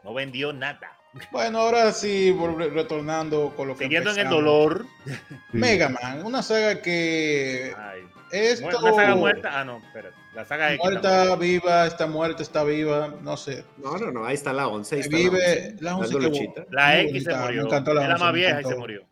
No 0.04 0.14
vendió 0.14 0.52
nada. 0.52 0.95
Bueno, 1.32 1.60
ahora 1.60 1.92
sí, 1.92 2.36
retornando 2.72 3.52
con 3.56 3.68
lo 3.68 3.76
que 3.76 3.84
Siguiendo 3.84 4.10
en 4.10 4.16
el 4.18 4.26
empezamos. 4.26 4.44
dolor. 4.44 4.86
Mega 5.52 5.88
Man, 5.88 6.24
una 6.24 6.42
saga 6.42 6.82
que 6.82 7.72
Ay, 7.76 8.02
esto 8.32 8.66
¿Una 8.66 8.92
saga 8.94 9.14
muerta? 9.14 9.50
Ah, 9.60 9.64
no, 9.64 9.78
espérate. 9.78 10.14
La 10.34 10.44
saga 10.44 10.72
X. 10.74 10.84
muerta, 10.84 11.36
viva, 11.36 11.86
está 11.86 12.06
muerta, 12.06 12.42
está 12.42 12.62
viva, 12.64 13.14
no 13.22 13.36
sé. 13.36 13.64
No, 13.78 13.96
no, 13.96 14.10
no, 14.12 14.26
ahí 14.26 14.34
está 14.34 14.52
la 14.52 14.68
11. 14.68 14.94
Ahí 14.96 15.00
está 15.00 15.16
Vive 15.16 15.76
la 15.80 15.90
la 15.92 15.96
11. 15.96 16.14
11 16.14 16.14
dando 16.14 16.18
que 16.18 16.26
luchita. 16.26 16.66
La 16.70 17.00
X 17.00 17.24
se 17.24 17.34
murió. 17.34 17.62
me 17.62 17.66
encantó 17.68 17.94
la 17.94 18.02
es 18.02 18.08
la 18.08 18.14
11, 18.14 18.24
más 18.24 18.34
vieja 18.34 18.60
y 18.60 18.64
se 18.64 18.74
murió. 18.76 19.02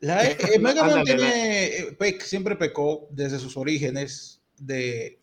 La, 0.00 0.24
eh, 0.30 0.58
Mega 0.60 0.84
Man 0.84 1.04
tiene, 1.04 1.66
eh, 1.66 1.92
pe- 1.98 2.18
siempre 2.20 2.56
pecó 2.56 3.06
desde 3.10 3.38
sus 3.38 3.56
orígenes 3.56 4.40
de 4.58 5.18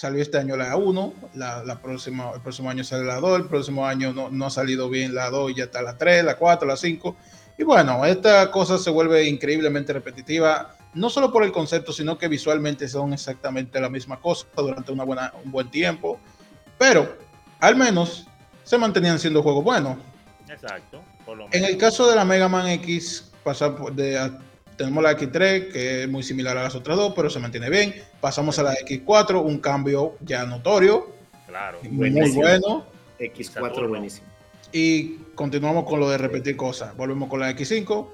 salió 0.00 0.22
este 0.22 0.38
año 0.38 0.56
la 0.56 0.74
1, 0.76 1.12
la, 1.34 1.62
la 1.62 1.82
próxima, 1.82 2.30
el 2.34 2.40
próximo 2.40 2.70
año 2.70 2.82
sale 2.84 3.04
la 3.04 3.20
2, 3.20 3.40
el 3.40 3.46
próximo 3.48 3.86
año 3.86 4.14
no, 4.14 4.30
no 4.30 4.46
ha 4.46 4.50
salido 4.50 4.88
bien 4.88 5.14
la 5.14 5.28
2, 5.28 5.54
ya 5.54 5.64
está 5.64 5.82
la 5.82 5.98
3, 5.98 6.24
la 6.24 6.38
4, 6.38 6.66
la 6.66 6.78
5. 6.78 7.16
Y 7.58 7.64
bueno, 7.64 8.06
esta 8.06 8.50
cosa 8.50 8.78
se 8.78 8.88
vuelve 8.88 9.28
increíblemente 9.28 9.92
repetitiva, 9.92 10.74
no 10.94 11.10
solo 11.10 11.30
por 11.30 11.44
el 11.44 11.52
concepto, 11.52 11.92
sino 11.92 12.16
que 12.16 12.28
visualmente 12.28 12.88
son 12.88 13.12
exactamente 13.12 13.78
la 13.78 13.90
misma 13.90 14.18
cosa 14.18 14.46
durante 14.56 14.90
una 14.90 15.04
buena, 15.04 15.34
un 15.44 15.52
buen 15.52 15.70
tiempo. 15.70 16.18
Pero 16.78 17.18
al 17.58 17.76
menos 17.76 18.26
se 18.62 18.78
mantenían 18.78 19.18
siendo 19.18 19.42
juegos 19.42 19.62
buenos. 19.62 19.98
Exacto. 20.48 21.02
Por 21.26 21.36
lo 21.36 21.48
En 21.52 21.66
el 21.66 21.76
caso 21.76 22.08
de 22.08 22.16
la 22.16 22.24
Mega 22.24 22.48
Man 22.48 22.66
X, 22.68 23.30
pasa 23.44 23.76
por 23.76 23.92
de, 23.92 24.18
tenemos 24.80 25.02
la 25.02 25.12
X3, 25.16 25.70
que 25.72 26.02
es 26.04 26.08
muy 26.08 26.22
similar 26.22 26.56
a 26.56 26.62
las 26.62 26.74
otras 26.74 26.96
dos, 26.96 27.12
pero 27.14 27.28
se 27.28 27.38
mantiene 27.38 27.68
bien. 27.68 27.94
Pasamos 28.18 28.58
a 28.58 28.62
la 28.62 28.74
X4, 28.76 29.38
un 29.44 29.58
cambio 29.58 30.16
ya 30.20 30.46
notorio, 30.46 31.10
Claro. 31.46 31.78
muy 31.82 32.10
Buenísimo. 32.10 32.40
bueno. 32.42 32.86
X4 33.18 33.52
Saturno. 33.52 33.88
buenísimo. 33.90 34.26
Y 34.72 35.16
continuamos 35.34 35.84
con 35.84 36.00
lo 36.00 36.08
de 36.08 36.16
repetir 36.16 36.56
cosas. 36.56 36.96
Volvemos 36.96 37.28
con 37.28 37.40
la 37.40 37.50
X5. 37.50 38.08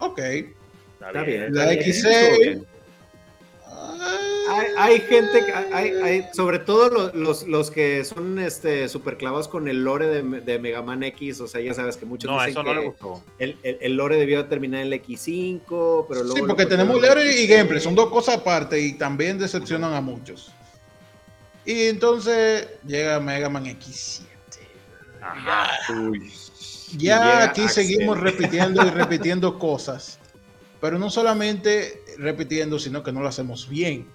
Ok. 0.00 0.18
Está 0.18 1.22
bien. 1.22 1.54
La 1.54 1.72
está 1.72 1.82
bien, 1.82 1.82
X6. 1.94 2.64
Hay, 4.50 4.66
hay 4.76 5.00
gente, 5.00 5.44
que- 5.46 5.52
hay, 5.52 5.90
hay- 6.02 6.24
sobre 6.34 6.58
todo 6.58 6.88
los, 6.90 7.14
los, 7.14 7.46
los 7.46 7.70
que 7.70 8.04
son 8.04 8.38
este, 8.38 8.88
super 8.88 9.16
clavos 9.16 9.48
con 9.48 9.68
el 9.68 9.84
lore 9.84 10.06
de, 10.08 10.22
de 10.40 10.58
Mega 10.58 10.82
Man 10.82 11.02
X, 11.04 11.40
o 11.40 11.46
sea, 11.48 11.60
ya 11.60 11.72
sabes 11.74 11.96
que 11.96 12.06
muchos 12.06 12.30
No, 12.30 12.36
dicen 12.38 12.50
eso 12.50 12.62
no 12.62 12.70
que 12.70 12.80
le 12.80 12.86
gustó. 12.86 13.22
el, 13.38 13.56
el- 13.62 13.78
el 13.80 13.96
lore 13.96 14.16
debió 14.16 14.44
terminar 14.46 14.80
en 14.80 14.92
el 14.92 15.02
X5, 15.02 16.06
pero 16.08 16.22
luego... 16.24 16.36
sí, 16.36 16.42
porque 16.46 16.66
tenemos 16.66 17.00
lore 17.00 17.24
y 17.32 17.46
X6. 17.46 17.48
gameplay, 17.48 17.80
son 17.80 17.94
dos 17.94 18.10
cosas 18.10 18.36
aparte 18.38 18.80
y 18.80 18.94
también 18.94 19.38
decepcionan 19.38 19.94
a 19.94 20.00
muchos. 20.00 20.52
Y 21.64 21.86
entonces 21.88 22.68
llega 22.86 23.20
Mega 23.20 23.48
Man 23.48 23.66
X7. 23.66 24.22
Ajá. 25.22 25.70
Uy. 26.08 26.32
Ya 26.96 27.44
aquí 27.44 27.62
Axel. 27.62 27.84
seguimos 27.84 28.18
repitiendo 28.20 28.84
y 28.84 28.90
repitiendo 28.90 29.58
cosas, 29.58 30.18
pero 30.80 30.98
no 30.98 31.10
solamente 31.10 32.02
repitiendo, 32.18 32.78
sino 32.78 33.02
que 33.02 33.12
no 33.12 33.20
lo 33.20 33.28
hacemos 33.28 33.68
bien. 33.68 34.06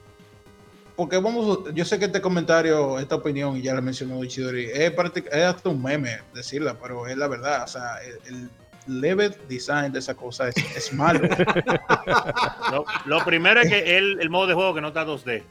Porque 0.96 1.18
vamos, 1.18 1.60
yo 1.74 1.84
sé 1.84 2.00
que 2.00 2.06
este 2.06 2.22
comentario, 2.22 2.98
esta 3.00 3.16
opinión, 3.16 3.58
y 3.58 3.62
ya 3.62 3.74
la 3.74 3.82
mencionó 3.82 4.24
Ichidori, 4.24 4.66
es, 4.66 4.94
es 5.32 5.44
hasta 5.44 5.70
un 5.70 5.82
meme 5.84 6.20
decirla, 6.34 6.78
pero 6.82 7.06
es 7.08 7.18
la 7.18 7.28
verdad. 7.28 7.64
O 7.64 7.68
sea, 7.68 7.98
el, 8.28 8.50
el 8.88 9.02
level 9.02 9.36
design 9.50 9.92
de 9.92 10.00
esa 10.00 10.14
cosa 10.16 10.48
es, 10.50 10.56
es 10.76 10.94
malo. 10.94 11.20
Lo, 12.72 12.86
lo 13.06 13.26
primero 13.26 13.60
es 13.62 13.70
que 13.70 13.98
el, 13.98 14.20
el 14.22 14.30
modo 14.30 14.48
de 14.48 14.54
juego 14.54 14.74
que 14.74 14.82
no 14.82 14.90
está 14.90 15.06
2D. 15.06 15.44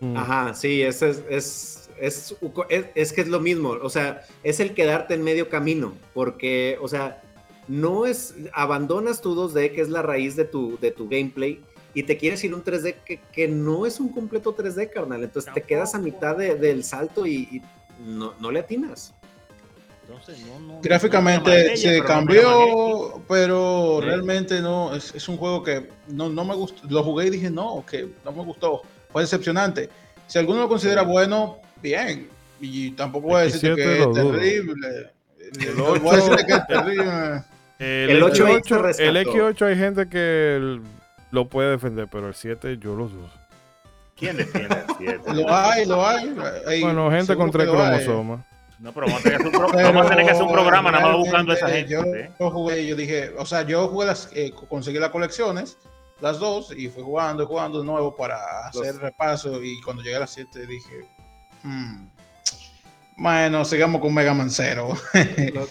Mm. 0.00 0.16
Ajá, 0.16 0.54
sí, 0.54 0.82
es, 0.82 1.02
es, 1.02 1.22
es, 1.28 1.90
es, 2.00 2.36
es- 2.68 2.84
es 2.94 3.12
que 3.12 3.20
es 3.22 3.28
lo 3.28 3.40
mismo, 3.40 3.70
o 3.82 3.90
sea, 3.90 4.22
es 4.44 4.60
el 4.60 4.74
quedarte 4.74 5.14
en 5.14 5.24
medio 5.24 5.48
camino, 5.48 5.94
porque, 6.14 6.78
o 6.80 6.86
sea, 6.86 7.20
no 7.66 8.06
es, 8.06 8.34
abandonas 8.52 9.20
tu 9.20 9.34
2D, 9.34 9.74
que 9.74 9.80
es 9.80 9.88
la 9.88 10.02
raíz 10.02 10.36
de 10.36 10.44
tu, 10.44 10.78
de 10.80 10.92
tu 10.92 11.08
gameplay, 11.08 11.60
y 11.98 12.02
te 12.04 12.16
quieres 12.16 12.42
ir 12.44 12.54
un 12.54 12.62
3D 12.62 12.96
que, 13.04 13.20
que 13.32 13.48
no 13.48 13.84
es 13.86 13.98
un 13.98 14.10
completo 14.10 14.54
3D, 14.54 14.90
carnal, 14.90 15.24
entonces 15.24 15.52
te 15.52 15.62
quedas 15.62 15.94
a 15.94 15.98
mitad 15.98 16.36
de- 16.36 16.54
del 16.54 16.84
salto 16.84 17.26
y, 17.26 17.34
y 17.50 17.62
no, 18.06 18.34
no 18.38 18.50
le 18.52 18.60
atinas. 18.60 19.14
Entonces, 20.06 20.38
no, 20.46 20.58
no- 20.60 20.74
no 20.74 20.80
Gráficamente 20.80 21.76
se 21.76 21.88
pero 21.90 22.04
cambió, 22.04 23.22
pero 23.28 23.98
Sí. 24.00 24.06
realmente 24.06 24.60
no, 24.60 24.94
es, 24.94 25.14
es 25.14 25.28
un 25.28 25.36
juego 25.36 25.62
que 25.62 25.88
no, 26.08 26.28
no 26.28 26.44
me 26.44 26.54
gustó. 26.54 26.86
Lo 26.88 27.02
jugué 27.02 27.26
y 27.26 27.30
dije, 27.30 27.50
no, 27.50 27.84
que 27.90 28.08
no 28.24 28.32
me 28.32 28.42
gustó. 28.44 28.82
Fue 29.10 29.22
decepcionante. 29.22 29.88
Si 30.26 30.38
alguno 30.38 30.60
lo 30.60 30.68
considera 30.68 31.02
bueno, 31.02 31.58
bien. 31.82 32.28
Y 32.60 32.92
tampoco 32.92 33.28
voy 33.28 33.36
a 33.40 33.44
decir 33.44 33.74
que 33.74 33.84
17 33.84 34.02
es 34.10 34.14
terrible. 34.14 35.10
El 35.60 35.76
No 35.76 35.84
voy 36.00 36.14
a 36.14 36.16
decir 36.16 36.32
8. 36.32 36.46
que 36.46 36.52
es 36.54 36.66
terrible. 36.66 37.44
El, 37.78 38.10
El 38.10 38.22
8 38.22 38.46
X8, 38.46 38.62
se 38.68 38.78
rescató. 38.78 39.10
el 39.10 39.16
X8 39.26 39.62
hay 39.66 39.76
gente 39.76 40.08
que 40.08 40.80
lo 41.30 41.48
puede 41.48 41.70
defender, 41.70 42.08
pero 42.10 42.28
el 42.28 42.34
7 42.34 42.78
yo 42.78 42.94
lo 42.94 43.08
dudo. 43.08 43.30
¿Quién 44.16 44.36
defiende 44.36 44.74
el 44.88 44.96
7? 44.98 45.20
Lo 45.34 45.54
hay, 45.54 45.84
lo 45.86 46.06
hay. 46.06 46.34
hay 46.66 46.80
Bueno, 46.82 47.10
gente 47.10 47.36
con 47.36 47.50
tres 47.50 47.68
cromosomas. 47.68 48.44
No, 48.80 48.92
pero 48.92 49.06
vamos 49.06 49.20
a 49.20 49.22
tener 49.24 49.38
que 49.38 49.44
hacer 49.44 49.46
un, 49.46 49.60
pro- 49.60 49.70
Pero 49.76 49.88
vamos 49.88 50.06
a 50.06 50.08
tener 50.08 50.24
que 50.24 50.30
hacer 50.30 50.42
un 50.44 50.52
programa 50.52 50.90
nada 50.92 51.06
más 51.08 51.16
buscando 51.16 51.52
a 51.52 51.54
esa 51.56 51.68
gente. 51.68 51.90
Yo, 51.92 52.02
¿eh? 52.04 52.30
yo 52.38 52.50
jugué, 52.50 52.86
yo 52.86 52.94
dije, 52.96 53.32
o 53.36 53.44
sea, 53.44 53.62
yo 53.62 53.88
jugué 53.88 54.06
las, 54.06 54.28
eh, 54.34 54.52
conseguí 54.68 54.98
las 55.00 55.10
colecciones, 55.10 55.78
las 56.20 56.38
dos, 56.38 56.72
y 56.76 56.88
fui 56.88 57.02
jugando 57.02 57.42
y 57.42 57.46
jugando 57.46 57.80
de 57.80 57.84
nuevo 57.84 58.14
para 58.14 58.66
hacer 58.68 58.94
Los- 58.94 59.02
repaso. 59.02 59.62
Y 59.62 59.80
cuando 59.82 60.02
llegué 60.02 60.16
a 60.16 60.20
las 60.20 60.30
7 60.30 60.66
dije, 60.66 61.08
hmm, 61.64 62.06
bueno, 63.16 63.64
sigamos 63.64 64.00
con 64.00 64.14
Mega 64.14 64.32
Man 64.32 64.50
Zero. 64.50 64.90
No, 65.54 65.66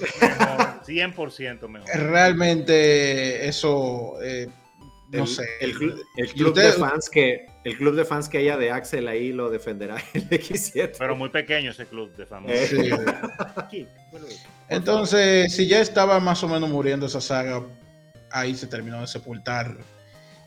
100% 0.85 1.67
mejor. 1.69 1.89
Realmente 1.95 3.47
eso, 3.47 4.15
eh, 4.21 4.49
no 5.11 5.23
el, 5.23 5.27
sé. 5.27 5.43
El, 5.59 5.73
club 5.73 6.49
usted- 6.49 6.63
de 6.63 6.71
fans 6.73 7.09
que 7.09 7.45
el 7.63 7.77
club 7.77 7.95
de 7.95 8.05
fans 8.05 8.27
que 8.29 8.37
haya 8.39 8.57
de 8.57 8.71
Axel 8.71 9.07
ahí 9.07 9.31
lo 9.31 9.49
defenderá 9.49 9.97
el 10.13 10.29
X7. 10.29 10.95
Pero 10.97 11.15
muy 11.15 11.29
pequeño 11.29 11.71
ese 11.71 11.85
club 11.85 12.15
de 12.15 12.25
famosos. 12.25 12.57
Eh. 12.57 12.67
Sí. 12.67 12.89
Aquí, 13.55 13.87
bueno, 14.11 14.25
Entonces, 14.69 15.53
si 15.53 15.67
ya 15.67 15.79
estaba 15.81 16.19
más 16.19 16.43
o 16.43 16.47
menos 16.47 16.69
muriendo 16.69 17.05
esa 17.05 17.21
saga, 17.21 17.63
ahí 18.31 18.55
se 18.55 18.67
terminó 18.67 19.01
de 19.01 19.07
sepultar. 19.07 19.77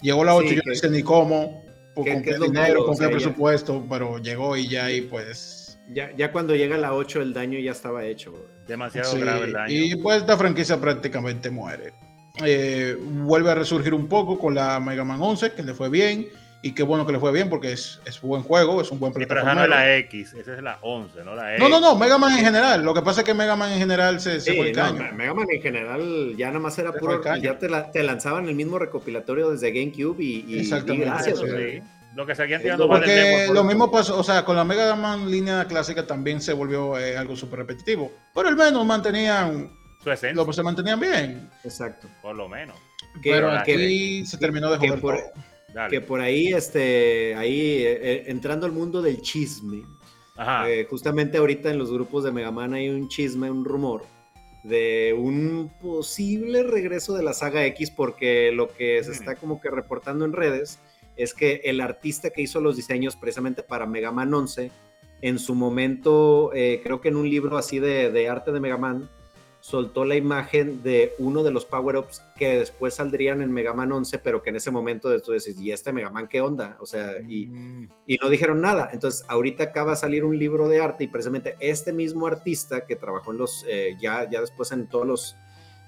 Llegó 0.03 0.25
la 0.25 0.35
8, 0.35 0.49
Sí, 0.49 0.55
yo 0.57 0.63
que- 0.63 0.71
no 0.71 0.77
sé 0.77 0.91
ni 0.91 1.03
cómo, 1.03 1.65
por- 1.95 2.05
que- 2.05 2.13
con 2.15 2.23
que 2.23 2.39
dinero, 2.39 2.85
con 2.85 2.95
o 2.95 2.97
sea, 2.97 3.11
presupuesto, 3.11 3.85
pero 3.89 4.19
llegó 4.19 4.57
y 4.57 4.69
ya 4.69 4.87
ahí 4.87 5.03
pues... 5.03 5.79
Ya, 5.93 6.15
ya 6.17 6.31
cuando 6.31 6.55
llega 6.55 6.79
la 6.79 6.95
8 6.95 7.21
el 7.21 7.33
daño 7.35 7.59
ya 7.59 7.73
estaba 7.73 8.05
hecho. 8.05 8.31
bro. 8.33 8.47
demasiado 8.67 9.13
sí, 9.13 9.19
grave 9.21 9.47
el 9.47 9.53
daño. 9.53 9.73
Y 9.75 9.97
pues 9.97 10.19
esta 10.19 10.37
franquicia 10.37 10.81
prácticamente 10.81 11.51
muere. 11.51 11.93
Eh, 12.45 12.97
vuelve 13.01 13.51
a 13.51 13.55
resurgir 13.55 13.93
un 13.95 14.09
poco 14.09 14.39
con 14.39 14.55
la 14.55 14.79
Mega 14.81 15.05
Man 15.05 15.21
11, 15.21 15.53
que 15.53 15.63
le 15.63 15.75
fue 15.75 15.89
bien. 15.89 16.29
Y 16.63 16.73
qué 16.73 16.83
bueno 16.83 17.07
que 17.07 17.13
le 17.13 17.19
fue 17.19 17.33
bien 17.33 17.49
porque 17.49 17.73
es, 17.73 18.01
es 18.05 18.21
buen 18.21 18.43
juego, 18.43 18.83
es 18.83 18.91
un 18.91 19.01
buen 19.01 19.15
Sí, 19.15 19.21
pero 19.27 19.41
esa 19.41 19.55
no 19.55 19.63
es 19.63 19.69
la 19.71 19.97
X, 19.97 20.35
esa 20.35 20.55
es 20.57 20.63
la 20.63 20.77
11, 20.83 21.25
no 21.25 21.35
la 21.35 21.55
X. 21.57 21.59
No, 21.63 21.71
no, 21.71 21.81
no, 21.81 21.97
Mega 21.97 22.19
Man 22.19 22.37
en 22.39 22.45
general. 22.45 22.85
Lo 22.85 22.93
que 22.93 23.01
pasa 23.01 23.23
es 23.23 23.25
que 23.27 23.33
Mega 23.33 23.57
Man 23.57 23.73
en 23.73 23.79
general 23.79 24.21
se, 24.21 24.41
se 24.41 24.51
Sí, 24.51 24.57
fue 24.59 24.69
el 24.71 24.77
no, 24.77 24.83
caño. 24.83 24.99
Me- 24.99 25.13
Mega 25.13 25.33
Man 25.33 25.47
en 25.51 25.63
general 25.63 26.35
ya 26.37 26.49
nada 26.49 26.59
más 26.61 26.79
era 26.79 26.93
Se 26.93 26.99
puro. 26.99 27.23
Ya 27.41 27.59
te, 27.59 27.71
la- 27.71 27.91
te 27.91 28.03
lanzaban 28.03 28.47
el 28.47 28.55
mismo 28.55 28.79
recopilatorio 28.79 29.51
desde 29.51 29.73
GameCube 29.73 30.23
y, 30.23 30.45
y- 30.47 30.57
y 30.57 30.61
Exactamente. 30.61 31.07
gracias. 31.07 31.39
Sea, 31.39 31.49
sí. 31.49 31.83
Lo 32.15 32.27
que 32.27 32.35
seguían 32.35 32.61
tirando 32.61 32.87
lo- 32.87 32.93
Porque 32.93 33.63
mismo 33.65 33.91
pasó, 33.91 34.19
o 34.19 34.23
sea, 34.23 34.45
con 34.45 34.55
la 34.55 34.65
Mega 34.65 34.95
Man 34.97 35.31
línea 35.31 35.65
clásica 35.65 36.07
también 36.07 36.43
se 36.43 36.53
volvió 36.53 36.99
eh, 36.99 37.17
algo 37.17 37.37
súper 37.37 37.61
repetitivo. 37.61 38.13
Pero 38.35 38.49
al 38.49 38.57
menos 38.57 38.85
mantenían, 38.85 39.73
Su 40.03 40.11
esencia, 40.11 40.45
lo, 40.45 40.53
se 40.53 40.63
mantenían 40.63 40.99
bien. 41.01 41.51
Exacto. 41.65 42.09
por 42.23 42.35
lo 42.37 42.49
menos. 42.49 42.77
Que- 43.23 43.31
Pero 43.33 43.51
que- 43.65 43.73
aquí 43.75 44.27
se 44.27 44.39
terminó 44.39 44.71
de 44.71 44.79
que 44.79 44.89
joder 44.89 45.01
por- 45.01 45.17
todo. 45.17 45.89
Que 45.89 46.01
por 46.01 46.21
ahí, 46.21 46.49
este, 46.49 47.35
ahí, 47.37 47.61
eh, 47.83 47.99
eh, 48.03 48.25
entrando 48.27 48.67
al 48.67 48.73
mundo 48.73 49.03
del 49.03 49.21
chisme, 49.23 49.85
Ajá. 50.37 50.69
eh, 50.69 50.85
justamente 50.91 51.39
ahorita 51.39 51.71
en 51.71 51.79
los 51.79 51.93
grupos 51.93 52.25
de 52.25 52.33
Mega 52.33 52.51
Man 52.51 52.75
hay 52.75 52.89
un 52.89 53.09
chisme, 53.09 53.51
un 53.51 53.65
rumor 53.65 54.05
de 54.65 55.15
un 55.17 55.71
posible 55.81 56.63
regreso 56.65 57.15
de 57.15 57.23
la 57.23 57.33
saga 57.35 57.65
X 57.67 57.91
porque 57.93 58.51
lo 58.53 58.69
que 58.69 59.03
se 59.05 59.11
Mm. 59.11 59.15
está 59.15 59.37
como 59.37 59.61
que 59.61 59.71
reportando 59.71 60.25
en 60.25 60.33
redes 60.33 60.81
es 61.17 61.35
que 61.35 61.61
el 61.65 61.81
artista 61.81 62.31
que 62.31 62.43
hizo 62.43 62.61
los 62.61 62.77
diseños 62.77 63.15
precisamente 63.17 63.63
para 63.63 63.87
Mega 63.87 64.11
Man 64.11 64.35
11, 64.35 64.71
en 65.23 65.39
su 65.39 65.55
momento, 65.55 66.51
eh, 66.55 66.81
creo 66.83 67.01
que 67.01 67.09
en 67.09 67.17
un 67.17 67.29
libro 67.31 67.57
así 67.59 67.79
de, 67.79 68.11
de 68.11 68.29
arte 68.29 68.51
de 68.53 68.61
Mega 68.61 68.77
Man, 68.79 69.09
soltó 69.61 70.05
la 70.05 70.17
imagen 70.17 70.83
de 70.83 71.15
uno 71.19 71.43
de 71.43 71.51
los 71.51 71.65
power-ups 71.67 72.23
que 72.37 72.59
después 72.59 72.95
saldrían 72.95 73.43
en 73.43 73.53
Mega 73.53 73.75
Man 73.75 73.93
11, 73.93 74.19
pero 74.19 74.43
que 74.43 74.51
en 74.51 74.57
ese 74.57 74.71
momento 74.71 75.21
tú 75.21 75.33
decís, 75.33 75.59
¿y 75.61 75.71
este 75.71 75.93
Mega 75.93 76.09
Man 76.11 76.29
qué 76.29 76.41
onda? 76.41 76.77
O 76.81 76.87
sea, 76.87 77.13
y, 77.29 77.47
Mm, 77.47 77.89
y 78.07 78.17
no 78.17 78.31
dijeron 78.31 78.61
nada. 78.61 78.89
Entonces, 78.93 79.25
ahorita 79.29 79.65
acaba 79.65 79.91
de 79.93 79.97
salir 79.99 80.25
un 80.25 80.39
libro 80.39 80.67
de 80.69 80.81
arte 80.81 81.05
y 81.05 81.09
precisamente 81.09 81.57
este 81.61 81.93
mismo 81.93 82.27
artista 82.27 82.87
que 82.87 82.97
trabajó 82.97 83.33
en 83.33 83.39
los, 83.39 83.65
eh, 83.69 83.97
ya, 84.01 84.29
ya 84.31 84.41
después 84.41 84.73
en 84.73 84.87
todos 84.89 85.07
los 85.07 85.37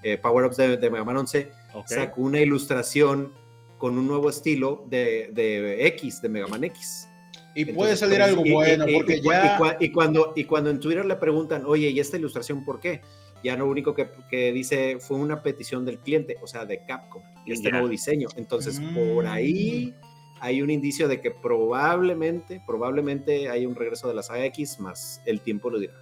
eh, 0.03 0.19
power-ups 0.19 0.57
de, 0.57 0.77
de 0.77 0.91
Mega 0.91 1.05
Man 1.05 1.17
11, 1.17 1.51
ok. 1.75 1.87
sacó 1.89 2.23
una 2.23 2.41
ilustración 2.41 3.33
con 3.79 3.97
un 3.99 4.07
nuevo 4.07 4.29
estilo 4.31 4.85
de, 4.91 5.31
de 5.33 5.87
X, 5.89 6.21
de 6.21 6.29
Mega 6.29 6.47
Man 6.47 6.65
X. 6.65 7.09
Y 7.55 7.67
puede 7.67 7.97
salir 7.97 8.21
algo 8.23 8.45
y- 8.47 8.51
bueno, 8.53 8.89
y- 8.89 8.95
porque 8.95 9.21
ya. 9.21 9.77
y 9.79 9.91
cuando, 9.93 10.33
y 10.37 10.45
cuando 10.45 10.71
en 10.71 10.81
Twitter 10.81 11.05
le 11.05 11.17
preguntan, 11.17 11.65
oye, 11.67 11.89
¿y 11.91 12.01
esta 12.01 12.17
ilustración 12.17 12.65
por 12.65 12.81
qué? 12.81 13.01
Ya 13.43 13.57
lo 13.57 13.67
único 13.67 13.95
que, 13.95 14.09
que 14.31 14.53
dice 14.53 14.99
fue 15.01 15.17
una 15.19 15.43
petición 15.43 15.85
del 15.85 15.99
cliente, 15.99 16.37
o 16.43 16.47
sea, 16.47 16.65
de 16.65 16.85
Capcom, 16.87 17.23
este 17.47 17.65
Ya. 17.65 17.71
nuevo 17.73 17.89
diseño. 17.89 18.29
Entonces, 18.37 18.81
por 18.95 19.25
Mm. 19.25 19.29
ahí 19.29 19.95
hay 20.41 20.61
un 20.63 20.71
indicio 20.71 21.09
de 21.09 21.21
que 21.21 21.31
probablemente, 21.31 22.61
probablemente 22.67 23.49
hay 23.49 23.67
un 23.67 23.75
regreso 23.75 24.09
de 24.09 24.15
la 24.15 24.23
saga 24.23 24.45
X, 24.47 24.79
más 24.81 25.21
el 25.27 25.41
tiempo 25.41 25.71
lo 25.71 25.79
dirá. 25.79 25.95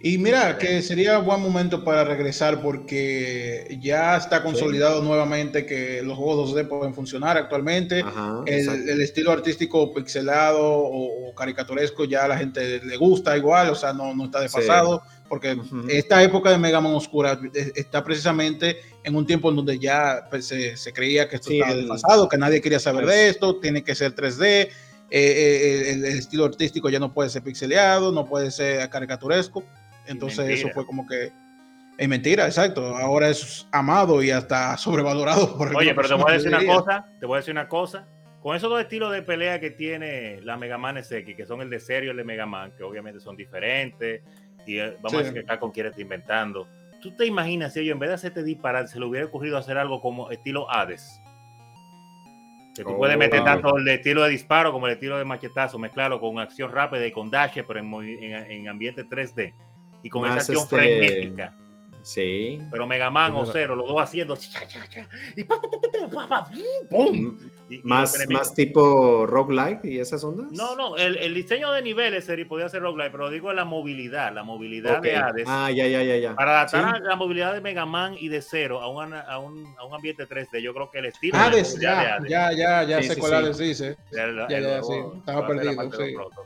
Y 0.00 0.18
mira, 0.18 0.58
que 0.58 0.82
sería 0.82 1.16
buen 1.16 1.40
momento 1.40 1.82
para 1.82 2.04
regresar 2.04 2.60
porque 2.60 3.78
ya 3.80 4.18
está 4.18 4.42
consolidado 4.42 5.02
nuevamente 5.02 5.64
que 5.64 6.02
los 6.02 6.18
juegos 6.18 6.50
2D 6.54 6.68
pueden 6.68 6.92
funcionar 6.94 7.38
actualmente. 7.38 8.00
Ajá, 8.00 8.42
El, 8.44 8.68
el 8.90 9.00
estilo 9.00 9.32
artístico 9.32 9.94
pixelado 9.94 10.60
o, 10.62 11.30
o 11.30 11.34
caricaturesco 11.34 12.04
ya 12.04 12.24
a 12.26 12.28
la 12.28 12.36
gente 12.36 12.82
le 12.84 12.96
gusta 12.98 13.34
igual, 13.34 13.70
o 13.70 13.74
sea, 13.74 13.94
no, 13.94 14.14
no 14.14 14.26
está 14.26 14.40
desfasado, 14.40 15.02
porque 15.34 15.54
Ujú. 15.54 15.86
esta 15.88 16.22
época 16.22 16.48
de 16.48 16.58
Mega 16.58 16.80
Man 16.80 16.94
Oscura 16.94 17.36
eh, 17.52 17.72
está 17.74 18.04
precisamente 18.04 18.76
en 19.02 19.16
un 19.16 19.26
tiempo 19.26 19.50
en 19.50 19.56
donde 19.56 19.80
ya 19.80 20.28
pues, 20.30 20.46
se, 20.46 20.76
se 20.76 20.92
creía 20.92 21.28
que 21.28 21.34
esto 21.36 21.48
Sí, 21.50 21.58
estaba 21.58 21.74
desfasado, 21.76 22.28
que 22.28 22.38
nadie 22.38 22.60
quería 22.60 22.78
saber 22.78 23.02
Pues- 23.02 23.16
de 23.16 23.28
esto, 23.30 23.58
tiene 23.58 23.82
que 23.82 23.96
ser 23.96 24.14
3D, 24.14 24.44
eh, 24.44 24.70
eh, 25.10 25.90
el, 25.90 26.04
el 26.04 26.18
estilo 26.18 26.44
artístico 26.44 26.88
ya 26.88 27.00
no 27.00 27.12
puede 27.12 27.30
ser 27.30 27.42
pixeleado, 27.42 28.12
no 28.12 28.26
puede 28.26 28.52
ser 28.52 28.88
caricaturesco, 28.90 29.64
entonces 30.06 30.48
eso 30.50 30.68
fue 30.72 30.86
como 30.86 31.04
que... 31.04 31.32
Es 31.98 32.08
mentira, 32.08 32.46
exacto. 32.46 32.96
Ahora 32.96 33.28
es 33.28 33.66
amado 33.72 34.22
y 34.22 34.30
hasta 34.30 34.76
sobrevalorado 34.78 35.56
por 35.58 35.74
Oye, 35.74 35.94
pero 35.96 36.06
te 36.08 36.14
voy 36.14 36.30
a 36.30 36.34
decir 36.34 36.48
una 36.54 36.64
cosa, 36.64 37.06
te 37.18 37.26
voy 37.26 37.34
a 37.34 37.38
decir 37.38 37.52
una 37.52 37.68
cosa. 37.68 38.06
Con 38.40 38.54
esos 38.54 38.68
dos 38.68 38.78
estilos 38.78 39.10
de 39.10 39.22
pelea 39.22 39.58
que 39.58 39.70
tiene 39.70 40.40
la 40.42 40.58
Mega 40.58 40.76
Man 40.76 41.02
SX, 41.02 41.34
que 41.34 41.46
son 41.46 41.62
el 41.62 41.70
de 41.70 41.80
serio 41.80 42.08
y 42.08 42.10
el 42.10 42.18
de 42.18 42.24
Mega 42.24 42.44
Man, 42.44 42.74
que 42.76 42.82
obviamente 42.82 43.18
son 43.18 43.36
diferentes, 43.36 44.20
y 44.66 44.78
eh, 44.78 44.96
vamos 45.00 45.14
a 45.14 45.18
decir 45.18 45.34
que 45.34 45.44
Capcom 45.44 45.70
quiere 45.70 45.88
estar 45.88 46.00
inventando. 46.00 46.68
¿Tú 47.00 47.14
te 47.14 47.26
imaginas 47.26 47.72
si 47.72 47.80
ellos 47.80 47.92
en 47.92 47.98
vez 47.98 48.08
de 48.08 48.14
hacerte 48.14 48.42
disparar, 48.42 48.88
se 48.88 48.98
le 48.98 49.06
hubiera 49.06 49.26
ocurrido 49.26 49.58
hacer 49.58 49.76
algo 49.76 50.00
como 50.00 50.30
estilo 50.30 50.70
Hades? 50.70 51.20
Que 52.74 52.82
tú 52.82 52.90
Oh, 52.90 52.96
puedes 52.96 53.16
meter 53.16 53.40
wow. 53.40 53.46
tanto 53.46 53.76
el 53.76 53.86
estilo 53.86 54.22
de 54.24 54.30
disparo 54.30 54.72
como 54.72 54.86
el 54.86 54.94
estilo 54.94 55.18
de 55.18 55.24
machetazo, 55.24 55.78
mezclarlo 55.78 56.18
con 56.18 56.38
acción 56.38 56.72
rápida 56.72 57.06
y 57.06 57.12
con 57.12 57.30
dash, 57.30 57.60
pero 57.66 57.78
en, 57.78 57.92
en, 57.94 58.50
en 58.50 58.68
ambiente 58.68 59.04
3D. 59.04 59.54
Y 60.02 60.10
con 60.10 60.24
esa 60.26 60.36
acción 60.36 60.58
este, 60.58 60.76
frenética. 60.76 61.54
Sí. 62.04 62.60
Pero 62.70 62.86
Mega 62.86 63.10
Man 63.10 63.32
o 63.34 63.46
Zero, 63.46 63.74
los 63.74 63.88
dos 63.88 64.00
haciendo 64.02 64.36
y 65.36 65.44
¡pum! 66.90 67.38
Y- 67.70 67.80
Más, 67.82 68.14
más 68.28 68.54
tipo 68.54 69.24
roguelike 69.26 69.84
y 69.86 69.98
esas 69.98 70.22
ondas. 70.22 70.52
No, 70.52 70.76
no, 70.76 70.96
el, 70.98 71.16
el 71.16 71.32
diseño 71.34 71.72
de 71.72 71.80
niveles 71.80 72.26
sería, 72.26 72.46
podía 72.46 72.68
ser 72.68 72.82
roguelike, 72.82 73.10
pero 73.10 73.30
digo 73.30 73.50
la 73.54 73.64
movilidad, 73.64 74.34
la 74.34 74.42
movilidad 74.42 74.98
Ok. 74.98 75.02
de 75.04 75.16
Hades. 75.16 75.44
Ah, 75.48 75.70
ya, 75.70 75.86
ya, 75.86 76.02
ya, 76.02 76.16
ya. 76.18 76.34
para 76.34 76.50
adaptar 76.60 76.96
Sí. 76.96 77.02
a 77.02 77.08
la 77.08 77.16
movilidad 77.16 77.54
de 77.54 77.62
Mega 77.62 77.86
Man 77.86 78.16
y 78.20 78.28
de 78.28 78.42
Zero 78.42 78.82
a, 78.82 78.88
una- 78.90 79.22
a, 79.22 79.38
un, 79.38 79.66
a 79.78 79.84
un 79.86 79.94
ambiente 79.94 80.28
3D, 80.28 80.60
yo 80.60 80.74
creo 80.74 80.90
que 80.90 80.98
el 80.98 81.06
estilo 81.06 81.38
de 81.38 81.42
Hades, 81.44 81.74
de 81.76 81.82
ya, 81.82 82.16
Hades, 82.16 82.30
ya, 82.30 82.52
ya, 82.52 82.82
ya 82.84 83.00
Sí, 83.02 83.08
sé 83.08 83.14
sí, 83.14 83.20
cuál 83.20 83.32
sí. 83.32 83.36
Hades 83.38 83.58
dice. 83.58 83.86
el- 84.12 84.36
ya, 84.48 84.56
el 84.58 84.62
ya, 84.64 84.82
sí, 84.82 84.92
estaba 85.16 85.46
perdido, 85.46 85.70
de 85.88 85.96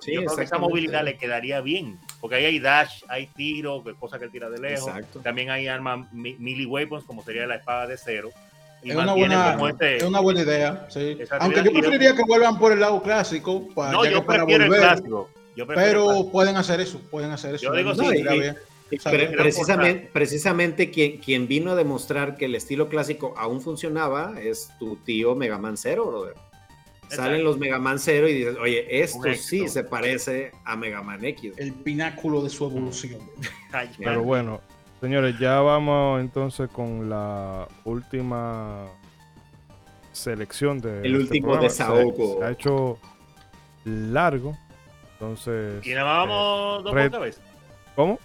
sí. 0.01 0.13
yo 0.15 0.25
creo 0.25 0.37
que 0.37 0.45
esa 0.45 0.59
movilidad 0.59 1.03
le 1.05 1.17
quedaría 1.19 1.61
bien, 1.61 1.99
porque 2.21 2.37
ahí 2.37 2.45
hay 2.45 2.59
dash, 2.61 3.03
hay 3.09 3.27
tiro, 3.27 3.83
que- 3.83 3.95
cosas 3.95 4.21
que 4.21 4.27
él 4.27 4.31
tira 4.31 4.49
de 4.49 4.61
lejos. 4.61 4.87
Exacto. 4.87 5.19
También 5.19 5.51
hay 5.51 5.67
armas 5.67 6.13
melee 6.13 6.65
weapons, 6.67 7.03
como 7.05 7.25
sería 7.25 7.45
la 7.49 7.57
espada 7.57 7.89
de 7.89 7.97
Zero. 7.97 8.31
Y 8.83 8.91
Es 8.91 8.97
una, 8.97 9.13
buena, 9.13 9.53
como 9.55 9.69
este- 9.69 9.97
es 9.97 10.03
una 10.05 10.21
buena 10.21 10.41
idea, 10.43 10.87
sí. 10.89 11.19
Aunque 11.41 11.63
yo 11.65 11.73
preferiría 11.73 12.15
que 12.15 12.23
vuelvan 12.27 12.59
por 12.59 12.73
el 12.73 12.81
lado 12.81 13.03
clásico, 13.03 13.67
para, 13.75 13.93
No, 13.93 14.05
ya 14.05 14.11
yo 14.13 14.21
que 14.21 14.27
para 14.27 14.39
prefiero 14.45 14.65
el 14.65 14.71
volver, 14.71 14.83
clásico. 14.87 15.31
Yo 15.57 15.67
prefiero 15.67 15.89
el 15.89 15.93
pero 15.93 16.05
clásico. 16.07 16.31
pueden 16.33 16.57
hacer 16.57 16.81
eso, 16.81 17.01
pueden 17.11 17.31
hacer 17.33 17.55
eso. 17.57 17.65
Yo 17.65 17.73
digo 17.73 17.95
No, 17.95 18.11
sí, 18.11 18.19
y-. 18.19 18.95
Y 18.95 18.99
pre- 19.01 19.29
precisamente, 19.37 20.09
precisamente 20.13 20.91
quien, 20.91 21.19
quien 21.19 21.47
vino 21.47 21.73
a 21.73 21.75
demostrar 21.75 22.37
que 22.39 22.47
el 22.47 22.55
estilo 22.55 22.89
clásico 22.89 23.35
aún 23.37 23.61
funcionaba 23.61 24.35
es 24.41 24.71
tu 24.79 24.97
tío 24.97 25.35
Mega 25.35 25.59
Man 25.59 25.77
Zero, 25.77 26.07
brother. 26.07 26.35
Salen 27.11 27.43
los 27.45 27.59
Mega 27.59 27.79
Man 27.79 27.99
Zero 27.99 28.29
y 28.29 28.35
dices, 28.35 28.57
oye, 28.61 29.03
esto 29.03 29.21
sí 29.35 29.67
se 29.69 29.83
parece 29.85 30.53
a 30.65 30.77
Mega 30.77 31.03
Man 31.03 31.23
X. 31.25 31.53
El 31.59 31.73
pináculo 31.75 32.43
de 32.43 32.49
su 32.51 32.65
evolución. 32.67 33.21
Pero 33.99 34.23
bueno, 34.23 34.61
señores, 35.01 35.39
ya 35.39 35.61
vamos 35.61 36.21
entonces 36.21 36.69
con 36.71 37.09
la 37.11 37.67
última 37.85 38.87
selección 40.13 40.81
de 40.81 40.99
El 41.01 41.07
este 41.07 41.19
último 41.19 41.47
programa. 41.49 41.63
desahogo. 41.69 42.33
Se, 42.35 42.39
se 42.39 42.45
ha 42.45 42.51
hecho 42.51 42.99
largo. 43.85 44.57
Entonces, 45.15 45.85
Y 45.87 45.91
nada 45.95 46.05
más 46.05 46.29
vamos 46.29 46.85
dos 46.85 46.95
Red- 46.95 47.11
por 47.11 47.19
cabeza. 47.21 47.41
¿cómo? 47.97 48.19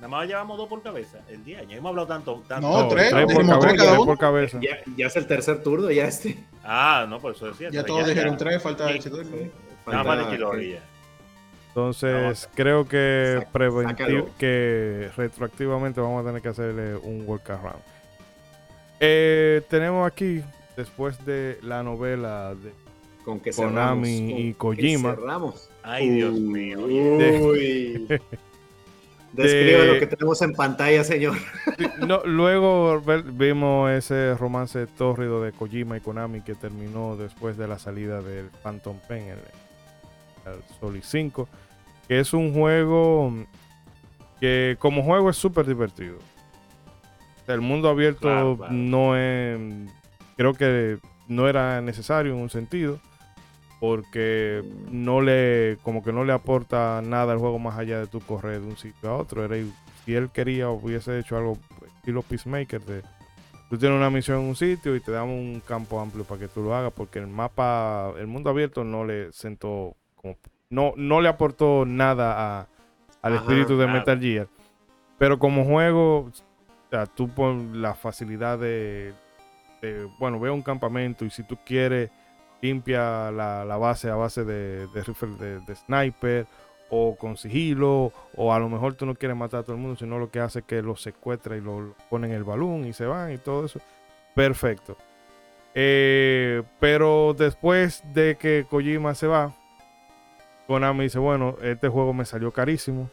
Nada 0.00 0.08
más 0.08 0.26
llevamos 0.26 0.58
dos 0.58 0.68
por 0.68 0.82
cabeza. 0.82 1.18
El 1.28 1.44
día 1.44 1.62
ya 1.62 1.76
hemos 1.76 1.90
hablado 1.90 2.08
tanto. 2.08 2.42
tanto. 2.48 2.68
No, 2.68 2.88
tres, 2.88 3.12
por 3.12 3.60
tres 3.60 3.74
cada 3.78 3.92
uno. 3.94 4.04
por 4.06 4.18
cabeza. 4.18 4.58
Ya, 4.60 4.78
ya 4.96 5.06
es 5.06 5.16
el 5.16 5.26
tercer 5.26 5.62
turno, 5.62 5.90
ya 5.90 6.04
este. 6.06 6.36
Ah, 6.64 7.06
no, 7.08 7.20
por 7.20 7.32
eso 7.34 7.46
decía. 7.46 7.70
Ya 7.70 7.84
todos 7.84 8.06
dijeron 8.06 8.36
tres, 8.36 8.60
falta 8.62 8.86
Sí. 8.88 8.94
el 8.94 8.98
Chidori. 9.02 9.50
Nada 9.86 10.04
más 10.04 10.18
de 10.26 10.36
Chidori 10.36 10.72
ya. 10.72 10.80
Entonces, 11.74 12.48
creo 12.54 12.86
que, 12.86 13.44
que 14.38 15.10
retroactivamente 15.16 16.00
vamos 16.00 16.22
a 16.22 16.26
tener 16.28 16.40
que 16.40 16.48
hacerle 16.48 16.94
un 16.94 17.24
workaround. 17.26 17.82
Eh, 19.00 19.60
tenemos 19.68 20.06
aquí, 20.06 20.40
después 20.76 21.24
de 21.26 21.58
la 21.62 21.82
novela 21.82 22.54
de 22.54 22.72
Con 23.24 23.40
que 23.40 23.50
Konami 23.50 24.06
cerramos, 24.18 24.40
y 24.40 24.54
con 24.54 24.76
que 24.76 24.82
Kojima. 24.82 25.14
cerramos. 25.16 25.70
Ay, 25.82 26.10
Dios 26.10 26.34
mío. 26.38 26.78
Uy. 26.84 28.06
Describe 29.32 29.86
lo 29.94 29.98
que 29.98 30.06
tenemos 30.06 30.40
en 30.42 30.52
pantalla, 30.52 31.02
señor. 31.02 31.34
No, 32.06 32.22
luego 32.24 33.02
ve- 33.04 33.24
vimos 33.26 33.90
ese 33.90 34.34
romance 34.36 34.86
tórrido 34.86 35.42
de 35.42 35.50
Kojima 35.50 35.96
y 35.96 36.00
Konami 36.00 36.40
que 36.42 36.54
terminó 36.54 37.16
después 37.16 37.56
de 37.56 37.66
la 37.66 37.80
salida 37.80 38.22
del 38.22 38.48
Phantom 38.62 38.96
Pen, 39.08 39.24
el, 39.24 39.38
el 40.52 40.60
Solid 40.78 41.02
5, 41.02 41.48
que 42.08 42.20
es 42.20 42.32
un 42.32 42.52
juego 42.52 43.32
que 44.40 44.76
como 44.78 45.02
juego 45.02 45.30
es 45.30 45.36
súper 45.36 45.66
divertido. 45.66 46.18
El 47.46 47.60
mundo 47.60 47.88
abierto 47.88 48.22
Claro, 48.22 48.56
claro. 48.56 48.72
no 48.72 49.16
es, 49.16 49.58
creo 50.36 50.54
que 50.54 50.98
no 51.28 51.48
era 51.48 51.80
necesario 51.80 52.32
en 52.32 52.38
un 52.38 52.50
sentido, 52.50 53.00
porque 53.80 54.62
no 54.90 55.20
le, 55.20 55.78
como 55.82 56.02
que 56.02 56.12
no 56.12 56.24
le 56.24 56.32
aporta 56.32 57.02
nada 57.04 57.32
al 57.32 57.38
juego 57.38 57.58
más 57.58 57.78
allá 57.78 57.98
de 58.00 58.06
tu 58.06 58.20
correr 58.20 58.60
de 58.60 58.66
un 58.66 58.76
sitio 58.76 59.10
a 59.10 59.16
otro. 59.16 59.44
Era, 59.44 59.56
si 60.04 60.14
él 60.14 60.30
quería 60.30 60.70
hubiese 60.70 61.18
hecho 61.18 61.36
algo 61.36 61.58
estilo 61.86 62.22
Peacemaker 62.22 62.82
de 62.82 63.02
tú 63.68 63.78
tienes 63.78 63.96
una 63.96 64.10
misión 64.10 64.40
en 64.40 64.48
un 64.48 64.56
sitio 64.56 64.94
y 64.94 65.00
te 65.00 65.12
damos 65.12 65.34
un 65.34 65.60
campo 65.66 66.00
amplio 66.00 66.24
para 66.24 66.40
que 66.40 66.48
tú 66.48 66.62
lo 66.62 66.74
hagas, 66.74 66.92
porque 66.92 67.18
el 67.18 67.26
mapa, 67.26 68.12
el 68.18 68.26
mundo 68.26 68.50
abierto 68.50 68.84
no 68.84 69.04
le 69.04 69.32
sentó, 69.32 69.96
como, 70.14 70.36
no, 70.70 70.92
no 70.96 71.20
le 71.20 71.28
aportó 71.28 71.84
nada 71.86 72.60
a- 72.60 72.66
al 73.22 73.32
Ajá, 73.34 73.42
espíritu 73.42 73.76
de. 73.78 73.86
Metal 73.86 74.20
Gear. 74.20 74.48
Pero 75.18 75.38
como 75.38 75.64
juego, 75.64 76.18
o 76.20 76.30
sea, 76.90 77.06
tú 77.06 77.28
pon 77.28 77.80
la 77.80 77.94
facilidad 77.94 78.58
de, 78.58 79.14
de, 79.80 80.08
bueno, 80.18 80.38
ve 80.40 80.48
a 80.48 80.52
un 80.52 80.62
campamento 80.62 81.24
y 81.24 81.30
si 81.30 81.42
tú 81.44 81.56
quieres, 81.64 82.10
limpia 82.60 83.30
la, 83.30 83.64
la 83.64 83.76
base 83.76 84.10
a 84.10 84.14
base 84.16 84.44
de, 84.44 84.86
de 84.88 85.02
rifle 85.04 85.36
de, 85.36 85.60
de 85.60 85.74
sniper 85.76 86.46
o 86.90 87.16
con 87.16 87.36
sigilo, 87.36 88.12
o 88.36 88.52
a 88.52 88.58
lo 88.58 88.68
mejor 88.68 88.94
tú 88.94 89.06
no 89.06 89.14
quieres 89.14 89.36
matar 89.36 89.60
a 89.60 89.62
todo 89.62 89.74
el 89.76 89.80
mundo, 89.82 89.96
sino 89.96 90.18
lo 90.18 90.30
que 90.30 90.40
hace 90.40 90.60
es 90.60 90.64
que 90.64 90.82
los 90.82 91.00
secuestra 91.02 91.56
y 91.56 91.60
lo, 91.60 91.80
lo 91.80 91.94
ponen 92.10 92.30
en 92.30 92.36
el 92.36 92.44
balón 92.44 92.84
y 92.86 92.92
se 92.92 93.06
van 93.06 93.32
y 93.32 93.38
todo 93.38 93.64
eso. 93.66 93.80
Perfecto. 94.34 94.96
Eh, 95.74 96.62
pero 96.80 97.34
después 97.36 98.02
de 98.12 98.36
que 98.36 98.66
Kojima 98.68 99.14
se 99.14 99.26
va, 99.26 99.52
Konami 100.66 101.04
dice, 101.04 101.18
bueno, 101.18 101.56
este 101.62 101.88
juego 101.88 102.12
me 102.14 102.24
salió 102.24 102.50
carísimo. 102.52 103.10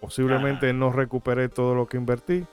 Posiblemente 0.00 0.72
no 0.72 0.92
recuperé 0.92 1.48
todo 1.48 1.74
lo 1.74 1.86
que 1.86 1.96
invertí. 1.96 2.44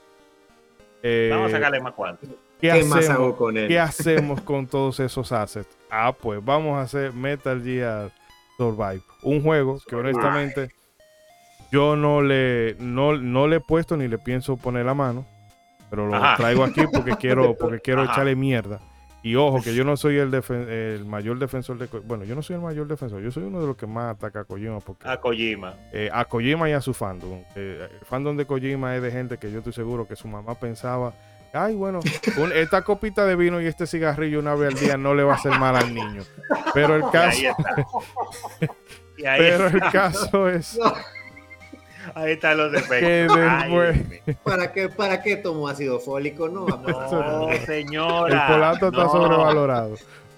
Eh, 1.02 1.28
Vamos 1.32 1.48
a 1.52 1.56
sacarle 1.56 1.80
más 1.80 1.92
cuánto. 1.94 2.26
¿qué, 2.60 2.70
¿Qué 2.70 2.84
más 2.84 2.98
hacemos? 3.00 3.10
hago 3.10 3.36
con 3.36 3.56
él? 3.56 3.68
¿Qué 3.68 3.78
hacemos 3.80 4.40
con 4.40 4.66
todos 4.66 5.00
esos 5.00 5.30
assets? 5.32 5.76
Ah, 5.90 6.12
pues 6.18 6.44
vamos 6.44 6.78
a 6.78 6.82
hacer 6.82 7.12
Metal 7.12 7.62
Gear 7.62 8.10
Survive. 8.56 9.02
Un 9.22 9.42
juego 9.42 9.78
que 9.86 9.94
honestamente 9.96 10.70
yo 11.70 11.96
no 11.96 12.22
le, 12.22 12.76
no, 12.78 13.16
no 13.16 13.46
le 13.48 13.56
he 13.56 13.60
puesto 13.60 13.96
ni 13.96 14.08
le 14.08 14.18
pienso 14.18 14.56
poner 14.56 14.86
la 14.86 14.94
mano. 14.94 15.26
Pero 15.90 16.06
lo 16.06 16.16
Ajá. 16.16 16.36
traigo 16.36 16.64
aquí 16.64 16.86
porque 16.92 17.12
quiero, 17.18 17.54
porque 17.56 17.80
quiero 17.80 18.02
Ajá. 18.02 18.12
echarle 18.12 18.34
mierda. 18.36 18.80
Y 19.24 19.36
ojo, 19.36 19.60
que 19.62 19.74
yo 19.74 19.84
no 19.84 19.96
soy 19.96 20.18
el, 20.18 20.30
defen- 20.30 20.68
el 20.68 21.04
mayor 21.06 21.38
defensor 21.38 21.78
de... 21.78 21.86
Bueno, 22.00 22.24
yo 22.24 22.34
no 22.34 22.42
soy 22.42 22.56
el 22.56 22.62
mayor 22.62 22.86
defensor. 22.86 23.22
Yo 23.22 23.30
soy 23.30 23.44
uno 23.44 23.58
de 23.60 23.66
los 23.66 23.76
que 23.76 23.86
más 23.86 24.14
ataca 24.14 24.40
a 24.40 24.44
Kojima 24.44 24.80
porque 24.80 25.08
A 25.08 25.18
Kojima. 25.18 25.74
eh, 25.92 26.10
a 26.12 26.26
Kojima 26.26 26.68
y 26.68 26.72
a 26.74 26.80
su 26.82 26.92
fandom. 26.92 27.42
Eh, 27.56 27.88
el 28.00 28.06
fandom 28.06 28.36
de 28.36 28.44
Kojima 28.44 28.94
es 28.94 29.00
de 29.02 29.10
gente 29.10 29.38
que 29.38 29.50
yo 29.50 29.58
estoy 29.58 29.72
seguro 29.72 30.06
que 30.06 30.14
su 30.14 30.28
mamá 30.28 30.54
pensaba, 30.56 31.14
ay, 31.54 31.74
bueno, 31.74 32.00
un- 32.36 32.52
esta 32.52 32.82
copita 32.82 33.24
de 33.24 33.34
vino 33.34 33.62
y 33.62 33.66
este 33.66 33.86
cigarrillo 33.86 34.38
una 34.40 34.54
vez 34.54 34.74
al 34.74 34.78
día 34.78 34.96
no 34.98 35.14
le 35.14 35.22
va 35.24 35.32
a 35.32 35.36
hacer 35.36 35.58
mal 35.58 35.74
al 35.74 35.94
niño. 35.94 36.22
Pero 36.74 36.96
el 36.96 37.02
Y 37.08 37.10
caso, 37.10 37.38
ahí 37.38 37.46
está. 37.46 37.74
Y 39.16 39.24
ahí, 39.26 39.40
pero 39.40 39.68
el 39.68 39.76
está. 39.76 39.90
caso 39.90 40.48
es 40.50 40.78
ahí 42.14 42.32
están 42.32 42.56
los 42.58 42.72
defectos. 42.72 43.36
Ay. 43.38 44.22
¿Para 44.42 44.72
qué, 44.72 44.88
¿Para 44.88 45.22
qué 45.22 45.36
tomó 45.36 45.68
ácido 45.68 45.98
fólico? 46.00 46.48
No, 46.48 46.66
No, 46.66 47.48
señora. 47.66 48.46
el 48.46 48.52
polato 48.54 48.88
está 48.88 49.04
no. 49.04 49.10
sobrevalorado. 49.10 49.94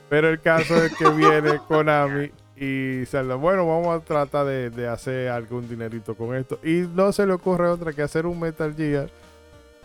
Pero 0.09 0.29
el 0.29 0.41
caso 0.41 0.77
es 0.85 0.95
que 0.97 1.09
viene 1.11 1.59
Konami 1.67 2.31
y 2.57 3.05
sale, 3.07 3.35
bueno, 3.35 3.67
vamos 3.67 3.89
a 4.01 4.05
tratar 4.05 4.47
de, 4.47 4.71
de 4.71 4.87
hacer 4.89 5.29
algún 5.31 5.69
dinerito 5.69 6.15
con 6.15 6.35
esto. 6.37 6.59
Y 6.63 6.87
no 6.95 7.13
se 7.13 7.27
le 7.27 7.33
ocurre 7.33 7.69
otra 7.69 7.93
que 7.93 8.03
hacer 8.03 8.25
un 8.27 8.39
Metal 8.41 8.73
Gear 8.75 9.09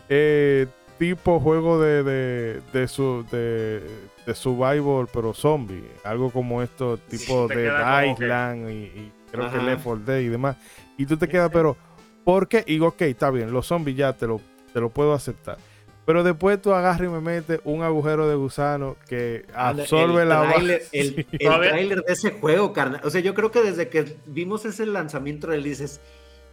eh, 0.10 0.68
tipo 1.00 1.40
juego 1.40 1.82
de, 1.82 2.04
de, 2.04 2.62
de, 2.72 2.88
su, 2.88 3.26
de, 3.32 3.82
de 4.26 4.36
survival, 4.36 5.08
pero 5.12 5.34
zombie. 5.34 5.84
Algo 6.04 6.30
como 6.30 6.62
esto, 6.62 6.98
tipo 6.98 7.48
de 7.48 7.56
que- 7.56 8.08
Island 8.12 8.70
y, 8.70 8.74
y 8.74 9.12
creo 9.32 9.52
que. 9.52 9.58
Left 9.58 9.84
4 9.84 10.04
Dead 10.06 10.20
y 10.20 10.28
demás. 10.30 10.56
Y 11.02 11.06
tú 11.06 11.18
te 11.18 11.28
quedas, 11.28 11.50
pero, 11.52 11.76
¿por 12.24 12.48
qué? 12.48 12.64
Y 12.68 12.74
digo, 12.74 12.88
ok, 12.88 13.02
está 13.04 13.32
bien, 13.32 13.52
los 13.52 13.66
zombies 13.68 13.98
ya 13.98 14.14
te 14.14 14.28
lo, 14.28 14.40
te 14.74 14.80
lo 14.80 14.90
puedo 14.90 15.14
aceptar. 15.14 15.58
Pero 16.06 16.24
después 16.24 16.62
tú 16.62 16.74
agarras 16.74 17.08
y 17.08 17.12
me 17.12 17.22
metes 17.22 17.60
un 17.64 17.84
agujero 17.84 18.28
de 18.28 18.36
gusano 18.36 18.98
que 19.08 19.46
absorbe 19.54 20.24
el 20.24 20.30
la 20.30 20.42
tráiler, 20.50 20.80
base. 20.82 21.00
el, 21.00 21.16
Sí. 21.16 21.26
el 21.40 21.60
tráiler 21.60 22.02
de 22.04 22.14
ese 22.14 22.32
juego, 22.32 22.74
carnal. 22.74 23.02
O 23.04 23.10
sea, 23.10 23.22
yo 23.22 23.34
creo 23.34 23.52
que 23.52 23.62
desde 23.62 23.88
que 23.90 24.18
vimos 24.26 24.66
ese 24.66 24.86
lanzamiento, 24.86 25.52
él 25.52 25.64
dices, 25.64 26.02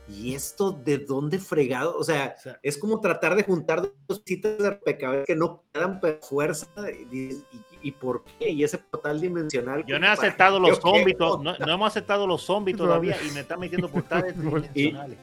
¿y 0.08 0.34
esto 0.34 0.72
de 0.72 0.98
dónde 0.98 1.38
fregado? 1.38 1.96
O 1.96 2.04
sea, 2.04 2.34
O 2.38 2.42
sea, 2.42 2.58
es 2.62 2.78
como 2.78 3.00
tratar 3.00 3.36
de 3.36 3.42
juntar 3.42 3.82
dos 4.06 4.22
citas 4.24 4.58
de 4.58 4.70
rompecabezas 4.70 5.26
que 5.26 5.36
no 5.36 5.62
quedan 5.72 6.00
por 6.00 6.18
fuerza. 6.22 6.66
Y, 7.10 7.16
¿y, 7.16 7.44
y 7.82 7.92
por 7.92 8.24
qué? 8.38 8.50
Y 8.50 8.64
ese 8.64 8.78
portal 8.78 9.20
dimensional. 9.20 9.84
Yo 9.86 9.98
no 9.98 10.06
he 10.06 10.10
aceptado 10.10 10.58
los 10.58 10.78
zombies, 10.78 11.16
no, 11.18 11.38
no 11.38 11.72
hemos 11.72 11.86
aceptado 11.88 12.26
los 12.26 12.42
zombies 12.42 12.76
todavía 12.76 13.16
y 13.26 13.30
me 13.32 13.40
están 13.40 13.60
metiendo 13.60 13.88
portales 13.88 14.34
tridimensionales. 14.36 15.18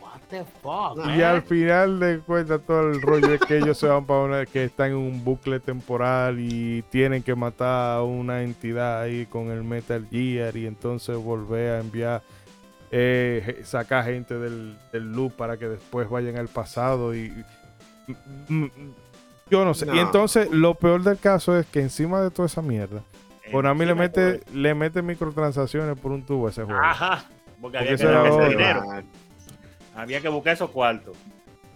What 0.00 0.20
the 0.30 0.44
fuck, 0.62 1.06
Y 1.16 1.22
al 1.22 1.42
final 1.42 1.98
de 1.98 2.20
cuentas 2.20 2.60
todo 2.66 2.90
el 2.90 3.00
rollo 3.00 3.32
es 3.34 3.40
que 3.40 3.58
ellos 3.58 3.78
se 3.78 3.88
van 3.88 4.04
para 4.04 4.20
una 4.20 4.46
que 4.46 4.64
están 4.64 4.90
en 4.90 4.96
un 4.96 5.24
bucle 5.24 5.58
temporal 5.60 6.38
y 6.38 6.82
tienen 6.90 7.22
que 7.22 7.34
matar 7.34 7.98
a 7.98 8.02
una 8.02 8.42
entidad 8.42 9.00
ahí 9.00 9.26
con 9.26 9.50
el 9.50 9.64
Metal 9.64 10.06
Gear 10.10 10.56
y 10.56 10.66
entonces 10.66 11.16
volver 11.16 11.72
a 11.72 11.80
enviar 11.80 12.22
eh, 12.90 13.60
sacar 13.64 14.04
gente 14.04 14.38
del, 14.38 14.76
del 14.92 15.12
loop 15.12 15.32
para 15.32 15.56
que 15.56 15.68
después 15.68 16.08
vayan 16.08 16.36
al 16.36 16.48
pasado 16.48 17.14
y 17.14 17.32
mm, 18.48 18.62
mm, 18.64 18.70
yo 19.50 19.64
no 19.64 19.74
sé. 19.74 19.86
Y 19.94 19.98
entonces 19.98 20.50
lo 20.50 20.74
peor 20.74 21.02
del 21.02 21.18
caso 21.18 21.58
es 21.58 21.66
que 21.66 21.80
encima 21.80 22.20
de 22.20 22.30
toda 22.30 22.46
esa 22.46 22.62
mierda, 22.62 23.02
Konami 23.50 23.86
le 23.86 23.94
mete, 23.94 24.40
le 24.52 24.74
mete 24.74 25.02
microtransacciones 25.02 25.98
por 25.98 26.12
un 26.12 26.22
tubo 26.24 26.46
a 26.46 26.50
ese 26.50 26.64
juego. 26.64 26.80
Ajá. 26.82 27.24
Porque 27.60 27.78
había 27.78 27.96
que 27.96 28.04
buscar 28.04 28.26
ese 28.26 28.34
otra. 28.34 28.48
dinero. 28.48 28.82
Había 29.94 30.20
que 30.20 30.28
buscar 30.28 30.52
esos 30.52 30.70
cuartos. 30.70 31.16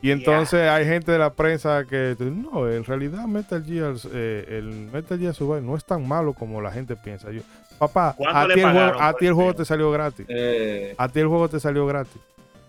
Y 0.03 0.11
entonces 0.11 0.69
hay 0.69 0.85
gente 0.85 1.13
de 1.13 1.19
la 1.19 1.33
prensa 1.33 1.85
que 1.85 2.17
dice, 2.17 2.25
no, 2.25 2.69
en 2.69 2.85
realidad 2.85 3.25
Metal 3.27 3.65
Gear, 3.65 3.95
eh, 4.13 4.45
el 4.49 4.91
Metal 4.93 5.17
Gear 5.17 5.33
Survive 5.33 5.63
no 5.63 5.77
es 5.77 5.85
tan 5.85 6.07
malo 6.07 6.35
como 6.35 6.61
la 6.61 6.73
gente 6.73 6.97
piensa. 6.97 7.31
Yo, 7.31 7.43
papá, 7.79 8.15
¿Cuánto 8.17 8.39
a 8.39 8.47
ti, 8.55 8.61
el 8.61 8.71
juego, 8.73 9.01
a 9.01 9.13
ti 9.15 9.27
el 9.27 9.33
juego 9.35 9.55
te 9.55 9.65
salió 9.65 9.91
gratis. 9.91 10.27
eh, 10.29 10.95
A 10.99 11.09
ti 11.09 11.21
el 11.21 11.27
juego 11.29 11.49
te 11.49 11.61
salió 11.61 11.87
gratis. 11.87 12.21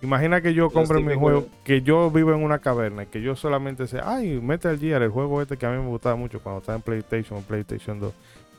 Imagina 0.02 0.42
que 0.42 0.54
yo 0.54 0.70
compre 0.70 1.00
mi 1.02 1.16
juego, 1.16 1.48
que 1.64 1.82
yo 1.82 2.12
vivo 2.12 2.34
en 2.34 2.44
una 2.44 2.60
caverna 2.60 3.04
y 3.04 3.06
que 3.06 3.22
yo 3.22 3.36
solamente 3.38 3.88
sé, 3.88 4.00
ay, 4.04 4.40
Metal 4.42 4.78
Gear, 4.78 5.02
el 5.02 5.10
juego 5.10 5.42
este 5.42 5.56
que 5.56 5.66
a 5.66 5.70
mí 5.72 5.78
me 5.82 5.88
gustaba 5.88 6.16
mucho 6.18 6.40
cuando 6.42 6.60
estaba 6.60 6.76
en 6.76 6.82
PlayStation 6.82 7.40
o 7.40 7.42
PlayStation 7.42 8.00
2. 8.02 8.14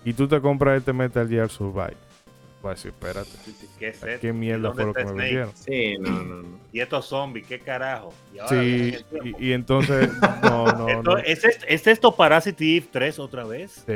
Y 0.07 0.15
tú 0.15 0.27
te 0.27 0.41
compras 0.41 0.79
este 0.79 0.93
Metal 0.95 1.29
Gear 1.29 1.51
Survive. 1.51 1.97
Voy 2.65 2.71
a 2.71 2.75
decir, 2.77 2.93
espérate, 2.93 3.29
¿Qué 3.79 3.89
es 3.89 3.97
esto? 4.03 4.07
¿qué 4.23 4.33
mierda 4.33 4.69
¿Dónde 4.69 4.85
fue 4.85 4.87
lo 4.87 4.95
que 4.95 5.01
está 5.03 5.13
me 5.13 5.29
Snake? 5.29 5.35
vendieron? 5.37 5.55
sí, 5.55 5.99
no, 5.99 6.25
no, 6.25 6.43
no. 6.49 6.59
Y 6.73 6.81
estos 6.81 7.05
zombies, 7.07 7.47
¿qué 7.47 7.59
carajo? 7.61 8.15
Y 8.35 8.39
ahora 8.39 8.49
Sí, 8.63 8.97
y, 9.39 9.49
y 9.49 9.53
entonces, 9.53 10.09
no, 10.43 10.73
no, 10.73 10.89
Esto- 10.89 11.03
no. 11.03 11.19
¿es, 11.19 11.45
esto, 11.45 11.67
¿Es 11.69 11.87
esto 11.87 12.17
Parasite 12.17 12.77
Eve 12.79 12.87
3 12.91 13.19
otra 13.19 13.45
vez? 13.45 13.85
Sí, 13.87 13.95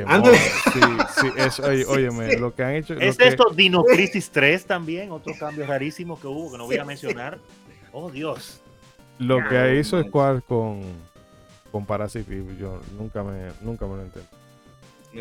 sí, 1.19 1.27
es, 1.35 1.59
oye, 1.61 1.83
óyeme, 1.85 2.37
lo 2.37 2.53
que 2.53 2.63
han 2.63 2.75
hecho. 2.75 2.93
lo 2.93 3.01
¿Es 3.01 3.17
que- 3.17 3.27
esto 3.29 3.49
Dino 3.55 3.83
Crisis 3.83 4.29
3 4.29 4.63
también? 4.65 5.11
Otro 5.11 5.33
cambio 5.39 5.65
rarísimo 5.65 6.19
que 6.21 6.27
hubo 6.27 6.51
que 6.51 6.59
no 6.59 6.67
voy 6.67 6.77
a 6.77 6.85
mencionar. 6.85 7.39
Oh, 7.91 8.11
Dios. 8.11 8.61
Lo 9.17 9.39
que 9.49 9.79
hizo 9.79 9.95
man. 9.95 10.05
Square 10.07 10.41
con, 10.47 10.81
con 11.71 11.87
Parasite 11.87 12.31
Eve, 12.31 12.55
yo 12.59 12.79
nunca 12.99 13.23
me, 13.23 13.47
nunca 13.61 13.87
me 13.87 13.95
lo 13.95 14.03
entendí. 14.03 14.27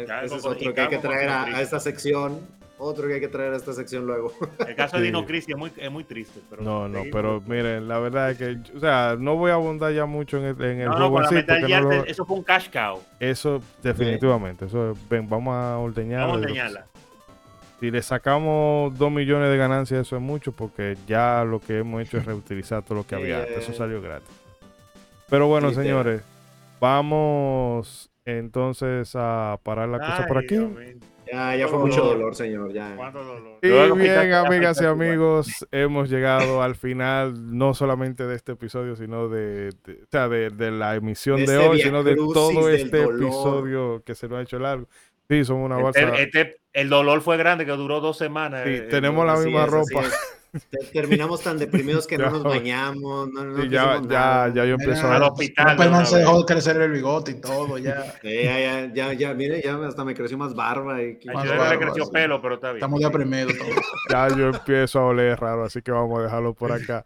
Ya, 0.07 0.22
Ese 0.22 0.36
es 0.36 0.44
otro 0.44 0.74
que 0.74 0.80
hay 0.82 0.88
que 0.88 0.99
traer 0.99 1.30
a, 1.30 1.44
a 1.44 1.62
esta 1.62 1.80
sección. 1.80 2.40
Otro 2.81 3.09
que 3.09 3.14
hay 3.14 3.20
que 3.20 3.29
traer 3.29 3.53
a 3.53 3.57
esta 3.57 3.72
sección 3.72 4.07
luego. 4.07 4.33
El 4.66 4.74
caso 4.76 4.97
de 4.97 5.03
Sí. 5.03 5.07
Dino 5.07 5.26
Crisis 5.26 5.49
es 5.51 5.57
muy, 5.57 5.72
es 5.76 5.91
muy 5.91 6.05
triste. 6.05 6.41
Pero 6.49 6.62
No, 6.62 6.89
no, 6.89 6.99
seguimos. 6.99 7.16
pero 7.16 7.43
miren, 7.47 7.89
la 7.89 7.99
verdad 7.99 8.31
es 8.31 8.39
que, 8.39 8.57
o 8.76 8.81
sea, 8.81 9.16
no 9.18 9.35
voy 9.37 9.51
a 9.51 9.55
abundar 9.55 9.93
ya 9.93 10.07
mucho 10.07 10.37
en 10.39 10.45
el, 10.45 10.64
en 10.64 10.81
el 10.83 10.87
No, 10.87 10.93
no, 10.93 11.09
juego 11.11 11.20
no 11.22 11.81
lo- 11.91 12.05
eso 12.05 12.24
fue 12.24 12.37
un 12.37 12.45
cash 12.45 12.68
cow. 12.72 13.01
eso 13.18 13.61
definitivamente, 13.83 14.66
eso, 14.66 14.97
ven, 15.11 15.29
vamos 15.29 15.55
a 15.57 15.76
ordeñar. 15.79 16.20
Vamos 16.20 16.37
a 16.37 16.41
enseñarla. 16.43 16.87
Si 17.81 17.91
le 17.91 18.03
sacamos 18.03 18.97
dos 18.99 19.11
millones 19.11 19.51
de 19.51 19.57
ganancias, 19.57 20.01
eso 20.07 20.16
es 20.16 20.22
mucho, 20.22 20.51
porque 20.53 20.97
ya 21.07 21.45
lo 21.45 21.61
que 21.61 21.79
hemos 21.79 22.03
hecho 22.03 22.18
es 22.18 22.26
reutilizar 22.26 22.83
todo 22.83 22.99
lo 22.99 23.07
que 23.07 23.14
había. 23.16 23.45
Eso 23.45 23.72
salió 23.72 24.01
gratis. 24.01 24.29
Pero 25.29 25.47
bueno, 25.49 25.72
señores, 25.72 26.22
vamos 26.81 28.11
entonces 28.24 29.12
a 29.14 29.59
parar 29.62 29.89
la 29.89 29.99
cosa 29.99 30.18
Ay, 30.22 30.24
por 30.29 30.39
aquí. 30.39 30.57
Dios. 30.57 30.70
Ya, 31.33 31.57
ya 31.57 31.68
fue 31.68 31.79
mucho 31.79 32.03
dolor, 32.03 32.35
señor. 32.35 32.72
Ya. 32.72 32.95
Cuánto 32.97 33.22
dolor. 33.22 33.59
Y 33.62 33.68
bien, 33.99 34.33
amigas 34.35 34.81
y 34.81 34.85
amigos, 34.85 35.66
hemos 35.70 36.09
llegado 36.11 36.62
al 36.62 36.74
final, 36.74 37.57
no 37.57 37.74
solamente 37.74 38.26
de 38.26 38.35
este 38.37 38.53
episodio, 38.53 38.97
sino 38.97 39.29
de, 39.29 39.70
de- 39.85 40.01
o 40.03 40.07
sea, 40.11 40.29
de, 40.29 40.51
de 40.51 40.70
la 40.70 40.95
emisión 40.97 41.37
De 41.37 41.47
de, 41.47 41.55
este 41.55 41.68
hoy, 41.68 41.81
sino 41.81 42.03
de 42.03 42.16
todo 42.16 42.70
este 42.70 43.03
dolor. 43.03 43.22
episodio 43.22 44.03
que 44.05 44.14
se 44.14 44.29
nos 44.29 44.39
ha 44.39 44.43
hecho 44.43 44.59
largo. 44.59 44.89
Sí, 45.29 45.45
somos 45.45 45.66
una 45.66 45.76
balsa. 45.76 46.01
Este- 46.01 46.22
este- 46.41 46.61
el 46.79 46.89
dolor 46.89 47.20
fue 47.22 47.37
grande 47.37 47.66
que 47.66 47.72
duró 47.72 48.01
dos 48.01 48.16
semanas. 48.16 48.62
Sí, 48.64 48.70
eh, 48.70 48.76
eh, 48.76 48.81
tenemos 48.83 49.26
la 49.26 49.33
Así 49.33 49.47
misma 49.47 49.64
es, 49.64 49.70
ropa. 49.70 50.03
Terminamos 50.93 51.43
tan 51.43 51.59
deprimidos 51.59 52.07
que 52.07 52.16
Ya, 52.18 52.26
no 52.26 52.31
nos 52.31 52.45
bañamos. 52.45 53.29
No, 53.31 53.45
no 53.45 53.57
Sí, 53.57 53.66
no 53.66 53.70
ya, 53.72 54.01
ya, 54.09 54.53
ya 54.55 54.64
yo 54.64 54.74
empiezo 54.74 55.11
al 55.11 55.22
a... 55.22 55.26
hospital 55.26 55.70
Superman 55.70 55.99
una 56.01 56.07
se 56.07 56.18
dejó 56.18 56.39
de 56.39 56.45
crecer 56.45 56.81
el 56.81 56.93
bigote 56.93 57.33
y 57.33 57.41
todo, 57.41 57.79
ya. 57.79 58.14
Eh, 58.22 58.45
ya, 58.45 58.59
ya, 58.61 58.93
ya, 58.95 59.12
ya, 59.12 59.35
mire, 59.35 59.61
ya 59.61 59.76
hasta 59.87 60.05
me 60.05 60.14
creció 60.14 60.39
más 60.39 60.55
barba. 60.55 61.03
Y, 61.03 61.18
Más 61.26 61.43
Chidera 61.43 61.43
le 61.43 61.59
bárbaro, 61.59 61.81
creció 61.81 62.05
sí. 62.05 62.11
pelo, 62.12 62.41
pero 62.41 62.55
está 62.55 62.68
bien. 62.68 62.76
Estamos 62.76 63.01
deprimidos 63.01 63.59
todos. 63.59 63.74
Ya 64.11 64.29
yo 64.29 64.49
empiezo 64.49 65.01
a 65.01 65.07
oler 65.07 65.39
raro, 65.39 65.64
así 65.64 65.83
que 65.83 65.91
vamos 65.91 66.18
a 66.20 66.22
dejarlo 66.22 66.55
por 66.55 66.70
acá. 66.70 67.05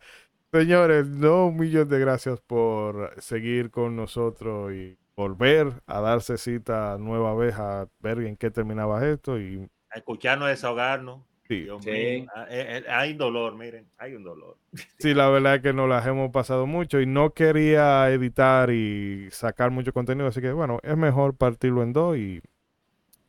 Señores, 0.52 1.08
no 1.08 1.46
un 1.46 1.56
millón 1.56 1.88
de 1.88 1.98
gracias 1.98 2.40
por 2.40 3.14
seguir 3.18 3.70
con 3.70 3.96
nosotros 3.96 4.70
y 4.72 4.98
volver 5.22 5.82
a 5.86 6.00
darse 6.00 6.36
cita 6.38 6.96
nueva 6.98 7.34
vez 7.34 7.54
a 7.56 7.88
ver 8.00 8.18
en 8.20 8.36
qué 8.36 8.50
terminaba 8.50 9.06
esto 9.06 9.38
y 9.38 9.68
A 9.90 9.98
escucharnos, 9.98 10.48
desahogarnos. 10.48 11.22
sí, 11.48 11.62
Dios 11.64 11.82
Sí. 11.84 11.90
mío, 11.90 12.26
ah, 12.34 12.46
eh, 12.50 12.82
eh, 12.86 12.90
hay 12.90 13.12
un 13.12 13.18
dolor, 13.18 13.54
miren, 13.56 13.86
hay 13.98 14.14
un 14.14 14.24
dolor. 14.24 14.56
sí, 14.98 15.14
la 15.14 15.28
verdad 15.28 15.56
es 15.56 15.62
que 15.62 15.72
nos 15.72 15.88
las 15.88 16.06
hemos 16.06 16.30
pasado 16.30 16.66
mucho 16.66 17.00
y 17.00 17.06
no 17.06 17.34
quería 17.34 18.10
editar 18.10 18.70
y 18.70 19.28
sacar 19.30 19.70
mucho 19.70 19.92
contenido, 19.92 20.26
así 20.28 20.40
que 20.40 20.52
bueno, 20.52 20.78
es 20.82 20.96
mejor 20.96 21.36
partirlo 21.36 21.82
en 21.82 21.92
dos 21.92 22.16
y 22.16 22.40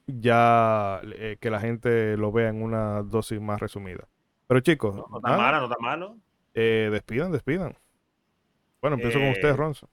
ya 0.07 1.01
eh, 1.15 1.37
que 1.39 1.49
la 1.49 1.59
gente 1.59 2.17
lo 2.17 2.31
vea 2.31 2.49
en 2.49 2.61
una 2.61 3.03
dosis 3.03 3.39
más 3.39 3.59
resumida. 3.59 4.07
Pero 4.47 4.59
chicos, 4.59 4.95
No, 4.95 5.07
no 5.09 5.17
está 5.17 5.37
malo, 5.37 5.57
no 5.59 5.63
está 5.65 5.77
malo. 5.81 6.17
eh, 6.53 6.89
despidan, 6.91 7.31
despidan. 7.31 7.75
Bueno, 8.81 8.95
empiezo 8.95 9.19
con 9.19 9.29
usted, 9.29 9.55
Ronzo. 9.55 9.89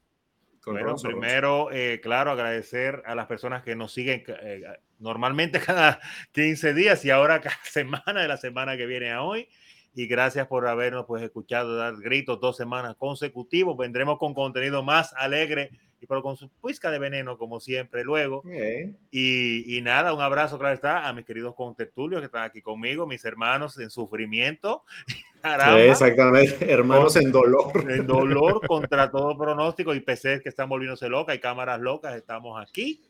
Bueno, 0.65 0.97
primero, 0.97 1.71
eh, 1.73 2.01
claro, 2.03 2.31
agradecer 2.33 3.03
a 3.07 3.15
las 3.15 3.27
personas 3.27 3.63
que 3.63 3.75
nos 3.75 3.93
siguen 3.93 4.25
eh, 4.43 4.63
normalmente 4.99 5.61
cada 5.67 6.01
15 6.33 6.75
días 6.75 7.05
y 7.05 7.11
ahora 7.11 7.41
cada 7.41 7.57
semana 7.65 8.23
de 8.23 8.29
la 8.29 8.37
semana 8.37 8.77
que 8.77 8.87
viene 8.87 9.11
a 9.11 9.23
hoy. 9.23 9.49
Y 9.93 10.07
gracias 10.07 10.47
por 10.47 10.69
habernos 10.69 11.05
pues 11.07 11.23
escuchado 11.23 11.77
dar 11.77 11.97
gritos 11.97 12.41
dos 12.41 12.57
semanas 12.57 12.95
consecutivos. 12.97 13.77
Vendremos 13.77 14.19
con 14.19 14.35
contenido 14.35 14.85
más 14.85 15.13
alegre 15.15 15.71
y 16.01 16.07
pero 16.07 16.23
con 16.23 16.37
su 16.37 16.49
pizca 16.49 16.91
de 16.91 16.99
veneno 16.99 17.37
como 17.37 17.61
siempre 17.61 18.05
luego. 18.05 18.43
Eh, 18.51 18.95
Y, 19.11 19.77
y 19.77 19.83
nada, 19.83 20.15
un 20.15 20.21
abrazo, 20.21 20.59
claro 20.59 20.75
está, 20.75 21.09
a 21.09 21.13
mis 21.13 21.27
queridos 21.27 21.55
contertulios 21.55 22.21
que 22.21 22.27
están 22.27 22.45
aquí 22.45 22.63
conmigo, 22.63 23.07
mis 23.07 23.25
hermanos 23.25 23.79
en 23.79 23.91
sufrimiento. 23.91 24.85
Caramba 25.43 25.75
sí, 25.81 25.89
exactamente. 25.89 26.71
Hermanos 26.73 27.17
en 27.17 27.33
dolor. 27.33 27.73
en 27.91 28.07
dolor 28.07 28.67
contra 28.67 29.11
todo 29.11 29.37
pronóstico 29.37 29.95
y 29.95 30.01
PCs 30.01 30.43
que 30.43 30.49
están 30.49 30.69
volviéndose 30.69 31.09
locas 31.09 31.35
y 31.37 31.39
cámaras 31.39 31.81
locas, 31.81 32.15
estamos 32.17 32.61
aquí. 32.61 33.03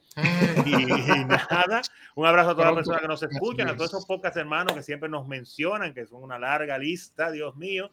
Y, 0.67 0.71
y 0.71 1.25
nada, 1.25 1.83
un 2.17 2.27
abrazo 2.27 2.51
a 2.51 2.55
todas 2.55 2.67
las 2.69 2.75
personas 2.77 3.01
que 3.01 3.09
nos 3.09 3.23
escuchan, 3.23 3.69
a 3.69 3.75
todos 3.75 3.91
es. 3.91 3.95
esos 3.95 4.07
pocas 4.07 4.37
hermanos 4.37 4.73
que 4.75 4.83
siempre 4.83 5.09
nos 5.09 5.27
mencionan, 5.27 5.95
que 5.95 6.07
son 6.07 6.23
una 6.23 6.39
larga 6.39 6.77
lista, 6.79 7.31
Dios 7.31 7.57
mío. 7.57 7.89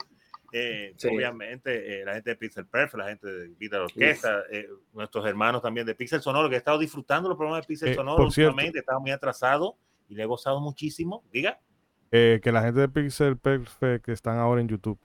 Eh, 0.52 0.94
Sí. 0.98 1.10
Obviamente, 1.10 2.02
eh, 2.02 2.06
la 2.06 2.14
gente 2.16 2.30
de 2.32 2.36
Pixel 2.38 2.66
Perfect, 2.66 2.98
la 2.98 3.10
gente 3.10 3.28
de 3.28 3.48
Vida 3.50 3.82
Orquesta, 3.82 4.44
eh, 4.52 4.68
nuestros 4.94 5.26
hermanos 5.28 5.62
también 5.62 5.86
de 5.86 5.94
Pixel 5.94 6.22
Sonoro, 6.22 6.48
que 6.50 6.56
he 6.56 6.58
estado 6.60 6.80
disfrutando 6.80 7.28
los 7.30 7.38
programas 7.38 7.64
de 7.64 7.68
Pixel 7.68 7.90
Eh, 7.90 7.96
Sonoro 7.96 8.24
últimamente, 8.24 8.80
estaba 8.80 9.00
muy 9.00 9.12
atrasado 9.12 9.78
y 10.08 10.16
le 10.16 10.24
he 10.24 10.26
gozado 10.26 10.60
muchísimo. 10.62 11.24
Diga. 11.32 11.60
Eh, 12.12 12.40
que 12.42 12.52
la 12.52 12.62
gente 12.62 12.80
de 12.80 12.90
Pixel 12.90 13.38
Perfect 13.38 14.06
que 14.06 14.12
están 14.14 14.38
ahora 14.38 14.62
en 14.62 14.68
YouTube. 14.68 14.98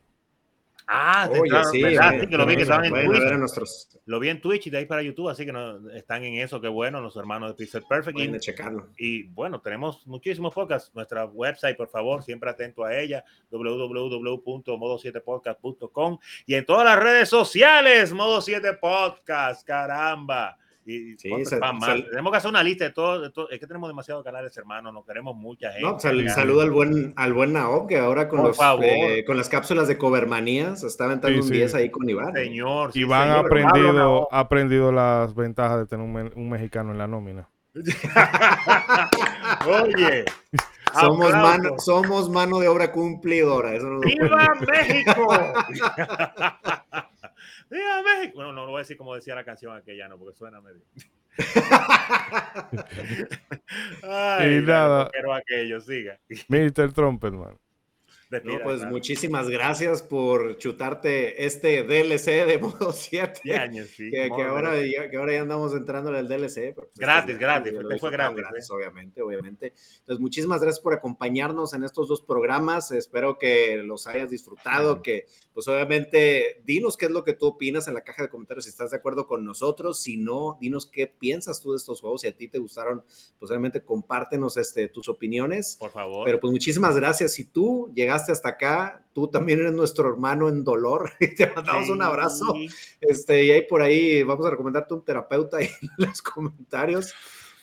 Ah, 0.86 1.28
Oye, 1.30 1.42
claro, 1.48 1.70
sí, 1.70 1.82
¿verdad? 1.82 2.20
Sí, 2.20 2.26
que 2.26 2.36
lo 2.36 2.44
vi 2.44 2.56
que 2.56 2.62
estaban 2.62 2.84
en 2.84 2.92
Twitch. 2.92 3.32
nuestros. 3.38 3.88
Lo 4.04 4.18
vi 4.18 4.28
en 4.30 4.40
Twitch 4.40 4.66
y 4.66 4.70
de 4.70 4.78
ahí 4.78 4.84
para 4.84 5.00
YouTube, 5.00 5.28
así 5.28 5.46
que 5.46 5.52
no, 5.52 5.88
están 5.90 6.24
en 6.24 6.34
eso, 6.34 6.60
qué 6.60 6.66
bueno, 6.68 7.00
los 7.00 7.16
hermanos 7.16 7.50
de 7.50 7.54
Pixel 7.54 7.84
Perfect. 7.88 8.16
Pueden 8.16 8.34
Y, 8.34 8.40
checarlo. 8.40 8.88
y, 8.98 9.22
bueno, 9.28 9.60
tenemos 9.60 10.04
muchísimos 10.06 10.52
podcasts. 10.52 10.90
Nuestra 10.92 11.24
website, 11.24 11.76
por 11.76 11.88
favor, 11.88 12.22
siempre 12.24 12.50
atento 12.50 12.84
a 12.84 12.98
ella, 12.98 13.24
www.modo7podcast.com 13.50 16.18
y 16.46 16.54
en 16.54 16.66
todas 16.66 16.84
las 16.84 16.98
redes 17.02 17.28
sociales, 17.28 18.12
Modo 18.12 18.40
7 18.40 18.74
Podcast, 18.74 19.66
caramba. 19.66 20.58
Y 20.84 21.16
Sí, 21.16 21.30
otras 21.32 21.48
se- 21.48 21.58
más, 21.60 21.74
más. 21.74 21.84
sal- 21.84 22.06
tenemos 22.10 22.32
que 22.32 22.36
hacer 22.38 22.48
una 22.50 22.62
lista 22.62 22.84
de 22.84 22.90
todo, 22.90 23.20
de 23.20 23.30
todo. 23.30 23.48
Es 23.50 23.60
que 23.60 23.66
tenemos 23.68 23.88
demasiados 23.88 24.24
canales, 24.24 24.56
hermanos, 24.56 24.92
no 24.92 25.04
queremos 25.04 25.36
mucha 25.36 25.70
gente. 25.70 25.86
No, 25.86 26.00
sal- 26.00 26.20
sí. 26.20 26.28
saludo 26.30 26.62
al 26.62 26.70
buen, 26.72 27.12
al 27.16 27.32
buen 27.32 27.52
Naob, 27.52 27.86
que 27.88 27.98
ahora 27.98 28.28
con, 28.28 28.40
Por 28.40 28.48
los, 28.48 28.58
eh, 28.82 29.24
con 29.24 29.36
las 29.36 29.48
cápsulas 29.48 29.86
de 29.86 29.96
Covermanías 29.96 30.80
se 30.80 30.88
está 30.88 31.04
aventando 31.04 31.36
Sí, 31.36 31.42
un 31.42 31.48
sí. 31.48 31.54
10 31.54 31.74
ahí 31.76 31.88
con 31.90 32.08
Iván. 32.10 32.32
Señor, 32.32 32.92
sí, 32.92 33.00
Iván 33.00 33.30
ha 33.30 33.38
aprendido, 33.38 34.28
ha 34.32 34.40
aprendido 34.40 34.90
las 34.90 35.34
ventajas 35.36 35.78
de 35.78 35.86
tener 35.86 36.04
un, 36.04 36.12
me- 36.12 36.30
un 36.34 36.50
mexicano 36.50 36.90
en 36.92 36.98
la 36.98 37.06
nómina. 37.06 37.48
Oye, 39.66 40.24
Somos 41.00 41.32
aplausos. 41.32 41.58
mano, 41.58 41.78
somos 41.78 42.28
mano 42.28 42.58
de 42.58 42.68
obra 42.68 42.92
cumplidora. 42.92 43.74
Eso 43.74 43.86
no 43.86 44.00
¡Viva 44.00 44.52
México! 44.60 45.38
¡Viva 47.72 48.02
México! 48.02 48.34
Bueno, 48.36 48.52
no 48.52 48.66
lo 48.66 48.72
voy 48.72 48.80
a 48.80 48.82
decir 48.82 48.98
como 48.98 49.14
decía 49.14 49.34
la 49.34 49.44
canción 49.44 49.74
aquella, 49.74 50.06
no, 50.08 50.18
porque 50.18 50.36
suena 50.36 50.60
medio. 50.60 50.82
Ay, 54.02 54.58
Y 54.58 54.60
nada. 54.60 55.04
no 55.04 55.10
quiero 55.10 55.32
aquello, 55.34 55.80
siga. 55.80 56.18
Mr. 56.48 56.92
Trumpet, 56.92 57.32
man. 57.32 57.58
No, 58.44 58.58
pues 58.62 58.76
claro. 58.76 58.90
muchísimas 58.90 59.48
gracias 59.48 60.02
por 60.02 60.56
chutarte 60.56 61.44
este 61.44 61.82
DLC 61.82 62.46
de 62.46 62.58
modo 62.58 62.92
7. 62.92 63.40
Diez 63.44 63.58
años, 63.58 63.88
sí, 63.88 64.10
que, 64.10 64.30
que 64.34 64.42
ahora, 64.42 64.74
ya, 64.86 65.10
que 65.10 65.16
ahora 65.18 65.34
ya 65.34 65.42
andamos 65.42 65.74
entrando 65.74 66.10
en 66.10 66.16
el 66.16 66.28
DLC. 66.28 66.74
pues 66.74 66.88
Gratis, 66.94 67.32
este, 67.32 67.44
gratis, 67.44 67.72
lo 67.72 67.80
este 67.80 67.98
fue 67.98 68.10
disfrutamos 68.10 68.36
gratis, 68.36 68.70
¿eh? 68.70 68.72
obviamente, 68.74 69.22
obviamente. 69.22 69.72
Entonces, 70.00 70.20
muchísimas 70.20 70.62
gracias 70.62 70.80
por 70.80 70.94
acompañarnos 70.94 71.74
en 71.74 71.84
estos 71.84 72.08
dos 72.08 72.22
programas. 72.22 72.90
Espero 72.92 73.38
que 73.38 73.76
los 73.78 74.06
hayas 74.06 74.30
disfrutado, 74.30 75.02
que 75.02 75.26
pues 75.52 75.68
obviamente 75.68 76.62
dinos 76.64 76.96
qué 76.96 77.06
es 77.06 77.12
lo 77.12 77.24
que 77.24 77.34
tú 77.34 77.46
opinas 77.46 77.86
en 77.88 77.94
la 77.94 78.02
caja 78.02 78.22
de 78.22 78.28
comentarios 78.30 78.64
si 78.64 78.70
estás 78.70 78.90
de 78.92 78.96
acuerdo 78.96 79.26
con 79.26 79.44
nosotros, 79.44 80.00
si 80.00 80.16
no, 80.16 80.56
dinos 80.60 80.86
qué 80.86 81.06
piensas 81.06 81.60
tú 81.60 81.72
de 81.72 81.76
estos 81.76 82.00
juegos, 82.00 82.22
si 82.22 82.28
a 82.28 82.36
ti 82.36 82.48
te 82.48 82.58
gustaron, 82.58 83.04
pues 83.38 83.50
obviamente 83.50 83.82
compártenos 83.82 84.56
este, 84.56 84.88
tus 84.88 85.08
opiniones. 85.08 85.76
Por 85.78 85.90
favor. 85.90 86.24
Pero 86.24 86.40
pues 86.40 86.50
muchísimas 86.50 86.96
gracias. 86.96 87.32
Si 87.32 87.44
tú 87.44 87.92
llegaste 87.94 88.21
hasta 88.30 88.50
acá, 88.50 89.02
tú 89.12 89.26
también 89.28 89.60
eres 89.60 89.72
nuestro 89.72 90.08
hermano 90.08 90.48
en 90.48 90.62
dolor. 90.62 91.10
Te 91.36 91.50
mandamos 91.52 91.88
un 91.88 92.02
abrazo. 92.02 92.54
Este, 93.00 93.44
y 93.44 93.50
ahí 93.50 93.62
por 93.62 93.82
ahí 93.82 94.22
vamos 94.22 94.46
a 94.46 94.50
recomendarte 94.50 94.94
un 94.94 95.04
terapeuta 95.04 95.56
ahí 95.56 95.68
en 95.80 96.06
los 96.06 96.22
comentarios. 96.22 97.12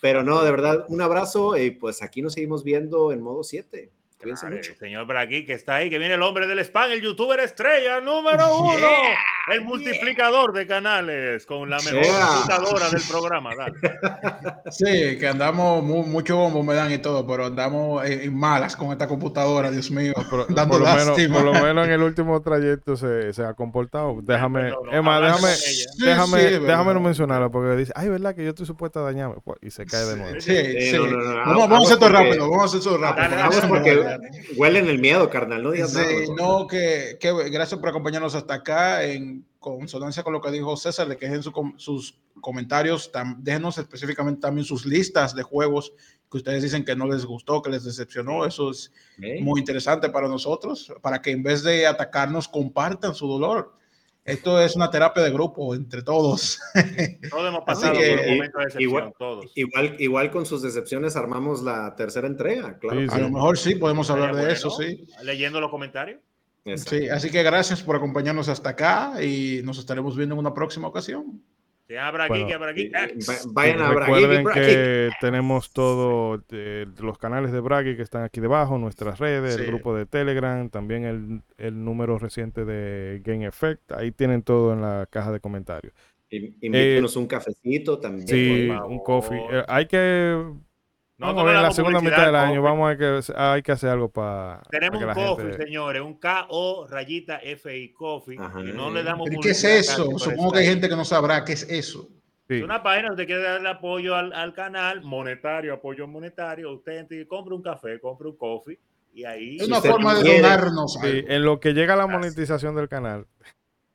Pero 0.02 0.24
no, 0.24 0.44
de 0.44 0.52
verdad, 0.52 0.86
un 0.90 1.02
abrazo 1.02 1.58
y 1.58 1.72
pues 1.72 2.02
aquí 2.02 2.22
nos 2.22 2.34
seguimos 2.34 2.64
viendo 2.64 3.12
en 3.12 3.22
modo 3.22 3.44
7. 3.44 3.92
Cuídense 4.22 4.42
Claro, 4.42 4.56
mucho. 4.58 4.72
el 4.74 4.78
señor 4.78 5.08
por 5.08 5.16
aquí 5.18 5.46
que 5.46 5.54
está 5.54 5.76
ahí, 5.76 5.90
que 5.90 5.98
viene 5.98 6.16
el 6.16 6.22
hombre 6.24 6.46
del 6.46 6.60
spam, 6.60 6.92
el 6.92 7.02
youtuber 7.02 7.40
estrella 7.40 8.02
número 8.02 8.58
uno, 8.58 8.88
el 9.54 9.62
multiplicador 9.62 10.52
de 10.52 10.68
canales 10.68 11.46
con 11.46 11.70
la 11.70 11.78
mejor 11.78 12.02
Yeah. 12.04 12.28
computadora 12.28 12.90
del 12.90 13.02
programa. 13.10 13.52
Dale. 13.56 13.74
Sí, 14.72 15.18
que 15.18 15.28
andamos 15.28 15.84
mu- 15.84 16.04
mucho 16.06 16.36
bombo 16.38 16.64
me 16.64 16.74
dan 16.76 16.92
y 16.92 16.98
todo, 17.00 17.26
pero 17.26 17.46
andamos 17.48 18.06
en, 18.06 18.36
malas 18.38 18.76
con 18.76 18.92
esta 18.92 19.08
computadora, 19.08 19.72
Dios 19.72 19.90
mío, 19.90 20.14
Por, 20.30 20.54
dando 20.54 20.78
por 20.78 20.82
lo 20.88 20.96
menos, 20.96 21.18
por 21.34 21.44
lo 21.44 21.54
menos 21.54 21.88
en 21.88 21.94
el 21.94 22.04
último 22.10 22.40
trayecto 22.42 22.96
se, 22.98 23.34
se 23.34 23.44
ha 23.44 23.54
comportado. 23.54 24.20
Déjame, 24.22 24.70
no, 24.70 24.78
hablando 25.12 25.28
déjame. 25.38 25.54
Sí, 25.56 25.86
déjame, 25.98 26.40
sí, 26.42 26.60
déjame 26.60 26.94
no 26.94 27.00
mencionarlo 27.00 27.50
porque 27.52 27.76
dice, 27.78 27.94
ay, 27.96 28.10
verdad 28.10 28.36
que 28.36 28.44
yo 28.44 28.50
estoy 28.50 28.66
supuesta 28.66 29.00
a 29.00 29.04
dañarme. 29.04 29.36
Pues, 29.44 29.58
y 29.62 29.72
se 29.72 29.86
cae 29.86 30.06
de 30.06 30.18
nuevo. 30.18 30.40
Sí, 30.40 30.56
Sí, 30.56 30.82
sí. 30.92 30.98
no, 30.98 31.08
no, 31.08 31.46
no, 31.46 31.68
Vamos, 31.68 31.72
a 31.72 31.76
hacer 31.84 31.94
esto 31.94 32.10
rápido, 32.10 32.50
vamos 32.50 32.62
a 32.62 32.66
hacer 32.66 32.80
esto 32.80 32.98
rápido. 32.98 33.30
Dale, 33.30 33.68
porque 33.68 33.96
dale. 33.96 34.09
Huelen 34.56 34.88
el 34.88 35.00
miedo, 35.00 35.30
carnal. 35.30 35.64
No 35.64 35.72
digas 35.72 35.92
Sí, 35.92 35.98
nada. 36.00 36.36
no, 36.38 36.68
que, 36.68 37.18
que 37.20 37.32
gracias 37.50 37.80
por 37.80 37.90
acompañarnos 37.90 38.36
hasta 38.36 38.54
acá 38.56 39.04
en 39.04 39.46
consonancia 39.60 40.24
con 40.24 40.34
lo 40.34 40.42
que 40.42 40.52
dijo 40.52 40.76
César, 40.78 41.08
de 41.08 41.18
que 41.18 41.26
dejen 41.28 41.44
su 41.44 41.52
sus 41.78 42.20
comentarios, 42.42 43.12
tam- 43.12 43.38
déjenos 43.40 43.78
específicamente 43.78 44.40
también 44.42 44.64
sus 44.66 44.86
listas 44.86 45.36
de 45.36 45.44
juegos 45.44 45.92
que 46.32 46.38
ustedes 46.38 46.64
dicen 46.64 46.86
que 46.86 46.96
no 46.96 47.08
les 47.08 47.26
gustó, 47.26 47.62
que 47.62 47.70
les 47.72 47.84
decepcionó, 47.84 48.46
eso 48.46 48.72
es 48.72 48.92
muy 49.42 49.60
interesante 49.60 50.10
para 50.10 50.28
nosotros, 50.28 50.94
para 51.02 51.22
que 51.22 51.32
en 51.32 51.44
vez 51.44 51.64
de 51.64 51.88
atacarnos 51.88 52.48
compartan 52.48 53.14
su 53.16 53.28
dolor. 53.28 53.74
Esto 54.30 54.62
es 54.62 54.76
una 54.76 54.90
terapia 54.90 55.24
de 55.24 55.32
grupo 55.32 55.74
entre 55.76 56.02
todos. 56.04 56.60
Todos 57.30 57.48
hemos 57.48 57.64
pasado 57.66 57.94
que, 57.94 58.10
por 58.16 58.20
un 58.26 58.32
momento 58.36 58.58
de 58.60 58.66
decepción, 58.66 58.82
igual- 58.90 59.14
todos. 59.18 59.52
Igual, 59.56 59.96
igual 60.00 60.32
con 60.32 60.46
sus 60.46 60.62
decepciones 60.62 61.16
armamos 61.16 61.62
la 61.64 61.96
tercera 61.96 62.28
entrega, 62.28 62.78
claro. 62.80 63.02
Sí, 63.02 63.08
A 63.12 63.18
lo 63.20 63.30
mejor 63.30 63.58
sí 63.58 63.76
podemos 63.76 64.10
hablar 64.10 64.36
de 64.36 64.52
eso, 64.52 64.70
sí. 64.70 65.06
Leyendo 65.24 65.60
los 65.60 65.70
comentarios. 65.72 66.20
Exacto. 66.66 66.98
Sí, 66.98 67.10
así 67.10 67.30
que 67.32 67.42
gracias 67.42 67.82
por 67.82 67.96
acompañarnos 67.96 68.50
hasta 68.50 68.70
acá 68.70 69.24
y 69.24 69.62
nos 69.64 69.80
estaremos 69.80 70.16
viendo 70.16 70.36
en 70.36 70.40
una 70.40 70.54
próxima 70.54 70.88
ocasión. 70.88 71.42
Que 71.90 71.98
abra 71.98 72.26
aquí, 72.26 72.34
Bueno, 72.34 72.48
que 72.48 72.54
abra 72.54 72.70
aquí. 72.70 72.82
Y- 72.84 72.90
Va- 72.92 73.36
Vayan 73.52 73.82
a 73.82 73.92
Recuerden 73.96 74.44
Bragi, 74.44 74.60
que 74.62 75.10
tenemos 75.20 75.74
todo 75.74 76.40
eh, 76.52 76.86
los 77.02 77.18
canales 77.18 77.52
de 77.52 77.60
Bragi 77.62 77.96
que 77.96 78.04
están 78.04 78.22
aquí 78.24 78.40
debajo, 78.40 78.78
nuestras 78.78 79.18
redes, 79.18 79.56
Sí. 79.56 79.62
el 79.62 79.68
grupo 79.70 79.96
de 79.96 80.06
Telegram, 80.06 80.70
también 80.70 81.04
el, 81.06 81.42
el 81.58 81.84
número 81.84 82.20
reciente 82.20 82.64
de 82.64 83.22
Game 83.26 83.44
Effect. 83.44 83.92
Ahí 83.94 84.12
tienen 84.12 84.44
todo 84.44 84.72
en 84.74 84.82
la 84.82 85.08
caja 85.10 85.32
de 85.32 85.40
comentarios. 85.40 85.92
In- 86.30 86.56
Invítenos 86.62 87.16
un 87.16 87.26
cafecito 87.26 87.98
también. 87.98 88.28
Sí, 88.28 88.70
un 88.70 89.00
coffee. 89.04 89.40
Eh, 89.52 89.64
hay 89.68 89.88
que 89.88 90.40
Vamos 91.20 91.42
a 91.42 91.46
ver, 91.46 91.56
en 91.58 91.62
la 91.64 91.72
segunda 91.72 92.00
mitad 92.02 92.26
del 92.28 92.36
año 92.36 92.62
vamos 92.62 92.92
a 92.92 92.98
que 92.98 93.20
hay 93.36 93.62
que 93.62 93.72
hacer 93.74 93.90
algo 93.90 94.10
para 94.10 94.62
Tenemos 94.72 94.98
que 95.00 95.04
un 95.04 95.08
la 95.10 95.14
coffee, 95.16 95.46
gente- 95.50 95.64
señores, 95.66 96.02
un 96.02 96.14
KO 96.20 96.88
rayita 96.90 97.40
FI 97.44 97.92
Coffee. 97.94 98.38
Ajá. 98.40 98.62
Y 98.62 98.72
no 98.72 98.90
le 98.90 99.04
damos 99.04 99.28
¿Pero 99.30 99.42
qué 99.42 99.50
es 99.50 99.64
eso? 99.64 100.18
Supongo 100.18 100.54
que 100.54 100.60
hay 100.60 100.66
gente 100.68 100.88
que 100.88 100.96
no 100.96 101.04
sabrá 101.06 101.44
qué 101.44 101.54
es 101.54 101.64
eso. 101.70 102.08
Sí. 102.48 102.56
Es 102.56 102.64
una 102.64 102.82
página 102.82 103.10
donde 103.10 103.26
quiere 103.28 103.44
darle 103.44 103.70
apoyo 103.70 104.16
al, 104.16 104.34
al 104.34 104.54
canal, 104.54 105.02
monetario, 105.04 105.74
apoyo 105.74 106.08
monetario. 106.08 106.72
Usted 106.74 106.98
entra 107.00 107.18
y 107.18 107.26
compra 107.26 107.54
un 107.54 107.62
café, 107.62 108.00
compra 108.00 108.28
un 108.30 108.38
coffee, 108.38 108.80
Y 109.14 109.24
ahí, 109.26 109.58
Es 109.60 109.68
una 109.68 109.82
forma 109.82 110.16
de 110.16 110.38
donarnos 110.38 110.94
Sí, 111.02 111.26
en 111.28 111.44
lo 111.44 111.60
que 111.60 111.74
llega 111.74 111.96
la 111.96 112.08
monetización 112.08 112.76
del 112.76 112.88
canal, 112.88 113.28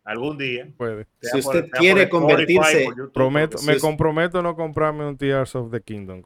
algún 0.05 0.36
día. 0.36 0.68
puede. 0.76 1.06
Si 1.22 1.38
usted 1.38 1.68
quiere 1.70 2.09
convertirse- 2.10 2.86
Prometo, 3.12 3.56
si 3.59 3.66
me 3.66 3.72
es- 3.74 3.82
comprometo 3.82 4.40
a 4.40 4.42
no 4.42 4.55
comprarme 4.55 5.06
un 5.06 5.16
Tears 5.16 5.55
of 5.56 5.70
the 5.72 5.80
Kingdom. 5.80 6.22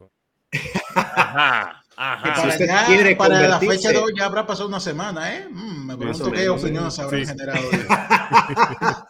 Ajá, 0.94 1.82
para, 1.96 2.48
usted 2.48 2.66
ya- 2.66 2.86
quiere 2.86 3.16
para 3.16 3.40
la 3.40 3.58
convertirse- 3.60 3.68
fecha 3.76 3.90
de 3.90 3.98
hoy 3.98 4.12
ya 4.16 4.26
habrá 4.26 4.46
pasado 4.46 4.68
una 4.68 4.78
semana, 4.80 5.34
¿eh? 5.36 5.46
Mm, 5.50 5.86
me 5.86 5.96
pregunto 5.96 6.30
qué 6.30 6.48
opiniones 6.48 6.94
sí. 6.94 7.00
habrán 7.02 7.20
Sí. 7.20 7.26
generado. 7.26 7.68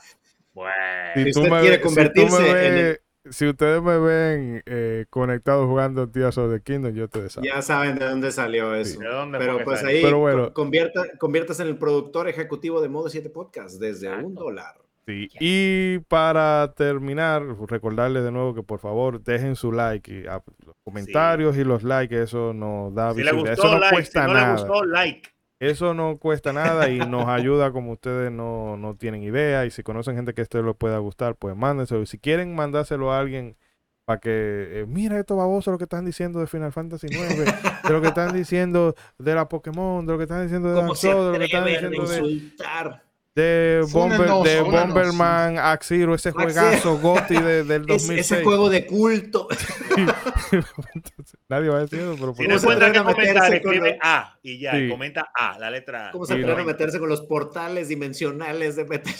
Bueno, 0.55 0.73
Si 1.15 1.25
Si 1.25 1.33
tú 1.33 1.39
usted 1.41 1.53
me 1.53 1.61
quiere 1.61 1.77
ve- 1.77 1.83
si 1.83 1.89
tú 1.89 1.91
me 1.91 1.95
convertirse 1.95 2.89
en 2.91 2.99
si 3.31 3.47
ustedes 3.47 3.83
me 3.83 3.99
ven 3.99 4.63
eh, 4.67 5.05
conectado 5.11 5.67
jugando 5.69 6.09
Tears 6.11 6.39
of 6.39 6.51
the 6.53 6.61
Kingdom, 6.63 6.95
yo 6.95 7.09
te 7.09 7.21
desafío. 7.23 7.53
Ya 7.55 7.61
saben 7.63 7.97
de 7.99 8.07
dónde 8.07 8.33
salió 8.33 8.75
eso. 8.75 8.99
¿de 8.99 9.07
dónde 9.07 9.39
Pero 9.39 9.63
pues 9.65 9.85
ahí 9.85 10.01
Pero 10.03 10.19
bueno. 10.19 10.47
co- 10.47 10.55
convierta, 10.55 11.03
conviértase 11.19 11.63
en 11.63 11.69
el 11.69 11.77
productor 11.79 12.27
ejecutivo 12.29 12.81
de 12.81 12.89
Modo 12.89 13.09
7 13.11 13.29
Podcast 13.31 13.79
desde 13.79 14.07
Exacto. 14.07 14.27
un 14.27 14.35
dólar. 14.35 14.75
Sí, 15.09 15.31
Y 15.41 16.01
para 16.01 16.75
terminar, 16.77 17.43
recordarles 17.67 18.25
de 18.25 18.31
nuevo 18.31 18.55
que 18.55 18.63
por 18.63 18.79
favor 18.79 19.23
dejen 19.23 19.57
su 19.57 19.73
like 19.73 20.13
y 20.13 20.27
ah, 20.27 20.43
los 20.67 20.77
comentarios 20.85 21.57
y 21.57 21.65
los 21.65 21.83
likes, 21.83 22.23
eso 22.23 22.53
nos 22.53 22.95
da 22.95 23.13
Si 23.15 23.23
visibilidad. 23.23 23.57
gustó, 23.57 23.67
Eso 23.69 23.73
no 23.73 23.81
like. 23.81 23.89
Si 23.89 23.95
cuesta 23.95 24.27
no 24.27 24.35
le 24.35 24.41
nada. 24.41 24.53
gustó, 24.53 24.85
like. 24.85 25.29
Eso 25.61 25.95
no 25.95 26.19
cuesta 26.19 26.53
nada 26.53 26.91
y 26.91 26.99
nos 26.99 27.27
ayuda 27.27 27.73
como 27.73 27.93
ustedes 27.93 28.31
no, 28.31 28.77
no 28.77 28.97
tienen 28.97 29.23
idea. 29.23 29.65
Y 29.65 29.71
si 29.71 29.83
conocen 29.83 30.15
gente 30.15 30.35
que 30.35 30.43
esto 30.43 30.63
les 30.63 30.77
pueda 30.77 30.99
gustar, 30.99 31.37
pues 31.37 31.57
mándenselo. 31.57 32.03
Y 32.03 32.07
si 32.07 32.19
quieren 32.19 32.55
mandárselo 32.55 33.11
a 33.11 33.19
alguien 33.19 33.57
para 34.05 34.21
que, 34.21 34.31
eh, 34.31 34.85
mira 34.87 35.19
esto 35.19 35.37
baboso 35.37 35.71
lo 35.71 35.79
que 35.79 35.85
están 35.85 36.05
diciendo 36.05 36.39
de 36.39 36.47
Final 36.47 36.73
Fantasy 36.73 37.07
IX, 37.09 37.39
de 37.85 37.91
lo 37.91 38.01
que 38.03 38.09
están 38.09 38.35
diciendo 38.35 38.95
de 39.19 39.35
la 39.35 39.49
Pokémon, 39.49 40.05
de 40.07 40.13
lo 40.13 40.19
que 40.19 40.25
están 40.25 40.43
diciendo 40.43 40.69
de 40.69 40.75
¿Cómo 40.77 40.89
Dark 40.89 40.99
Souls, 40.99 41.27
de 41.27 41.33
lo 41.33 41.39
que 41.39 41.45
están 41.47 41.65
diciendo 41.65 42.07
de, 42.07 42.19
insultar? 42.19 43.08
De, 43.39 43.87
Bomber, 43.93 44.29
de. 44.45 44.61
Bomberman, 44.63 45.59
Axiro, 45.59 46.15
ese 46.15 46.33
juegazo 46.33 46.99
Gotti 46.99 47.35
de- 47.37 47.65
del 47.65 47.83
Es- 47.83 47.87
2006. 48.07 48.21
ese 48.33 48.43
juego 48.45 48.69
de 48.69 48.87
culto. 48.87 49.49
Entonces, 50.95 51.39
nadie 51.49 51.69
va 51.69 51.79
a 51.79 51.81
decir 51.81 52.01
eso, 52.01 52.17
pero 52.19 52.35
Si 52.35 52.43
por 52.45 52.49
no 52.49 52.49
¿Cómo 52.49 52.59
se 52.59 52.67
encuentra 52.67 52.93
que 52.93 52.99
comentar, 52.99 53.55
escribe 53.55 53.99
A 54.03 54.39
y 54.43 54.59
ya, 54.61 54.77
y 54.79 54.85
Sí. 54.85 54.89
comenta 54.91 55.29
A, 55.39 55.59
la 55.59 55.71
letra 55.71 56.09
A. 56.09 56.11
¿Cómo 56.13 56.25
se 56.27 56.35
Sí, 56.35 56.41
atreven 56.41 56.65
no. 56.65 56.71
a 56.71 56.73
meterse 56.73 56.99
con 56.99 57.09
los 57.09 57.21
portales 57.23 57.89
dimensionales 57.89 58.77
de 58.77 58.85
Metal? 58.85 59.15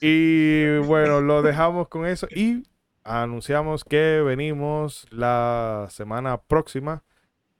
Y 0.00 0.78
bueno, 0.78 1.20
lo 1.20 1.42
dejamos 1.42 1.88
con 1.88 2.06
eso 2.06 2.26
y 2.30 2.64
anunciamos 3.04 3.84
que 3.84 4.20
venimos 4.24 5.06
la 5.10 5.86
semana 5.90 6.38
próxima 6.40 7.02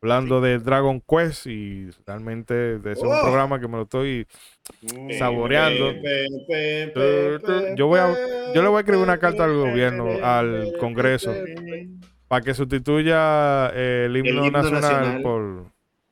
hablando 0.02 0.40
de 0.40 0.58
Dragon 0.58 1.00
Quest 1.00 1.46
y 1.46 1.88
realmente 2.04 2.54
de 2.54 2.92
ese 2.92 3.02
es 3.02 3.06
un 3.06 3.12
Oh. 3.14 3.22
programa 3.22 3.60
que 3.60 3.68
me 3.68 3.76
lo 3.76 3.82
estoy 3.84 4.26
saboreando. 5.16 5.92
Yo 7.76 7.86
voy 7.86 8.00
a- 8.00 8.52
yo 8.52 8.62
le 8.62 8.68
voy 8.68 8.78
a 8.78 8.80
escribir 8.80 9.02
una 9.04 9.18
carta 9.18 9.44
al 9.44 9.54
gobierno, 9.54 10.06
al 10.22 10.72
Congreso. 10.80 11.32
para 12.26 12.42
que 12.42 12.54
sustituya 12.54 13.70
eh, 13.74 14.04
el 14.06 14.16
himno, 14.16 14.46
himno 14.46 14.50
nacional, 14.62 14.80
nacional. 14.80 15.22
por 15.22 15.66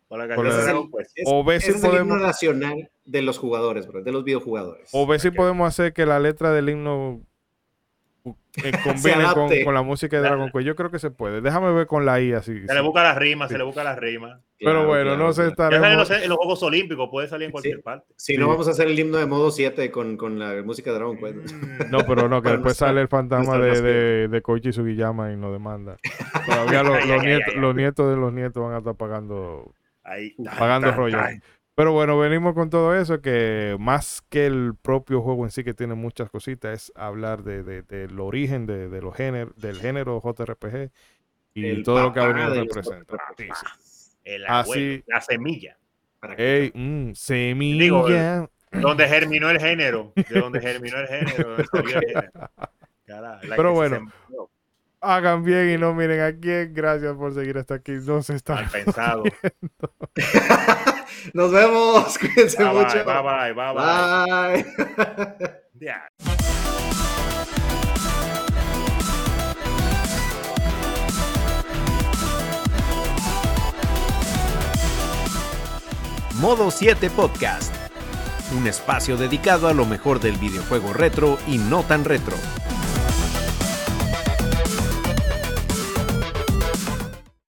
Por 0.07 0.19
la 0.19 0.35
Por 0.35 0.45
canción 0.45 0.49
la- 0.49 0.57
de 0.57 0.65
Dragon 0.65 0.91
Quest. 0.91 1.11
Es- 1.19 1.25
o 1.27 1.45
si 1.61 1.71
el 1.71 1.77
himno 1.77 1.89
podemos 1.89 2.21
nacional 2.21 2.91
de 3.05 3.23
los 3.23 3.39
jugadores, 3.39 3.87
bro, 3.87 4.03
de 4.03 4.13
los 4.13 4.23
videojugadores. 4.25 4.91
o 4.93 5.07
ver 5.07 5.19
si 5.21 5.31
podemos 5.31 5.67
hacer 5.67 5.93
que 5.95 6.05
la 6.05 6.19
letra 6.21 6.53
del 6.53 6.69
himno 6.69 7.23
eh, 8.25 8.73
combine 8.85 9.63
con, 9.65 9.75
la 9.75 9.83
música 9.83 10.17
de 10.17 10.23
Dragon 10.23 10.51
Quest. 10.53 10.67
Yo 10.67 10.77
creo 10.77 10.91
que 10.91 10.99
se 10.99 11.11
puede. 11.11 11.41
Déjame 11.41 11.73
ver 11.73 11.87
con 11.87 12.05
la 12.05 12.21
I 12.21 12.33
así. 12.33 12.67
Se 12.67 12.75
le 12.75 12.81
busca 12.81 13.03
las 13.03 13.17
rimas, 13.17 13.51
se 13.51 13.59
le 13.59 13.65
busca 13.65 13.83
las 13.85 13.99
rimas. 13.99 14.41
Pero 14.59 14.73
Claro, 14.73 14.87
bueno, 14.89 15.05
claro, 15.05 15.17
no 15.25 15.33
sé, 15.33 15.37
sale 15.37 15.47
en 15.47 15.53
estaremos. 15.83 16.09
los, 16.11 16.23
en 16.23 16.29
los 16.29 16.37
Juegos 16.39 16.63
Olímpicos, 16.63 17.09
puede 17.11 17.29
salir 17.29 17.47
en 17.47 17.53
cualquier 17.53 17.77
Sí. 17.77 17.83
parte. 17.83 18.07
Si 18.17 18.33
Sí. 18.35 18.39
no, 18.39 18.49
vamos 18.49 18.69
a 18.69 18.73
hacer 18.73 18.89
el 18.89 18.99
himno 18.99 19.17
de 19.17 19.25
modo 19.27 19.51
7 19.51 19.91
con, 19.91 20.17
con 20.19 20.39
la 20.39 20.63
música 20.63 20.91
de 20.91 20.97
Dragon 20.99 21.17
Quest. 21.17 21.53
Mm. 21.55 21.91
No, 21.91 21.99
pero 22.07 22.29
no, 22.29 22.43
que 22.43 22.51
después 22.51 22.77
sale 22.77 23.01
el 23.01 23.09
fantasma 23.09 23.57
de, 23.59 23.81
de, 23.81 24.29
de 24.29 24.43
Koichi 24.43 24.73
Sugiyama 24.73 25.33
y 25.33 25.37
nos 25.37 25.53
demanda. 25.53 25.97
Todavía 26.47 26.83
los, 26.83 27.23
nietos, 27.23 27.55
los 27.55 27.75
nietos 27.75 28.11
de 28.11 28.17
los 28.17 28.33
nietos 28.33 28.63
van 28.63 28.75
a 28.75 28.79
estar 28.79 28.95
pagando, 28.97 29.73
Ahí, 30.05 30.35
pagando 30.59 30.93
rollo. 30.93 31.19
Pero 31.81 31.93
bueno, 31.95 32.19
venimos 32.19 32.53
con 32.53 32.69
todo 32.69 32.95
eso, 32.95 33.23
que 33.23 33.75
más 33.81 34.23
que 34.29 34.45
el 34.45 34.75
propio 34.83 35.23
juego 35.23 35.47
en 35.47 35.51
sí, 35.51 35.65
que 35.65 35.73
tiene 35.73 35.95
muchas 35.95 36.29
cositas, 36.29 36.75
es 36.75 36.93
hablar 36.95 37.43
de, 37.43 37.63
de- 37.63 37.81
del 37.81 38.21
origen 38.21 38.67
de, 38.67 38.91
de 38.91 39.01
los 39.01 39.17
géneros, 39.17 39.57
del 39.57 39.79
género 39.81 40.21
JRPG 40.23 40.91
y 41.55 41.65
El 41.67 41.83
todo 41.83 42.03
lo 42.03 42.13
que 42.13 42.21
ha 42.21 42.27
venido 42.27 42.53
representando. 42.55 43.17
El 44.25 44.45
Así- 44.47 44.71
abuelo, 44.73 45.03
la 45.07 45.21
semilla. 45.23 45.77
Para 46.21 46.37
que- 46.37 46.57
Ey, 46.65 46.73
mm, 46.75 47.15
semilla. 47.15 48.47
Donde 48.73 49.09
germinó 49.09 49.49
el 49.49 49.59
género. 49.59 50.13
De 50.15 50.39
donde 50.39 50.61
germinó 50.61 50.99
el 50.99 51.07
género. 51.09 51.57
donde 51.73 51.93
el 51.95 52.31
Pero 53.57 53.73
bueno. 53.73 54.13
Hagan 55.03 55.43
bien 55.43 55.71
y 55.71 55.79
no 55.79 55.95
miren 55.95 56.21
a 56.21 56.39
quién. 56.39 56.75
Gracias 56.75 57.17
por 57.17 57.33
seguir 57.33 57.57
hasta 57.57 57.75
aquí. 57.75 57.93
No 58.05 58.23
se 58.23 58.35
está. 58.35 58.69
Pensado. 58.71 59.25
Nos 61.35 61.53
vemos. 61.53 62.19
Cuídense 62.19 62.63
Bye 62.63 62.73
mucho. 62.75 63.05
bye, 63.05 63.23
bye 63.23 63.23
bye, 63.23 63.53
bye 63.55 63.75
bye. 63.75 64.65
Bye. 65.39 65.61
Ya. 65.81 66.11
Modo 76.39 76.71
7 76.71 77.11
Podcast. 77.11 77.75
Un 78.57 78.67
espacio 78.67 79.17
dedicado 79.17 79.69
a 79.69 79.75
lo 79.75 79.87
mejor 79.87 80.21
del 80.21 80.37
videojuego 80.37 80.93
retro 80.93 81.39
y 81.47 81.59
no 81.59 81.83
tan 81.83 82.05
retro. 82.05 82.37